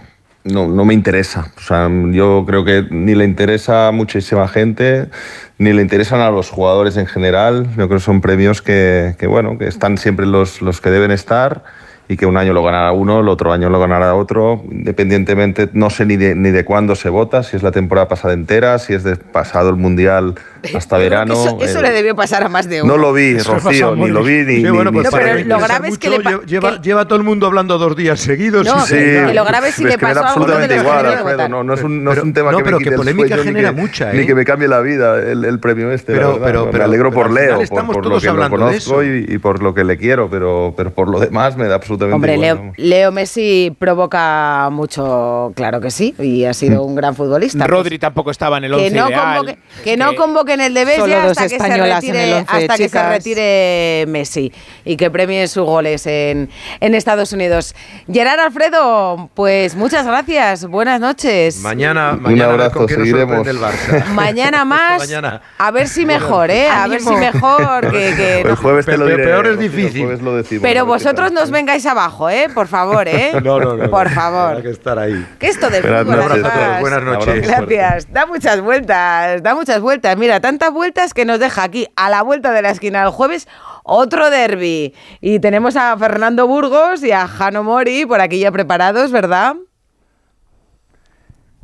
no, 0.43 0.67
no 0.67 0.85
me 0.85 0.93
interesa. 0.93 1.51
O 1.57 1.61
sea, 1.61 1.89
yo 2.11 2.43
creo 2.47 2.63
que 2.63 2.85
ni 2.89 3.15
le 3.15 3.25
interesa 3.25 3.87
a 3.87 3.91
muchísima 3.91 4.47
gente, 4.47 5.09
ni 5.57 5.73
le 5.73 5.81
interesan 5.81 6.21
a 6.21 6.31
los 6.31 6.49
jugadores 6.49 6.97
en 6.97 7.07
general. 7.07 7.67
Yo 7.77 7.87
creo 7.87 7.99
que 7.99 7.99
son 7.99 8.21
premios 8.21 8.61
que, 8.61 9.15
que, 9.19 9.27
bueno, 9.27 9.57
que 9.57 9.67
están 9.67 9.97
siempre 9.97 10.25
los, 10.25 10.61
los 10.61 10.81
que 10.81 10.89
deben 10.89 11.11
estar 11.11 11.63
y 12.11 12.17
que 12.17 12.25
un 12.25 12.35
año 12.37 12.53
lo 12.53 12.63
ganará 12.63 12.91
uno, 12.91 13.19
el 13.21 13.29
otro 13.29 13.53
año 13.53 13.69
lo 13.69 13.79
ganará 13.79 14.15
otro, 14.15 14.63
independientemente, 14.99 15.69
no 15.73 15.89
sé 15.91 16.05
ni 16.05 16.17
de, 16.17 16.33
ni 16.35 16.49
de 16.49 16.65
cuándo 16.65 16.95
se 16.95 17.07
vota, 17.09 17.43
si 17.43 17.55
es 17.55 17.63
la 17.63 17.71
temporada 17.71 18.07
pasada 18.07 18.33
entera, 18.33 18.79
si 18.79 18.93
es 18.95 19.03
de 19.03 19.15
pasado 19.15 19.69
el 19.69 19.75
Mundial 19.75 20.35
hasta 20.75 20.97
verano. 20.97 21.33
Eso, 21.35 21.57
eso 21.61 21.79
eh, 21.79 21.83
le 21.83 21.91
debió 21.91 22.15
pasar 22.15 22.43
a 22.43 22.49
más 22.49 22.67
de 22.67 22.81
uno. 22.81 22.93
no 22.93 23.01
lo 23.01 23.13
vi, 23.13 23.35
Eso 23.35 23.53
Rocío, 23.59 23.89
a 23.93 23.95
ni 23.95 24.07
lo 24.09 24.23
vi, 24.23 24.39
ni, 24.43 24.55
Sí, 24.57 24.63
ni- 24.63 24.69
bueno, 24.71 24.91
pues 24.91 25.05
ni 25.05 25.11
No, 25.11 25.17
pero 25.17 25.45
lo 25.45 25.59
grave 25.59 25.87
es 25.89 25.97
que 25.99 26.09
le 26.09 26.17
lleva, 26.47 26.73
que- 26.75 26.79
lleva 26.81 27.05
todo 27.07 27.17
el 27.19 27.23
mundo 27.23 27.45
hablando 27.45 27.77
dos 27.77 27.95
días 27.95 28.19
seguidos. 28.19 28.65
No, 28.65 28.77
y 28.77 28.87
Sí, 28.87 28.95
que 28.95 29.31
lo 29.33 29.45
grave 29.45 29.69
es 29.69 29.75
si 29.75 29.83
es 29.83 29.89
le 29.91 29.97
que 29.97 30.05
me 30.07 30.13
da 30.15 30.21
pasó 30.23 30.39
a 30.39 30.43
uno 30.43 30.45
de 30.47 30.53
absolutamente 30.53 30.75
los 30.75 30.83
que 30.83 30.89
igual, 30.89 31.17
Alfredo. 31.29 31.49
No, 31.49 31.63
no 31.63 31.73
es 31.75 31.83
un, 31.83 32.03
no 32.03 32.09
Pero- 32.09 32.21
es 32.21 32.25
un 32.25 32.33
tema 32.33 32.51
no, 32.51 32.57
que 32.57 32.63
pero 32.63 32.77
me 32.79 32.83
que 32.85 32.91
polémica 32.91 33.27
sueño, 33.35 33.43
genera 33.43 33.69
ni 33.69 33.75
que, 33.75 33.81
mucha, 33.81 34.13
Ni 34.13 34.19
¿eh? 34.21 34.25
que 34.25 34.35
me 34.35 34.45
cambie 34.45 34.67
la 34.67 34.81
vida 34.81 35.17
el, 35.19 35.45
el 35.45 35.59
premio 35.59 35.91
este. 35.91 36.13
Pero- 36.13 36.33
verdad. 36.39 36.45
pero- 36.45 36.65
me 36.65 36.71
pero- 36.71 36.83
alegro 36.85 37.09
pero 37.11 37.21
por 37.21 37.31
Leo, 37.31 37.59
por, 37.69 37.95
lo 37.95 38.01
todos 38.01 38.21
que 38.21 38.27
lo 38.27 38.31
hablando 38.33 38.57
de 38.57 38.63
conozco 38.65 39.01
eso. 39.01 39.03
y, 39.03 39.25
y 39.29 39.37
por 39.37 39.61
lo 39.61 39.75
que 39.75 39.83
le 39.83 39.97
quiero, 39.97 40.27
pero, 40.29 40.73
pero 40.75 40.89
por 40.89 41.07
lo 41.07 41.19
demás 41.19 41.55
me 41.55 41.67
da 41.67 41.75
absolutamente 41.75 41.98
Hombre, 42.05 42.35
igual. 42.35 42.73
Leo, 42.77 43.11
Messi 43.11 43.75
provoca 43.77 44.69
mucho, 44.71 45.51
claro 45.55 45.79
que 45.81 45.91
sí, 45.91 46.15
y 46.19 46.45
ha 46.45 46.53
sido 46.53 46.83
un 46.83 46.95
gran 46.95 47.15
futbolista. 47.15 47.65
Rodri 47.67 47.99
tampoco 47.99 48.31
estaba 48.31 48.57
en 48.57 48.65
el 48.65 48.71
que 48.71 48.77
11 48.87 48.91
no, 48.95 49.07
ideal. 49.09 49.35
convoque, 49.37 49.59
que 49.83 49.97
no 49.97 50.15
convoquen 50.15 50.61
el 50.61 50.73
de 50.73 50.85
dos 50.85 51.09
hasta, 51.09 51.43
que 51.47 51.59
se, 51.59 51.77
retire, 51.77 52.33
once, 52.33 52.45
hasta 52.47 52.75
que 52.77 52.83
se 52.83 52.89
chicas. 52.89 53.09
retire 53.09 54.05
Messi 54.07 54.51
y 54.85 54.95
que 54.97 55.11
premie 55.11 55.47
sus 55.47 55.63
goles 55.65 56.05
en, 56.07 56.49
en 56.79 56.95
Estados 56.95 57.31
Unidos. 57.33 57.75
Gerard 58.11 58.39
Alfredo, 58.39 59.29
pues 59.33 59.75
muchas 59.75 60.05
gracias, 60.05 60.65
buenas 60.65 60.99
noches. 60.99 61.59
Mañana, 61.61 62.13
Un 62.13 62.23
mañana 62.23 62.45
a 62.45 62.47
ver 62.51 62.61
abrazo, 62.61 62.79
nos 62.81 62.91
seguiremos. 62.91 63.35
sorprende 63.35 63.51
el 63.51 63.59
Barça. 63.59 64.05
Mañana 64.13 64.65
más, 64.65 64.99
Mañana. 64.99 65.41
a 65.57 65.71
ver 65.71 65.87
si 65.87 66.05
mejor, 66.05 66.49
¿eh? 66.51 66.67
A 66.69 66.87
ver 66.87 67.01
si 67.01 67.13
mejor 67.15 67.91
que... 67.91 68.13
que 68.15 68.41
El 68.41 68.55
jueves 68.55 68.85
te 68.85 68.97
lo 68.97 69.05
diré. 69.05 69.23
peor 69.23 69.47
es 69.47 69.59
difícil. 69.59 70.03
jueves 70.03 70.21
lo 70.21 70.35
decimos, 70.35 70.61
Pero 70.63 70.81
a 70.81 70.83
vosotros 70.83 71.27
tal. 71.27 71.33
no 71.33 71.41
os 71.41 71.51
vengáis 71.51 71.85
abajo, 71.89 72.29
¿eh? 72.29 72.47
Por 72.53 72.67
favor, 72.67 73.07
¿eh? 73.07 73.31
No, 73.43 73.59
no, 73.59 73.75
no. 73.75 73.89
Por 73.89 74.09
favor. 74.09 74.61
que 74.61 74.69
estar 74.69 74.97
ahí. 74.97 75.25
Que 75.39 75.47
esto 75.47 75.69
de 75.69 75.81
Buenas 75.81 76.05
fútbol, 76.05 76.45
a 76.45 76.51
todos, 76.53 76.79
buenas 76.79 77.03
noches. 77.03 77.47
Gracias. 77.47 78.13
Da 78.13 78.25
muchas 78.25 78.61
vueltas, 78.61 79.43
da 79.43 79.55
muchas 79.55 79.81
vueltas. 79.81 80.17
Mira, 80.17 80.39
tantas 80.39 80.71
vueltas 80.71 81.13
que 81.13 81.25
nos 81.25 81.39
deja 81.39 81.63
aquí 81.63 81.87
a 81.95 82.09
la 82.09 82.21
vuelta 82.21 82.51
de 82.51 82.61
la 82.61 82.69
esquina 82.71 83.03
el 83.03 83.09
jueves 83.09 83.47
otro 83.83 84.29
derby. 84.29 84.93
Y 85.21 85.39
tenemos 85.39 85.75
a 85.75 85.97
Fernando 85.97 86.47
Burgos 86.47 87.03
y 87.03 87.11
a 87.11 87.27
Jano 87.27 87.63
Mori 87.63 88.05
por 88.05 88.21
aquí 88.21 88.39
ya 88.39 88.51
preparados, 88.51 89.11
¿verdad? 89.11 89.55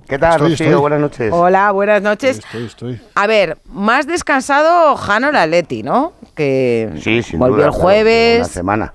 ¿Qué 0.07 0.19
tal, 0.19 0.33
Estoy, 0.33 0.49
Rocío? 0.51 0.65
estoy. 0.67 0.81
Buenas 0.81 0.99
noches. 0.99 1.33
Hola, 1.33 1.71
buenas 1.71 2.01
noches. 2.01 2.37
Estoy, 2.37 2.65
estoy. 2.65 3.01
A 3.15 3.25
ver, 3.25 3.57
más 3.65 4.05
descansado 4.05 4.95
Jano 4.97 5.31
Laletti, 5.31 5.81
¿no? 5.81 6.13
Que 6.35 6.91
Sí, 7.01 7.23
sin 7.23 7.39
volvió 7.39 7.55
duda, 7.55 7.65
el 7.67 7.71
claro, 7.71 7.81
jueves. 7.83 8.37
Una 8.37 8.47
semana. 8.47 8.93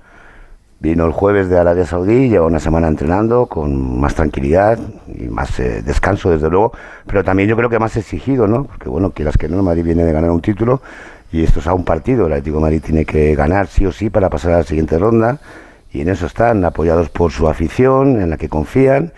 Vino 0.81 1.05
el 1.05 1.11
jueves 1.11 1.47
de 1.47 1.59
Arabia 1.59 1.85
Saudí, 1.85 2.27
lleva 2.27 2.47
una 2.47 2.59
semana 2.59 2.87
entrenando 2.87 3.45
con 3.45 3.99
más 3.99 4.15
tranquilidad 4.15 4.79
y 5.07 5.25
más 5.25 5.59
eh, 5.59 5.83
descanso, 5.83 6.31
desde 6.31 6.49
luego, 6.49 6.71
pero 7.05 7.23
también 7.23 7.47
yo 7.47 7.55
creo 7.55 7.69
que 7.69 7.77
más 7.77 7.95
exigido, 7.97 8.47
¿no? 8.47 8.63
Porque, 8.63 8.89
bueno, 8.89 9.11
quieras 9.11 9.37
que 9.37 9.47
no, 9.47 9.61
Madrid 9.61 9.83
viene 9.83 10.03
de 10.03 10.11
ganar 10.11 10.31
un 10.31 10.41
título 10.41 10.81
y 11.31 11.43
esto 11.43 11.59
es 11.59 11.67
a 11.67 11.75
un 11.75 11.85
partido. 11.85 12.25
El 12.25 12.33
Atlético 12.33 12.59
Madrid 12.61 12.81
tiene 12.83 13.05
que 13.05 13.35
ganar 13.35 13.67
sí 13.67 13.85
o 13.85 13.91
sí 13.91 14.09
para 14.09 14.31
pasar 14.31 14.53
a 14.53 14.57
la 14.57 14.63
siguiente 14.63 14.97
ronda 14.97 15.37
y 15.93 16.01
en 16.01 16.09
eso 16.09 16.25
están, 16.25 16.65
apoyados 16.65 17.09
por 17.09 17.31
su 17.31 17.47
afición, 17.47 18.19
en 18.19 18.31
la 18.31 18.37
que 18.37 18.49
confían 18.49 19.13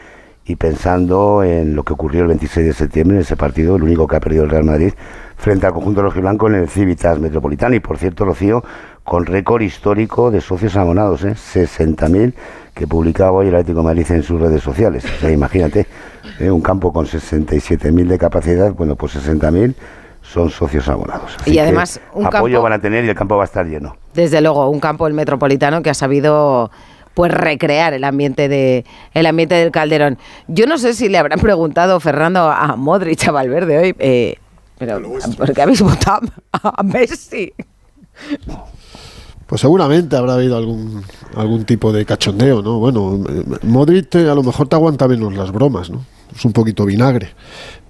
y 0.45 0.57
pensando 0.57 1.45
en 1.45 1.77
lo 1.77 1.83
que 1.83 1.93
ocurrió 1.93 2.23
el 2.23 2.27
26 2.27 2.65
de 2.65 2.73
septiembre, 2.73 3.15
en 3.15 3.21
ese 3.21 3.37
partido, 3.37 3.77
el 3.77 3.83
único 3.83 4.05
que 4.05 4.17
ha 4.17 4.19
perdido 4.19 4.43
el 4.43 4.49
Real 4.49 4.65
Madrid 4.65 4.93
frente 5.37 5.65
al 5.65 5.73
conjunto 5.73 6.01
rojiblanco 6.01 6.47
en 6.47 6.55
el 6.55 6.69
Civitas 6.69 7.19
Metropolitano. 7.19 7.75
Y 7.75 7.79
por 7.79 7.97
cierto, 7.97 8.25
Rocío, 8.25 8.63
con 9.03 9.25
récord 9.25 9.61
histórico 9.61 10.31
de 10.31 10.41
socios 10.41 10.75
abonados, 10.77 11.23
¿eh? 11.25 11.33
60.000 11.35 12.33
que 12.73 12.87
publicaba 12.87 13.31
hoy 13.31 13.47
el 13.47 13.55
Atlético 13.55 13.79
de 13.79 13.85
Madrid 13.85 14.05
en 14.11 14.23
sus 14.23 14.39
redes 14.39 14.63
sociales. 14.63 15.03
O 15.05 15.19
sea, 15.19 15.29
imagínate, 15.31 15.85
¿eh? 16.39 16.49
un 16.49 16.61
campo 16.61 16.91
con 16.93 17.05
67.000 17.05 18.07
de 18.07 18.17
capacidad, 18.17 18.71
bueno, 18.73 18.95
pues 18.95 19.15
60.000 19.15 19.75
son 20.21 20.49
socios 20.49 20.87
abonados. 20.87 21.35
Y 21.45 21.59
además, 21.59 21.99
un 22.13 22.25
apoyo 22.25 22.55
campo- 22.55 22.63
van 22.63 22.73
a 22.73 22.79
tener 22.79 23.03
y 23.05 23.09
el 23.09 23.15
campo 23.15 23.35
va 23.35 23.43
a 23.43 23.45
estar 23.45 23.65
lleno. 23.65 23.97
Desde 24.13 24.39
luego, 24.41 24.69
un 24.69 24.79
campo 24.79 25.05
el 25.05 25.13
Metropolitano 25.13 25.81
que 25.83 25.89
ha 25.89 25.93
sabido 25.93 26.71
pues 27.13 27.31
recrear 27.31 27.93
el 27.93 28.05
ambiente 28.05 28.47
de 28.47 28.85
el 29.13 29.25
ambiente 29.27 29.53
del 29.53 29.69
Calderón. 29.69 30.17
Yo 30.47 30.65
no 30.65 30.77
sé 30.79 30.93
si 30.95 31.09
le 31.09 31.17
habrán 31.19 31.39
preguntado 31.39 31.99
Fernando 31.99 32.49
a 32.49 32.75
Modric 32.77 33.27
a 33.27 33.31
Valverde 33.31 33.77
hoy, 33.77 33.95
eh, 33.99 34.37
pero 34.79 34.99
¿por 35.37 35.53
qué 35.53 35.61
habéis 35.61 35.81
votado 35.81 36.27
a 36.53 36.81
Messi? 36.81 37.53
Pues 39.53 39.61
seguramente 39.61 40.15
habrá 40.15 40.33
habido 40.33 40.57
algún, 40.57 41.03
algún 41.35 41.63
tipo 41.63 41.93
de 41.93 42.07
cachondeo, 42.07 42.63
¿no? 42.63 42.79
Bueno, 42.79 43.23
Modric 43.61 44.15
a 44.15 44.33
lo 44.33 44.41
mejor 44.41 44.67
te 44.67 44.75
aguanta 44.75 45.07
menos 45.07 45.31
las 45.35 45.51
bromas, 45.51 45.91
¿no? 45.91 46.03
Es 46.35 46.43
un 46.43 46.53
poquito 46.53 46.85
vinagre. 46.85 47.35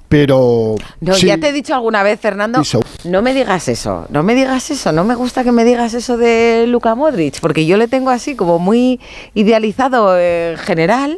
Pero. 0.09 0.75
No, 0.99 1.13
sí, 1.13 1.27
ya 1.27 1.37
te 1.37 1.47
he 1.47 1.53
dicho 1.53 1.73
alguna 1.73 2.03
vez, 2.03 2.19
Fernando, 2.19 2.61
no 3.05 3.21
me 3.21 3.33
digas 3.33 3.69
eso, 3.69 4.07
no 4.09 4.23
me 4.23 4.35
digas 4.35 4.71
eso, 4.71 4.91
no 4.91 5.05
me 5.05 5.15
gusta 5.15 5.45
que 5.45 5.53
me 5.53 5.63
digas 5.63 5.93
eso 5.93 6.17
de 6.17 6.65
Luka 6.67 6.95
Modric, 6.95 7.39
porque 7.39 7.65
yo 7.65 7.77
le 7.77 7.87
tengo 7.87 8.09
así 8.09 8.35
como 8.35 8.59
muy 8.59 8.99
idealizado 9.33 10.19
en 10.19 10.57
general. 10.57 11.17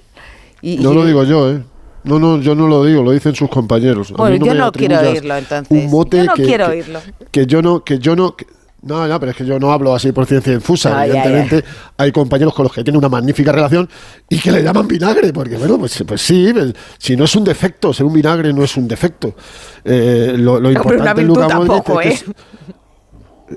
Y, 0.61 0.77
no 0.77 0.91
y- 0.91 0.95
lo 0.95 1.05
digo 1.07 1.23
yo, 1.23 1.49
¿eh? 1.53 1.63
No, 2.03 2.19
no, 2.19 2.39
yo 2.39 2.53
no 2.53 2.67
lo 2.67 2.85
digo, 2.85 3.01
lo 3.01 3.09
dicen 3.13 3.33
sus 3.33 3.49
compañeros. 3.49 4.09
A 4.09 4.11
mí 4.11 4.17
Bueno, 4.17 4.45
yo 4.45 4.51
me 4.53 4.59
no 4.59 4.71
quiero 4.71 4.99
oírlo 4.99 5.37
entonces. 5.37 5.71
Un 5.71 5.89
mote 5.89 6.17
yo 6.17 6.25
no 6.25 6.33
que, 6.35 6.43
quiero 6.43 6.65
que- 6.67 6.71
oírlo. 6.71 6.99
que 7.31 7.47
yo 7.47 7.61
no, 7.63 7.83
que 7.83 7.97
yo 7.97 8.15
no. 8.15 8.35
que- 8.35 8.45
no, 8.85 9.07
no, 9.07 9.19
pero 9.19 9.31
es 9.31 9.37
que 9.37 9.45
yo 9.45 9.59
no 9.59 9.71
hablo 9.71 9.93
así 9.93 10.11
por 10.11 10.25
ciencia 10.25 10.53
infusa. 10.53 10.89
Ya, 10.89 11.13
ya. 11.13 11.23
Evidentemente, 11.25 11.65
hay 11.97 12.11
compañeros 12.11 12.53
con 12.53 12.63
los 12.63 12.71
que 12.73 12.83
tiene 12.83 12.97
una 12.97 13.09
magnífica 13.09 13.51
relación 13.51 13.89
y 14.29 14.39
que 14.39 14.51
le 14.51 14.63
llaman 14.63 14.87
vinagre, 14.87 15.33
porque, 15.33 15.57
bueno, 15.57 15.77
pues, 15.77 16.03
pues 16.07 16.21
sí, 16.21 16.51
pues, 16.53 16.73
si 16.97 17.15
no 17.17 17.25
es 17.25 17.35
un 17.35 17.43
defecto, 17.43 17.93
ser 17.93 18.05
un 18.05 18.13
vinagre 18.13 18.53
no 18.53 18.63
es 18.63 18.77
un 18.77 18.87
defecto. 18.87 19.35
Eh, 19.83 20.35
lo, 20.37 20.59
lo 20.59 20.71
No, 20.71 20.81
pero 20.83 21.01
una 21.01 21.11
importante 21.11 21.25
Modric 21.25 21.49
tampoco, 21.49 22.01
es 22.01 22.07
¿eh? 22.07 22.09
que 22.09 22.15
es- 22.31 22.35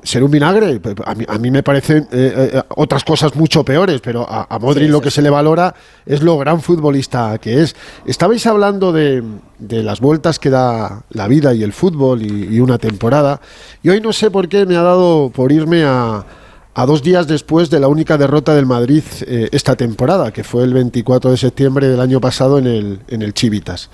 ser 0.02 0.22
un 0.22 0.30
vinagre. 0.30 0.80
A 1.04 1.14
mí, 1.14 1.24
a 1.26 1.38
mí 1.38 1.50
me 1.50 1.62
parecen 1.62 2.08
eh, 2.12 2.50
eh, 2.54 2.62
otras 2.76 3.04
cosas 3.04 3.34
mucho 3.36 3.64
peores, 3.64 4.00
pero 4.00 4.26
a, 4.28 4.46
a 4.48 4.58
Modric 4.58 4.90
lo 4.90 5.00
que 5.00 5.10
se 5.10 5.22
le 5.22 5.30
valora 5.30 5.74
es 6.04 6.22
lo 6.22 6.36
gran 6.38 6.60
futbolista 6.60 7.38
que 7.38 7.62
es. 7.62 7.74
Estabais 8.06 8.46
hablando 8.46 8.92
de, 8.92 9.22
de 9.58 9.82
las 9.82 10.00
vueltas 10.00 10.38
que 10.38 10.50
da 10.50 11.02
la 11.10 11.28
vida 11.28 11.54
y 11.54 11.62
el 11.62 11.72
fútbol 11.72 12.22
y, 12.22 12.56
y 12.56 12.60
una 12.60 12.78
temporada, 12.78 13.40
y 13.82 13.88
hoy 13.90 14.00
no 14.00 14.12
sé 14.12 14.30
por 14.30 14.48
qué 14.48 14.66
me 14.66 14.76
ha 14.76 14.82
dado 14.82 15.30
por 15.30 15.52
irme 15.52 15.84
a, 15.84 16.24
a 16.78 16.86
dos 16.86 17.02
días 17.02 17.26
después 17.26 17.70
de 17.70 17.80
la 17.80 17.88
única 17.88 18.16
derrota 18.16 18.54
del 18.54 18.64
Madrid 18.64 19.02
eh, 19.22 19.48
esta 19.50 19.74
temporada, 19.74 20.30
que 20.32 20.44
fue 20.44 20.62
el 20.62 20.72
24 20.74 21.32
de 21.32 21.36
septiembre 21.36 21.88
del 21.88 22.00
año 22.00 22.20
pasado 22.20 22.56
en 22.56 22.68
el, 22.68 23.00
en 23.08 23.22
el 23.22 23.34
Chivitas. 23.34 23.90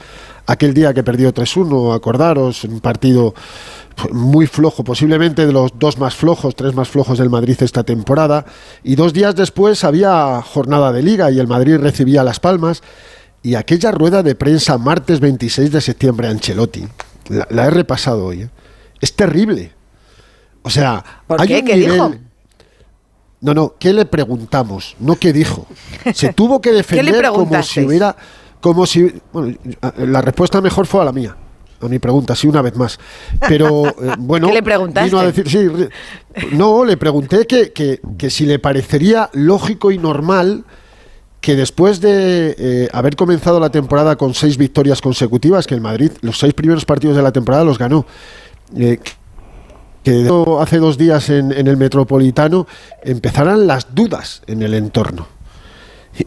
Aquel 0.46 0.74
día 0.74 0.92
que 0.92 1.02
perdió 1.02 1.32
3-1, 1.32 1.96
acordaros, 1.96 2.64
un 2.64 2.80
partido 2.80 3.34
muy 4.12 4.46
flojo, 4.46 4.84
posiblemente 4.84 5.46
de 5.46 5.52
los 5.52 5.78
dos 5.78 5.98
más 5.98 6.14
flojos, 6.14 6.54
tres 6.56 6.74
más 6.74 6.88
flojos 6.88 7.18
del 7.18 7.30
Madrid 7.30 7.56
esta 7.60 7.82
temporada. 7.84 8.44
Y 8.82 8.94
dos 8.96 9.12
días 9.12 9.34
después 9.36 9.84
había 9.84 10.40
jornada 10.42 10.92
de 10.92 11.02
liga 11.02 11.30
y 11.30 11.38
el 11.38 11.46
Madrid 11.46 11.76
recibía 11.78 12.22
Las 12.24 12.40
Palmas. 12.40 12.82
Y 13.42 13.56
aquella 13.56 13.90
rueda 13.92 14.22
de 14.22 14.34
prensa 14.34 14.78
martes 14.78 15.20
26 15.20 15.70
de 15.70 15.80
septiembre, 15.80 16.28
Ancelotti, 16.28 16.86
la, 17.28 17.46
la 17.50 17.66
he 17.66 17.70
repasado 17.70 18.24
hoy, 18.26 18.42
¿eh? 18.42 18.50
es 19.00 19.14
terrible. 19.14 19.72
O 20.62 20.70
sea, 20.70 21.04
¿Por 21.26 21.40
hay 21.40 21.48
qué? 21.48 21.58
un 21.60 21.64
¿Qué 21.66 21.74
nivel- 21.76 21.92
dijo? 21.92 22.14
No, 23.42 23.52
no, 23.52 23.74
¿qué 23.78 23.92
le 23.92 24.06
preguntamos? 24.06 24.96
No 24.98 25.16
qué 25.16 25.34
dijo. 25.34 25.66
Se 26.14 26.32
tuvo 26.32 26.62
que 26.62 26.70
¿Qué 26.88 27.02
le 27.02 27.12
defender 27.12 27.26
como 27.30 27.62
si 27.62 27.80
hubiera. 27.84 28.16
Como 28.62 28.86
si. 28.86 29.12
Bueno, 29.34 29.54
la 29.98 30.22
respuesta 30.22 30.62
mejor 30.62 30.86
fue 30.86 31.02
a 31.02 31.04
la 31.04 31.12
mía. 31.12 31.36
A 31.80 31.88
mi 31.88 31.98
pregunta, 31.98 32.34
sí, 32.34 32.46
una 32.46 32.62
vez 32.62 32.76
más. 32.76 32.98
Pero 33.48 33.86
eh, 33.86 34.14
bueno. 34.18 34.46
¿Qué 34.48 34.54
le 34.54 34.62
preguntaste? 34.62 35.08
vino 35.10 35.20
a 35.20 35.26
decir, 35.26 35.48
sí, 35.48 35.66
no, 36.52 36.84
le 36.84 36.96
pregunté 36.96 37.46
que, 37.46 37.72
que- 37.72 38.00
que 38.16 38.30
si 38.30 38.46
le 38.46 38.58
parecería 38.58 39.28
lógico 39.34 39.90
y 39.90 39.98
normal 39.98 40.64
que 41.40 41.56
después 41.56 42.00
de 42.00 42.54
eh, 42.58 42.88
haber 42.92 43.16
comenzado 43.16 43.60
la 43.60 43.68
temporada 43.70 44.16
con 44.16 44.32
seis 44.32 44.56
victorias 44.56 45.02
consecutivas, 45.02 45.66
que 45.66 45.74
el 45.74 45.82
Madrid, 45.82 46.10
los 46.22 46.38
seis 46.38 46.54
primeros 46.54 46.86
partidos 46.86 47.16
de 47.16 47.22
la 47.22 47.32
temporada 47.32 47.64
los 47.64 47.76
ganó, 47.78 48.06
eh, 48.74 48.98
que 50.02 50.26
hace 50.60 50.78
dos 50.78 50.96
días 50.96 51.28
en, 51.28 51.52
en 51.52 51.66
el 51.66 51.76
Metropolitano 51.76 52.66
empezaran 53.02 53.66
las 53.66 53.94
dudas 53.94 54.42
en 54.46 54.62
el 54.62 54.72
entorno. 54.74 55.26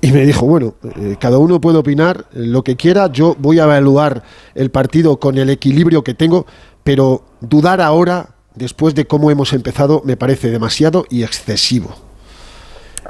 Y 0.01 0.11
me 0.11 0.25
dijo, 0.25 0.45
bueno, 0.45 0.75
eh, 0.97 1.15
cada 1.19 1.37
uno 1.37 1.61
puede 1.61 1.77
opinar 1.77 2.25
lo 2.33 2.63
que 2.63 2.75
quiera, 2.75 3.11
yo 3.11 3.35
voy 3.39 3.59
a 3.59 3.63
evaluar 3.63 4.23
el 4.53 4.69
partido 4.69 5.19
con 5.19 5.37
el 5.37 5.49
equilibrio 5.49 6.03
que 6.03 6.13
tengo, 6.13 6.45
pero 6.83 7.23
dudar 7.39 7.79
ahora, 7.79 8.35
después 8.55 8.95
de 8.95 9.05
cómo 9.05 9.31
hemos 9.31 9.53
empezado, 9.53 10.01
me 10.03 10.17
parece 10.17 10.51
demasiado 10.51 11.05
y 11.09 11.23
excesivo. 11.23 11.95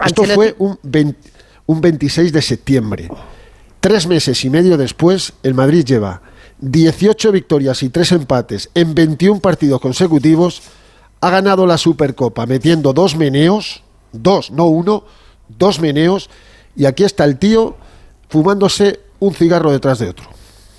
Esto 0.06 0.24
fue 0.24 0.56
un, 0.60 0.78
20 0.84 1.38
un 1.68 1.82
26 1.82 2.34
de 2.34 2.42
septiembre. 2.42 3.10
Tres 3.80 4.08
meses 4.08 4.44
y 4.44 4.50
medio 4.50 4.78
después, 4.78 5.34
el 5.44 5.54
Madrid 5.54 5.86
lleva 5.86 6.22
18 6.60 7.32
victorias 7.32 7.84
y 7.84 7.90
3 7.90 8.14
empates 8.14 8.70
en 8.74 8.96
21 8.96 9.40
partidos 9.40 9.80
consecutivos. 9.80 10.64
Ha 11.22 11.30
ganado 11.30 11.68
la 11.68 11.78
Supercopa 11.78 12.46
metiendo 12.46 12.94
dos 12.94 13.16
meneos, 13.16 13.84
dos, 14.12 14.50
no 14.50 14.66
uno, 14.66 15.04
dos 15.50 15.80
meneos. 15.80 16.30
Y 16.78 16.86
aquí 16.86 17.04
está 17.04 17.26
el 17.26 17.38
tío 17.38 17.76
fumándose 18.30 19.00
un 19.20 19.34
cigarro 19.34 19.72
detrás 19.72 20.00
de 20.00 20.10
otro. 20.10 20.30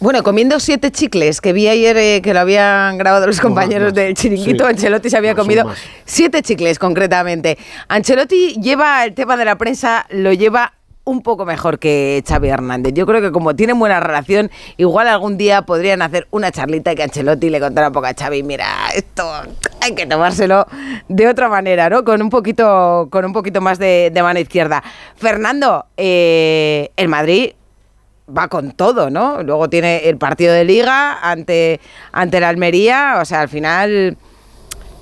Bueno, 0.00 0.22
comiendo 0.22 0.60
siete 0.60 0.92
chicles, 0.92 1.40
que 1.40 1.52
vi 1.52 1.66
ayer 1.66 1.96
eh, 1.96 2.22
que 2.22 2.32
lo 2.32 2.38
habían 2.38 2.96
grabado 2.98 3.26
los 3.26 3.40
compañeros 3.40 3.92
del 3.92 4.14
chiringuito, 4.14 4.64
Sí. 4.64 4.70
Ancelotti 4.70 5.10
se 5.10 5.16
había 5.16 5.34
comido 5.34 5.68
siete 6.04 6.40
chicles 6.42 6.78
concretamente. 6.78 7.58
Ancelotti 7.88 8.54
lleva 8.62 9.04
el 9.04 9.14
tema 9.14 9.36
de 9.36 9.44
la 9.44 9.58
prensa, 9.58 10.06
lo 10.10 10.32
lleva 10.32 10.72
un 11.08 11.22
poco 11.22 11.46
mejor 11.46 11.78
que 11.78 12.22
Xavi 12.28 12.48
Hernández. 12.48 12.92
Yo 12.92 13.06
creo 13.06 13.22
que 13.22 13.32
como 13.32 13.56
tienen 13.56 13.78
buena 13.78 13.98
relación, 13.98 14.50
igual 14.76 15.08
algún 15.08 15.38
día 15.38 15.62
podrían 15.62 16.02
hacer 16.02 16.28
una 16.30 16.52
charlita 16.52 16.92
y 16.92 16.96
que 16.96 17.02
Ancelotti 17.02 17.48
le 17.48 17.60
contara 17.60 17.86
un 17.86 17.94
poco 17.94 18.06
a 18.06 18.12
Xavi, 18.12 18.42
mira, 18.42 18.66
esto 18.94 19.24
hay 19.80 19.94
que 19.94 20.04
tomárselo 20.04 20.66
de 21.08 21.26
otra 21.26 21.48
manera, 21.48 21.88
¿no? 21.88 22.04
Con 22.04 22.20
un 22.20 22.28
poquito, 22.28 23.08
con 23.10 23.24
un 23.24 23.32
poquito 23.32 23.62
más 23.62 23.78
de, 23.78 24.10
de 24.12 24.22
mano 24.22 24.38
izquierda. 24.38 24.82
Fernando, 25.16 25.86
eh, 25.96 26.90
el 26.96 27.08
Madrid 27.08 27.52
va 28.28 28.48
con 28.48 28.72
todo, 28.72 29.08
¿no? 29.08 29.42
Luego 29.42 29.70
tiene 29.70 30.10
el 30.10 30.18
partido 30.18 30.52
de 30.52 30.64
liga 30.64 31.18
ante, 31.22 31.80
ante 32.12 32.38
la 32.38 32.50
Almería, 32.50 33.16
o 33.22 33.24
sea, 33.24 33.40
al 33.40 33.48
final 33.48 34.18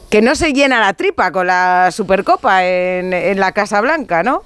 que 0.09 0.23
no 0.23 0.37
se 0.37 0.53
llena 0.53 0.79
la 0.79 0.95
tripa 0.95 1.33
con 1.33 1.49
la 1.49 1.89
Supercopa 1.91 2.65
en, 2.65 3.13
en 3.13 3.41
la 3.41 3.51
Casa 3.51 3.81
Blanca, 3.81 4.23
¿no? 4.23 4.45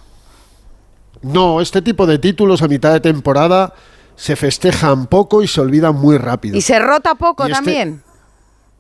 No, 1.23 1.61
este 1.61 1.83
tipo 1.83 2.07
de 2.07 2.19
títulos 2.19 2.63
a 2.63 2.69
mitad 2.69 2.93
de 2.93 3.01
temporada 3.01 3.75
se 4.17 4.37
festejan 4.37 5.07
poco 5.07 5.43
y 5.43 5.49
se 5.49 5.61
olvidan 5.61 5.97
muy 5.97 6.19
rápido. 6.19 6.57
Y 6.57 6.61
se 6.61 6.79
rota 6.79 7.15
poco 7.15 7.45
este- 7.45 7.55
también. 7.55 8.03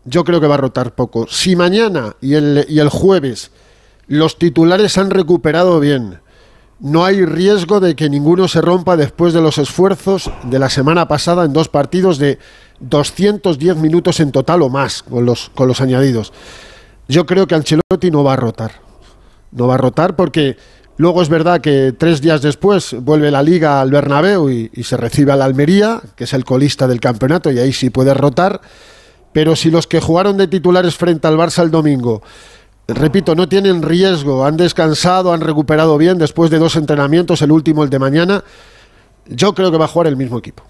Yo 0.04 0.24
creo 0.24 0.40
que 0.40 0.46
va 0.46 0.54
a 0.54 0.58
rotar 0.58 0.94
poco. 0.94 1.26
Si 1.28 1.56
mañana 1.56 2.16
y 2.22 2.34
el, 2.34 2.64
y 2.68 2.78
el 2.78 2.88
jueves 2.88 3.50
los 4.06 4.38
titulares 4.38 4.96
han 4.98 5.10
recuperado 5.10 5.78
bien, 5.78 6.20
no 6.80 7.04
hay 7.04 7.24
riesgo 7.24 7.80
de 7.80 7.94
que 7.94 8.08
ninguno 8.08 8.48
se 8.48 8.62
rompa 8.62 8.96
después 8.96 9.34
de 9.34 9.42
los 9.42 9.58
esfuerzos 9.58 10.30
de 10.44 10.58
la 10.58 10.70
semana 10.70 11.06
pasada 11.06 11.44
en 11.44 11.52
dos 11.52 11.68
partidos 11.68 12.18
de 12.18 12.38
210 12.80 13.76
minutos 13.76 14.18
en 14.20 14.32
total 14.32 14.62
o 14.62 14.70
más 14.70 15.02
con 15.02 15.26
los, 15.26 15.50
con 15.54 15.68
los 15.68 15.80
añadidos. 15.82 16.32
Yo 17.06 17.26
creo 17.26 17.46
que 17.46 17.54
Ancelotti 17.54 18.10
no 18.10 18.24
va 18.24 18.32
a 18.32 18.36
rotar. 18.36 18.72
No 19.52 19.66
va 19.66 19.74
a 19.74 19.78
rotar 19.78 20.16
porque 20.16 20.56
luego 21.00 21.22
es 21.22 21.30
verdad 21.30 21.62
que 21.62 21.92
tres 21.96 22.20
días 22.20 22.42
después 22.42 22.94
vuelve 23.00 23.30
la 23.30 23.42
liga 23.42 23.80
al 23.80 23.90
Bernabéu 23.90 24.50
y, 24.50 24.70
se 24.84 24.98
recibe 24.98 25.32
al 25.32 25.40
Almería, 25.40 26.00
que 26.14 26.24
es 26.24 26.34
el 26.34 26.44
colista 26.44 26.86
del 26.86 27.00
campeonato, 27.00 27.50
y 27.50 27.58
ahí 27.58 27.72
sí 27.72 27.88
puede 27.88 28.12
rotar. 28.12 28.60
Pero 29.32 29.56
si 29.56 29.70
los 29.70 29.86
que 29.86 30.00
jugaron 30.00 30.36
de 30.36 30.46
titulares 30.46 30.96
frente 30.96 31.26
al 31.26 31.38
Barça 31.38 31.62
el 31.62 31.70
domingo, 31.70 32.22
repito, 32.86 33.34
no 33.34 33.48
tienen 33.48 33.80
riesgo, 33.80 34.44
han 34.44 34.58
descansado, 34.58 35.32
han 35.32 35.40
recuperado 35.40 35.96
bien 35.96 36.18
después 36.18 36.50
de 36.50 36.58
dos 36.58 36.76
entrenamientos, 36.76 37.40
el 37.40 37.50
último, 37.50 37.82
el 37.82 37.88
de 37.90 37.98
mañana, 37.98 38.44
yo 39.26 39.54
creo 39.54 39.70
que 39.70 39.78
va 39.78 39.86
a 39.86 39.88
jugar 39.88 40.08
el 40.08 40.16
mismo 40.16 40.38
equipo. 40.38 40.64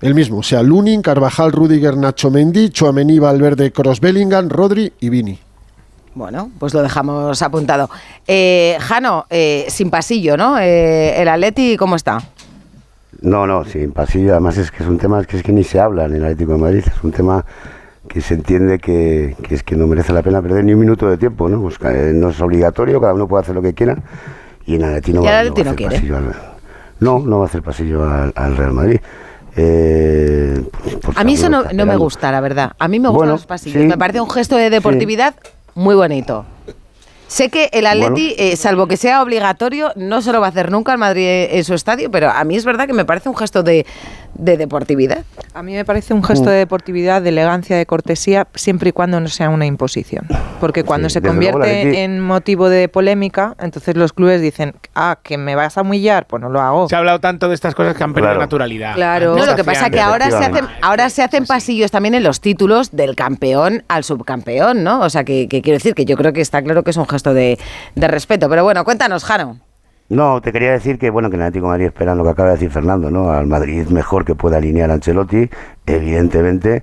El 0.00 0.14
mismo, 0.14 0.38
o 0.38 0.42
sea, 0.42 0.62
Lunin, 0.62 1.02
Carvajal, 1.02 1.50
Rudiger, 1.50 1.96
Nacho 1.96 2.30
Mendy, 2.30 2.68
Chouameni, 2.70 3.18
Valverde, 3.18 3.72
Cross 3.72 4.00
Bellingham, 4.00 4.48
Rodri 4.48 4.92
y 5.00 5.08
Vini. 5.08 5.38
Bueno, 6.14 6.50
pues 6.58 6.72
lo 6.74 6.82
dejamos 6.82 7.42
apuntado. 7.42 7.90
Eh, 8.26 8.76
Jano, 8.80 9.26
eh, 9.30 9.66
sin 9.68 9.90
pasillo, 9.90 10.36
¿no? 10.36 10.58
Eh, 10.58 11.20
el 11.20 11.28
Atleti, 11.28 11.76
¿cómo 11.76 11.96
está? 11.96 12.22
No, 13.20 13.46
no, 13.46 13.64
sin 13.64 13.90
pasillo. 13.92 14.32
Además 14.32 14.56
es 14.58 14.70
que 14.70 14.82
es 14.82 14.88
un 14.88 14.98
tema 14.98 15.24
que 15.24 15.36
es 15.38 15.42
que 15.42 15.52
ni 15.52 15.64
se 15.64 15.80
habla 15.80 16.04
en 16.04 16.14
el 16.14 16.22
Atlético 16.24 16.52
de 16.52 16.58
Madrid. 16.58 16.84
Es 16.86 17.02
un 17.02 17.10
tema 17.10 17.44
que 18.08 18.20
se 18.20 18.34
entiende 18.34 18.78
que, 18.78 19.34
que 19.42 19.54
es 19.54 19.62
que 19.62 19.74
no 19.76 19.86
merece 19.86 20.12
la 20.12 20.22
pena 20.22 20.40
perder 20.42 20.64
ni 20.64 20.74
un 20.74 20.80
minuto 20.80 21.08
de 21.08 21.16
tiempo, 21.16 21.48
¿no? 21.48 21.60
Pues, 21.60 21.78
no 22.14 22.28
es 22.28 22.40
obligatorio, 22.40 23.00
cada 23.00 23.14
uno 23.14 23.26
puede 23.26 23.42
hacer 23.42 23.54
lo 23.54 23.62
que 23.62 23.74
quiera. 23.74 23.96
Y 24.66 24.76
en 24.76 24.82
el 24.82 24.88
Atlético 24.90 25.18
no, 25.18 25.24
el 25.24 25.34
va, 25.34 25.38
Atleti 25.40 25.62
no 25.62 25.64
va 25.64 25.70
a 25.70 25.74
hacer 25.74 25.88
pasillo 25.90 26.16
al, 26.16 26.34
no, 27.00 27.18
no 27.20 27.38
va 27.38 27.44
a 27.44 27.48
hacer 27.48 27.62
pasillo 27.62 28.04
al, 28.08 28.32
al 28.36 28.56
Real 28.56 28.72
Madrid. 28.72 29.00
Eh, 29.56 30.62
pues, 31.02 31.16
A 31.16 31.24
mí 31.24 31.34
eso 31.34 31.48
no, 31.48 31.64
no 31.72 31.86
me 31.86 31.96
gusta, 31.96 32.30
la 32.30 32.40
verdad. 32.40 32.72
A 32.78 32.88
mí 32.88 33.00
me 33.00 33.08
gustan 33.08 33.18
Bueno, 33.18 33.32
los 33.32 33.46
pasillos. 33.46 33.82
sí. 33.82 33.88
Me 33.88 33.96
parece 33.96 34.20
un 34.20 34.30
gesto 34.30 34.56
de 34.56 34.70
deportividad 34.70 35.34
muy 35.74 35.94
bonito. 35.94 36.44
Sé 37.26 37.48
que 37.48 37.68
el 37.72 37.86
Atleti, 37.86 38.34
eh, 38.38 38.54
salvo 38.56 38.86
que 38.86 38.96
sea 38.96 39.22
obligatorio, 39.22 39.92
no 39.96 40.22
se 40.22 40.30
lo 40.32 40.40
va 40.40 40.46
a 40.46 40.50
hacer 40.50 40.70
nunca 40.70 40.92
el 40.92 40.98
Madrid 40.98 41.26
en 41.26 41.64
su 41.64 41.74
estadio, 41.74 42.10
pero 42.10 42.30
a 42.30 42.44
mí 42.44 42.54
es 42.54 42.64
verdad 42.64 42.86
que 42.86 42.92
me 42.92 43.04
parece 43.04 43.28
un 43.28 43.36
gesto 43.36 43.62
de, 43.62 43.86
de 44.34 44.56
deportividad. 44.56 45.24
A 45.54 45.62
mí 45.62 45.72
me 45.74 45.84
parece 45.84 46.12
un 46.14 46.22
gesto 46.24 46.50
de 46.50 46.56
deportividad, 46.56 47.22
de 47.22 47.28
elegancia, 47.28 47.76
de 47.76 47.86
cortesía, 47.86 48.46
siempre 48.54 48.90
y 48.90 48.92
cuando 48.92 49.20
no 49.20 49.28
sea 49.28 49.48
una 49.50 49.66
imposición. 49.66 50.26
Porque 50.60 50.82
cuando 50.84 51.08
Sí, 51.08 51.14
se 51.14 51.20
luego, 51.20 51.34
convierte 51.34 51.84
Leti- 51.84 51.96
en 51.98 52.20
motivo 52.20 52.68
de 52.68 52.88
polémica, 52.88 53.54
entonces 53.60 53.96
los 53.96 54.12
clubes 54.12 54.40
dicen, 54.40 54.74
ah, 54.94 55.18
que 55.22 55.38
me 55.38 55.54
vas 55.54 55.78
a 55.78 55.82
humillar, 55.82 56.26
pues 56.26 56.42
no 56.42 56.48
lo 56.48 56.60
hago. 56.60 56.88
Se 56.88 56.96
ha 56.96 56.98
hablado 56.98 57.20
tanto 57.20 57.48
de 57.48 57.54
estas 57.54 57.74
cosas 57.74 57.94
que 57.94 58.02
han 58.02 58.12
perdido 58.12 58.30
Claro. 58.30 58.40
naturalidad. 58.40 58.94
Claro. 58.94 59.36
No, 59.36 59.46
lo 59.46 59.54
que 59.56 59.64
pasa 59.64 59.86
es 59.86 59.92
que 59.92 60.00
ahora 60.00 60.30
se 60.30 60.36
hacen, 60.44 60.66
ahora 60.82 61.10
se 61.10 61.22
hacen 61.22 61.46
pasillos 61.46 61.90
también 61.90 62.14
en 62.14 62.22
los 62.24 62.40
títulos 62.40 62.90
del 62.92 63.14
campeón 63.14 63.84
al 63.88 64.04
subcampeón, 64.04 64.82
¿no? 64.82 65.00
O 65.00 65.10
sea, 65.10 65.24
que, 65.24 65.48
que 65.48 65.62
quiero 65.62 65.76
decir 65.76 65.94
que 65.94 66.04
yo 66.04 66.16
creo 66.16 66.32
que 66.32 66.40
está 66.40 66.62
claro 66.62 66.82
que 66.82 66.90
es 66.90 66.96
un 66.96 67.06
gesto 67.06 67.34
de, 67.34 67.58
de 67.94 68.08
respeto. 68.08 68.48
Pero 68.48 68.64
bueno, 68.64 68.84
cuéntanos, 68.84 69.24
Jano. 69.24 69.58
No, 70.10 70.42
te 70.42 70.52
quería 70.52 70.72
decir 70.72 70.98
que 70.98 71.08
bueno 71.08 71.30
que 71.30 71.36
el 71.36 71.42
Atlético 71.42 71.68
Madrid 71.68 71.86
esperan 71.86 72.18
lo 72.18 72.24
que 72.24 72.30
acaba 72.30 72.50
de 72.50 72.56
decir 72.56 72.70
Fernando, 72.70 73.10
¿no? 73.10 73.30
Al 73.30 73.46
Madrid 73.46 73.86
mejor 73.88 74.24
que 74.24 74.34
pueda 74.34 74.58
alinear 74.58 74.90
a 74.90 74.94
Ancelotti, 74.94 75.48
evidentemente. 75.86 76.82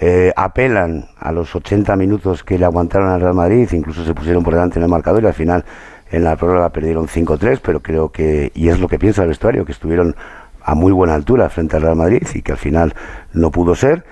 Eh, 0.00 0.32
apelan 0.34 1.06
a 1.18 1.30
los 1.30 1.54
80 1.54 1.94
minutos 1.96 2.42
que 2.42 2.58
le 2.58 2.64
aguantaron 2.64 3.10
al 3.10 3.20
Real 3.20 3.34
Madrid, 3.34 3.68
incluso 3.72 4.04
se 4.04 4.14
pusieron 4.14 4.42
por 4.42 4.54
delante 4.54 4.78
en 4.78 4.84
el 4.84 4.88
marcador 4.88 5.22
y 5.22 5.26
al 5.26 5.34
final 5.34 5.64
en 6.10 6.24
la 6.24 6.36
prórroga 6.36 6.70
perdieron 6.70 7.06
5-3, 7.06 7.60
pero 7.62 7.80
creo 7.80 8.10
que, 8.10 8.50
y 8.54 8.68
es 8.68 8.80
lo 8.80 8.88
que 8.88 8.98
piensa 8.98 9.22
el 9.22 9.28
vestuario, 9.28 9.64
que 9.64 9.72
estuvieron 9.72 10.16
a 10.62 10.74
muy 10.74 10.92
buena 10.92 11.14
altura 11.14 11.48
frente 11.50 11.76
al 11.76 11.82
Real 11.82 11.96
Madrid 11.96 12.26
y 12.34 12.42
que 12.42 12.52
al 12.52 12.58
final 12.58 12.94
no 13.34 13.50
pudo 13.50 13.74
ser. 13.74 14.04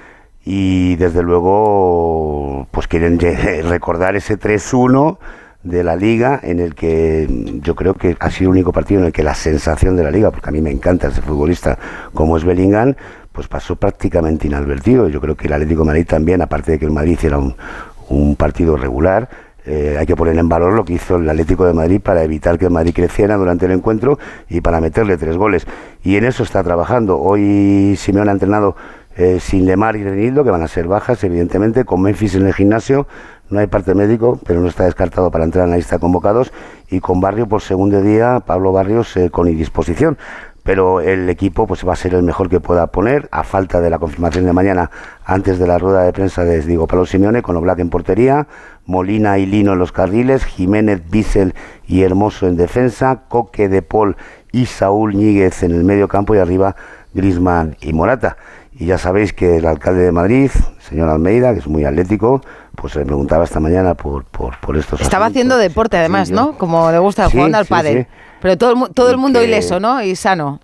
Y 0.45 0.97
desde 0.97 1.23
luego, 1.23 2.69
pues 2.71 2.87
quieren 2.87 3.19
recordar 3.65 4.15
ese 4.15 4.39
3-1 4.39 5.19
de 5.65 5.85
la 5.85 5.97
liga 5.97 6.41
en 6.43 6.59
el 6.59 6.75
que 6.75 7.61
yo 7.63 7.75
creo 7.75 7.95
que 7.95 8.17
ha 8.19 8.31
sido 8.31 8.51
el 8.51 8.57
único 8.57 8.73
partido 8.73 9.01
en 9.01 9.07
el 9.07 9.13
que 9.13 9.23
la 9.23 9.35
sensación 9.35 9.97
de 9.97 10.03
la 10.03 10.11
liga, 10.11 10.31
porque 10.31 10.49
a 10.49 10.53
mí 10.53 10.61
me 10.61 10.71
encanta 10.71 11.09
ese 11.09 11.23
futbolista 11.23 11.79
como 12.13 12.37
es 12.37 12.45
Bellingham, 12.45 12.95
pues 13.31 13.49
pasó 13.49 13.77
prácticamente 13.77 14.47
inadvertido. 14.47 15.09
Yo 15.09 15.21
creo 15.21 15.37
que 15.37 15.47
el 15.47 15.53
Atlético 15.53 15.83
de 15.83 15.87
Madrid 15.87 16.07
también, 16.07 16.43
aparte 16.43 16.73
de 16.73 16.79
que 16.79 16.85
el 16.85 16.91
Madrid 16.91 17.19
era 17.23 17.39
un, 17.39 18.37
partido 18.37 18.77
regular, 18.77 19.29
eh, 19.65 19.97
hay 19.99 20.05
que 20.05 20.17
poner 20.17 20.37
en 20.37 20.49
valor 20.49 20.75
lo 20.75 20.85
que 20.85 20.95
hizo 20.95 21.17
el 21.17 21.31
Atlético 21.31 21.65
de 21.65 21.73
Madrid 21.73 22.01
para 22.01 22.23
evitar 22.25 22.59
que 22.59 22.67
el 22.67 22.71
Madrid 22.71 22.93
creciera 22.95 23.37
durante 23.37 23.65
el 23.67 23.73
encuentro 23.73 24.19
y 24.51 24.61
para 24.61 24.81
meterle 24.81 25.17
tres 25.17 25.37
goles. 25.37 25.67
Y 26.03 26.17
en 26.17 26.25
eso 26.25 26.43
está 26.43 26.63
trabajando. 26.63 27.19
Hoy 27.19 27.95
Simeone 27.97 28.31
ha 28.31 28.33
entrenado 28.33 28.77
eh, 29.17 29.39
sin 29.41 29.67
Lemar 29.67 29.97
y 29.97 30.05
Renildo, 30.05 30.45
que 30.45 30.51
van 30.51 30.63
a 30.63 30.69
ser 30.69 30.89
bajas, 30.89 31.23
evidentemente, 31.25 31.85
con 31.85 32.03
Memphis 32.03 32.35
en 32.35 32.47
el 32.47 32.55
gimnasio. 32.55 33.07
No 33.53 33.59
hay 33.59 33.67
parte 33.67 33.95
médico, 33.95 34.41
pero 34.47 34.63
no 34.63 34.69
está 34.69 34.85
descartado 34.85 35.31
para 35.31 35.45
entrar 35.45 35.67
en 35.67 35.73
la 35.73 35.77
lista 35.77 35.97
de 35.97 36.01
convocados. 36.01 36.51
Y 36.91 37.01
con 37.01 37.21
Barrio 37.21 37.47
por 37.47 37.61
segundo 37.61 38.01
día, 38.01 38.41
Pablo 38.47 38.73
Barrios 38.73 39.15
eh, 39.19 39.29
con 39.29 39.47
indisposición. 39.47 40.17
Pero 40.63 41.03
el 41.03 41.29
equipo 41.29 41.67
pues 41.67 41.87
va 41.87 41.93
a 41.93 41.97
ser 41.97 42.15
el 42.15 42.23
mejor 42.23 42.49
que 42.49 42.61
pueda 42.61 42.87
poner, 42.87 43.29
a 43.31 43.43
falta 43.43 43.83
de 43.83 43.91
la 43.91 43.99
confirmación 43.99 44.47
de 44.47 44.55
mañana, 44.55 44.91
antes 45.27 45.59
de 45.59 45.67
la 45.67 45.77
rueda 45.77 46.03
de 46.03 46.15
prensa 46.15 46.45
de 46.45 46.63
Diego 46.63 46.87
Pablo 46.87 47.05
Simeone, 47.05 47.43
con 47.43 47.55
Oblak 47.57 47.81
en 47.81 47.91
portería, 47.91 48.47
Molina 48.87 49.39
y 49.39 49.45
Lino 49.45 49.75
en 49.75 49.79
los 49.79 49.93
carriles, 49.93 50.47
Jiménez, 50.47 51.03
Bissell 51.11 51.53
y 51.87 52.05
Hermoso 52.05 52.47
en 52.47 52.57
defensa, 52.57 53.25
Coque 53.29 53.69
de 53.69 53.83
Paul 53.83 54.17
y 54.51 54.65
Saúl 54.65 55.15
Ñíguez 55.15 55.63
en 55.63 55.73
el 55.73 55.85
medio 55.85 56.09
campo 56.09 56.35
y 56.35 56.39
arriba 56.39 56.75
Grisman 57.13 57.77
y 57.83 57.93
Morata. 57.93 58.39
Y 58.75 58.87
ya 58.87 58.99
sabéis 58.99 59.33
que 59.33 59.59
el 59.59 59.67
alcalde 59.67 60.03
de 60.03 60.13
Madrid, 60.13 60.51
señor 60.81 61.09
Almeida, 61.11 61.53
que 61.53 61.61
es 61.61 61.67
muy 61.67 61.85
atlético, 61.85 62.41
pues 62.75 62.95
le 62.97 63.05
preguntaba 63.05 63.45
esta 63.45 63.61
mañana 63.61 63.95
por, 63.95 64.25
por, 64.25 64.59
por 64.61 64.77
estos 64.77 65.01
Estaba 65.01 65.27
asuntos. 65.27 65.37
haciendo 65.41 65.57
deporte 65.59 65.97
además, 65.99 66.31
¿no? 66.31 66.57
Como 66.57 66.91
le 66.91 66.99
gusta 66.99 67.27
Sí, 67.29 67.37
jugando 67.37 67.59
al 67.59 67.65
sí, 67.67 67.71
pádel. 67.71 68.03
sí. 68.03 68.07
Pero 68.41 68.57
todo 68.59 68.89
todo 68.89 69.11
el 69.11 69.19
mundo 69.19 69.41
que- 69.41 69.47
ileso, 69.47 69.79
¿no? 69.79 70.03
Y 70.03 70.17
sano. 70.17 70.61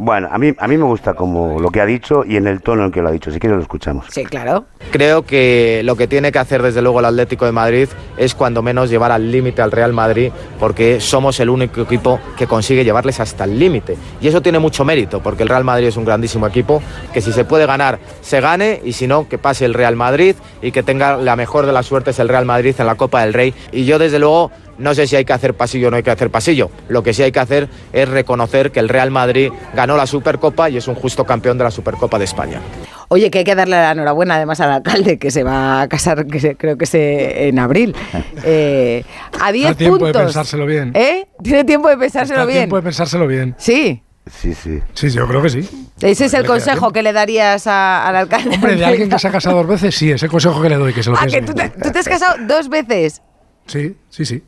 Bueno, 0.00 0.28
a 0.30 0.38
mí, 0.38 0.54
a 0.56 0.68
mí 0.68 0.76
me 0.76 0.84
gusta 0.84 1.14
como 1.14 1.58
lo 1.58 1.70
que 1.72 1.80
ha 1.80 1.84
dicho 1.84 2.22
y 2.24 2.36
en 2.36 2.46
el 2.46 2.62
tono 2.62 2.84
en 2.84 2.92
que 2.92 3.02
lo 3.02 3.08
ha 3.08 3.10
dicho. 3.10 3.32
Si 3.32 3.40
quieres 3.40 3.56
lo 3.56 3.62
escuchamos. 3.62 4.06
Sí, 4.10 4.24
claro. 4.24 4.66
Creo 4.92 5.22
que 5.22 5.82
lo 5.84 5.96
que 5.96 6.06
tiene 6.06 6.30
que 6.30 6.38
hacer 6.38 6.62
desde 6.62 6.82
luego 6.82 7.00
el 7.00 7.06
Atlético 7.06 7.46
de 7.46 7.50
Madrid 7.50 7.88
es 8.16 8.36
cuando 8.36 8.62
menos 8.62 8.90
llevar 8.90 9.10
al 9.10 9.32
límite 9.32 9.60
al 9.60 9.72
Real 9.72 9.92
Madrid 9.92 10.30
porque 10.60 11.00
somos 11.00 11.40
el 11.40 11.50
único 11.50 11.80
equipo 11.80 12.20
que 12.36 12.46
consigue 12.46 12.84
llevarles 12.84 13.18
hasta 13.18 13.42
el 13.42 13.58
límite. 13.58 13.96
Y 14.20 14.28
eso 14.28 14.40
tiene 14.40 14.60
mucho 14.60 14.84
mérito 14.84 15.20
porque 15.20 15.42
el 15.42 15.48
Real 15.48 15.64
Madrid 15.64 15.88
es 15.88 15.96
un 15.96 16.04
grandísimo 16.04 16.46
equipo 16.46 16.80
que 17.12 17.20
si 17.20 17.32
se 17.32 17.44
puede 17.44 17.66
ganar, 17.66 17.98
se 18.20 18.40
gane 18.40 18.80
y 18.84 18.92
si 18.92 19.08
no, 19.08 19.28
que 19.28 19.36
pase 19.36 19.64
el 19.64 19.74
Real 19.74 19.96
Madrid 19.96 20.36
y 20.62 20.70
que 20.70 20.84
tenga 20.84 21.16
la 21.16 21.34
mejor 21.34 21.66
de 21.66 21.72
las 21.72 21.86
suertes 21.86 22.20
el 22.20 22.28
Real 22.28 22.44
Madrid 22.44 22.76
en 22.78 22.86
la 22.86 22.94
Copa 22.94 23.22
del 23.22 23.34
Rey. 23.34 23.52
Y 23.72 23.84
yo 23.84 23.98
desde 23.98 24.20
luego 24.20 24.52
no 24.78 24.94
sé 24.94 25.06
si 25.06 25.16
hay 25.16 25.24
que 25.24 25.32
hacer 25.32 25.54
pasillo 25.54 25.88
o 25.88 25.90
no 25.90 25.96
hay 25.96 26.02
que 26.02 26.10
hacer 26.10 26.30
pasillo. 26.30 26.70
Lo 26.88 27.02
que 27.02 27.12
sí 27.12 27.22
hay 27.22 27.32
que 27.32 27.40
hacer 27.40 27.68
es 27.92 28.08
reconocer 28.08 28.70
que 28.70 28.80
el 28.80 28.88
Real 28.88 29.10
Madrid 29.10 29.50
ganó 29.74 29.96
la 29.96 30.06
Supercopa 30.06 30.70
y 30.70 30.76
es 30.76 30.88
un 30.88 30.94
justo 30.94 31.24
campeón 31.24 31.58
de 31.58 31.64
la 31.64 31.70
Supercopa 31.70 32.18
de 32.18 32.24
España. 32.24 32.60
Oye, 33.08 33.30
que 33.30 33.38
hay 33.38 33.44
que 33.44 33.54
darle 33.54 33.76
la 33.76 33.92
enhorabuena 33.92 34.36
además 34.36 34.60
al 34.60 34.70
alcalde 34.70 35.18
que 35.18 35.30
se 35.30 35.42
va 35.42 35.80
a 35.82 35.88
casar, 35.88 36.26
que 36.26 36.40
se- 36.40 36.56
creo 36.56 36.76
que 36.76 36.86
se, 36.86 37.48
en 37.48 37.58
abril. 37.58 37.94
Eh, 38.44 39.04
a 39.40 39.50
10 39.52 39.68
Da 39.70 39.74
tiempo 39.74 39.96
de 39.98 40.12
puntos. 40.12 40.22
pensárselo 40.22 40.64
bien. 40.66 40.92
¿Eh? 40.94 41.26
Tiene 41.42 41.64
tiempo 41.64 41.88
de 41.88 41.96
pensárselo 41.98 42.46
bien. 42.46 42.58
tiempo 42.60 42.76
de 42.76 42.82
pensárselo 42.82 43.26
bien. 43.26 43.54
Sí. 43.58 44.02
Sí, 44.30 44.54
sí. 44.54 44.80
Sí, 44.94 45.10
yo 45.10 45.26
creo 45.26 45.42
que 45.42 45.48
sí. 45.50 45.68
Ese 46.00 46.26
es 46.26 46.34
el 46.34 46.44
consejo 46.46 46.92
que 46.92 47.02
le 47.02 47.12
darías 47.12 47.66
a- 47.66 48.06
al 48.06 48.14
alcalde. 48.16 48.54
Hombre, 48.54 48.76
de 48.76 48.84
alguien 48.84 49.08
que 49.10 49.18
se 49.18 49.26
ha 49.26 49.30
casado 49.32 49.56
dos 49.56 49.66
veces, 49.66 49.94
sí, 49.94 50.10
ese 50.12 50.28
consejo 50.28 50.60
que 50.62 50.68
le 50.68 50.76
doy, 50.76 50.92
que 50.92 51.02
se 51.02 51.10
lo 51.10 51.16
Ah, 51.16 51.26
que 51.26 51.42
tú 51.42 51.52
bien. 51.54 51.70
te, 51.72 51.82
tú 51.82 51.90
te 51.90 51.98
has 51.98 52.08
casado 52.08 52.36
dos 52.46 52.68
veces. 52.68 53.22
Sí, 53.66 53.96
sí, 54.10 54.24
sí. 54.24 54.42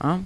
Ah. 0.00 0.18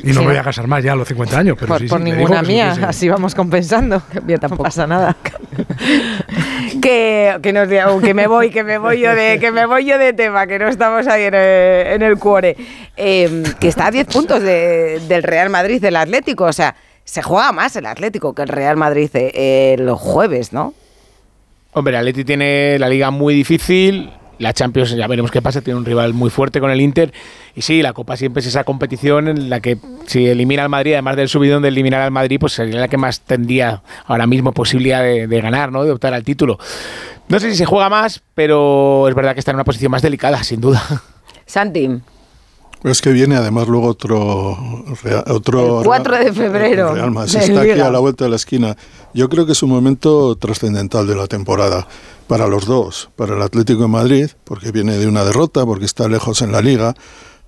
Y 0.00 0.08
no 0.08 0.14
Sí. 0.14 0.18
me 0.20 0.26
voy 0.26 0.36
a 0.36 0.42
casar 0.42 0.66
más 0.66 0.82
ya 0.84 0.92
a 0.92 0.96
los 0.96 1.08
50 1.08 1.38
años, 1.38 1.56
pero 1.58 1.68
por 1.68 1.80
sí, 1.80 1.86
por 1.86 1.98
sí, 1.98 2.04
ninguna 2.04 2.42
mía, 2.42 2.76
así 2.86 3.08
vamos 3.08 3.34
compensando. 3.34 4.02
No 4.50 4.56
pasa 4.58 4.86
nada. 4.86 5.16
que, 6.82 7.38
que 7.42 7.52
nos 7.52 7.68
diga, 7.68 7.86
que 8.02 8.14
me 8.14 8.26
voy, 8.26 8.50
que 8.50 8.64
me 8.64 8.78
voy 8.78 9.00
yo 9.00 9.14
de, 9.14 9.38
que 9.38 9.50
me 9.50 9.66
voy 9.66 9.84
yo 9.86 9.98
de 9.98 10.12
tema, 10.12 10.46
que 10.46 10.58
no 10.58 10.68
estamos 10.68 11.06
ahí 11.06 11.24
en 11.24 11.34
el, 11.34 11.86
en 11.86 12.02
el 12.02 12.18
cuore. 12.18 12.56
Eh, 12.96 13.42
que 13.60 13.68
está 13.68 13.86
a 13.86 13.90
10 13.90 14.06
puntos 14.08 14.42
de- 14.42 15.00
del 15.08 15.22
Real 15.22 15.50
Madrid, 15.50 15.80
del 15.80 15.96
Atlético. 15.96 16.44
O 16.44 16.52
sea, 16.52 16.74
se 17.04 17.22
juega 17.22 17.52
más 17.52 17.74
el 17.76 17.86
Atlético 17.86 18.34
que 18.34 18.42
el 18.42 18.48
Real 18.48 18.76
Madrid 18.76 19.10
eh, 19.14 19.76
los 19.78 19.98
jueves, 19.98 20.52
¿no? 20.52 20.74
Hombre, 21.72 21.92
el 21.94 22.00
Atleti 22.00 22.24
tiene 22.24 22.78
la 22.78 22.88
liga 22.88 23.10
muy 23.10 23.34
difícil. 23.34 24.10
La 24.38 24.52
Champions, 24.52 24.90
ya 24.96 25.06
veremos 25.06 25.30
qué 25.30 25.40
pasa, 25.40 25.60
tiene 25.60 25.78
un 25.78 25.84
rival 25.84 26.14
muy 26.14 26.30
fuerte 26.30 26.60
con 26.60 26.70
el 26.70 26.80
Inter. 26.80 27.12
Y 27.54 27.62
sí, 27.62 27.82
la 27.82 27.92
Copa 27.92 28.16
siempre 28.16 28.40
es 28.40 28.46
esa 28.46 28.64
competición 28.64 29.28
en 29.28 29.50
la 29.50 29.60
que 29.60 29.78
si 30.06 30.26
elimina 30.26 30.64
al 30.64 30.68
Madrid, 30.68 30.94
además 30.94 31.16
del 31.16 31.28
subidón 31.28 31.62
de 31.62 31.68
eliminar 31.68 32.00
al 32.00 32.10
Madrid, 32.10 32.38
pues 32.40 32.54
sería 32.54 32.80
la 32.80 32.88
que 32.88 32.96
más 32.96 33.20
tendría 33.20 33.82
ahora 34.06 34.26
mismo 34.26 34.52
posibilidad 34.52 35.02
de, 35.02 35.26
de 35.26 35.40
ganar, 35.40 35.70
¿no? 35.70 35.84
De 35.84 35.92
optar 35.92 36.14
al 36.14 36.24
título. 36.24 36.58
No 37.28 37.40
sé 37.40 37.50
si 37.50 37.56
se 37.56 37.64
juega 37.66 37.88
más, 37.88 38.22
pero 38.34 39.08
es 39.08 39.14
verdad 39.14 39.34
que 39.34 39.40
está 39.40 39.52
en 39.52 39.56
una 39.56 39.64
posición 39.64 39.90
más 39.92 40.02
delicada, 40.02 40.42
sin 40.42 40.60
duda. 40.60 40.82
Santi, 41.46 41.88
Es 42.84 43.00
que 43.00 43.10
viene 43.10 43.36
además 43.36 43.68
luego 43.68 43.88
otro 43.88 44.58
otro 45.26 45.80
el 45.80 45.86
4 45.86 46.18
de 46.18 46.32
febrero. 46.32 46.94
Real 46.94 47.10
Madrid. 47.10 47.36
Está 47.36 47.60
aquí 47.60 47.70
a 47.80 47.90
la 47.90 47.98
vuelta 47.98 48.24
de 48.24 48.30
la 48.30 48.36
esquina. 48.36 48.76
Yo 49.14 49.28
creo 49.28 49.44
que 49.44 49.52
es 49.52 49.62
un 49.62 49.70
momento 49.70 50.36
trascendental 50.36 51.06
de 51.06 51.14
la 51.14 51.26
temporada 51.26 51.86
para 52.28 52.46
los 52.46 52.64
dos, 52.64 53.10
para 53.14 53.36
el 53.36 53.42
Atlético 53.42 53.82
de 53.82 53.88
Madrid, 53.88 54.30
porque 54.44 54.72
viene 54.72 54.96
de 54.96 55.06
una 55.06 55.22
derrota, 55.22 55.66
porque 55.66 55.84
está 55.84 56.08
lejos 56.08 56.40
en 56.40 56.50
la 56.50 56.62
liga, 56.62 56.94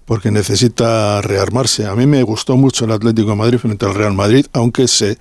porque 0.04 0.30
necesita 0.30 1.22
rearmarse. 1.22 1.86
A 1.86 1.94
mí 1.94 2.06
me 2.06 2.22
gustó 2.22 2.56
mucho 2.56 2.84
el 2.84 2.92
Atlético 2.92 3.30
de 3.30 3.36
Madrid 3.36 3.58
frente 3.58 3.86
al 3.86 3.94
Real 3.94 4.12
Madrid, 4.12 4.44
aunque 4.52 4.88
sé 4.88 5.16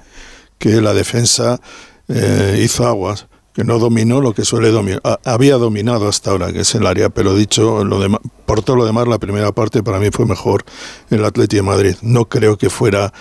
que 0.58 0.82
la 0.82 0.94
defensa 0.94 1.62
eh, 2.10 2.62
hizo 2.62 2.86
aguas, 2.86 3.28
que 3.54 3.64
no 3.64 3.80
dominó 3.80 4.20
lo 4.20 4.34
que 4.34 4.44
suele 4.44 4.70
dominar. 4.70 5.02
Había 5.24 5.56
dominado 5.56 6.10
hasta 6.10 6.32
ahora, 6.32 6.52
que 6.52 6.62
es 6.62 6.76
el 6.76 6.86
área, 6.86 7.10
pero 7.10 7.36
dicho 7.36 7.86
lo 7.86 8.02
demás, 8.02 8.20
por 8.46 8.64
todo 8.64 8.76
lo 8.76 8.86
demás, 8.86 9.08
la 9.08 9.18
primera 9.18 9.54
parte 9.54 9.82
para 9.82 10.00
mí 10.00 10.10
fue 10.12 10.26
mejor 10.26 10.66
el 11.10 11.24
Atlético 11.24 11.64
de 11.64 11.70
Madrid. 11.70 11.96
No 12.02 12.26
creo 12.26 12.58
que 12.58 12.70
fuera 12.70 13.14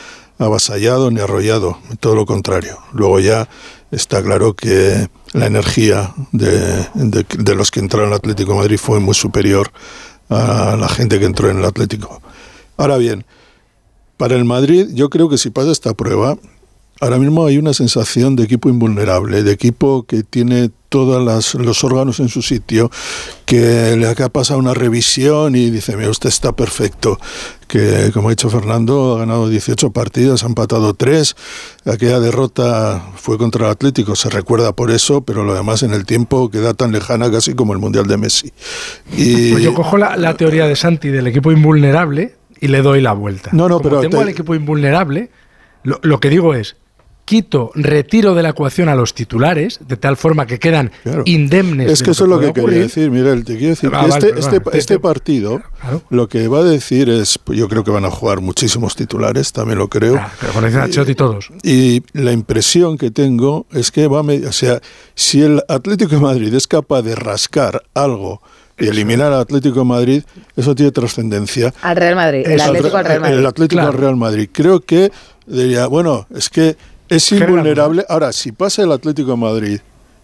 avasallado 0.43 1.11
ni 1.11 1.21
arrollado, 1.21 1.79
todo 2.01 2.15
lo 2.15 2.27
contrario. 2.27 2.79
Luego 2.93 3.21
ya 3.21 3.49
está 3.91 4.23
claro 4.23 4.55
que 4.55 5.09
la 5.33 5.47
energía 5.47 6.13
de, 6.33 6.87
de- 6.95 7.55
los 7.55 7.71
que 7.71 7.81
entraron 7.81 8.09
al 8.11 8.17
Atlético 8.17 8.55
Madrid 8.57 8.79
fue 8.79 9.01
muy 9.01 9.15
superior 9.15 9.71
a 10.29 10.77
la 10.79 10.89
gente 10.89 11.19
que 11.19 11.27
entró 11.27 11.51
en 11.51 11.59
el 11.59 11.65
Atlético. 11.65 12.21
Ahora 12.77 12.97
bien, 12.97 13.25
para 14.17 14.37
el 14.37 14.45
Madrid, 14.45 14.89
yo 14.93 15.11
creo 15.11 15.29
que 15.29 15.37
si 15.39 15.51
pasa 15.51 15.71
esta 15.73 15.95
prueba, 15.95 16.37
ahora 17.01 17.19
mismo 17.19 17.45
hay 17.47 17.59
una 17.59 17.75
sensación 17.75 18.37
de 18.37 18.45
equipo 18.45 18.69
invulnerable, 18.69 19.43
de 19.43 19.53
equipo 19.53 20.05
que 20.05 20.23
tiene 20.23 20.71
todos 20.89 21.55
los 21.55 21.85
órganos 21.85 22.21
en 22.21 22.29
su 22.29 22.43
sitio, 22.43 22.91
que 23.47 23.97
le 23.97 24.07
ha 24.07 24.15
pasado 24.29 24.59
una 24.61 24.75
revisión 24.75 25.57
y 25.57 25.71
dice, 25.71 25.97
mira, 25.97 26.11
usted 26.11 26.29
está 26.29 26.53
perfecto, 26.53 27.19
que 27.73 28.11
como 28.13 28.29
ha 28.29 28.33
dicho 28.33 28.51
Fernando, 28.51 29.17
ha 29.17 29.21
ganado 29.21 29.49
18 29.49 29.93
partidos, 29.93 30.45
ha 30.45 30.47
empatado 30.47 30.93
3, 30.93 31.35
aquella 31.87 32.21
derrota 32.21 33.03
fue 33.17 33.39
contra 33.39 33.65
el 33.65 33.73
Atlético, 33.73 34.15
se 34.15 34.29
recuerda 34.29 34.75
por 34.77 34.91
eso, 34.91 35.23
pero 35.23 35.43
lo 35.43 35.55
demás 35.55 35.83
en 35.83 35.95
el 35.95 36.05
tiempo 36.05 36.51
queda 36.51 36.75
tan 36.75 36.93
lejana 36.93 37.31
casi 37.31 37.55
como 37.55 37.73
el 37.73 37.79
Mundial 37.79 38.07
de 38.07 38.19
Messi. 38.19 38.53
Y, 39.17 39.53
Pues 39.53 39.65
yo 39.65 39.73
cojo 39.73 39.97
la, 39.97 40.17
la 40.19 40.35
teoría 40.35 40.67
de 40.67 40.77
Santi 40.77 41.09
del 41.09 41.27
equipo 41.29 41.51
invulnerable 41.51 42.35
y 42.61 42.69
le 42.69 42.83
doy 42.83 43.01
la 43.01 43.15
vuelta. 43.15 43.49
No, 43.55 43.71
no, 43.71 43.79
Como 43.79 43.89
pero 43.89 44.01
tengo 44.03 44.19
te- 44.19 44.23
al 44.25 44.29
equipo 44.29 44.55
invulnerable, 44.55 45.31
lo, 45.83 45.99
lo 46.03 46.21
que 46.21 46.29
digo 46.29 46.55
es, 46.55 46.77
quito, 47.25 47.71
retiro 47.75 48.35
de 48.35 48.43
la 48.43 48.51
ecuación 48.51 48.89
a 48.89 48.95
los 48.95 49.15
titulares, 49.15 49.79
de 49.87 49.97
tal 49.97 50.17
forma 50.17 50.45
que 50.47 50.59
quedan 50.59 50.91
indemnes. 51.25 51.91
Es 51.91 51.99
de 52.01 52.05
que 52.07 52.11
eso 52.11 52.25
es 52.25 52.31
lo 52.31 52.39
que 52.41 52.47
quería 52.49 52.63
ocurrir. 52.63 52.83
decir, 52.83 53.11
Miguel. 53.11 53.45
Te 53.45 53.57
quiero 53.57 53.71
decir 53.71 53.91
Ah, 53.95 54.03
que 54.05 54.09
vale, 54.11 54.27
este, 54.29 54.41
este, 54.41 54.61
Te- 54.61 54.79
este 54.79 54.95
te- 54.95 55.01
partido 55.01 55.63
lo 56.11 56.29
que 56.29 56.49
va 56.49 56.59
a 56.59 56.65
decir 56.65 57.09
es, 57.09 57.39
yo 57.47 57.69
creo 57.69 57.85
que 57.85 57.91
van 57.91 58.05
a 58.05 58.11
jugar 58.11 58.41
muchísimos 58.41 58.97
titulares, 58.97 59.53
también 59.53 59.79
lo 59.79 59.89
creo. 59.89 60.17
Ah, 60.19 60.31
Pero 60.41 60.53
con 60.53 60.65
Ancelotti 60.65 61.15
todos. 61.15 61.49
Y 61.63 62.03
la 62.13 62.33
impresión 62.33 62.99
que 62.99 63.11
tengo 63.11 63.67
es 63.73 63.91
que 63.91 64.09
va 64.09 64.19
a, 64.21 64.23
o 64.49 64.53
sea, 64.53 64.81
si 65.15 65.43
el 65.43 65.63
Atlético 65.69 66.17
de 66.17 66.21
Madrid 66.21 66.53
es 66.55 66.67
capaz 66.67 67.03
de 67.03 67.15
rascar 67.15 67.83
algo 67.95 68.43
y 68.79 68.89
eliminar 68.89 69.33
al 69.33 69.41
Atlético 69.41 69.81
de 69.81 69.85
Madrid, 69.85 70.23
eso 70.57 70.75
tiene 70.75 70.91
trascendencia. 70.93 71.73
Al 71.83 71.97
Real 71.97 72.17
Madrid. 72.17 72.43
El 72.47 72.61
Atlético 72.61 72.97
al 72.97 73.05
Real 73.05 73.21
Madrid. 73.21 73.39
El 73.39 73.47
Atlético 73.47 73.83
al 73.83 73.93
Real 73.93 74.17
Madrid. 74.17 74.49
Creo 74.51 74.81
que 74.81 75.13
diría, 75.47 75.87
bueno, 75.87 76.27
es 76.35 76.49
que 76.49 76.77
es 77.17 77.31
invulnerable. 77.33 78.05
Ahora, 78.09 78.33
si 78.33 78.53
pasa 78.53 78.83
el 78.83 78.93
Atlético 78.93 79.33
de 79.33 79.37
Madrid, 79.37 79.81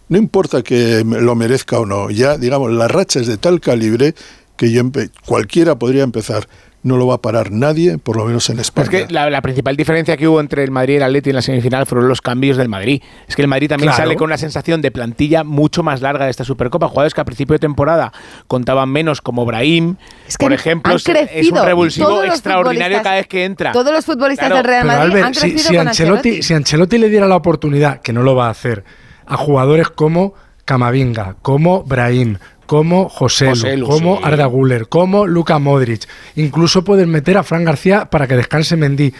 no 0.07 0.17
importa 0.17 0.63
que 0.63 1.03
lo 1.05 1.35
merezca 1.35 1.79
o 1.79 1.85
no, 1.85 2.09
ya, 2.09 2.37
digamos, 2.37 2.71
la 2.71 2.87
racha 2.87 3.19
es 3.19 3.27
de 3.27 3.37
tal 3.37 3.61
calibre 3.61 4.15
que 4.57 4.71
yo 4.71 4.83
cualquiera 5.25 5.77
podría 5.77 6.03
empezar. 6.03 6.47
No 6.81 6.95
lo 6.95 7.07
va 7.07 7.15
a 7.15 7.21
parar 7.21 7.51
nadie, 7.51 7.97
por 7.97 8.15
lo 8.15 8.23
menos 8.23 8.49
en 8.49 8.57
España. 8.59 8.85
Es 8.85 8.89
que 8.89 9.13
la, 9.13 9.29
la 9.29 9.41
principal 9.41 9.75
diferencia 9.75 10.15
que 10.15 10.29
hubo 10.29 10.39
entre 10.39 10.63
el 10.63 10.71
Madrid 10.71 10.93
y 10.93 10.97
el 10.97 11.03
Atleti 11.03 11.29
en 11.31 11.35
la 11.35 11.41
semifinal 11.41 11.85
fueron 11.85 12.07
los 12.07 12.21
cambios 12.21 12.55
del 12.55 12.69
Madrid. 12.69 13.01
Es 13.27 13.35
que 13.35 13.41
el 13.41 13.49
Madrid 13.49 13.67
también 13.67 13.89
Claro. 13.89 14.03
sale 14.03 14.15
con 14.15 14.27
una 14.27 14.37
sensación 14.37 14.81
de 14.81 14.89
plantilla 14.89 15.43
mucho 15.43 15.83
más 15.83 15.99
larga 16.01 16.23
de 16.23 16.31
esta 16.31 16.45
Supercopa. 16.45 16.87
Jugadores 16.87 17.13
que 17.13 17.19
a 17.19 17.25
principio 17.25 17.53
de 17.53 17.59
temporada 17.59 18.13
contaban 18.47 18.87
menos, 18.89 19.19
como 19.21 19.45
Brahim, 19.45 19.97
que 19.97 20.35
por 20.39 20.53
ejemplo, 20.53 20.91
han 20.93 20.95
es- 20.97 21.05
es 21.09 21.13
crecido. 21.27 21.59
un 21.61 21.67
revulsivo 21.67 22.07
Todos 22.07 22.25
los 22.27 22.33
extraordinario 22.35 22.97
futbolistas- 22.99 23.03
cada 23.03 23.15
vez 23.17 23.27
que 23.27 23.43
entra. 23.43 23.71
Todos 23.73 23.91
los 23.93 24.05
futbolistas 24.05 24.47
Claro. 24.47 24.55
del 24.55 24.63
Real 24.65 24.87
Madrid 24.87 25.01
Albert, 25.03 25.25
han 25.25 25.33
si, 25.33 25.39
crecido 25.41 25.59
si 25.59 25.75
con 25.75 25.87
Ancelotti, 25.89 26.17
Ancelotti. 26.29 26.43
si 26.43 26.53
Ancelotti 26.53 26.97
le 26.97 27.09
diera 27.09 27.27
la 27.27 27.35
oportunidad, 27.35 27.99
que 28.01 28.13
no 28.13 28.23
lo 28.23 28.35
va 28.35 28.47
a 28.47 28.51
hacer, 28.51 28.85
a 29.27 29.35
jugadores 29.35 29.89
como 29.89 30.33
Camavinga, 30.69 31.35
como 31.41 31.81
Brahim, 31.81 32.37
como 32.67 33.09
José, 33.09 33.49
Joselu, 33.49 33.87
como 33.87 34.17
sí. 34.17 34.21
Arda 34.23 34.45
Güler, 34.45 34.87
como 34.87 35.25
Luka 35.25 35.57
Modric. 35.57 36.07
Incluso 36.35 36.83
puedes 36.83 37.07
meter 37.07 37.39
a 37.39 37.43
Fran 37.43 37.65
García 37.65 38.05
para 38.05 38.27
que 38.27 38.35
descanse 38.35 38.77
Mendy. 38.77 39.11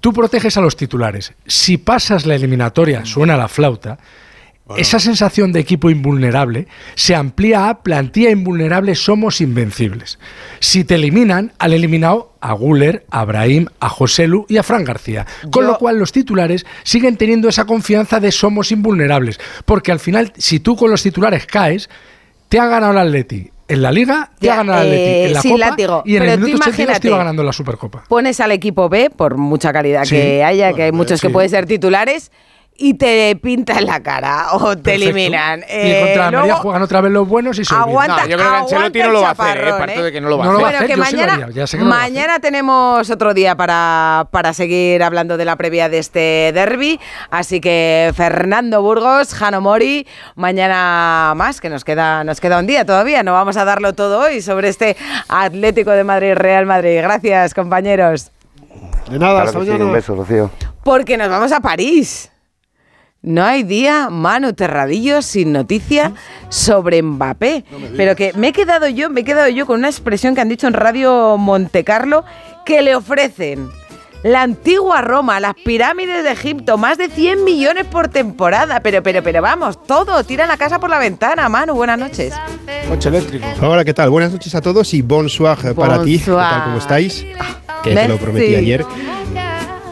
Tú 0.00 0.14
proteges 0.14 0.56
a 0.56 0.62
los 0.62 0.74
titulares. 0.74 1.34
Si 1.46 1.76
pasas 1.76 2.24
la 2.24 2.34
eliminatoria, 2.34 3.04
suena 3.04 3.36
la 3.36 3.48
flauta. 3.48 3.98
Esa 4.76 4.98
sensación 4.98 5.52
de 5.52 5.60
equipo 5.60 5.90
invulnerable 5.90 6.66
se 6.96 7.14
amplía 7.14 7.68
a 7.68 7.82
plantilla 7.84 8.30
invulnerable, 8.30 8.96
somos 8.96 9.40
invencibles. 9.40 10.18
Si 10.58 10.82
te 10.82 10.96
eliminan, 10.96 11.52
han 11.60 11.72
eliminado 11.72 12.32
a 12.40 12.52
Guller, 12.52 13.06
a 13.10 13.24
Brahim, 13.24 13.66
a 13.78 13.88
Joselu 13.88 14.44
y 14.48 14.56
a 14.56 14.64
Fran 14.64 14.82
García. 14.82 15.24
Con 15.52 15.66
lo 15.68 15.78
cual 15.78 15.98
los 15.98 16.10
titulares 16.10 16.66
siguen 16.82 17.16
teniendo 17.16 17.48
esa 17.48 17.64
confianza 17.64 18.18
de 18.18 18.32
somos 18.32 18.72
invulnerables. 18.72 19.38
Porque 19.64 19.92
al 19.92 20.00
final, 20.00 20.32
si 20.36 20.58
tú 20.58 20.74
con 20.74 20.90
los 20.90 21.02
titulares 21.02 21.46
caes, 21.46 21.88
te 22.48 22.58
ha 22.58 22.66
ganado 22.66 22.92
el 22.92 22.98
Atleti 22.98 23.50
en 23.68 23.82
la 23.82 23.92
Liga, 23.92 24.30
te 24.38 24.46
Ya, 24.46 24.54
ha 24.54 24.56
ganado 24.58 24.82
el 24.82 24.86
Atleti 24.88 25.02
eh, 25.04 25.26
en 25.26 25.32
la 25.32 25.42
Copa 25.42 25.56
látigo. 25.58 26.02
y 26.06 26.16
en 26.16 26.22
Pero 26.22 26.32
el 26.32 26.40
minuto 26.40 26.64
82 26.68 27.00
te 27.00 27.08
iba 27.08 27.18
ganando 27.18 27.42
la 27.44 27.52
Supercopa. 27.52 28.04
Pones 28.08 28.40
al 28.40 28.50
equipo 28.52 28.88
B, 28.88 29.10
por 29.10 29.36
mucha 29.36 29.72
calidad 29.72 30.04
Sí. 30.04 30.16
que 30.16 30.42
haya, 30.44 30.72
que 30.72 30.84
hay 30.84 30.92
muchos 30.92 31.20
que 31.20 31.30
pueden 31.30 31.50
ser 31.50 31.66
titulares, 31.66 32.30
y 32.78 32.94
te 32.94 33.36
pintan 33.36 33.84
la 33.86 34.02
cara 34.02 34.48
o 34.52 34.76
te 34.76 34.82
Perfecto. 34.82 35.10
eliminan. 35.10 35.60
y 35.60 35.64
Eh, 35.68 36.00
contra 36.04 36.26
Almería 36.26 36.46
luego- 36.46 36.60
juegan 36.62 36.82
otra 36.82 37.00
vez 37.00 37.12
los 37.12 37.28
buenos 37.28 37.58
y 37.58 37.64
se. 37.64 37.74
Aguanta, 37.74 38.22
No, 38.22 38.26
yo 38.28 38.36
creo 38.36 38.50
que 38.50 38.56
Ancelotti 38.56 38.98
no 39.00 39.08
lo 39.10 39.18
el 39.18 39.24
va 39.24 39.28
a 39.28 39.32
hacer, 39.32 39.58
eh, 39.90 40.02
de 40.02 40.12
que 40.12 40.20
no 40.20 40.28
lo 40.28 40.38
va 40.38 40.44
a 40.44 40.46
No 40.48 40.52
hacer. 40.52 40.62
Bueno, 40.64 40.78
que 40.80 40.88
yo 40.88 40.94
sí 40.94 40.98
lo 40.98 41.04
mañana, 41.18 41.32
haría, 41.46 41.66
no 41.78 41.84
mañana 41.86 42.38
tenemos 42.40 43.10
otro 43.10 43.34
día 43.34 43.54
para, 43.56 44.28
para 44.30 44.52
seguir 44.52 45.02
hablando 45.02 45.36
de 45.36 45.44
la 45.44 45.56
previa 45.56 45.88
de 45.88 45.98
este 45.98 46.50
derby. 46.54 47.00
Así 47.30 47.60
que 47.60 48.12
Fernando 48.16 48.82
Burgos, 48.82 49.32
Jano 49.34 49.60
Mori, 49.60 50.06
mañana 50.34 51.32
más, 51.36 51.60
que 51.60 51.68
nos 51.70 51.84
queda, 51.84 52.24
nos 52.24 52.40
queda 52.40 52.58
un 52.58 52.66
día 52.66 52.84
todavía. 52.84 53.22
No 53.22 53.32
vamos 53.32 53.56
a 53.56 53.64
darlo 53.64 53.92
todo 53.94 54.20
hoy 54.20 54.42
sobre 54.42 54.68
este 54.68 54.96
Atlético 55.28 55.90
de 55.92 56.04
Madrid, 56.04 56.34
Real 56.34 56.66
Madrid. 56.66 56.98
Gracias, 57.02 57.54
compañeros. 57.54 58.30
De 59.10 59.18
nada, 59.18 59.42
Claro 59.42 59.46
hasta 59.48 59.58
que 59.60 59.64
sí, 59.64 59.70
mañana. 59.70 59.84
un 59.86 59.92
beso, 59.92 60.14
Rocío. 60.16 60.50
Porque 60.82 61.16
nos 61.16 61.28
vamos 61.28 61.52
a 61.52 61.60
París. 61.60 62.30
No 63.26 63.44
hay 63.44 63.64
día, 63.64 64.08
Manu 64.08 64.52
Terradillo, 64.52 65.20
sin 65.20 65.52
noticia 65.52 66.12
sobre 66.48 67.02
Mbappé. 67.02 67.64
Pero 67.96 68.14
que 68.14 68.32
me 68.34 68.48
he 68.48 68.52
quedado 68.52 68.86
yo, 68.88 69.10
me 69.10 69.22
he 69.22 69.24
quedado 69.24 69.48
yo 69.48 69.66
con 69.66 69.80
una 69.80 69.88
expresión 69.88 70.36
que 70.36 70.42
han 70.42 70.48
dicho 70.48 70.68
en 70.68 70.74
Radio 70.74 71.36
Montecarlo 71.36 72.24
que 72.64 72.82
le 72.82 72.94
ofrecen 72.94 73.68
la 74.22 74.42
antigua 74.42 75.02
Roma, 75.02 75.40
las 75.40 75.54
pirámides 75.54 76.22
de 76.22 76.30
Egipto, 76.30 76.78
más 76.78 76.98
de 76.98 77.08
100 77.08 77.42
millones 77.42 77.84
por 77.86 78.06
temporada. 78.06 78.78
Pero, 78.78 79.02
pero, 79.02 79.24
pero 79.24 79.42
vamos, 79.42 79.82
todo, 79.82 80.22
tira 80.22 80.46
la 80.46 80.56
casa 80.56 80.78
por 80.78 80.88
la 80.88 81.00
ventana, 81.00 81.48
Manu, 81.48 81.74
buenas 81.74 81.98
noches. 81.98 82.32
Coche 82.88 83.08
eléctrico. 83.08 83.44
Hola, 83.60 83.84
¿qué 83.84 83.92
tal? 83.92 84.08
Buenas 84.08 84.30
noches 84.30 84.54
a 84.54 84.60
todos 84.60 84.94
y 84.94 85.02
bonsoir 85.02 85.74
para 85.74 86.04
ti. 86.04 86.20
¿Qué 86.20 86.30
Bonsoir. 86.30 86.48
tal? 86.48 86.62
¿Cómo 86.62 86.78
estáis? 86.78 87.26
Que 87.82 87.92
te 87.92 88.06
lo 88.08 88.18
prometí 88.18 88.54
ayer. 88.54 88.84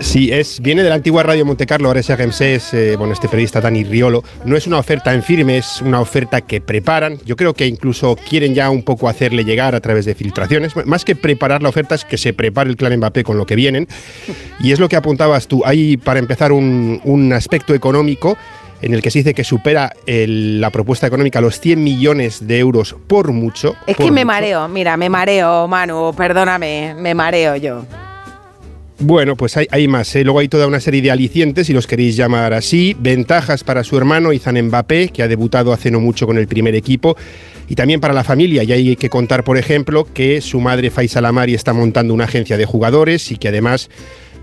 Sí, 0.05 0.31
es, 0.31 0.61
viene 0.61 0.83
de 0.83 0.91
la 0.91 0.95
antigua 0.97 1.23
Radio 1.23 1.45
Monte 1.47 1.67
Carlo, 1.67 1.89
ahora 1.89 1.99
es 1.99 2.11
es 2.11 2.75
eh, 2.75 2.95
bueno, 2.97 3.15
este 3.15 3.27
periodista 3.27 3.61
Dani 3.63 3.85
Riolo. 3.85 4.23
No 4.45 4.55
es 4.55 4.67
una 4.67 4.79
oferta 4.79 5.13
en 5.15 5.23
firme, 5.23 5.57
es 5.59 5.81
una 5.81 5.99
oferta 5.99 6.43
que 6.43 6.61
preparan. 6.61 7.19
Yo 7.25 7.35
creo 7.37 7.55
que 7.55 7.67
incluso 7.67 8.15
quieren 8.15 8.55
ya 8.55 8.69
un 8.71 8.83
poco 8.83 9.09
hacerle 9.09 9.45
llegar 9.45 9.75
a 9.75 9.81
través 9.81 10.05
de 10.05 10.15
filtraciones. 10.15 10.75
Más 10.87 11.05
que 11.07 11.17
preparar 11.17 11.63
la 11.63 11.71
oferta, 11.71 11.95
es 11.97 12.05
que 12.05 12.19
se 12.19 12.33
prepare 12.35 12.69
el 12.71 12.77
clan 12.77 12.97
Mbappé 12.99 13.25
con 13.25 13.39
lo 13.39 13.47
que 13.47 13.57
vienen. 13.57 13.89
Y 14.61 14.71
es 14.73 14.79
lo 14.79 14.89
que 14.91 14.97
apuntabas 14.97 15.49
tú. 15.49 15.63
Hay, 15.65 15.97
para 15.97 16.21
empezar, 16.21 16.53
un, 16.53 17.01
un 17.05 17.33
aspecto 17.33 17.75
económico 17.75 18.37
en 18.83 18.93
el 18.95 19.01
que 19.03 19.11
se 19.11 19.21
dice 19.21 19.35
que 19.35 19.43
supera 19.43 19.95
el- 20.07 20.61
la 20.61 20.71
propuesta 20.71 21.07
económica 21.07 21.41
los 21.41 21.59
100 21.59 21.83
millones 21.83 22.47
de 22.47 22.59
euros 22.59 22.95
por 23.09 23.33
mucho. 23.33 23.75
Es 23.87 23.97
por 23.97 24.05
que 24.07 24.13
me 24.13 24.21
mucho. 24.25 24.27
mareo, 24.27 24.69
mira, 24.69 24.97
me 24.99 25.09
mareo, 25.09 25.67
Manu, 25.67 26.13
perdóname, 26.15 26.95
me 26.97 27.15
mareo 27.15 27.57
yo. 27.57 27.85
Bueno, 29.01 29.37
pues 29.37 29.57
hay, 29.57 29.89
más. 29.89 30.15
¿eh? 30.15 30.23
Luego 30.23 30.39
hay 30.39 30.49
toda 30.49 30.67
una 30.67 30.79
serie 30.79 31.03
de 31.03 31.11
alicientes, 31.11 31.67
si 31.67 31.73
los 31.73 31.87
queréis 31.87 32.17
llamar 32.17 32.53
así. 32.55 32.97
Ventajas 32.99 33.65
para 33.65 33.83
su 33.83 33.97
hermano, 33.97 34.33
Izan 34.33 34.61
Mbappé, 34.63 35.09
que 35.09 35.23
ha 35.23 35.29
debutado 35.29 35.73
hace 35.73 35.91
no 35.91 36.01
mucho 36.01 36.27
con 36.27 36.39
el 36.39 36.47
primer 36.47 36.75
equipo. 36.75 37.17
Y 37.69 37.75
también 37.75 38.01
para 38.01 38.15
la 38.15 38.23
familia. 38.23 38.63
Y 38.63 38.73
hay 38.73 38.97
que 38.97 39.11
contar, 39.11 39.43
por 39.43 39.59
ejemplo, 39.59 40.07
que 40.13 40.41
su 40.41 40.61
madre 40.61 40.91
Faisal 40.91 41.25
Amari 41.25 41.55
está 41.55 41.73
montando 41.73 42.15
una 42.15 42.25
agencia 42.25 42.57
de 42.57 42.67
jugadores 42.67 43.33
y 43.33 43.37
que 43.37 43.49
además 43.49 43.91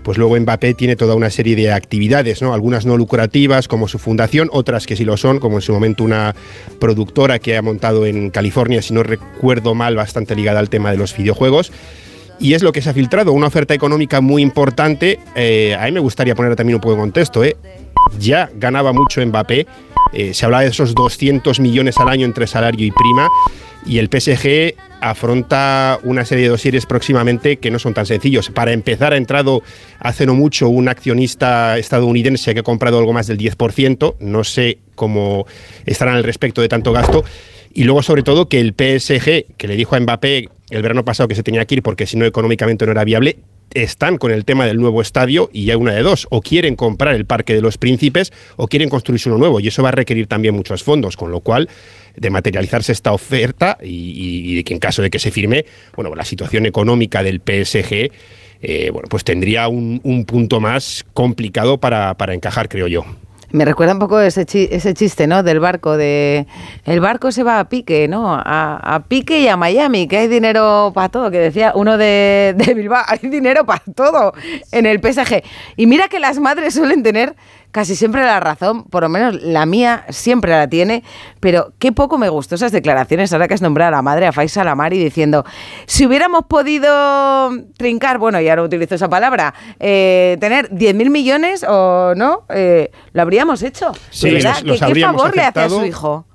pues 0.02 0.18
luego 0.18 0.38
Mbappé 0.38 0.74
tiene 0.74 0.96
toda 0.96 1.14
una 1.14 1.30
serie 1.30 1.54
de 1.54 1.72
actividades, 1.72 2.42
¿no? 2.42 2.54
Algunas 2.54 2.84
no 2.86 2.96
lucrativas, 2.96 3.68
como 3.68 3.88
su 3.88 3.98
fundación, 3.98 4.50
otras 4.52 4.86
que 4.86 4.96
sí 4.96 5.04
lo 5.04 5.16
son, 5.16 5.38
como 5.38 5.58
en 5.58 5.62
su 5.62 5.72
momento 5.72 6.02
una 6.04 6.34
productora 6.80 7.38
que 7.38 7.56
ha 7.56 7.62
montado 7.62 8.04
en 8.04 8.30
California, 8.30 8.82
si 8.82 8.92
no 8.92 9.02
recuerdo 9.02 9.74
mal, 9.74 9.94
bastante 9.94 10.34
ligada 10.34 10.58
al 10.58 10.70
tema 10.70 10.90
de 10.90 10.96
los 10.96 11.16
videojuegos. 11.16 11.72
Y 12.42 12.54
es 12.54 12.62
lo 12.64 12.72
que 12.72 12.82
se 12.82 12.90
ha 12.90 12.92
filtrado, 12.92 13.32
una 13.32 13.46
oferta 13.46 13.72
económica 13.72 14.20
muy 14.20 14.42
importante. 14.42 15.20
Eh, 15.36 15.76
a 15.78 15.84
mí 15.84 15.92
me 15.92 16.00
gustaría 16.00 16.34
poner 16.34 16.56
también 16.56 16.74
un 16.74 16.80
poco 16.80 16.94
de 16.94 17.00
contexto. 17.00 17.44
¿eh? 17.44 17.56
Ya 18.18 18.50
ganaba 18.56 18.92
mucho 18.92 19.24
Mbappé, 19.24 19.64
eh, 20.12 20.34
se 20.34 20.44
hablaba 20.44 20.64
de 20.64 20.70
esos 20.70 20.92
200 20.92 21.60
millones 21.60 21.98
al 21.98 22.08
año 22.08 22.26
entre 22.26 22.48
salario 22.48 22.84
y 22.84 22.90
prima. 22.90 23.28
Y 23.86 23.98
el 23.98 24.08
PSG 24.08 24.74
afronta 25.00 26.00
una 26.02 26.24
serie 26.24 26.44
de 26.44 26.50
dosieres 26.50 26.84
próximamente 26.84 27.58
que 27.58 27.70
no 27.70 27.78
son 27.78 27.94
tan 27.94 28.06
sencillos. 28.06 28.50
Para 28.50 28.72
empezar, 28.72 29.12
ha 29.12 29.16
entrado 29.16 29.62
hace 30.00 30.26
no 30.26 30.34
mucho 30.34 30.68
un 30.68 30.88
accionista 30.88 31.78
estadounidense 31.78 32.54
que 32.54 32.60
ha 32.60 32.64
comprado 32.64 32.98
algo 32.98 33.12
más 33.12 33.28
del 33.28 33.38
10%. 33.38 34.16
No 34.18 34.42
sé 34.42 34.78
cómo 34.96 35.46
estarán 35.86 36.16
al 36.16 36.24
respecto 36.24 36.60
de 36.60 36.68
tanto 36.68 36.92
gasto. 36.92 37.24
Y 37.72 37.84
luego, 37.84 38.02
sobre 38.02 38.24
todo, 38.24 38.48
que 38.48 38.58
el 38.60 38.74
PSG, 38.74 39.56
que 39.56 39.68
le 39.68 39.76
dijo 39.76 39.94
a 39.94 40.00
Mbappé 40.00 40.48
el 40.72 40.82
verano 40.82 41.04
pasado 41.04 41.28
que 41.28 41.34
se 41.34 41.42
tenía 41.42 41.64
que 41.66 41.76
ir 41.76 41.82
porque 41.82 42.06
si 42.06 42.16
no 42.16 42.24
económicamente 42.24 42.86
no 42.86 42.92
era 42.92 43.04
viable, 43.04 43.38
están 43.74 44.18
con 44.18 44.30
el 44.32 44.44
tema 44.44 44.66
del 44.66 44.78
nuevo 44.78 45.00
estadio 45.02 45.50
y 45.52 45.70
hay 45.70 45.76
una 45.76 45.92
de 45.92 46.02
dos, 46.02 46.26
o 46.30 46.40
quieren 46.40 46.76
comprar 46.76 47.14
el 47.14 47.26
Parque 47.26 47.54
de 47.54 47.60
los 47.60 47.78
Príncipes 47.78 48.32
o 48.56 48.68
quieren 48.68 48.88
construirse 48.88 49.28
uno 49.28 49.38
nuevo 49.38 49.60
y 49.60 49.68
eso 49.68 49.82
va 49.82 49.90
a 49.90 49.92
requerir 49.92 50.26
también 50.26 50.54
muchos 50.54 50.82
fondos, 50.82 51.16
con 51.16 51.30
lo 51.30 51.40
cual 51.40 51.68
de 52.16 52.30
materializarse 52.30 52.92
esta 52.92 53.12
oferta 53.12 53.78
y, 53.82 54.56
de 54.56 54.64
que 54.64 54.74
en 54.74 54.80
caso 54.80 55.02
de 55.02 55.10
que 55.10 55.18
se 55.18 55.30
firme, 55.30 55.64
bueno, 55.94 56.14
la 56.14 56.24
situación 56.24 56.66
económica 56.66 57.22
del 57.22 57.40
PSG, 57.40 58.10
eh, 58.62 58.90
bueno, 58.92 59.08
pues 59.08 59.24
tendría 59.24 59.68
un, 59.68 60.00
un 60.04 60.24
punto 60.24 60.60
más 60.60 61.04
complicado 61.14 61.78
para, 61.78 62.14
para 62.14 62.34
encajar, 62.34 62.68
creo 62.68 62.86
yo. 62.88 63.04
Me 63.52 63.66
recuerda 63.66 63.92
un 63.92 63.98
poco 63.98 64.18
ese, 64.20 64.46
ese 64.48 64.94
chiste, 64.94 65.26
¿no? 65.26 65.42
Del 65.42 65.60
barco, 65.60 65.96
de... 65.96 66.46
El 66.84 67.00
barco 67.00 67.30
se 67.30 67.42
va 67.42 67.60
a 67.60 67.68
pique, 67.68 68.08
¿no? 68.08 68.34
A, 68.34 68.94
a 68.94 69.04
pique 69.04 69.40
y 69.40 69.48
a 69.48 69.58
Miami, 69.58 70.08
que 70.08 70.16
hay 70.16 70.28
dinero 70.28 70.90
para 70.94 71.10
todo, 71.10 71.30
que 71.30 71.38
decía 71.38 71.72
uno 71.74 71.98
de, 71.98 72.54
de 72.56 72.74
Bilbao, 72.74 73.04
hay 73.06 73.28
dinero 73.28 73.66
para 73.66 73.82
todo 73.94 74.32
en 74.72 74.86
el 74.86 75.00
PSG. 75.00 75.42
Y 75.76 75.86
mira 75.86 76.08
que 76.08 76.18
las 76.18 76.38
madres 76.38 76.74
suelen 76.74 77.02
tener 77.02 77.34
casi 77.72 77.96
siempre 77.96 78.22
la 78.22 78.38
razón, 78.38 78.84
por 78.84 79.02
lo 79.02 79.08
menos 79.08 79.42
la 79.42 79.66
mía 79.66 80.04
siempre 80.10 80.52
la 80.52 80.68
tiene, 80.68 81.02
pero 81.40 81.72
qué 81.78 81.90
poco 81.90 82.18
me 82.18 82.28
gustó 82.28 82.54
esas 82.54 82.70
declaraciones 82.70 83.32
ahora 83.32 83.48
que 83.48 83.54
has 83.54 83.62
nombrado 83.62 83.88
a 83.88 83.92
la 83.92 84.02
madre, 84.02 84.26
a 84.26 84.32
Faisal 84.32 84.68
Amari, 84.68 84.98
diciendo, 84.98 85.44
si 85.86 86.06
hubiéramos 86.06 86.44
podido 86.46 87.50
trincar, 87.76 88.18
bueno, 88.18 88.40
ya 88.40 88.56
no 88.56 88.64
utilizo 88.64 88.94
esa 88.94 89.08
palabra, 89.08 89.54
eh, 89.80 90.36
tener 90.40 90.68
10.000 90.70 91.10
millones 91.10 91.64
o 91.68 92.14
no, 92.14 92.42
eh, 92.50 92.90
lo 93.12 93.22
habríamos 93.22 93.62
hecho. 93.62 93.92
Sí, 94.10 94.30
verdad, 94.30 94.56
los- 94.64 94.80
los 94.80 94.92
¿qué, 94.92 95.00
favor 95.00 95.34
le 95.34 95.42
hace 95.42 95.60
a 95.60 95.68
su 95.68 95.76
aceptado. 95.76 95.86
hijo? 95.86 96.26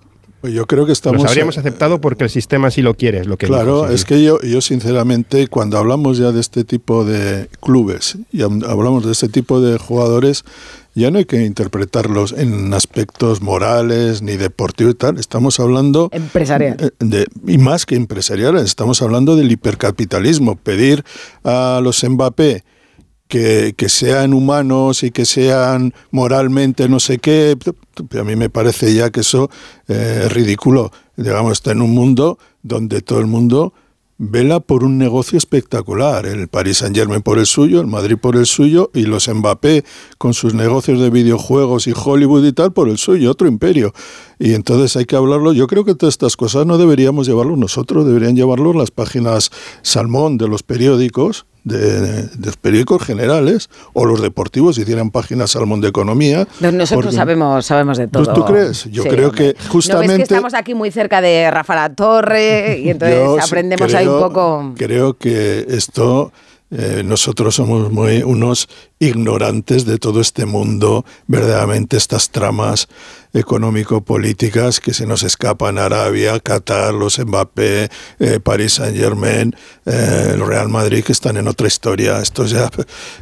Pues 0.41 0.53
yo 0.53 0.67
creo 0.67 0.85
que 0.85 0.91
estamos... 0.91 1.21
Los 1.23 1.31
habríamos 1.31 1.57
aceptado 1.57 1.99
porque 1.99 2.23
el 2.25 2.29
sistema 2.29 2.69
sí 2.69 2.81
lo 2.83 2.93
quiere, 2.93 3.19
es 3.19 3.27
lo 3.27 3.37
que 3.37 3.47
Claro, 3.47 3.77
dijo, 3.81 3.87
sí. 3.89 3.93
es 3.95 4.05
que 4.05 4.23
yo, 4.23 4.39
yo 4.41 4.61
sinceramente, 4.61 5.47
cuando 5.47 5.77
hablamos 5.79 6.19
ya 6.19 6.31
de 6.31 6.39
este 6.39 6.63
tipo 6.63 7.03
de 7.05 7.49
clubes 7.59 8.17
y 8.31 8.43
am- 8.43 8.61
hablamos 8.67 9.03
de 9.05 9.11
este 9.13 9.29
tipo 9.29 9.59
de 9.61 9.79
jugadores, 9.79 10.45
ya 11.01 11.11
no 11.11 11.19
hay 11.19 11.25
que 11.25 11.45
interpretarlos 11.45 12.33
en 12.33 12.73
aspectos 12.73 13.41
morales 13.41 14.23
ni 14.23 14.35
deportivos 14.35 14.93
y 14.95 14.97
tal. 14.97 15.19
Estamos 15.19 15.59
hablando 15.59 16.09
Empresarial. 16.11 16.77
eh, 16.79 16.89
de, 16.99 17.27
y 17.45 17.59
más 17.59 17.85
que 17.85 17.95
empresariales, 17.95 18.63
estamos 18.63 19.01
hablando 19.03 19.35
del 19.35 19.51
hipercapitalismo. 19.51 20.55
Pedir 20.55 21.03
a 21.43 21.81
los 21.83 22.03
Mbappé 22.03 22.63
que, 23.27 23.75
que 23.77 23.89
sean 23.89 24.33
humanos 24.33 25.03
y 25.03 25.11
que 25.11 25.25
sean 25.25 25.93
moralmente 26.09 26.89
no 26.89 26.99
sé 26.99 27.19
qué, 27.19 27.55
a 28.19 28.23
mí 28.23 28.35
me 28.35 28.49
parece 28.49 28.93
ya 28.93 29.11
que 29.11 29.19
eso 29.19 29.51
eh, 29.87 30.23
es 30.25 30.31
ridículo. 30.31 30.91
Digamos, 31.15 31.53
está 31.53 31.73
en 31.73 31.81
un 31.83 31.91
mundo 31.91 32.39
donde 32.63 33.01
todo 33.01 33.19
el 33.19 33.27
mundo 33.27 33.73
vela 34.17 34.59
por 34.59 34.83
un 34.83 34.97
negocio 34.97 35.37
espectacular. 35.37 36.25
El 36.25 36.47
Paris 36.47 36.77
Saint 36.79 36.95
Germain 36.95 37.21
por 37.21 37.39
el 37.39 37.45
suyo, 37.45 37.81
el 37.81 37.87
Madrid 37.87 38.17
por 38.17 38.35
el 38.35 38.45
suyo 38.45 38.89
y 38.93 39.03
los 39.03 39.27
Mbappé 39.27 39.83
con 40.17 40.33
sus 40.33 40.53
negocios 40.53 40.99
de 40.99 41.09
videojuegos 41.09 41.87
y 41.87 41.93
Hollywood 41.95 42.45
y 42.45 42.53
tal 42.53 42.73
por 42.73 42.89
el 42.89 42.97
suyo, 42.97 43.31
otro 43.31 43.47
imperio. 43.47 43.93
Y 44.39 44.53
entonces 44.53 44.95
hay 44.95 45.05
que 45.05 45.15
hablarlo. 45.15 45.53
Yo 45.53 45.67
creo 45.67 45.85
que 45.85 45.95
todas 45.95 46.13
estas 46.13 46.35
cosas 46.35 46.65
no 46.65 46.77
deberíamos 46.77 47.27
llevarlo 47.27 47.55
nosotros, 47.55 48.05
deberían 48.05 48.35
llevarlo 48.35 48.73
las 48.73 48.91
páginas 48.91 49.51
salmón 49.81 50.37
de 50.37 50.47
los 50.47 50.63
periódicos. 50.63 51.45
De, 51.67 52.01
de 52.01 52.45
los 52.45 52.55
periódicos 52.55 53.03
generales 53.03 53.69
o 53.93 54.05
los 54.05 54.21
deportivos 54.21 54.75
si 54.77 54.83
hicieran 54.83 55.11
páginas 55.11 55.51
salmón 55.51 55.81
de 55.81 55.89
economía 55.89 56.47
Nosotros 56.61 56.89
porque- 57.07 57.11
sabemos, 57.15 57.65
sabemos 57.65 57.97
de 57.97 58.07
¿Tú- 58.07 58.23
todo. 58.23 58.33
tú 58.33 58.45
crees? 58.45 58.85
Yo 58.85 59.03
creo 59.03 59.31
que 59.33 59.47
¿No 59.47 59.53
ves 59.53 59.67
justamente- 59.67 60.15
que 60.17 60.23
estamos 60.23 60.53
aquí 60.53 60.73
muy 60.73 60.91
cerca 60.91 61.19
de 61.19 61.51
Rafa 61.51 61.75
La 61.75 61.93
Torre 61.93 62.79
y 62.79 62.89
entonces 62.89 63.17
Yo 63.17 63.37
aprendemos 63.41 63.93
ahí 63.93 64.07
un 64.07 64.19
poco... 64.19 64.73
Creo 64.77 65.17
que 65.17 65.65
esto, 65.69 66.31
eh, 66.71 67.01
nosotros 67.05 67.55
somos 67.55 67.91
muy 67.91 68.23
unos 68.23 68.69
ignorantes 68.99 69.85
de 69.85 69.97
todo 69.99 70.21
este 70.21 70.45
mundo, 70.45 71.05
verdaderamente 71.27 71.97
estas 71.97 72.29
tramas 72.31 72.87
económico-políticas 73.33 74.79
que 74.79 74.93
se 74.93 75.05
nos 75.05 75.21
escapan 75.23 75.77
Arabia, 75.77 76.39
Qatar, 76.39 76.93
los 76.93 77.19
Mbappé, 77.19 77.89
eh, 78.19 78.39
París 78.41 78.73
Saint 78.73 78.97
Germain, 78.97 79.55
eh, 79.85 80.31
el 80.33 80.45
Real 80.45 80.69
Madrid, 80.69 81.03
que 81.03 81.11
están 81.11 81.37
en 81.37 81.47
otra 81.47 81.67
historia. 81.67 82.19
Estos 82.21 82.49
ya 82.49 82.69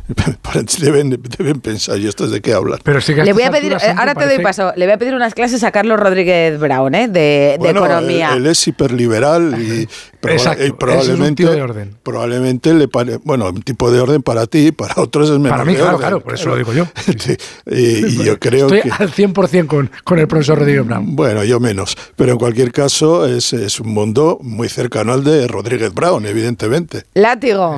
deben, 0.79 1.09
deben 1.37 1.59
pensar, 1.59 1.99
¿y 1.99 2.07
estos 2.07 2.31
de 2.31 2.41
qué 2.41 2.53
hablan? 2.53 2.79
Pero 2.83 3.01
sí 3.01 3.13
que 3.13 3.21
a 3.21 3.25
Le 3.25 3.33
voy 3.33 3.43
a 3.43 3.51
pedir, 3.51 3.73
eh, 3.73 3.77
ahora 3.97 4.15
te 4.15 4.25
doy 4.25 4.39
paso, 4.43 4.71
le 4.75 4.85
voy 4.85 4.93
a 4.93 4.97
pedir 4.97 5.13
unas 5.15 5.33
clases 5.33 5.63
a 5.63 5.71
Carlos 5.71 5.99
Rodríguez 5.99 6.59
Brown, 6.59 6.95
¿eh? 6.95 7.07
de, 7.07 7.19
de 7.19 7.55
Bueno, 7.59 7.85
economía. 7.85 8.31
Él, 8.33 8.45
él 8.45 8.47
es 8.47 8.67
hiperliberal 8.67 9.61
y, 9.61 9.87
proba- 10.21 10.33
Exacto, 10.33 10.63
y 10.63 10.65
es 10.67 10.71
un 10.71 10.77
probablemente, 10.77 11.43
tío 11.43 11.51
de 11.51 11.61
orden. 11.61 11.97
probablemente 12.03 12.73
le 12.73 12.87
pare, 12.87 13.19
bueno, 13.23 13.49
un 13.49 13.61
tipo 13.63 13.91
de 13.91 13.99
orden 13.99 14.21
para 14.21 14.45
ti, 14.47 14.71
para 14.71 14.93
otros 15.01 15.29
es 15.29 15.37
menos 15.39 15.51
Para 15.51 15.64
mí, 15.65 15.75
claro, 15.75 15.97
claro, 15.97 16.19
por 16.21 16.33
eso 16.35 16.49
lo 16.49 16.55
digo 16.57 16.73
yo. 16.73 16.85
Sí, 17.17 17.35
y, 17.65 18.05
y 18.21 18.23
yo 18.23 18.39
creo 18.39 18.67
Estoy 18.67 18.81
que 18.81 18.91
al 18.91 19.11
100% 19.11 19.67
con, 19.67 19.89
con 20.03 20.19
el 20.19 20.27
profesor 20.27 20.59
Rodríguez 20.59 20.85
Brown. 20.85 21.15
bueno, 21.15 21.43
yo 21.43 21.59
menos, 21.59 21.97
pero 22.15 22.33
en 22.33 22.37
cualquier 22.37 22.71
caso 22.71 23.25
es, 23.25 23.53
es 23.53 23.79
un 23.79 23.89
mundo 23.93 24.37
muy 24.41 24.69
cercano 24.69 25.13
al 25.13 25.23
de 25.23 25.47
Rodríguez 25.47 25.93
Brown, 25.93 26.25
evidentemente. 26.25 27.03
Látigo. 27.13 27.77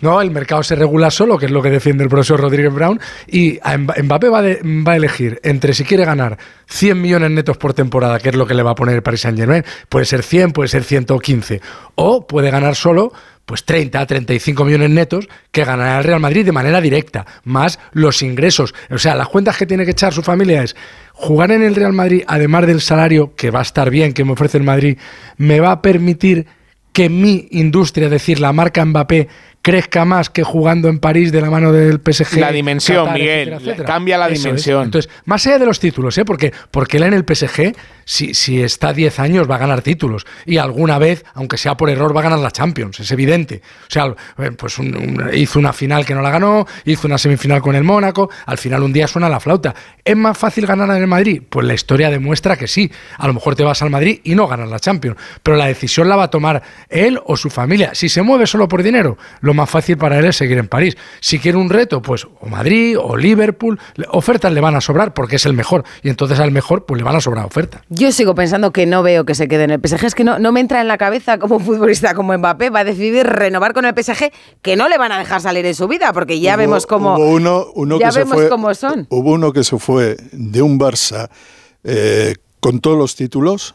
No, 0.00 0.20
el 0.20 0.30
mercado 0.30 0.62
se 0.62 0.76
regula 0.76 1.10
solo, 1.10 1.36
que 1.38 1.46
es 1.46 1.50
lo 1.50 1.60
que 1.60 1.70
defiende 1.70 2.04
el 2.04 2.08
profesor 2.08 2.40
Rodríguez 2.40 2.72
Brown, 2.72 3.00
y 3.26 3.58
Mbappé 4.04 4.28
va, 4.28 4.42
de- 4.42 4.60
va 4.86 4.92
a 4.92 4.96
elegir 4.96 5.40
entre 5.42 5.74
si 5.74 5.82
quiere 5.82 6.04
ganar 6.04 6.38
100 6.68 7.02
millones 7.02 7.32
netos 7.32 7.56
por 7.56 7.74
temporada, 7.74 8.20
que 8.20 8.28
es 8.28 8.36
lo 8.36 8.46
que 8.46 8.54
le 8.54 8.62
va 8.62 8.70
a 8.70 8.74
poner 8.76 8.94
el 8.94 9.02
Paris 9.02 9.22
Saint 9.22 9.36
Germain, 9.36 9.64
puede 9.88 10.04
ser 10.06 10.22
100, 10.22 10.52
puede 10.52 10.68
ser 10.68 10.84
115, 10.84 11.60
o 11.96 12.28
puede 12.28 12.52
ganar 12.52 12.76
solo 12.76 13.12
pues 13.48 13.64
30, 13.64 14.04
35 14.04 14.62
millones 14.62 14.90
netos 14.90 15.26
que 15.50 15.64
ganará 15.64 15.96
el 15.98 16.04
Real 16.04 16.20
Madrid 16.20 16.44
de 16.44 16.52
manera 16.52 16.82
directa, 16.82 17.24
más 17.44 17.78
los 17.92 18.20
ingresos. 18.20 18.74
O 18.90 18.98
sea, 18.98 19.14
las 19.14 19.28
cuentas 19.28 19.56
que 19.56 19.64
tiene 19.64 19.86
que 19.86 19.92
echar 19.92 20.12
su 20.12 20.22
familia 20.22 20.62
es 20.62 20.76
jugar 21.14 21.52
en 21.52 21.62
el 21.62 21.74
Real 21.74 21.94
Madrid, 21.94 22.24
además 22.26 22.66
del 22.66 22.82
salario 22.82 23.34
que 23.34 23.50
va 23.50 23.60
a 23.60 23.62
estar 23.62 23.88
bien, 23.88 24.12
que 24.12 24.22
me 24.22 24.32
ofrece 24.32 24.58
el 24.58 24.64
Madrid, 24.64 24.98
me 25.38 25.60
va 25.60 25.72
a 25.72 25.80
permitir 25.80 26.46
que 26.92 27.08
mi 27.08 27.48
industria, 27.52 28.10
decir, 28.10 28.38
la 28.38 28.52
marca 28.52 28.84
Mbappé, 28.84 29.28
crezca 29.68 30.06
más 30.06 30.30
que 30.30 30.42
jugando 30.44 30.88
en 30.88 30.98
París 30.98 31.30
de 31.30 31.42
la 31.42 31.50
mano 31.50 31.72
del 31.72 32.00
PSG. 32.00 32.38
La 32.38 32.50
dimensión, 32.52 33.04
Qatar, 33.04 33.18
Miguel, 33.18 33.48
etcétera, 33.48 33.58
etcétera. 33.72 33.84
cambia 33.86 34.16
la 34.16 34.26
Eso 34.28 34.32
es. 34.34 34.42
dimensión. 34.44 34.84
Entonces, 34.84 35.10
más 35.26 35.46
allá 35.46 35.58
de 35.58 35.66
los 35.66 35.78
títulos, 35.78 36.16
¿eh? 36.16 36.24
porque, 36.24 36.54
porque 36.70 36.96
él 36.96 37.02
en 37.02 37.12
el 37.12 37.24
PSG, 37.26 37.74
si, 38.06 38.32
si 38.32 38.62
está 38.62 38.94
10 38.94 39.18
años, 39.20 39.50
va 39.50 39.56
a 39.56 39.58
ganar 39.58 39.82
títulos. 39.82 40.24
Y 40.46 40.56
alguna 40.56 40.98
vez, 40.98 41.22
aunque 41.34 41.58
sea 41.58 41.76
por 41.76 41.90
error, 41.90 42.16
va 42.16 42.20
a 42.20 42.22
ganar 42.22 42.38
la 42.38 42.50
Champions, 42.50 42.98
es 43.00 43.10
evidente. 43.10 43.60
O 43.82 43.90
sea, 43.90 44.06
eh, 44.38 44.52
pues 44.56 44.78
un- 44.78 44.96
un- 44.96 45.30
hizo 45.34 45.58
una 45.58 45.74
final 45.74 46.06
que 46.06 46.14
no 46.14 46.22
la 46.22 46.30
ganó, 46.30 46.66
hizo 46.86 47.06
una 47.06 47.18
semifinal 47.18 47.60
con 47.60 47.74
el 47.74 47.84
Mónaco, 47.84 48.30
al 48.46 48.56
final 48.56 48.82
un 48.82 48.94
día 48.94 49.06
suena 49.06 49.28
la 49.28 49.38
flauta. 49.38 49.74
¿Es 50.02 50.16
más 50.16 50.38
fácil 50.38 50.64
ganar 50.66 50.88
en 50.96 50.96
el 51.02 51.06
Madrid? 51.06 51.42
Pues 51.46 51.66
la 51.66 51.74
historia 51.74 52.08
demuestra 52.08 52.56
que 52.56 52.68
sí. 52.68 52.90
A 53.18 53.26
lo 53.26 53.34
mejor 53.34 53.54
te 53.54 53.64
vas 53.64 53.82
al 53.82 53.90
Madrid 53.90 54.20
y 54.24 54.34
no 54.34 54.46
ganas 54.46 54.70
la 54.70 54.80
Champions, 54.80 55.18
pero 55.42 55.58
la 55.58 55.66
decisión 55.66 56.08
la 56.08 56.16
va 56.16 56.24
a 56.24 56.30
tomar 56.30 56.62
él 56.88 57.20
o 57.26 57.36
su 57.36 57.50
familia. 57.50 57.90
Si 57.92 58.08
se 58.08 58.22
mueve 58.22 58.46
solo 58.46 58.66
por 58.68 58.82
dinero, 58.82 59.18
lo 59.40 59.52
más 59.58 59.68
fácil 59.68 59.98
para 59.98 60.18
él 60.18 60.24
es 60.24 60.36
seguir 60.36 60.56
en 60.56 60.66
París. 60.68 60.96
Si 61.20 61.38
quiere 61.38 61.58
un 61.58 61.68
reto, 61.68 62.00
pues 62.00 62.26
o 62.40 62.46
Madrid 62.48 62.96
o 62.98 63.16
Liverpool, 63.16 63.78
ofertas 64.10 64.52
le 64.52 64.60
van 64.62 64.74
a 64.74 64.80
sobrar 64.80 65.12
porque 65.12 65.36
es 65.36 65.44
el 65.44 65.52
mejor 65.52 65.84
y 66.02 66.08
entonces 66.08 66.40
al 66.40 66.50
mejor 66.50 66.86
pues 66.86 66.98
le 66.98 67.04
van 67.04 67.16
a 67.16 67.20
sobrar 67.20 67.44
ofertas. 67.44 67.82
Yo 67.90 68.10
sigo 68.12 68.34
pensando 68.34 68.72
que 68.72 68.86
no 68.86 69.02
veo 69.02 69.24
que 69.26 69.34
se 69.34 69.48
quede 69.48 69.64
en 69.64 69.70
el 69.72 69.80
PSG. 69.86 70.04
Es 70.06 70.14
que 70.14 70.24
no, 70.24 70.38
no 70.38 70.52
me 70.52 70.60
entra 70.60 70.80
en 70.80 70.88
la 70.88 70.96
cabeza 70.96 71.38
como 71.38 71.56
un 71.56 71.64
futbolista 71.66 72.14
como 72.14 72.36
Mbappé 72.38 72.70
va 72.70 72.80
a 72.80 72.84
decidir 72.84 73.26
renovar 73.26 73.74
con 73.74 73.84
el 73.84 73.92
PSG, 73.94 74.30
que 74.62 74.76
no 74.76 74.88
le 74.88 74.96
van 74.96 75.12
a 75.12 75.18
dejar 75.18 75.40
salir 75.40 75.66
en 75.66 75.74
su 75.74 75.88
vida, 75.88 76.12
porque 76.12 76.40
ya 76.40 76.54
Hubo- 76.54 76.58
vemos 76.58 76.86
cómo, 76.86 77.14
hubo 77.16 77.28
uno, 77.30 77.66
uno 77.74 77.98
ya 77.98 78.06
que 78.06 78.12
se 78.12 78.18
vemos 78.20 78.34
fue- 78.36 78.48
cómo 78.48 78.72
son. 78.74 79.06
Hubo 79.10 79.32
uno 79.32 79.52
que 79.52 79.64
se 79.64 79.78
fue 79.78 80.16
de 80.32 80.62
un 80.62 80.78
Barça 80.78 81.28
eh, 81.84 82.34
con 82.60 82.80
todos 82.80 82.96
los 82.98 83.14
títulos, 83.16 83.74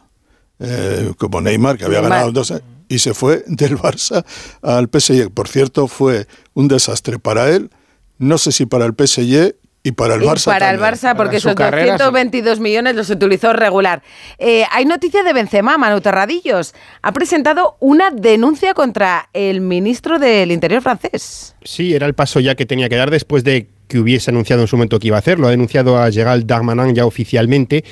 eh, 0.60 1.12
como 1.18 1.40
Neymar, 1.40 1.76
que 1.76 1.84
había 1.84 2.00
Neymar. 2.00 2.18
ganado 2.18 2.32
dos, 2.32 2.52
y 2.88 2.98
se 2.98 3.14
fue 3.14 3.44
del 3.46 3.76
Barça 3.76 4.24
al 4.62 4.88
PSG. 4.92 5.30
Por 5.30 5.48
cierto, 5.48 5.88
fue 5.88 6.26
un 6.54 6.68
desastre 6.68 7.18
para 7.18 7.50
él, 7.50 7.70
no 8.18 8.38
sé 8.38 8.52
si 8.52 8.66
para 8.66 8.84
el 8.86 8.94
PSG 8.94 9.54
y 9.86 9.92
para 9.92 10.14
el 10.14 10.22
Y 10.22 10.26
Barça. 10.26 10.46
para 10.46 10.70
el. 10.70 10.80
Barça, 10.80 11.14
porque 11.14 11.36
esos 11.36 11.54
222 11.54 12.58
millones 12.58 12.94
los 12.96 13.10
utilizó 13.10 13.52
regular. 13.52 14.02
Eh, 14.38 14.64
hay 14.70 14.86
noticia 14.86 15.22
de 15.22 15.32
Benzema, 15.34 15.76
Manu 15.76 16.00
Terradillos. 16.00 16.74
Ha 17.02 17.12
presentado 17.12 17.76
una 17.80 18.10
denuncia 18.10 18.72
contra 18.72 19.28
el 19.34 19.60
ministro 19.60 20.18
del 20.18 20.52
Interior 20.52 20.80
francés. 20.80 21.54
Sí, 21.64 21.94
era 21.94 22.06
el 22.06 22.14
paso 22.14 22.40
ya 22.40 22.54
que 22.54 22.64
tenía 22.64 22.88
que 22.88 22.96
dar 22.96 23.10
después 23.10 23.44
de 23.44 23.68
que 23.86 23.98
hubiese 23.98 24.30
anunciado 24.30 24.62
en 24.62 24.68
su 24.68 24.76
momento 24.76 24.98
que 24.98 25.08
iba 25.08 25.16
a 25.16 25.20
hacerlo. 25.20 25.48
Ha 25.48 25.50
denunciado 25.50 25.98
a 25.98 26.10
Gerald 26.10 26.46
Darmanin 26.46 26.94
ya 26.94 27.04
oficialmente 27.04 27.84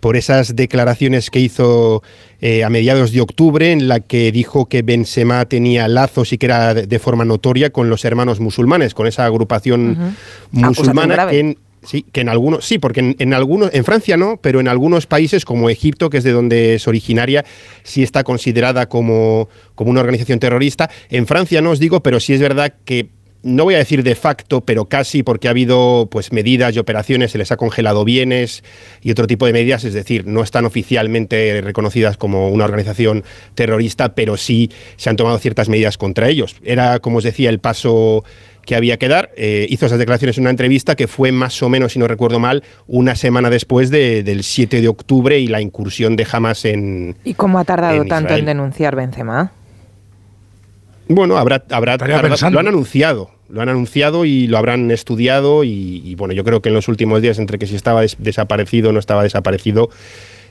por 0.00 0.16
esas 0.16 0.56
declaraciones 0.56 1.30
que 1.30 1.40
hizo 1.40 2.02
eh, 2.40 2.64
a 2.64 2.70
mediados 2.70 3.12
de 3.12 3.20
octubre 3.20 3.72
en 3.72 3.88
la 3.88 4.00
que 4.00 4.32
dijo 4.32 4.66
que 4.66 4.82
Benzema 4.82 5.44
tenía 5.46 5.88
lazos 5.88 6.32
y 6.32 6.38
que 6.38 6.46
era 6.46 6.74
de, 6.74 6.98
forma 6.98 7.24
notoria 7.24 7.70
con 7.70 7.90
los 7.90 8.04
hermanos 8.04 8.40
musulmanes, 8.40 8.94
con 8.94 9.06
esa 9.06 9.24
agrupación 9.24 10.14
musulmana 10.52 11.32
en, 11.32 11.58
Sí, 11.86 12.04
que 12.10 12.20
en 12.20 12.28
algunos, 12.28 12.66
sí, 12.66 12.80
porque 12.80 12.98
en, 12.98 13.16
en 13.20 13.32
algunos, 13.32 13.72
en 13.72 13.84
Francia 13.84 14.16
no, 14.16 14.40
pero 14.42 14.58
en 14.58 14.66
algunos 14.66 15.06
países 15.06 15.44
como 15.44 15.70
Egipto, 15.70 16.10
que 16.10 16.18
es 16.18 16.24
de 16.24 16.32
donde 16.32 16.74
es 16.74 16.88
originaria, 16.88 17.44
sí 17.84 18.02
está 18.02 18.24
considerada 18.24 18.88
como, 18.88 19.48
como 19.76 19.92
una 19.92 20.00
organización 20.00 20.40
terrorista. 20.40 20.90
En 21.10 21.28
Francia 21.28 21.62
no 21.62 21.70
os 21.70 21.78
digo, 21.78 22.02
pero 22.02 22.18
sí 22.18 22.34
es 22.34 22.40
verdad 22.40 22.74
que 22.84 23.08
no 23.46 23.62
voy 23.64 23.74
a 23.74 23.78
decir 23.78 24.02
de 24.02 24.14
facto, 24.16 24.60
pero 24.62 24.86
casi 24.86 25.22
porque 25.22 25.46
ha 25.46 25.52
habido 25.52 26.08
pues 26.10 26.32
medidas 26.32 26.74
y 26.74 26.78
operaciones, 26.80 27.30
se 27.30 27.38
les 27.38 27.52
ha 27.52 27.56
congelado 27.56 28.04
bienes 28.04 28.64
y 29.02 29.10
otro 29.12 29.26
tipo 29.26 29.46
de 29.46 29.52
medidas, 29.52 29.84
es 29.84 29.94
decir, 29.94 30.26
no 30.26 30.42
están 30.42 30.64
oficialmente 30.64 31.60
reconocidas 31.62 32.16
como 32.16 32.50
una 32.50 32.64
organización 32.64 33.22
terrorista, 33.54 34.14
pero 34.14 34.36
sí 34.36 34.70
se 34.96 35.10
han 35.10 35.16
tomado 35.16 35.38
ciertas 35.38 35.68
medidas 35.68 35.96
contra 35.96 36.28
ellos. 36.28 36.56
Era, 36.64 36.98
como 36.98 37.18
os 37.18 37.24
decía, 37.24 37.48
el 37.48 37.60
paso 37.60 38.24
que 38.64 38.74
había 38.74 38.96
que 38.96 39.06
dar. 39.06 39.30
Eh, 39.36 39.66
hizo 39.70 39.86
esas 39.86 40.00
declaraciones 40.00 40.38
en 40.38 40.42
una 40.42 40.50
entrevista 40.50 40.96
que 40.96 41.06
fue 41.06 41.30
más 41.30 41.62
o 41.62 41.68
menos, 41.68 41.92
si 41.92 42.00
no 42.00 42.08
recuerdo 42.08 42.40
mal, 42.40 42.64
una 42.88 43.14
semana 43.14 43.48
después 43.48 43.90
de- 43.90 44.24
del 44.24 44.42
7 44.42 44.80
de 44.80 44.88
octubre 44.88 45.38
y 45.38 45.46
la 45.46 45.60
incursión 45.60 46.16
de 46.16 46.26
Hamas 46.32 46.64
en... 46.64 47.16
¿Y 47.22 47.34
cómo 47.34 47.60
ha 47.60 47.64
tardado 47.64 48.02
En 48.02 48.08
tanto 48.08 48.34
en 48.34 48.44
denunciar 48.44 48.96
Benzema? 48.96 49.52
Bueno, 51.08 51.36
habrá, 51.36 51.62
habrá, 51.70 51.96
tardado- 51.96 52.50
lo 52.50 52.58
han 52.58 52.66
anunciado. 52.68 53.30
Lo 53.48 53.62
han 53.62 53.68
anunciado 53.68 54.24
y 54.24 54.46
lo 54.46 54.58
habrán 54.58 54.90
estudiado 54.90 55.64
y, 55.64 56.02
y 56.04 56.14
bueno, 56.16 56.34
yo 56.34 56.44
creo 56.44 56.60
que 56.62 56.68
en 56.68 56.74
los 56.74 56.88
últimos 56.88 57.22
días, 57.22 57.38
entre 57.38 57.58
que 57.58 57.66
si 57.66 57.76
estaba 57.76 58.00
des- 58.00 58.16
desaparecido 58.18 58.90
o 58.90 58.92
no 58.92 58.98
estaba 58.98 59.22
desaparecido, 59.22 59.88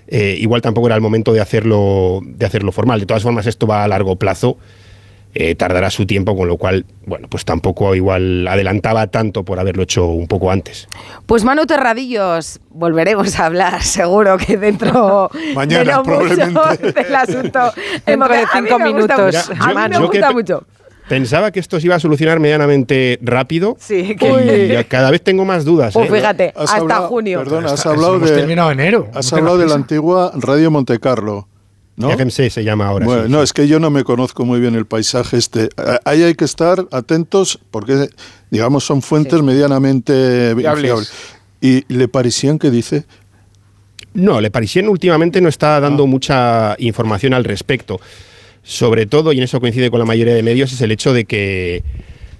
eh, 0.07 0.37
igual 0.39 0.61
tampoco 0.61 0.87
era 0.87 0.95
el 0.95 1.01
momento 1.01 1.33
de 1.33 1.41
hacerlo, 1.41 2.21
de 2.23 2.45
hacerlo 2.45 2.71
formal. 2.71 2.99
De 2.99 3.05
todas 3.05 3.23
formas, 3.23 3.47
esto 3.47 3.65
va 3.67 3.83
a 3.83 3.87
largo 3.87 4.15
plazo, 4.17 4.57
eh, 5.37 5.53
tardará 5.55 5.89
su 5.89 6.05
tiempo, 6.05 6.37
con 6.37 6.47
lo 6.47 6.55
cual, 6.57 6.85
bueno, 7.05 7.27
pues 7.27 7.43
tampoco 7.43 7.93
igual 7.95 8.47
adelantaba 8.47 9.07
tanto 9.07 9.43
por 9.43 9.59
haberlo 9.59 9.83
hecho 9.83 10.05
un 10.05 10.27
poco 10.27 10.49
antes. 10.51 10.87
Pues 11.25 11.43
Manu 11.43 11.65
Terradillos, 11.65 12.61
volveremos 12.69 13.37
a 13.39 13.47
hablar, 13.47 13.83
seguro 13.83 14.37
que 14.37 14.55
dentro 14.55 15.29
Mañana, 15.55 15.83
de 15.83 15.97
mucho 15.97 16.03
probablemente. 16.03 17.03
del 17.03 17.15
asunto. 17.15 17.59
Dentro 18.05 18.29
de 18.29 18.37
A 18.37 18.61
mí 18.61 18.67
cinco 18.69 18.79
minutos. 18.79 19.17
mucho. 19.49 19.61
A 19.63 19.67
mí 19.69 19.75
me 19.89 19.95
Yo 19.95 20.09
que 20.09 20.17
gusta 20.19 20.31
mucho. 20.31 20.63
Pensaba 21.07 21.51
que 21.51 21.59
esto 21.59 21.79
se 21.79 21.85
iba 21.85 21.95
a 21.95 21.99
solucionar 21.99 22.39
medianamente 22.39 23.19
rápido. 23.21 23.77
Sí, 23.79 24.15
y 24.19 24.67
ya 24.67 24.83
cada 24.85 25.11
vez 25.11 25.21
tengo 25.21 25.45
más 25.45 25.63
dudas. 25.63 25.93
Pues 25.93 26.09
¿eh? 26.09 26.13
fíjate, 26.15 26.53
Has 26.55 26.63
hasta 26.71 26.77
hablado- 26.77 27.07
junio. 27.09 27.39
Perdona, 27.39 27.67
has 27.67 27.73
Hasta- 27.73 27.89
hablado 27.91 28.19
de. 28.19 28.31
terminado 28.31 28.71
enero. 28.71 29.07
Has 29.13 29.31
No 29.31 29.37
hablado 29.37 29.57
de 29.59 29.67
la 29.67 29.75
antigua 29.75 30.31
Radio 30.35 30.71
Monte 30.71 30.99
Carlo. 30.99 31.47
¿no? 31.97 32.09
RMC 32.11 32.49
se 32.49 32.63
llama 32.65 32.87
ahora. 32.87 33.05
Bueno, 33.05 33.23
sí, 33.25 33.29
no, 33.31 33.37
sí. 33.37 33.43
es 33.45 33.53
que 33.53 33.67
yo 33.69 33.79
no 33.79 33.89
me 33.89 34.03
conozco 34.03 34.43
muy 34.43 34.59
bien 34.59 34.75
el 34.75 34.85
paisaje 34.85 35.37
este. 35.37 35.69
Ahí 36.03 36.23
hay 36.23 36.33
que 36.35 36.43
estar 36.43 36.85
atentos 36.91 37.57
porque, 37.71 38.09
digamos, 38.51 38.83
son 38.83 39.01
fuentes 39.01 39.41
medianamente 39.41 40.53
Fiables. 40.57 40.81
fiables. 40.83 41.13
¿Y 41.61 41.85
Le 41.93 42.07
Parisien 42.09 42.59
qué 42.59 42.69
dice? 42.69 43.05
No, 44.13 44.41
Le 44.41 44.51
Parisien 44.51 44.89
últimamente 44.89 45.39
no 45.39 45.47
está 45.47 45.79
dando 45.79 46.05
mucha 46.05 46.75
información 46.79 47.33
al 47.33 47.43
respecto. 47.45 48.01
Sobre 48.65 49.05
todo, 49.05 49.31
y 49.31 49.37
en 49.37 49.43
eso 49.43 49.61
coincide 49.61 49.91
con 49.91 49.99
la 49.99 50.05
mayoría 50.05 50.33
de 50.33 50.41
medios, 50.41 50.73
es 50.73 50.81
el 50.81 50.91
hecho 50.91 51.13
de 51.13 51.25
que 51.25 51.83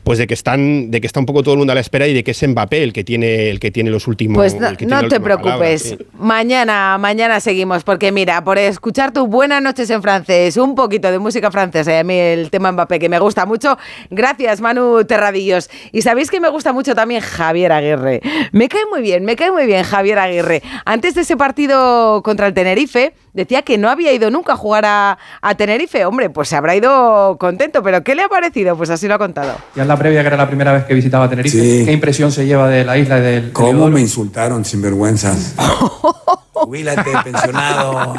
pues 0.06 0.19
de 0.19 0.27
que 0.27 0.35
están 0.35 0.91
de 0.91 1.02
que 1.02 1.07
está 1.07 1.19
un 1.19 1.26
poco 1.26 1.41
todo 1.41 1.56
el 1.56 1.57
mundo 1.57 1.72
a 1.72 1.73
la 1.73 1.81
espera 1.81 2.07
y 2.07 2.14
de 2.14 2.23
que 2.23 2.30
es 2.30 2.47
Mbappé 2.47 2.84
el 2.84 2.93
que 2.93 3.03
tiene 3.03 3.49
el 3.49 3.60
que 3.60 3.72
tiene 3.72 3.89
los 3.89 4.07
últimos 4.07 4.38
Pues 4.38 4.53
no, 4.53 4.69
te 4.77 4.85
palabra, 4.85 5.19
preocupes. 5.19 5.97
Mañana, 6.14 6.97
mañana 6.99 7.39
seguimos, 7.39 7.84
porque 7.84 8.11
mira, 8.11 8.43
por 8.43 8.60
escuchar 8.60 9.11
tu 9.11 9.26
buenas 9.26 9.64
noches 9.64 9.89
en 9.89 10.03
francés, 10.03 10.57
un 10.57 10.76
poquito 10.76 11.10
de 11.10 11.18
música 11.18 11.49
francesa 11.49 11.91
y 11.91 11.97
a 11.97 12.03
mí 12.03 12.14
el 12.14 12.52
tema 12.52 12.72
Mbappé 12.72 12.99
que 12.99 13.10
me 13.10 13.18
gusta 13.18 13.47
mucho. 13.47 13.80
Gracias, 14.11 14.61
Manu 14.61 15.03
Terradillos. 15.06 15.72
Y 15.91 16.03
sabéis 16.03 16.30
que 16.30 16.39
me 16.39 16.49
gusta 16.49 16.72
mucho 16.72 16.93
también 16.93 17.22
Javier 17.22 17.72
Aguirre. 17.72 18.22
Me 18.52 18.69
cae 18.69 18.85
muy 18.91 19.02
bien, 19.02 19.26
me 19.26 19.35
cae 19.35 19.52
muy 19.52 19.65
bien 19.65 19.84
Javier 19.84 20.19
Aguirre. 20.19 20.61
Antes 20.85 21.15
de 21.15 21.22
ese 21.22 21.35
partido 21.35 22.22
contra 22.22 22.45
el 22.45 22.53
Tenerife, 22.53 23.14
decía 23.36 23.62
que 23.62 23.78
no 23.78 23.90
había 23.90 24.12
ido 24.14 24.32
nunca 24.32 24.53
a 24.53 24.57
jugar 24.57 24.86
a, 24.86 25.18
a 25.41 25.56
Tenerife. 25.56 26.06
Hombre, 26.06 26.30
pues 26.32 26.49
se 26.49 26.56
habrá 26.56 26.76
ido 26.76 27.38
contento, 27.38 27.84
pero 27.84 28.03
¿qué 28.03 28.16
le 28.16 28.24
ha 28.24 28.30
parecido? 28.30 28.76
Pues 28.76 28.90
así 28.90 29.07
lo 29.07 29.14
ha 29.16 29.18
contado. 29.20 29.56
Ya 29.76 29.84
en 29.84 29.88
la 29.88 29.98
previa, 29.98 30.22
que 30.22 30.28
era 30.28 30.38
la 30.38 30.48
primera 30.48 30.72
vez 30.74 30.86
que 30.86 30.94
visitaba 30.95 31.30
Tenerife, 31.30 31.56
Sí. 31.60 31.86
¿qué 31.86 31.91
impresión 31.91 32.32
se 32.32 32.45
lleva 32.48 32.68
de 32.70 32.84
la 32.84 32.98
isla 32.98 33.20
y 33.20 33.22
del 33.22 33.52
¿Cómo 33.52 33.90
me 33.90 34.02
insultaron 34.02 34.66
sinvergüenzas? 34.66 35.53
Jubilate, 36.53 37.12
pensionado, 37.24 38.14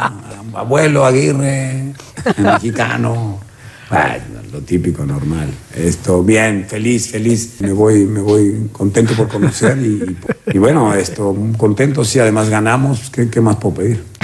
abuelo 0.54 1.04
Aguirre, 1.06 1.94
mexicano. 2.36 3.40
Bueno, 3.88 4.14
lo 4.56 4.62
típico, 4.62 5.04
normal. 5.04 5.48
Esto, 5.74 6.22
bien, 6.22 6.66
feliz, 6.68 7.08
feliz. 7.10 7.56
Me 7.60 7.72
voy, 7.72 8.04
me 8.06 8.20
voy 8.20 8.68
contento 8.72 9.14
por 9.14 9.28
conocer 9.28 9.76
y, 9.78 10.16
y 10.52 10.58
bueno, 10.58 10.94
esto, 10.94 11.36
contento 11.58 12.04
si 12.04 12.18
además 12.18 12.48
ganamos, 12.48 13.10
¿qué, 13.10 13.28
qué 13.28 13.40
más 13.40 13.56
puedo 13.56 13.76
pedir? 13.76 14.02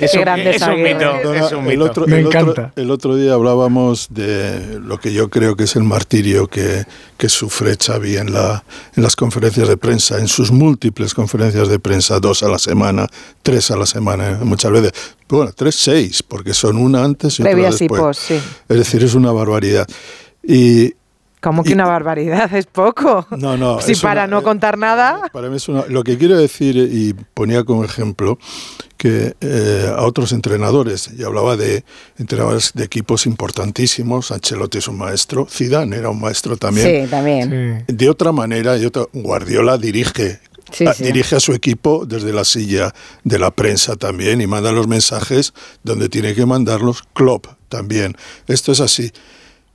Es 0.00 0.14
un, 0.14 0.20
grande 0.22 0.56
es 0.56 0.62
un 0.62 0.82
mito, 0.82 0.98
Perdona, 1.00 1.46
es 1.46 1.52
un 1.52 1.58
el 1.66 1.68
mito. 1.78 1.84
otro, 1.84 2.06
Me 2.06 2.18
el 2.20 2.26
otro- 2.26 2.40
encanta. 2.40 2.72
el 2.76 2.90
otro 2.90 3.14
día 3.16 3.34
hablábamos 3.34 4.06
de 4.08 4.78
lo 4.82 4.98
que 4.98 5.12
yo 5.12 5.28
creo 5.28 5.54
que 5.54 5.64
es 5.64 5.76
el 5.76 5.82
martirio 5.82 6.46
que, 6.46 6.84
que 7.18 7.28
sufre 7.28 7.76
Xavi 7.76 8.16
en, 8.16 8.32
la, 8.32 8.64
en 8.96 9.02
las 9.02 9.16
conferencias 9.16 9.68
de 9.68 9.76
prensa, 9.76 10.18
en 10.18 10.28
sus 10.28 10.50
múltiples 10.50 11.12
conferencias 11.12 11.68
de 11.68 11.78
prensa, 11.78 12.20
dos 12.20 12.42
a 12.42 12.48
la 12.48 12.58
semana, 12.58 13.06
tres 13.42 13.70
a 13.70 13.76
la 13.76 13.84
semana, 13.84 14.38
muchas 14.42 14.72
veces. 14.72 14.92
Bueno, 15.30 15.52
tres, 15.54 15.74
seis, 15.76 16.22
porque 16.22 16.52
son 16.54 16.76
una 16.76 17.04
antes 17.04 17.38
y 17.38 17.42
otra 17.42 17.52
Previas 17.52 17.76
y 17.80 17.84
después. 17.88 18.00
post, 18.00 18.20
sí. 18.22 18.40
Es 18.68 18.76
decir, 18.76 19.02
es 19.04 19.14
una 19.14 19.32
barbaridad. 19.32 19.86
Y 20.42 20.94
Como 21.40 21.62
que 21.64 21.72
una 21.72 21.86
barbaridad, 21.86 22.52
es 22.54 22.66
poco. 22.66 23.26
no, 23.36 23.56
no. 23.56 23.80
Si 23.82 23.94
para 23.96 24.24
una- 24.24 24.36
no 24.36 24.42
contar 24.42 24.76
nada. 24.78 25.22
para 25.32 25.48
mí 25.48 25.56
es 25.56 25.68
una- 25.68 25.86
lo 25.86 26.02
que 26.04 26.18
quiero 26.18 26.36
decir, 26.36 26.76
y 26.76 27.14
ponía 27.34 27.64
como 27.64 27.84
ejemplo, 27.84 28.38
que 28.98 29.34
eh, 29.40 29.90
a 29.96 30.02
otros 30.02 30.32
entrenadores, 30.32 31.10
y 31.16 31.22
hablaba 31.24 31.56
de 31.56 31.84
entrenadores 32.18 32.72
de 32.74 32.84
equipos 32.84 33.24
importantísimos, 33.24 34.30
Ancelotti 34.30 34.76
es 34.78 34.88
un 34.88 34.98
maestro, 34.98 35.46
Zidane 35.50 35.96
era 35.96 36.10
un 36.10 36.20
maestro 36.20 36.58
también. 36.58 37.04
Sí, 37.04 37.10
también. 37.10 37.84
De 37.88 38.10
otra 38.10 38.32
manera, 38.32 38.76
y 38.76 38.84
otra- 38.84 39.06
Guardiola 39.14 39.78
dirige. 39.78 40.40
Sí, 40.72 40.86
a- 40.86 40.94
sí. 40.94 41.04
Dirige 41.04 41.36
a 41.36 41.40
su 41.40 41.52
equipo 41.52 42.04
desde 42.06 42.32
la 42.32 42.44
silla 42.44 42.94
de 43.24 43.38
la 43.38 43.50
prensa 43.50 43.96
también 43.96 44.40
y 44.40 44.46
manda 44.46 44.72
los 44.72 44.86
mensajes 44.88 45.52
donde 45.82 46.08
tiene 46.08 46.34
que 46.34 46.46
mandarlos. 46.46 47.02
Klopp 47.14 47.46
también. 47.68 48.16
Esto 48.46 48.72
es 48.72 48.80
así. 48.80 49.12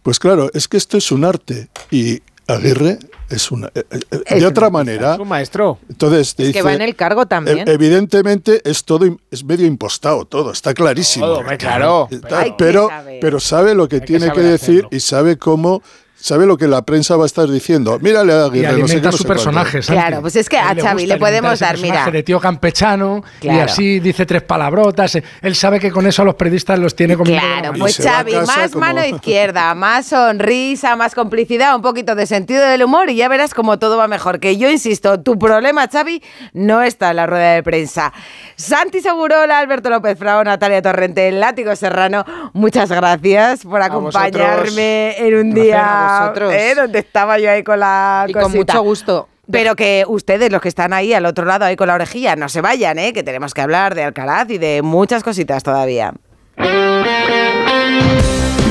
Pues 0.04 0.20
claro, 0.20 0.50
es 0.54 0.68
que 0.68 0.78
esto 0.78 0.98
es 0.98 1.12
un 1.12 1.26
arte 1.26 1.70
y 1.92 2.22
Aguirre 2.48 3.00
es 3.32 3.50
una. 3.50 3.72
eh, 3.74 3.84
eh, 3.90 4.00
Es 4.28 4.40
de 4.42 4.46
otra 4.46 4.70
manera. 4.70 5.16
Es 5.16 5.20
un 5.20 5.28
maestro. 5.28 5.80
Entonces 5.90 6.36
te 6.36 6.44
Es 6.44 6.48
dice, 6.50 6.60
que 6.60 6.64
va 6.64 6.74
en 6.76 6.82
el 6.84 6.96
cargo 6.96 7.26
también. 7.26 7.68
"E- 7.68 7.72
Evidentemente 7.72 8.62
es 8.70 8.84
todo 8.84 9.18
es 9.32 9.44
medio 9.44 9.66
impostado 9.66 10.26
todo, 10.26 10.52
está 10.52 10.76
clarísimo. 10.76 11.26
Todo, 11.26 11.44
claro. 11.58 12.08
Está- 12.12 12.46
pero 12.56 12.88
pero 13.20 13.40
sabe 13.40 13.74
lo 13.74 13.88
que 13.90 13.96
Hay 13.96 14.02
tiene 14.02 14.32
que, 14.32 14.42
decir 14.42 14.70
hacerlo. 14.86 14.90
y 14.92 15.00
sabe 15.00 15.38
cómo 15.40 15.82
sabe 16.18 16.46
lo 16.46 16.58
que 16.58 16.68
la 16.68 16.82
prensa 16.84 17.16
va 17.18 17.24
a 17.24 17.26
estar 17.28 17.48
diciendo. 17.50 18.00
Mírale 18.02 18.34
a 18.34 18.36
Y 18.36 18.40
Aguirre, 18.66 18.72
no 18.80 18.88
sé 18.88 19.00
qué, 19.02 19.08
alimenta 19.08 19.08
no 19.08 19.12
su 19.12 19.18
sé 19.20 19.24
cuánto". 19.26 19.34
personaje. 19.44 19.82
Santi. 19.84 20.02
Claro, 20.02 20.22
pues 20.22 20.36
es 20.36 20.50
que 20.50 20.58
a 20.58 20.72
él 20.72 20.78
le 20.78 20.82
Xavi 20.84 21.02
gusta 21.04 21.14
le 21.16 21.20
podemos 21.20 21.60
dar, 21.60 21.78
mira. 21.80 22.10
de 22.10 22.24
tío 22.24 22.40
campechano 22.40 23.24
y 23.42 23.50
así 23.50 24.00
dice 24.00 24.26
tres 24.26 24.42
palabrotas. 24.42 25.18
Él 25.42 25.56
sabe 25.56 25.80
que 25.80 25.92
con 25.92 26.08
eso 26.08 26.22
a 26.22 26.26
los 26.26 26.36
periodistas 26.36 26.80
los 26.80 26.96
tiene 26.96 27.16
como 27.16 27.30
Claro, 27.32 27.74
Y 27.76 27.80
pues 27.80 28.00
a 28.06 28.12
Xavi, 28.12 28.34
más 28.48 28.72
como- 28.72 28.80
mano 28.86 29.06
izquierda, 29.06 29.74
más 29.76 30.08
sonrisa, 30.08 30.96
más 30.96 31.14
complicidad, 31.14 31.76
un 31.76 31.82
poquito 31.82 32.16
de 32.16 32.26
sentido 32.26 32.66
del 32.66 32.84
humor 32.84 33.10
y 33.10 33.16
ya 33.18 33.28
verás 33.28 33.54
cómo 33.54 33.78
todo 33.78 33.98
va 33.98 34.08
mejor. 34.08 34.40
Que 34.40 34.58
yo 34.58 34.70
insisto, 34.70 35.20
tu 35.22 35.38
problema, 35.38 35.88
Xavi, 35.88 36.24
no 36.54 36.82
está 36.82 37.12
en 37.12 37.18
la 37.18 37.28
rueda 37.28 37.52
de 37.54 37.64
prensa. 37.64 38.14
Santi 38.56 39.02
Segurola, 39.02 39.60
Alberto 39.60 39.90
López 39.90 40.18
Frao, 40.18 40.44
Natalia 40.44 40.82
Torrente, 40.82 41.32
Látigo 41.32 41.76
Serrano, 41.76 42.26
muchas 42.54 42.90
gracias 42.90 43.64
por 43.64 43.82
A 43.82 43.86
acompañarme 43.86 45.18
en 45.20 45.36
un 45.36 45.54
día 45.54 46.15
eh, 46.52 46.74
donde 46.76 47.00
estaba 47.00 47.40
yo 47.40 47.50
ahí 47.50 47.64
con 47.64 47.80
la 47.80 48.26
Y 48.28 48.34
con 48.34 48.52
mucho 48.52 48.82
gusto. 48.82 49.30
Pero 49.52 49.76
que 49.76 50.06
ustedes, 50.08 50.52
los 50.52 50.62
que 50.62 50.70
están 50.70 50.92
ahí 50.94 51.14
al 51.14 51.26
otro 51.26 51.46
lado, 51.46 51.66
ahí 51.66 51.76
con 51.76 51.88
la 51.88 51.96
orejilla, 51.96 52.36
no 52.36 52.50
se 52.50 52.62
vayan, 52.62 52.98
¿eh? 52.98 53.14
que 53.14 53.24
tenemos 53.24 53.54
que 53.54 53.62
hablar 53.62 53.94
de 53.94 54.04
Alcaraz 54.04 54.50
y 54.50 54.58
de 54.58 54.82
muchas 54.82 55.24
cositas 55.24 55.62
todavía. 55.62 56.14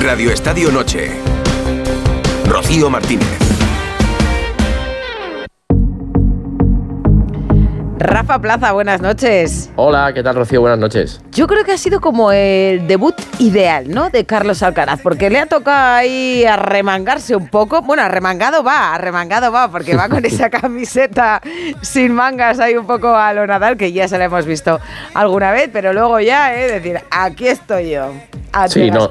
Radio 0.03 0.31
Estadio 0.31 0.71
Noche. 0.71 1.13
Rocío 2.47 2.91
Martínez. 2.91 3.44
Rafa 7.99 8.41
Plaza, 8.41 8.73
buenas 8.73 9.01
noches. 9.01 9.71
Hola, 9.77 10.13
¿qué 10.13 10.23
tal 10.23 10.35
Rocío? 10.35 10.61
Buenas 10.61 10.81
noches. 10.81 11.21
Yo 11.31 11.47
creo 11.47 11.65
que 11.65 11.73
ha 11.73 11.79
sido 11.79 12.01
como 12.01 12.33
el 12.33 12.89
debut 12.89 13.15
ideal, 13.39 13.89
¿no? 13.89 14.11
De 14.11 14.27
Carlos 14.27 14.65
Alcaraz, 14.65 15.01
porque 15.01 15.31
le 15.31 15.39
ha 15.39 15.47
tocado 15.47 15.95
ahí 15.95 16.45
arremangarse 16.45 17.37
un 17.37 17.49
poco. 17.49 17.83
Bueno, 17.83 18.03
arremangado 18.03 18.65
va, 18.65 18.95
arremangado 18.95 19.53
va, 19.53 19.71
porque 19.71 19.95
va 19.95 20.09
con 20.09 20.25
esa 20.25 20.51
camiseta 20.51 21.41
sin 21.83 22.13
mangas 22.13 22.59
ahí 22.59 22.77
un 22.77 22.87
poco 22.87 23.15
a 23.15 23.33
lo 23.33 23.47
Nadal, 23.47 23.77
que 23.77 23.93
ya 23.93 24.09
se 24.09 24.19
la 24.19 24.25
hemos 24.25 24.45
visto 24.45 24.81
alguna 25.15 25.53
vez, 25.53 25.71
pero 25.73 25.93
luego 25.93 26.19
ya, 26.19 26.61
¿eh? 26.61 26.73
Decir, 26.73 27.01
aquí 27.13 27.47
estoy 27.47 27.91
yo. 27.91 28.11
A 28.53 28.69
Sí, 28.69 28.91
no. 28.91 29.09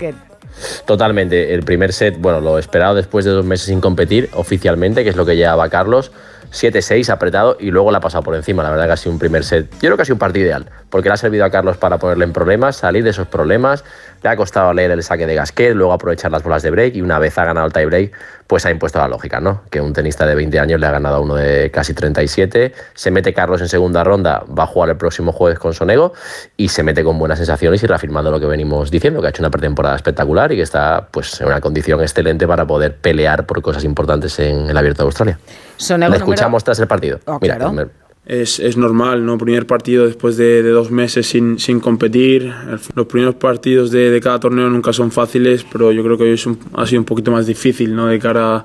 Totalmente. 0.85 1.53
El 1.53 1.63
primer 1.63 1.93
set, 1.93 2.17
bueno, 2.19 2.41
lo 2.41 2.59
esperado 2.59 2.95
después 2.95 3.23
de 3.23 3.31
dos 3.31 3.45
meses 3.45 3.67
sin 3.67 3.79
competir 3.79 4.29
oficialmente, 4.33 5.03
que 5.03 5.09
es 5.09 5.15
lo 5.15 5.25
que 5.25 5.35
llevaba 5.35 5.69
Carlos. 5.69 6.11
7-6 6.53 7.09
apretado 7.09 7.57
y 7.59 7.71
luego 7.71 7.91
la 7.91 7.97
ha 7.97 8.01
pasado 8.01 8.23
por 8.23 8.35
encima. 8.35 8.63
La 8.63 8.69
verdad 8.69 8.85
que 8.85 8.91
ha 8.93 8.97
sido 8.97 9.11
un 9.11 9.19
primer 9.19 9.43
set. 9.43 9.69
Yo 9.73 9.79
creo 9.79 9.95
que 9.97 10.03
ha 10.03 10.05
sido 10.05 10.15
un 10.15 10.19
partido 10.19 10.45
ideal, 10.45 10.69
porque 10.93 11.09
le 11.09 11.15
ha 11.15 11.17
servido 11.17 11.43
a 11.43 11.49
Carlos 11.49 11.75
para 11.77 11.97
ponerle 11.97 12.23
en 12.23 12.33
problemas, 12.33 12.75
salir 12.75 13.03
de 13.03 13.09
esos 13.09 13.25
problemas. 13.27 13.83
Le 14.21 14.29
ha 14.29 14.35
costado 14.35 14.71
leer 14.75 14.91
el 14.91 15.01
saque 15.01 15.25
de 15.25 15.33
Gasquet, 15.33 15.73
luego 15.73 15.91
aprovechar 15.91 16.29
las 16.31 16.43
bolas 16.43 16.61
de 16.61 16.69
break 16.69 16.93
y 16.95 17.01
una 17.01 17.17
vez 17.17 17.35
ha 17.39 17.45
ganado 17.45 17.65
el 17.65 17.73
tie 17.73 17.87
break, 17.87 18.11
pues 18.45 18.63
ha 18.67 18.69
impuesto 18.69 18.99
la 18.99 19.07
lógica, 19.07 19.39
¿no? 19.39 19.63
Que 19.71 19.81
un 19.81 19.91
tenista 19.91 20.27
de 20.27 20.35
20 20.35 20.59
años 20.59 20.79
le 20.79 20.85
ha 20.85 20.91
ganado 20.91 21.15
a 21.15 21.19
uno 21.19 21.33
de 21.33 21.71
casi 21.71 21.95
37. 21.95 22.73
Se 22.93 23.09
mete 23.09 23.33
Carlos 23.33 23.59
en 23.61 23.69
segunda 23.69 24.03
ronda, 24.03 24.43
va 24.47 24.63
a 24.63 24.67
jugar 24.67 24.89
el 24.91 24.97
próximo 24.97 25.31
jueves 25.31 25.57
con 25.57 25.73
Sonego 25.73 26.13
y 26.57 26.67
se 26.69 26.83
mete 26.83 27.03
con 27.03 27.17
buenas 27.17 27.39
sensaciones 27.39 27.81
y 27.81 27.87
reafirmando 27.87 28.29
lo 28.29 28.39
que 28.39 28.45
venimos 28.45 28.91
diciendo, 28.91 29.19
que 29.19 29.25
ha 29.25 29.29
hecho 29.31 29.41
una 29.41 29.49
pretemporada 29.49 29.95
espectacular 29.95 30.51
y 30.51 30.57
que 30.57 30.61
está 30.61 31.07
pues 31.09 31.41
en 31.41 31.47
una 31.47 31.59
condición 31.59 32.01
excelente 32.01 32.45
para 32.45 32.67
poder 32.67 32.95
pelear 32.97 33.47
por 33.47 33.63
cosas 33.63 33.83
importantes 33.83 34.37
en 34.37 34.69
el 34.69 34.77
Abierto 34.77 35.01
de 35.01 35.07
Australia. 35.07 35.39
Sonego 35.75 36.11
Le 36.13 36.19
número- 36.19 36.33
escuchamos 36.33 36.63
tras 36.63 36.77
el 36.77 36.85
partido. 36.85 37.19
Oh, 37.25 37.39
Mira, 37.41 37.55
claro. 37.57 37.89
Es, 38.25 38.59
es 38.59 38.77
normal, 38.77 39.25
¿no? 39.25 39.37
Primer 39.37 39.67
partido 39.67 40.05
después 40.05 40.37
de, 40.37 40.63
de 40.63 40.69
dos 40.69 40.91
meses 40.91 41.27
sin, 41.27 41.59
sin 41.59 41.81
competir. 41.81 42.53
Los 42.95 43.05
primeros 43.07 43.35
partidos 43.35 43.91
de, 43.91 44.09
de 44.11 44.21
cada 44.21 44.39
torneo 44.39 44.69
nunca 44.69 44.93
son 44.93 45.11
fáciles, 45.11 45.65
pero 45.69 45.91
yo 45.91 46.01
creo 46.03 46.17
que 46.17 46.23
hoy 46.23 46.29
es 46.31 46.45
un- 46.45 46.57
ha 46.73 46.85
sido 46.85 47.01
un 47.01 47.05
poquito 47.05 47.31
más 47.31 47.45
difícil, 47.47 47.93
¿no? 47.93 48.07
De 48.07 48.19
cara 48.19 48.63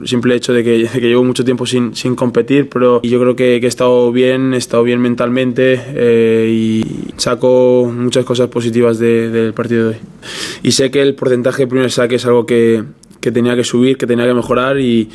el 0.00 0.06
simple 0.06 0.36
hecho 0.36 0.52
de 0.52 0.62
que, 0.62 0.70
de 0.94 1.00
que 1.00 1.08
llevo 1.08 1.24
mucho 1.24 1.44
tiempo 1.44 1.66
sin, 1.66 1.96
sin 1.96 2.14
competir, 2.14 2.68
pero 2.68 3.02
yo 3.02 3.18
creo 3.20 3.34
que, 3.34 3.58
que 3.58 3.66
he 3.66 3.68
estado 3.68 4.12
bien, 4.12 4.54
he 4.54 4.58
estado 4.58 4.84
bien 4.84 5.00
mentalmente 5.00 5.80
eh, 5.94 6.48
y 6.48 6.84
saco 7.16 7.92
muchas 7.92 8.24
cosas 8.24 8.46
positivas 8.46 9.00
de- 9.00 9.28
del 9.28 9.54
partido 9.54 9.88
de 9.88 9.96
hoy. 9.96 10.00
Y 10.62 10.70
sé 10.70 10.92
que 10.92 11.02
el 11.02 11.16
porcentaje 11.16 11.64
de 11.64 11.66
primer 11.66 11.90
saque 11.90 12.14
es 12.14 12.26
algo 12.26 12.46
que, 12.46 12.84
que 13.28 13.32
tenía 13.32 13.54
que 13.54 13.64
subir, 13.64 13.98
que 13.98 14.06
tenía 14.06 14.24
que 14.26 14.32
mejorar 14.34 14.78
y, 14.80 15.10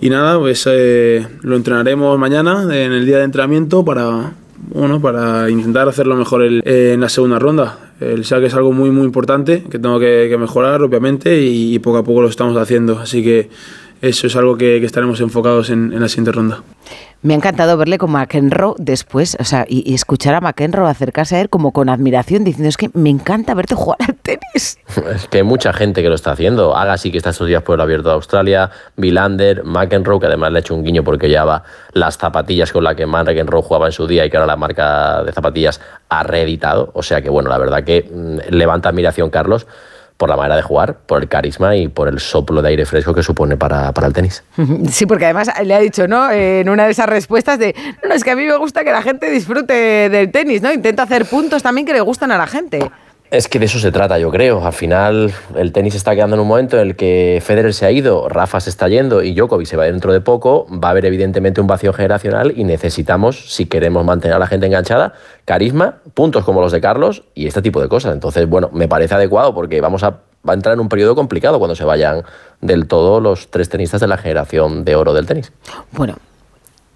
y 0.00 0.08
nada, 0.08 0.38
pues 0.38 0.66
eh, 0.70 1.26
lo 1.42 1.56
entrenaremos 1.56 2.16
mañana 2.18 2.62
en 2.62 2.92
el 2.92 3.04
día 3.06 3.18
de 3.18 3.24
entrenamiento 3.24 3.84
para, 3.84 4.34
bueno, 4.72 5.00
para 5.00 5.50
intentar 5.50 5.88
hacerlo 5.88 6.14
mejor 6.16 6.42
el- 6.42 6.62
en 6.64 7.00
la 7.00 7.08
segunda 7.08 7.38
ronda. 7.40 7.78
El 8.00 8.24
saque 8.24 8.46
es 8.46 8.54
algo 8.54 8.72
muy 8.72 8.90
muy 8.90 9.04
importante 9.04 9.64
que 9.70 9.78
tengo 9.78 9.98
que, 9.98 10.34
mejorar 10.38 10.82
obviamente 10.82 11.40
y 11.40 11.78
poco 11.80 11.96
a 11.98 12.04
poco 12.04 12.22
lo 12.22 12.28
estamos 12.28 12.56
haciendo, 12.56 12.98
así 12.98 13.22
que 13.24 13.48
eso 14.02 14.26
es 14.26 14.36
algo 14.36 14.56
que, 14.56 14.80
que 14.80 14.86
estaremos 14.86 15.20
enfocados 15.20 15.70
en, 15.70 15.92
en 15.92 16.00
la 16.00 16.08
siguiente 16.08 16.32
ronda. 16.32 16.62
Me 17.22 17.34
ha 17.34 17.36
encantado 17.38 17.76
verle 17.76 17.98
con 17.98 18.12
McEnroe 18.12 18.74
después, 18.78 19.36
o 19.40 19.44
sea, 19.44 19.64
y, 19.66 19.90
y 19.90 19.94
escuchar 19.94 20.34
a 20.34 20.40
McEnroe 20.40 20.88
acercarse 20.88 21.36
a 21.36 21.40
él 21.40 21.48
como 21.48 21.72
con 21.72 21.88
admiración, 21.88 22.44
diciendo, 22.44 22.68
es 22.68 22.76
que 22.76 22.90
me 22.92 23.10
encanta 23.10 23.54
verte 23.54 23.74
jugar 23.74 23.98
al 24.06 24.14
tenis. 24.14 24.78
Es 25.14 25.26
que 25.28 25.38
hay 25.38 25.42
mucha 25.42 25.72
gente 25.72 26.02
que 26.02 26.08
lo 26.08 26.14
está 26.14 26.32
haciendo. 26.32 26.76
Agassi, 26.76 27.10
que 27.10 27.18
está 27.18 27.30
estos 27.30 27.48
días 27.48 27.62
por 27.62 27.76
el 27.76 27.80
abierto 27.80 28.10
de 28.10 28.14
Australia, 28.14 28.70
Villander, 28.96 29.64
McEnroe, 29.64 30.20
que 30.20 30.26
además 30.26 30.52
le 30.52 30.58
ha 30.58 30.60
hecho 30.60 30.74
un 30.74 30.84
guiño 30.84 31.02
porque 31.02 31.28
llevaba 31.28 31.64
las 31.92 32.16
zapatillas 32.18 32.70
con 32.70 32.84
las 32.84 32.94
que 32.94 33.06
McEnroe 33.06 33.62
jugaba 33.62 33.86
en 33.86 33.92
su 33.92 34.06
día 34.06 34.24
y 34.24 34.30
que 34.30 34.36
ahora 34.36 34.46
la 34.46 34.56
marca 34.56 35.22
de 35.24 35.32
zapatillas 35.32 35.80
ha 36.08 36.22
reeditado. 36.22 36.90
O 36.94 37.02
sea 37.02 37.22
que, 37.22 37.30
bueno, 37.30 37.48
la 37.48 37.58
verdad 37.58 37.82
que 37.82 38.08
mm, 38.08 38.54
levanta 38.54 38.90
admiración 38.90 39.30
Carlos 39.30 39.66
por 40.16 40.28
la 40.28 40.36
manera 40.36 40.56
de 40.56 40.62
jugar, 40.62 40.98
por 41.06 41.22
el 41.22 41.28
carisma 41.28 41.76
y 41.76 41.88
por 41.88 42.08
el 42.08 42.18
soplo 42.18 42.62
de 42.62 42.70
aire 42.70 42.86
fresco 42.86 43.14
que 43.14 43.22
supone 43.22 43.56
para, 43.56 43.92
para 43.92 44.06
el 44.06 44.12
tenis. 44.12 44.42
Sí, 44.90 45.06
porque 45.06 45.26
además 45.26 45.50
le 45.62 45.74
ha 45.74 45.78
dicho, 45.78 46.08
¿no? 46.08 46.30
Eh, 46.30 46.60
en 46.60 46.68
una 46.68 46.86
de 46.86 46.92
esas 46.92 47.08
respuestas 47.08 47.58
de, 47.58 47.74
no, 48.02 48.08
no, 48.08 48.14
es 48.14 48.24
que 48.24 48.30
a 48.30 48.36
mí 48.36 48.44
me 48.44 48.56
gusta 48.56 48.84
que 48.84 48.92
la 48.92 49.02
gente 49.02 49.30
disfrute 49.30 50.08
del 50.08 50.30
tenis, 50.30 50.62
¿no? 50.62 50.72
Intenta 50.72 51.02
hacer 51.02 51.26
puntos 51.26 51.62
también 51.62 51.86
que 51.86 51.92
le 51.92 52.00
gustan 52.00 52.30
a 52.30 52.38
la 52.38 52.46
gente. 52.46 52.90
Es 53.30 53.48
que 53.48 53.58
de 53.58 53.64
eso 53.64 53.80
se 53.80 53.90
trata, 53.90 54.18
yo 54.18 54.30
creo. 54.30 54.64
Al 54.64 54.72
final, 54.72 55.32
el 55.56 55.72
tenis 55.72 55.96
está 55.96 56.14
quedando 56.14 56.36
en 56.36 56.40
un 56.40 56.48
momento 56.48 56.76
en 56.76 56.88
el 56.88 56.96
que 56.96 57.42
Federer 57.44 57.74
se 57.74 57.84
ha 57.84 57.90
ido, 57.90 58.28
Rafa 58.28 58.60
se 58.60 58.70
está 58.70 58.88
yendo 58.88 59.22
y 59.22 59.34
Djokovic 59.34 59.66
se 59.66 59.76
va 59.76 59.84
dentro 59.84 60.12
de 60.12 60.20
poco. 60.20 60.66
Va 60.70 60.88
a 60.88 60.90
haber, 60.92 61.06
evidentemente, 61.06 61.60
un 61.60 61.66
vacío 61.66 61.92
generacional 61.92 62.52
y 62.56 62.62
necesitamos, 62.62 63.52
si 63.52 63.66
queremos 63.66 64.04
mantener 64.04 64.36
a 64.36 64.38
la 64.38 64.46
gente 64.46 64.66
enganchada, 64.66 65.14
carisma, 65.44 65.96
puntos 66.14 66.44
como 66.44 66.60
los 66.60 66.70
de 66.70 66.80
Carlos 66.80 67.24
y 67.34 67.48
este 67.48 67.62
tipo 67.62 67.80
de 67.80 67.88
cosas. 67.88 68.12
Entonces, 68.12 68.48
bueno, 68.48 68.70
me 68.72 68.86
parece 68.86 69.16
adecuado 69.16 69.52
porque 69.54 69.80
vamos 69.80 70.04
a, 70.04 70.10
va 70.10 70.52
a 70.52 70.54
entrar 70.54 70.74
en 70.74 70.80
un 70.80 70.88
periodo 70.88 71.16
complicado 71.16 71.58
cuando 71.58 71.74
se 71.74 71.84
vayan 71.84 72.22
del 72.60 72.86
todo 72.86 73.20
los 73.20 73.48
tres 73.48 73.68
tenistas 73.68 74.00
de 74.00 74.06
la 74.06 74.18
generación 74.18 74.84
de 74.84 74.94
oro 74.94 75.12
del 75.12 75.26
tenis. 75.26 75.52
Bueno, 75.90 76.16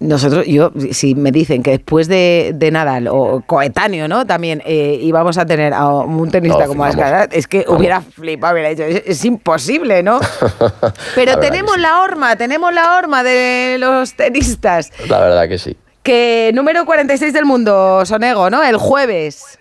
nosotros, 0.01 0.45
yo, 0.47 0.71
si 0.91 1.13
me 1.15 1.31
dicen 1.31 1.61
que 1.61 1.71
después 1.71 2.07
de, 2.07 2.51
de 2.55 2.71
Nadal 2.71 3.07
o 3.07 3.43
coetáneo, 3.45 4.07
¿no? 4.07 4.25
También 4.25 4.61
eh, 4.65 4.97
íbamos 5.01 5.37
a 5.37 5.45
tener 5.45 5.73
a 5.73 5.87
un 5.89 6.29
tenista 6.31 6.61
No, 6.61 6.67
como 6.67 6.81
vamos, 6.81 6.95
Alcaraz, 6.95 7.29
es 7.31 7.47
que 7.47 7.63
vamos. 7.65 7.79
hubiera 7.79 8.01
flipado, 8.01 8.53
hubiera 8.53 8.69
dicho, 8.69 8.83
es, 8.83 9.03
es 9.05 9.23
imposible, 9.25 10.01
¿no? 10.01 10.19
Pero 11.15 11.33
La 11.33 11.39
tenemos 11.39 11.77
la 11.77 12.01
horma, 12.01 12.35
tenemos 12.35 12.73
la 12.73 12.97
horma 12.97 13.23
de 13.23 13.77
los 13.79 14.15
tenistas. 14.15 14.91
La 15.07 15.19
verdad 15.19 15.47
que 15.47 15.59
sí. 15.59 15.77
Que 16.03 16.51
número 16.55 16.83
46 16.85 17.31
del 17.31 17.45
mundo, 17.45 18.03
Sonego, 18.05 18.49
¿no? 18.49 18.63
El 18.63 18.77
jueves. 18.77 19.59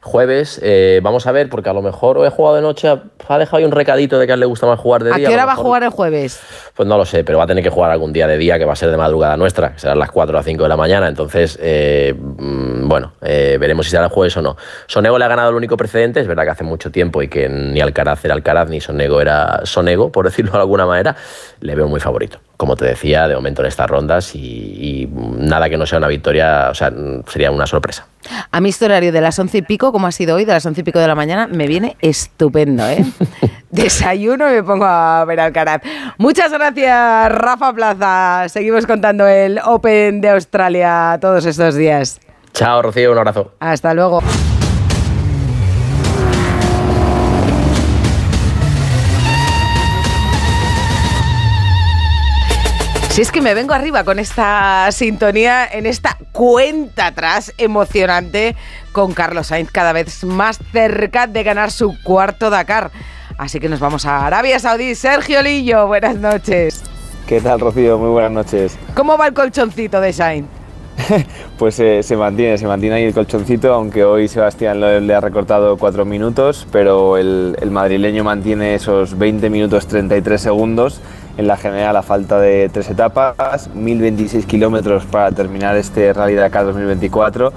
Jueves, 0.00 0.60
eh, 0.62 1.00
vamos 1.02 1.26
a 1.26 1.32
ver, 1.32 1.48
porque 1.48 1.68
a 1.68 1.72
lo 1.72 1.82
mejor 1.82 2.24
he 2.24 2.30
jugado 2.30 2.56
de 2.56 2.62
noche, 2.62 2.88
ha 2.88 3.38
dejado 3.38 3.56
ahí 3.58 3.64
un 3.64 3.72
recadito 3.72 4.18
de 4.18 4.26
que 4.26 4.32
a 4.32 4.34
él 4.34 4.40
le 4.40 4.46
gusta 4.46 4.66
más 4.66 4.78
jugar 4.78 5.02
de 5.04 5.12
¿A 5.12 5.16
día. 5.16 5.28
qué 5.28 5.34
lo 5.34 5.42
hora 5.42 5.46
va 5.46 5.52
a 5.52 5.56
jugar 5.56 5.82
el 5.82 5.90
jueves? 5.90 6.40
Pues 6.74 6.88
no 6.88 6.96
lo 6.96 7.04
sé, 7.04 7.24
pero 7.24 7.38
va 7.38 7.44
a 7.44 7.46
tener 7.46 7.62
que 7.62 7.70
jugar 7.70 7.90
algún 7.90 8.12
día 8.12 8.26
de 8.26 8.38
día 8.38 8.58
que 8.58 8.64
va 8.64 8.72
a 8.72 8.76
ser 8.76 8.90
de 8.90 8.96
madrugada 8.96 9.36
nuestra, 9.36 9.72
que 9.72 9.80
serán 9.80 9.98
las 9.98 10.10
4 10.10 10.32
o 10.32 10.38
las 10.38 10.44
5 10.44 10.62
de 10.62 10.68
la 10.68 10.76
mañana. 10.76 11.08
Entonces, 11.08 11.58
eh, 11.60 12.14
mm, 12.16 12.88
bueno, 12.88 13.12
eh, 13.22 13.56
veremos 13.60 13.86
si 13.86 13.90
será 13.90 14.04
el 14.04 14.10
jueves 14.10 14.36
o 14.36 14.42
no. 14.42 14.56
Sonego 14.86 15.18
le 15.18 15.24
ha 15.24 15.28
ganado 15.28 15.50
el 15.50 15.56
único 15.56 15.76
precedente, 15.76 16.20
es 16.20 16.26
verdad 16.26 16.44
que 16.44 16.50
hace 16.50 16.64
mucho 16.64 16.90
tiempo 16.90 17.22
y 17.22 17.28
que 17.28 17.48
ni 17.48 17.80
Alcaraz 17.80 18.24
era 18.24 18.34
Alcaraz 18.34 18.68
ni 18.68 18.80
Sonego 18.80 19.20
era 19.20 19.60
Sonego, 19.64 20.10
por 20.12 20.24
decirlo 20.24 20.52
de 20.52 20.58
alguna 20.58 20.86
manera. 20.86 21.16
Le 21.60 21.74
veo 21.74 21.88
muy 21.88 22.00
favorito. 22.00 22.38
Como 22.56 22.76
te 22.76 22.84
decía, 22.84 23.28
de 23.28 23.34
momento 23.34 23.62
en 23.62 23.68
estas 23.68 23.88
rondas 23.88 24.34
y, 24.34 24.38
y 24.40 25.08
nada 25.12 25.68
que 25.68 25.76
no 25.76 25.86
sea 25.86 25.98
una 25.98 26.08
victoria, 26.08 26.68
o 26.70 26.74
sea, 26.74 26.92
sería 27.26 27.50
una 27.50 27.66
sorpresa. 27.66 28.06
A 28.50 28.60
mí 28.60 28.70
este 28.70 28.84
horario 28.84 29.12
de 29.12 29.20
las 29.20 29.38
once 29.38 29.58
y 29.58 29.62
pico, 29.62 29.92
como 29.92 30.06
ha 30.06 30.12
sido 30.12 30.36
hoy, 30.36 30.44
de 30.44 30.52
las 30.52 30.64
once 30.66 30.80
y 30.80 30.84
pico 30.84 30.98
de 30.98 31.08
la 31.08 31.14
mañana, 31.14 31.46
me 31.46 31.66
viene 31.66 31.96
estupendo, 32.00 32.88
¿eh? 32.88 33.04
Desayuno 33.70 34.50
y 34.50 34.54
me 34.54 34.62
pongo 34.62 34.86
a 34.86 35.24
ver 35.24 35.40
Alcaraz. 35.40 35.82
Muchas 36.16 36.52
gracias, 36.52 37.32
Rafa 37.32 37.72
Plaza. 37.72 38.48
Seguimos 38.48 38.86
contando 38.86 39.26
el 39.26 39.60
Open 39.64 40.20
de 40.20 40.30
Australia 40.30 41.18
todos 41.20 41.44
estos 41.44 41.74
días. 41.74 42.20
Chao, 42.54 42.82
Rocío, 42.82 43.12
un 43.12 43.18
abrazo. 43.18 43.52
Hasta 43.60 43.94
luego. 43.94 44.22
Si 53.18 53.22
es 53.22 53.32
que 53.32 53.40
me 53.40 53.52
vengo 53.52 53.74
arriba 53.74 54.04
con 54.04 54.20
esta 54.20 54.92
sintonía, 54.92 55.66
en 55.66 55.86
esta 55.86 56.16
cuenta 56.30 57.06
atrás 57.06 57.52
emocionante 57.58 58.54
con 58.92 59.12
Carlos 59.12 59.48
Sainz 59.48 59.72
cada 59.72 59.92
vez 59.92 60.22
más 60.22 60.60
cerca 60.70 61.26
de 61.26 61.42
ganar 61.42 61.72
su 61.72 62.00
cuarto 62.04 62.48
Dakar. 62.48 62.92
Así 63.36 63.58
que 63.58 63.68
nos 63.68 63.80
vamos 63.80 64.06
a 64.06 64.24
Arabia 64.24 64.60
Saudí. 64.60 64.94
Sergio 64.94 65.42
Lillo, 65.42 65.88
buenas 65.88 66.14
noches. 66.14 66.84
¿Qué 67.26 67.40
tal, 67.40 67.58
Rocío? 67.58 67.98
Muy 67.98 68.10
buenas 68.10 68.30
noches. 68.30 68.78
¿Cómo 68.94 69.18
va 69.18 69.26
el 69.26 69.34
colchoncito 69.34 70.00
de 70.00 70.12
Sainz? 70.12 70.46
Pues 71.58 71.80
eh, 71.80 72.04
se 72.04 72.16
mantiene, 72.16 72.56
se 72.56 72.68
mantiene 72.68 72.94
ahí 72.94 73.02
el 73.02 73.14
colchoncito, 73.14 73.74
aunque 73.74 74.04
hoy 74.04 74.28
Sebastián 74.28 74.78
le 74.80 75.12
ha 75.12 75.20
recortado 75.20 75.76
cuatro 75.76 76.04
minutos, 76.04 76.68
pero 76.70 77.16
el, 77.16 77.56
el 77.60 77.72
madrileño 77.72 78.22
mantiene 78.22 78.76
esos 78.76 79.18
20 79.18 79.50
minutos 79.50 79.88
33 79.88 80.40
segundos 80.40 81.00
en 81.38 81.46
la 81.46 81.56
general 81.56 81.96
a 81.96 82.02
falta 82.02 82.40
de 82.40 82.68
tres 82.68 82.90
etapas, 82.90 83.70
1026 83.72 84.44
kilómetros 84.44 85.06
para 85.06 85.30
terminar 85.30 85.76
este 85.76 86.12
Rally 86.12 86.34
Dakar 86.34 86.64
2024. 86.66 87.52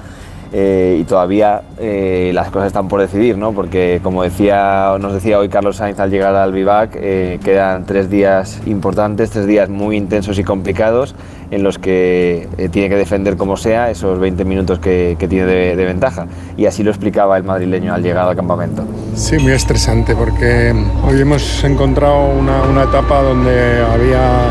Eh, 0.54 0.98
y 1.00 1.04
todavía 1.06 1.62
eh, 1.80 2.32
las 2.34 2.50
cosas 2.50 2.68
están 2.68 2.88
por 2.88 3.00
decidir, 3.00 3.38
¿no? 3.38 3.54
Porque 3.54 4.00
como 4.04 4.24
decía, 4.24 4.96
nos 5.00 5.14
decía 5.14 5.40
hoy 5.40 5.50
Carlos 5.50 5.78
Sainz 5.78 6.00
al 6.00 6.12
llegar 6.12 6.36
al 6.36 6.52
Vivac, 6.52 6.92
eh, 6.96 7.40
quedan 7.44 7.86
tres 7.86 8.10
días 8.10 8.62
importantes, 8.66 9.30
tres 9.30 9.48
días 9.48 9.70
muy 9.70 9.96
intensos 9.96 10.38
y 10.40 10.44
complicados 10.44 11.16
en 11.52 11.64
los 11.64 11.78
que 11.78 12.48
eh, 12.58 12.70
tiene 12.70 12.90
que 12.90 12.96
defender 12.96 13.38
como 13.38 13.58
sea 13.58 13.92
esos 13.92 14.20
20 14.20 14.46
minutos 14.46 14.80
que, 14.80 15.16
que 15.20 15.28
tiene 15.28 15.46
de, 15.46 15.76
de 15.76 15.86
ventaja. 15.86 16.28
Y 16.58 16.66
así 16.66 16.84
lo 16.84 16.92
explicaba 16.92 17.38
el 17.38 17.44
madrileño 17.44 17.94
al 17.94 18.02
llegar 18.02 18.28
al 18.28 18.36
campamento. 18.36 18.84
Sí, 19.16 19.38
muy 19.38 19.52
estresante 19.54 20.16
porque 20.16 20.74
hoy 21.06 21.22
hemos 21.22 21.64
encontrado 21.64 22.30
una, 22.30 22.64
una 22.64 22.84
etapa 22.84 23.22
donde 23.22 23.84
había 23.84 24.48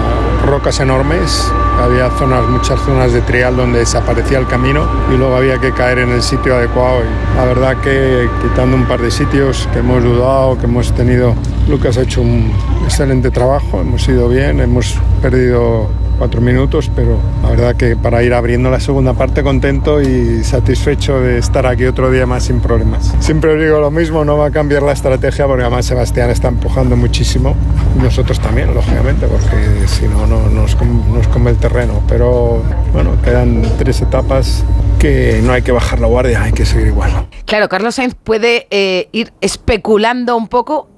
rocas 0.46 0.80
enormes, 0.80 1.50
había 1.82 2.10
zonas, 2.10 2.46
muchas 2.48 2.80
zonas 2.80 3.12
de 3.12 3.20
trial 3.22 3.56
donde 3.56 3.80
desaparecía 3.80 4.38
el 4.38 4.46
camino 4.46 4.86
y 5.12 5.16
luego 5.16 5.36
había 5.36 5.58
que 5.58 5.72
caer 5.72 5.98
en 5.98 6.10
el 6.10 6.22
sitio 6.22 6.56
adecuado. 6.56 7.00
Y 7.02 7.36
la 7.36 7.44
verdad 7.44 7.76
que 7.80 8.28
quitando 8.42 8.76
un 8.76 8.86
par 8.86 9.00
de 9.00 9.10
sitios 9.10 9.68
que 9.72 9.80
hemos 9.80 10.02
dudado, 10.02 10.58
que 10.58 10.66
hemos 10.66 10.92
tenido, 10.92 11.34
Lucas 11.68 11.96
ha 11.98 12.02
hecho 12.02 12.22
un 12.22 12.52
excelente 12.84 13.30
trabajo, 13.30 13.80
hemos 13.80 14.06
ido 14.08 14.28
bien, 14.28 14.60
hemos 14.60 14.96
perdido 15.22 15.88
cuatro 16.20 16.42
minutos, 16.42 16.90
pero 16.94 17.16
la 17.42 17.48
verdad 17.48 17.76
que 17.76 17.96
para 17.96 18.22
ir 18.22 18.34
abriendo 18.34 18.70
la 18.70 18.78
segunda 18.78 19.14
parte 19.14 19.42
contento 19.42 20.02
y 20.02 20.44
satisfecho 20.44 21.18
de 21.18 21.38
estar 21.38 21.64
aquí 21.64 21.86
otro 21.86 22.10
día 22.10 22.26
más 22.26 22.44
sin 22.44 22.60
problemas. 22.60 23.14
Siempre 23.20 23.54
os 23.54 23.58
digo 23.58 23.80
lo 23.80 23.90
mismo, 23.90 24.22
no 24.22 24.36
va 24.36 24.48
a 24.48 24.50
cambiar 24.50 24.82
la 24.82 24.92
estrategia 24.92 25.46
porque 25.46 25.62
además 25.62 25.86
Sebastián 25.86 26.28
está 26.28 26.48
empujando 26.48 26.94
muchísimo 26.94 27.56
nosotros 28.02 28.38
también, 28.38 28.74
lógicamente, 28.74 29.26
porque 29.26 29.88
si 29.88 30.08
no, 30.08 30.26
no 30.26 30.48
nos, 30.50 30.76
nos 31.10 31.28
come 31.28 31.52
el 31.52 31.56
terreno. 31.56 31.69
Pero 32.08 32.62
bueno, 32.92 33.16
quedan 33.22 33.62
tres 33.78 34.02
etapas 34.02 34.64
que 34.98 35.40
no 35.44 35.52
hay 35.52 35.62
que 35.62 35.70
bajar 35.70 36.00
la 36.00 36.08
guardia, 36.08 36.42
hay 36.42 36.52
que 36.52 36.66
seguir 36.66 36.88
igual. 36.88 37.28
Claro, 37.46 37.68
Carlos 37.68 37.94
Sainz 37.94 38.14
puede 38.14 38.66
eh, 38.70 39.08
ir 39.12 39.32
especulando 39.40 40.36
un 40.36 40.48
poco, 40.48 40.88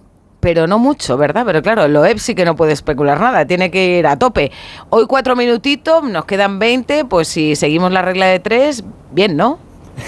pero 0.41 0.67
no 0.67 0.79
mucho, 0.79 1.19
¿verdad? 1.19 1.45
Pero 1.45 1.63
claro, 1.63 1.83
lo 1.89 2.01
Loeb 2.01 2.19
sí 2.19 2.35
que 2.35 2.47
no 2.47 2.57
puede 2.57 2.73
especular 2.73 3.21
nada, 3.21 3.47
tiene 3.47 3.71
que 3.71 3.99
ir 3.99 4.07
a 4.07 4.19
tope. 4.19 4.51
Hoy 4.89 5.07
cuatro 5.07 5.37
minutitos, 5.37 6.03
nos 6.05 6.25
quedan 6.25 6.59
20, 6.59 7.05
pues 7.05 7.29
si 7.29 7.55
seguimos 7.55 7.93
la 7.93 8.01
regla 8.01 8.27
de 8.27 8.41
tres, 8.41 8.83
bien, 9.13 9.37
¿no? 9.37 9.59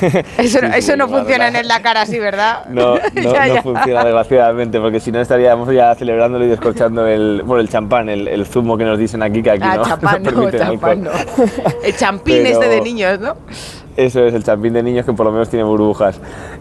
Eso, 0.38 0.60
no- 0.60 0.68
Sí, 0.68 0.72
sí, 0.72 0.78
eso 0.78 0.96
no 0.96 1.08
funciona 1.08 1.48
en 1.48 1.68
la 1.68 1.80
cara 1.82 2.02
así, 2.02 2.18
¿verdad? 2.18 2.64
No, 2.68 2.94
no, 3.14 3.32
Ya, 3.32 3.46
no 3.46 3.54
ya. 3.56 3.62
funciona 3.62 4.04
desgraciadamente, 4.04 4.80
porque 4.80 5.00
si 5.00 5.12
no 5.12 5.20
estaríamos 5.20 5.72
ya 5.72 5.94
celebrándolo 5.94 6.44
y 6.44 6.48
descorchando 6.48 7.06
el, 7.06 7.42
bueno, 7.44 7.60
el 7.60 7.68
champán, 7.68 8.08
el, 8.08 8.28
el 8.28 8.46
zumo 8.46 8.76
que 8.76 8.84
nos 8.84 8.98
dicen 8.98 9.22
aquí, 9.22 9.42
que 9.42 9.50
aquí 9.52 9.60
Ah, 9.62 9.76
no, 9.76 9.84
champán, 9.84 10.22
no 10.22 10.30
no. 10.32 11.10
El 11.84 11.96
champín 11.96 12.36
Pero- 12.42 12.48
este 12.48 12.68
de 12.68 12.80
niños, 12.80 13.20
¿no? 13.20 13.36
Eso 13.96 14.24
es, 14.24 14.34
el 14.34 14.42
champín 14.42 14.72
de 14.72 14.82
niños 14.82 15.06
que 15.06 15.12
por 15.12 15.24
lo 15.24 15.30
menos 15.30 15.48
tiene 15.48 15.64
burbujas. 15.64 16.18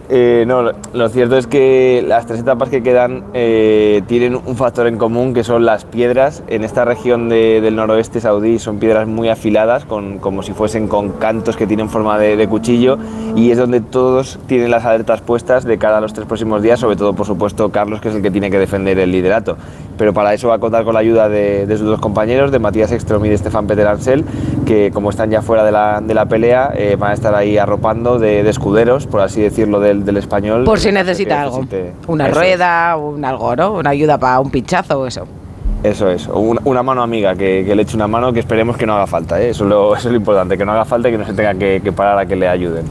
Eh, 0.09 0.43
no, 0.45 0.61
lo, 0.93 1.09
cierto 1.09 1.35
es 1.35 1.47
que 1.47 2.03
las 2.07 2.27
tres 2.27 2.41
etapas 2.41 2.69
que 2.69 2.83
quedan 2.83 3.23
eh, 3.33 4.03
tienen 4.05 4.35
un 4.35 4.55
factor 4.55 4.85
en 4.85 4.97
común 4.99 5.33
que 5.33 5.43
son 5.43 5.65
las 5.65 5.83
piedras. 5.83 6.43
En 6.47 6.63
esta 6.63 6.85
región 6.85 7.29
de- 7.29 7.59
del 7.59 7.75
noroeste 7.75 8.21
saudí 8.21 8.59
son 8.59 8.77
piedras 8.77 9.07
muy 9.07 9.29
afiladas, 9.29 9.83
con, 9.85 10.19
como 10.19 10.43
si 10.43 10.53
fuesen 10.53 10.87
con 10.87 11.09
cantos 11.13 11.57
que 11.57 11.65
tienen 11.65 11.89
forma 11.89 12.19
de, 12.19 12.37
de 12.37 12.47
cuchillo 12.47 12.99
y 13.35 13.49
es 13.49 13.57
donde 13.57 13.81
todos 13.81 14.37
tienen 14.45 14.69
las 14.69 14.85
alertas 14.85 15.21
puestas 15.21 15.63
de 15.63 15.79
cara 15.79 15.97
a 15.97 16.01
los 16.01 16.13
tres 16.13 16.27
próximos 16.27 16.61
días, 16.61 16.79
sobre 16.79 16.97
todo 16.97 17.13
por 17.13 17.25
supuesto 17.25 17.71
Carlos 17.71 17.99
que 17.99 18.09
es 18.09 18.15
el 18.15 18.21
que 18.21 18.29
tiene 18.29 18.51
que 18.51 18.59
defender 18.59 18.99
el 18.99 19.11
liderato. 19.11 19.57
Pero 19.97 20.13
para 20.13 20.33
eso 20.35 20.49
va 20.49 20.55
a 20.55 20.59
contar 20.59 20.83
con 20.83 20.93
la 20.93 20.99
ayuda 20.99 21.29
de, 21.29 21.65
de 21.65 21.77
sus 21.77 21.87
dos 21.87 21.99
compañeros, 21.99 22.51
de 22.51 22.59
Matías 22.59 22.91
Ekstrom 22.91 23.23
y 23.25 23.29
de 23.29 23.37
Stefan 23.37 23.65
Peter 23.67 23.87
Ansel, 23.87 24.23
que 24.65 24.91
como 24.91 25.09
están 25.09 25.31
ya 25.31 25.41
fuera 25.41 25.63
de 25.63 25.71
la, 25.71 26.01
la 26.01 26.25
pelea 26.25 26.71
eh, 26.75 26.95
van 26.99 27.11
a 27.11 27.13
estar 27.13 27.22
ahí 27.33 27.57
arropando 27.57 28.19
de, 28.19 28.43
de 28.43 28.49
escuderos, 28.49 29.07
por 29.07 29.21
así 29.21 29.41
decirlo, 29.41 29.79
del, 29.79 30.03
del 30.05 30.17
español. 30.17 30.63
Por 30.63 30.79
si 30.79 30.87
Que 30.87 30.93
necesita 30.93 31.41
algo. 31.43 31.61
necesite- 31.61 31.91
Una 32.07 32.25
Eso 32.27 32.31
es. 32.31 32.37
rueda, 32.37 32.97
un 32.97 33.23
algo, 33.25 33.55
¿no? 33.55 33.73
Una 33.73 33.89
ayuda 33.91 34.17
para 34.17 34.39
un 34.39 34.51
pinchazo 34.51 34.99
o 35.01 35.07
eso. 35.07 35.25
Eso 35.83 36.09
es, 36.09 36.27
una, 36.27 36.61
una 36.63 36.81
mano 36.83 37.01
amiga, 37.03 37.35
que, 37.35 37.63
que 37.65 37.75
le 37.75 37.81
eche 37.83 37.95
una 37.95 38.07
mano, 38.07 38.31
que 38.31 38.39
esperemos 38.39 38.77
que 38.77 38.85
no 38.85 38.93
haga 38.95 39.05
falta, 39.07 39.41
¿eh? 39.41 39.49
eso, 39.49 39.65
es 39.65 39.69
lo, 39.69 39.95
eso 39.97 40.07
es 40.07 40.11
lo 40.11 40.17
importante, 40.17 40.57
que 40.57 40.65
no 40.65 40.71
haga 40.71 40.85
falta 40.85 41.09
y 41.09 41.11
que 41.11 41.17
no 41.17 41.25
se 41.25 41.33
tenga 41.33 41.53
que, 41.55 41.81
que 41.83 41.91
parar 41.91 42.17
a 42.19 42.25
que 42.25 42.35
le 42.35 42.47
ayuden. 42.47 42.85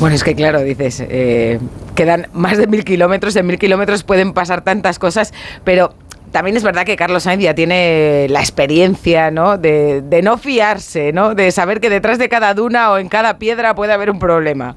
Bueno, 0.00 0.14
es 0.16 0.24
que 0.24 0.34
claro, 0.34 0.60
dices, 0.60 1.02
eh, 1.08 1.58
quedan 1.94 2.26
más 2.34 2.58
de 2.58 2.66
mil 2.66 2.84
kilómetros, 2.84 3.34
en 3.36 3.46
mil 3.46 3.58
kilómetros 3.58 4.02
pueden 4.02 4.32
pasar 4.34 4.62
tantas 4.62 4.98
cosas, 4.98 5.32
pero 5.64 5.94
también 6.32 6.56
es 6.56 6.62
verdad 6.62 6.84
que 6.84 6.96
Carlos 6.96 7.22
Sainz 7.22 7.42
ya 7.42 7.54
tiene 7.54 8.26
la 8.28 8.40
experiencia, 8.40 9.30
¿no? 9.30 9.58
De, 9.58 10.02
de 10.02 10.22
no 10.22 10.38
fiarse, 10.38 11.12
¿no? 11.12 11.34
De 11.34 11.50
saber 11.52 11.80
que 11.80 11.90
detrás 11.90 12.18
de 12.18 12.28
cada 12.28 12.54
duna 12.54 12.90
o 12.90 12.98
en 12.98 13.08
cada 13.08 13.38
piedra 13.38 13.74
puede 13.74 13.92
haber 13.92 14.10
un 14.10 14.18
problema. 14.18 14.76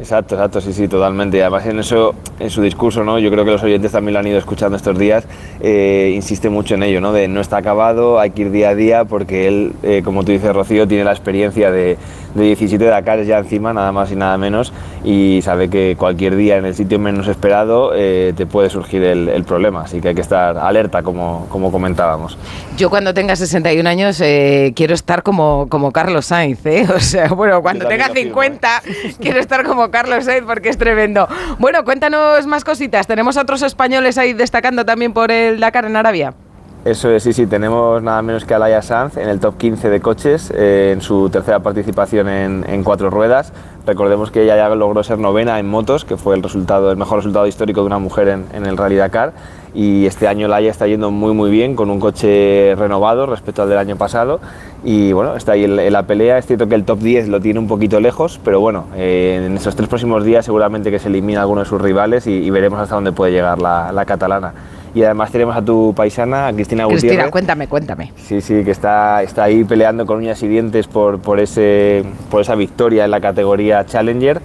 Exacto, 0.00 0.34
exacto, 0.34 0.62
sí, 0.62 0.72
sí, 0.72 0.88
totalmente. 0.88 1.36
Y 1.36 1.40
además 1.40 1.66
en 1.66 1.78
eso, 1.78 2.14
en 2.38 2.48
su 2.48 2.62
discurso, 2.62 3.04
¿no? 3.04 3.18
Yo 3.18 3.30
creo 3.30 3.44
que 3.44 3.50
los 3.50 3.62
oyentes 3.62 3.92
también 3.92 4.14
lo 4.14 4.20
han 4.20 4.26
ido 4.26 4.38
escuchando 4.38 4.74
estos 4.74 4.98
días, 4.98 5.24
eh, 5.60 6.12
insiste 6.14 6.48
mucho 6.48 6.74
en 6.74 6.84
ello, 6.84 7.02
¿no? 7.02 7.12
De 7.12 7.28
no 7.28 7.42
está 7.42 7.58
acabado, 7.58 8.18
hay 8.18 8.30
que 8.30 8.42
ir 8.42 8.50
día 8.50 8.70
a 8.70 8.74
día, 8.74 9.04
porque 9.04 9.46
él, 9.46 9.72
eh, 9.82 10.00
como 10.02 10.24
tú 10.24 10.32
dices, 10.32 10.54
Rocío, 10.54 10.88
tiene 10.88 11.04
la 11.04 11.10
experiencia 11.10 11.70
de, 11.70 11.98
de 12.34 12.42
17 12.42 12.82
Dakares 12.82 13.26
ya 13.26 13.38
encima, 13.38 13.74
nada 13.74 13.92
más 13.92 14.10
y 14.10 14.16
nada 14.16 14.38
menos, 14.38 14.72
y 15.04 15.40
sabe 15.42 15.68
que 15.68 15.96
cualquier 15.98 16.36
día 16.36 16.56
en 16.56 16.64
el 16.64 16.74
sitio 16.74 16.98
menos 16.98 17.28
esperado 17.28 17.92
eh, 17.94 18.32
te 18.34 18.46
puede 18.46 18.70
surgir 18.70 19.02
el, 19.02 19.28
el 19.28 19.44
problema, 19.44 19.82
así 19.82 20.00
que 20.00 20.08
hay 20.08 20.14
que 20.14 20.20
estar 20.22 20.56
alerta, 20.56 21.02
como, 21.02 21.46
como 21.50 21.70
comentábamos. 21.70 22.38
Yo 22.78 22.88
cuando 22.88 23.12
tenga 23.12 23.36
61 23.36 23.86
años 23.88 24.20
eh, 24.22 24.72
quiero 24.74 24.94
estar 24.94 25.22
como, 25.22 25.66
como 25.68 25.92
Carlos 25.92 26.26
Sainz, 26.26 26.64
¿eh? 26.64 26.86
O 26.96 27.00
sea, 27.00 27.28
bueno, 27.28 27.62
cuando 27.62 27.86
tenga 27.86 28.08
lo 28.08 28.14
firmo, 28.14 28.42
50 28.42 28.82
quiero 29.20 29.40
estar 29.40 29.64
como 29.64 29.89
Carlos 29.90 30.26
porque 30.46 30.68
es 30.68 30.78
tremendo. 30.78 31.28
Bueno, 31.58 31.84
cuéntanos 31.84 32.46
más 32.46 32.64
cositas. 32.64 33.06
Tenemos 33.06 33.36
a 33.36 33.42
otros 33.42 33.62
españoles 33.62 34.18
ahí 34.18 34.32
destacando 34.32 34.84
también 34.84 35.12
por 35.12 35.30
el 35.30 35.60
Dakar 35.60 35.84
en 35.84 35.96
Arabia. 35.96 36.34
Eso 36.82 37.10
es, 37.10 37.22
sí, 37.24 37.34
sí, 37.34 37.46
tenemos 37.46 38.02
nada 38.02 38.22
menos 38.22 38.46
que 38.46 38.54
a 38.54 38.58
Laia 38.58 38.80
Sanz 38.80 39.18
en 39.18 39.28
el 39.28 39.38
top 39.38 39.58
15 39.58 39.90
de 39.90 40.00
coches 40.00 40.50
eh, 40.56 40.92
en 40.94 41.02
su 41.02 41.28
tercera 41.28 41.60
participación 41.60 42.26
en, 42.26 42.64
en 42.66 42.82
cuatro 42.84 43.10
ruedas. 43.10 43.52
Recordemos 43.86 44.30
que 44.30 44.44
ella 44.44 44.56
ya 44.56 44.68
logró 44.74 45.02
ser 45.04 45.18
novena 45.18 45.58
en 45.58 45.68
motos, 45.68 46.06
que 46.06 46.16
fue 46.16 46.36
el, 46.36 46.42
resultado, 46.42 46.90
el 46.90 46.96
mejor 46.96 47.18
resultado 47.18 47.46
histórico 47.46 47.80
de 47.80 47.86
una 47.86 47.98
mujer 47.98 48.28
en, 48.28 48.46
en 48.54 48.64
el 48.64 48.78
Rally 48.78 48.96
Dakar. 48.96 49.34
Y 49.74 50.06
este 50.06 50.26
año 50.26 50.48
Laia 50.48 50.70
está 50.70 50.86
yendo 50.86 51.10
muy 51.10 51.32
muy 51.32 51.50
bien 51.50 51.76
con 51.76 51.90
un 51.90 52.00
coche 52.00 52.74
renovado 52.76 53.26
respecto 53.26 53.62
al 53.62 53.68
del 53.68 53.78
año 53.78 53.96
pasado. 53.96 54.40
Y 54.84 55.12
bueno, 55.12 55.36
está 55.36 55.52
ahí 55.52 55.64
en, 55.64 55.92
la 55.92 56.02
pelea. 56.04 56.38
Es 56.38 56.46
cierto 56.46 56.68
que 56.68 56.74
el 56.74 56.84
top 56.84 56.98
10 57.00 57.28
lo 57.28 57.40
tiene 57.40 57.58
un 57.58 57.68
poquito 57.68 58.00
lejos, 58.00 58.40
pero 58.44 58.60
bueno, 58.60 58.86
eh, 58.96 59.42
en 59.46 59.56
estos 59.56 59.76
tres 59.76 59.88
próximos 59.88 60.24
días 60.24 60.44
seguramente 60.44 60.90
que 60.90 60.98
se 60.98 61.08
elimina 61.08 61.40
alguno 61.40 61.60
de 61.60 61.66
sus 61.66 61.80
rivales 61.80 62.26
y, 62.26 62.32
y 62.32 62.50
veremos 62.50 62.80
hasta 62.80 62.94
dónde 62.94 63.12
puede 63.12 63.32
llegar 63.32 63.60
la, 63.60 63.92
la 63.92 64.04
catalana. 64.04 64.52
Y 64.94 65.04
además 65.04 65.30
tenemos 65.30 65.56
a 65.56 65.62
tu 65.62 65.94
paisana, 65.94 66.48
a 66.48 66.52
Cristina 66.52 66.84
Gutiérrez. 66.84 67.02
Cristina, 67.02 67.30
cuéntame, 67.30 67.68
cuéntame. 67.68 68.12
Sí, 68.16 68.40
sí, 68.40 68.64
que 68.64 68.72
está, 68.72 69.22
está 69.22 69.44
ahí 69.44 69.62
peleando 69.62 70.04
con 70.04 70.18
uñas 70.18 70.42
y 70.42 70.48
dientes 70.48 70.88
por, 70.88 71.20
por, 71.20 71.38
ese, 71.38 72.04
por 72.28 72.40
esa 72.40 72.56
victoria 72.56 73.04
en 73.04 73.12
la 73.12 73.20
categoría 73.20 73.86
Challenger. 73.86 74.40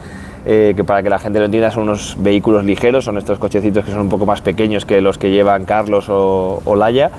Eh, 0.46 0.74
que 0.76 0.84
para 0.84 1.02
que 1.04 1.10
la 1.10 1.20
gente 1.20 1.40
lo 1.40 1.46
entienda 1.46 1.72
son 1.72 1.84
unos 1.84 2.16
vehículos 2.20 2.64
ligeros, 2.64 3.06
son 3.06 3.18
estos 3.18 3.40
cochecitos 3.40 3.84
que 3.86 3.92
son 3.92 4.02
un 4.02 4.10
poco 4.10 4.26
más 4.26 4.42
pequeños 4.42 4.86
que 4.86 5.02
los 5.02 5.18
que 5.18 5.32
llevan 5.32 5.66
Carlos 5.66 6.08
o, 6.10 6.62
o 6.64 6.76
Laia. 6.76 7.12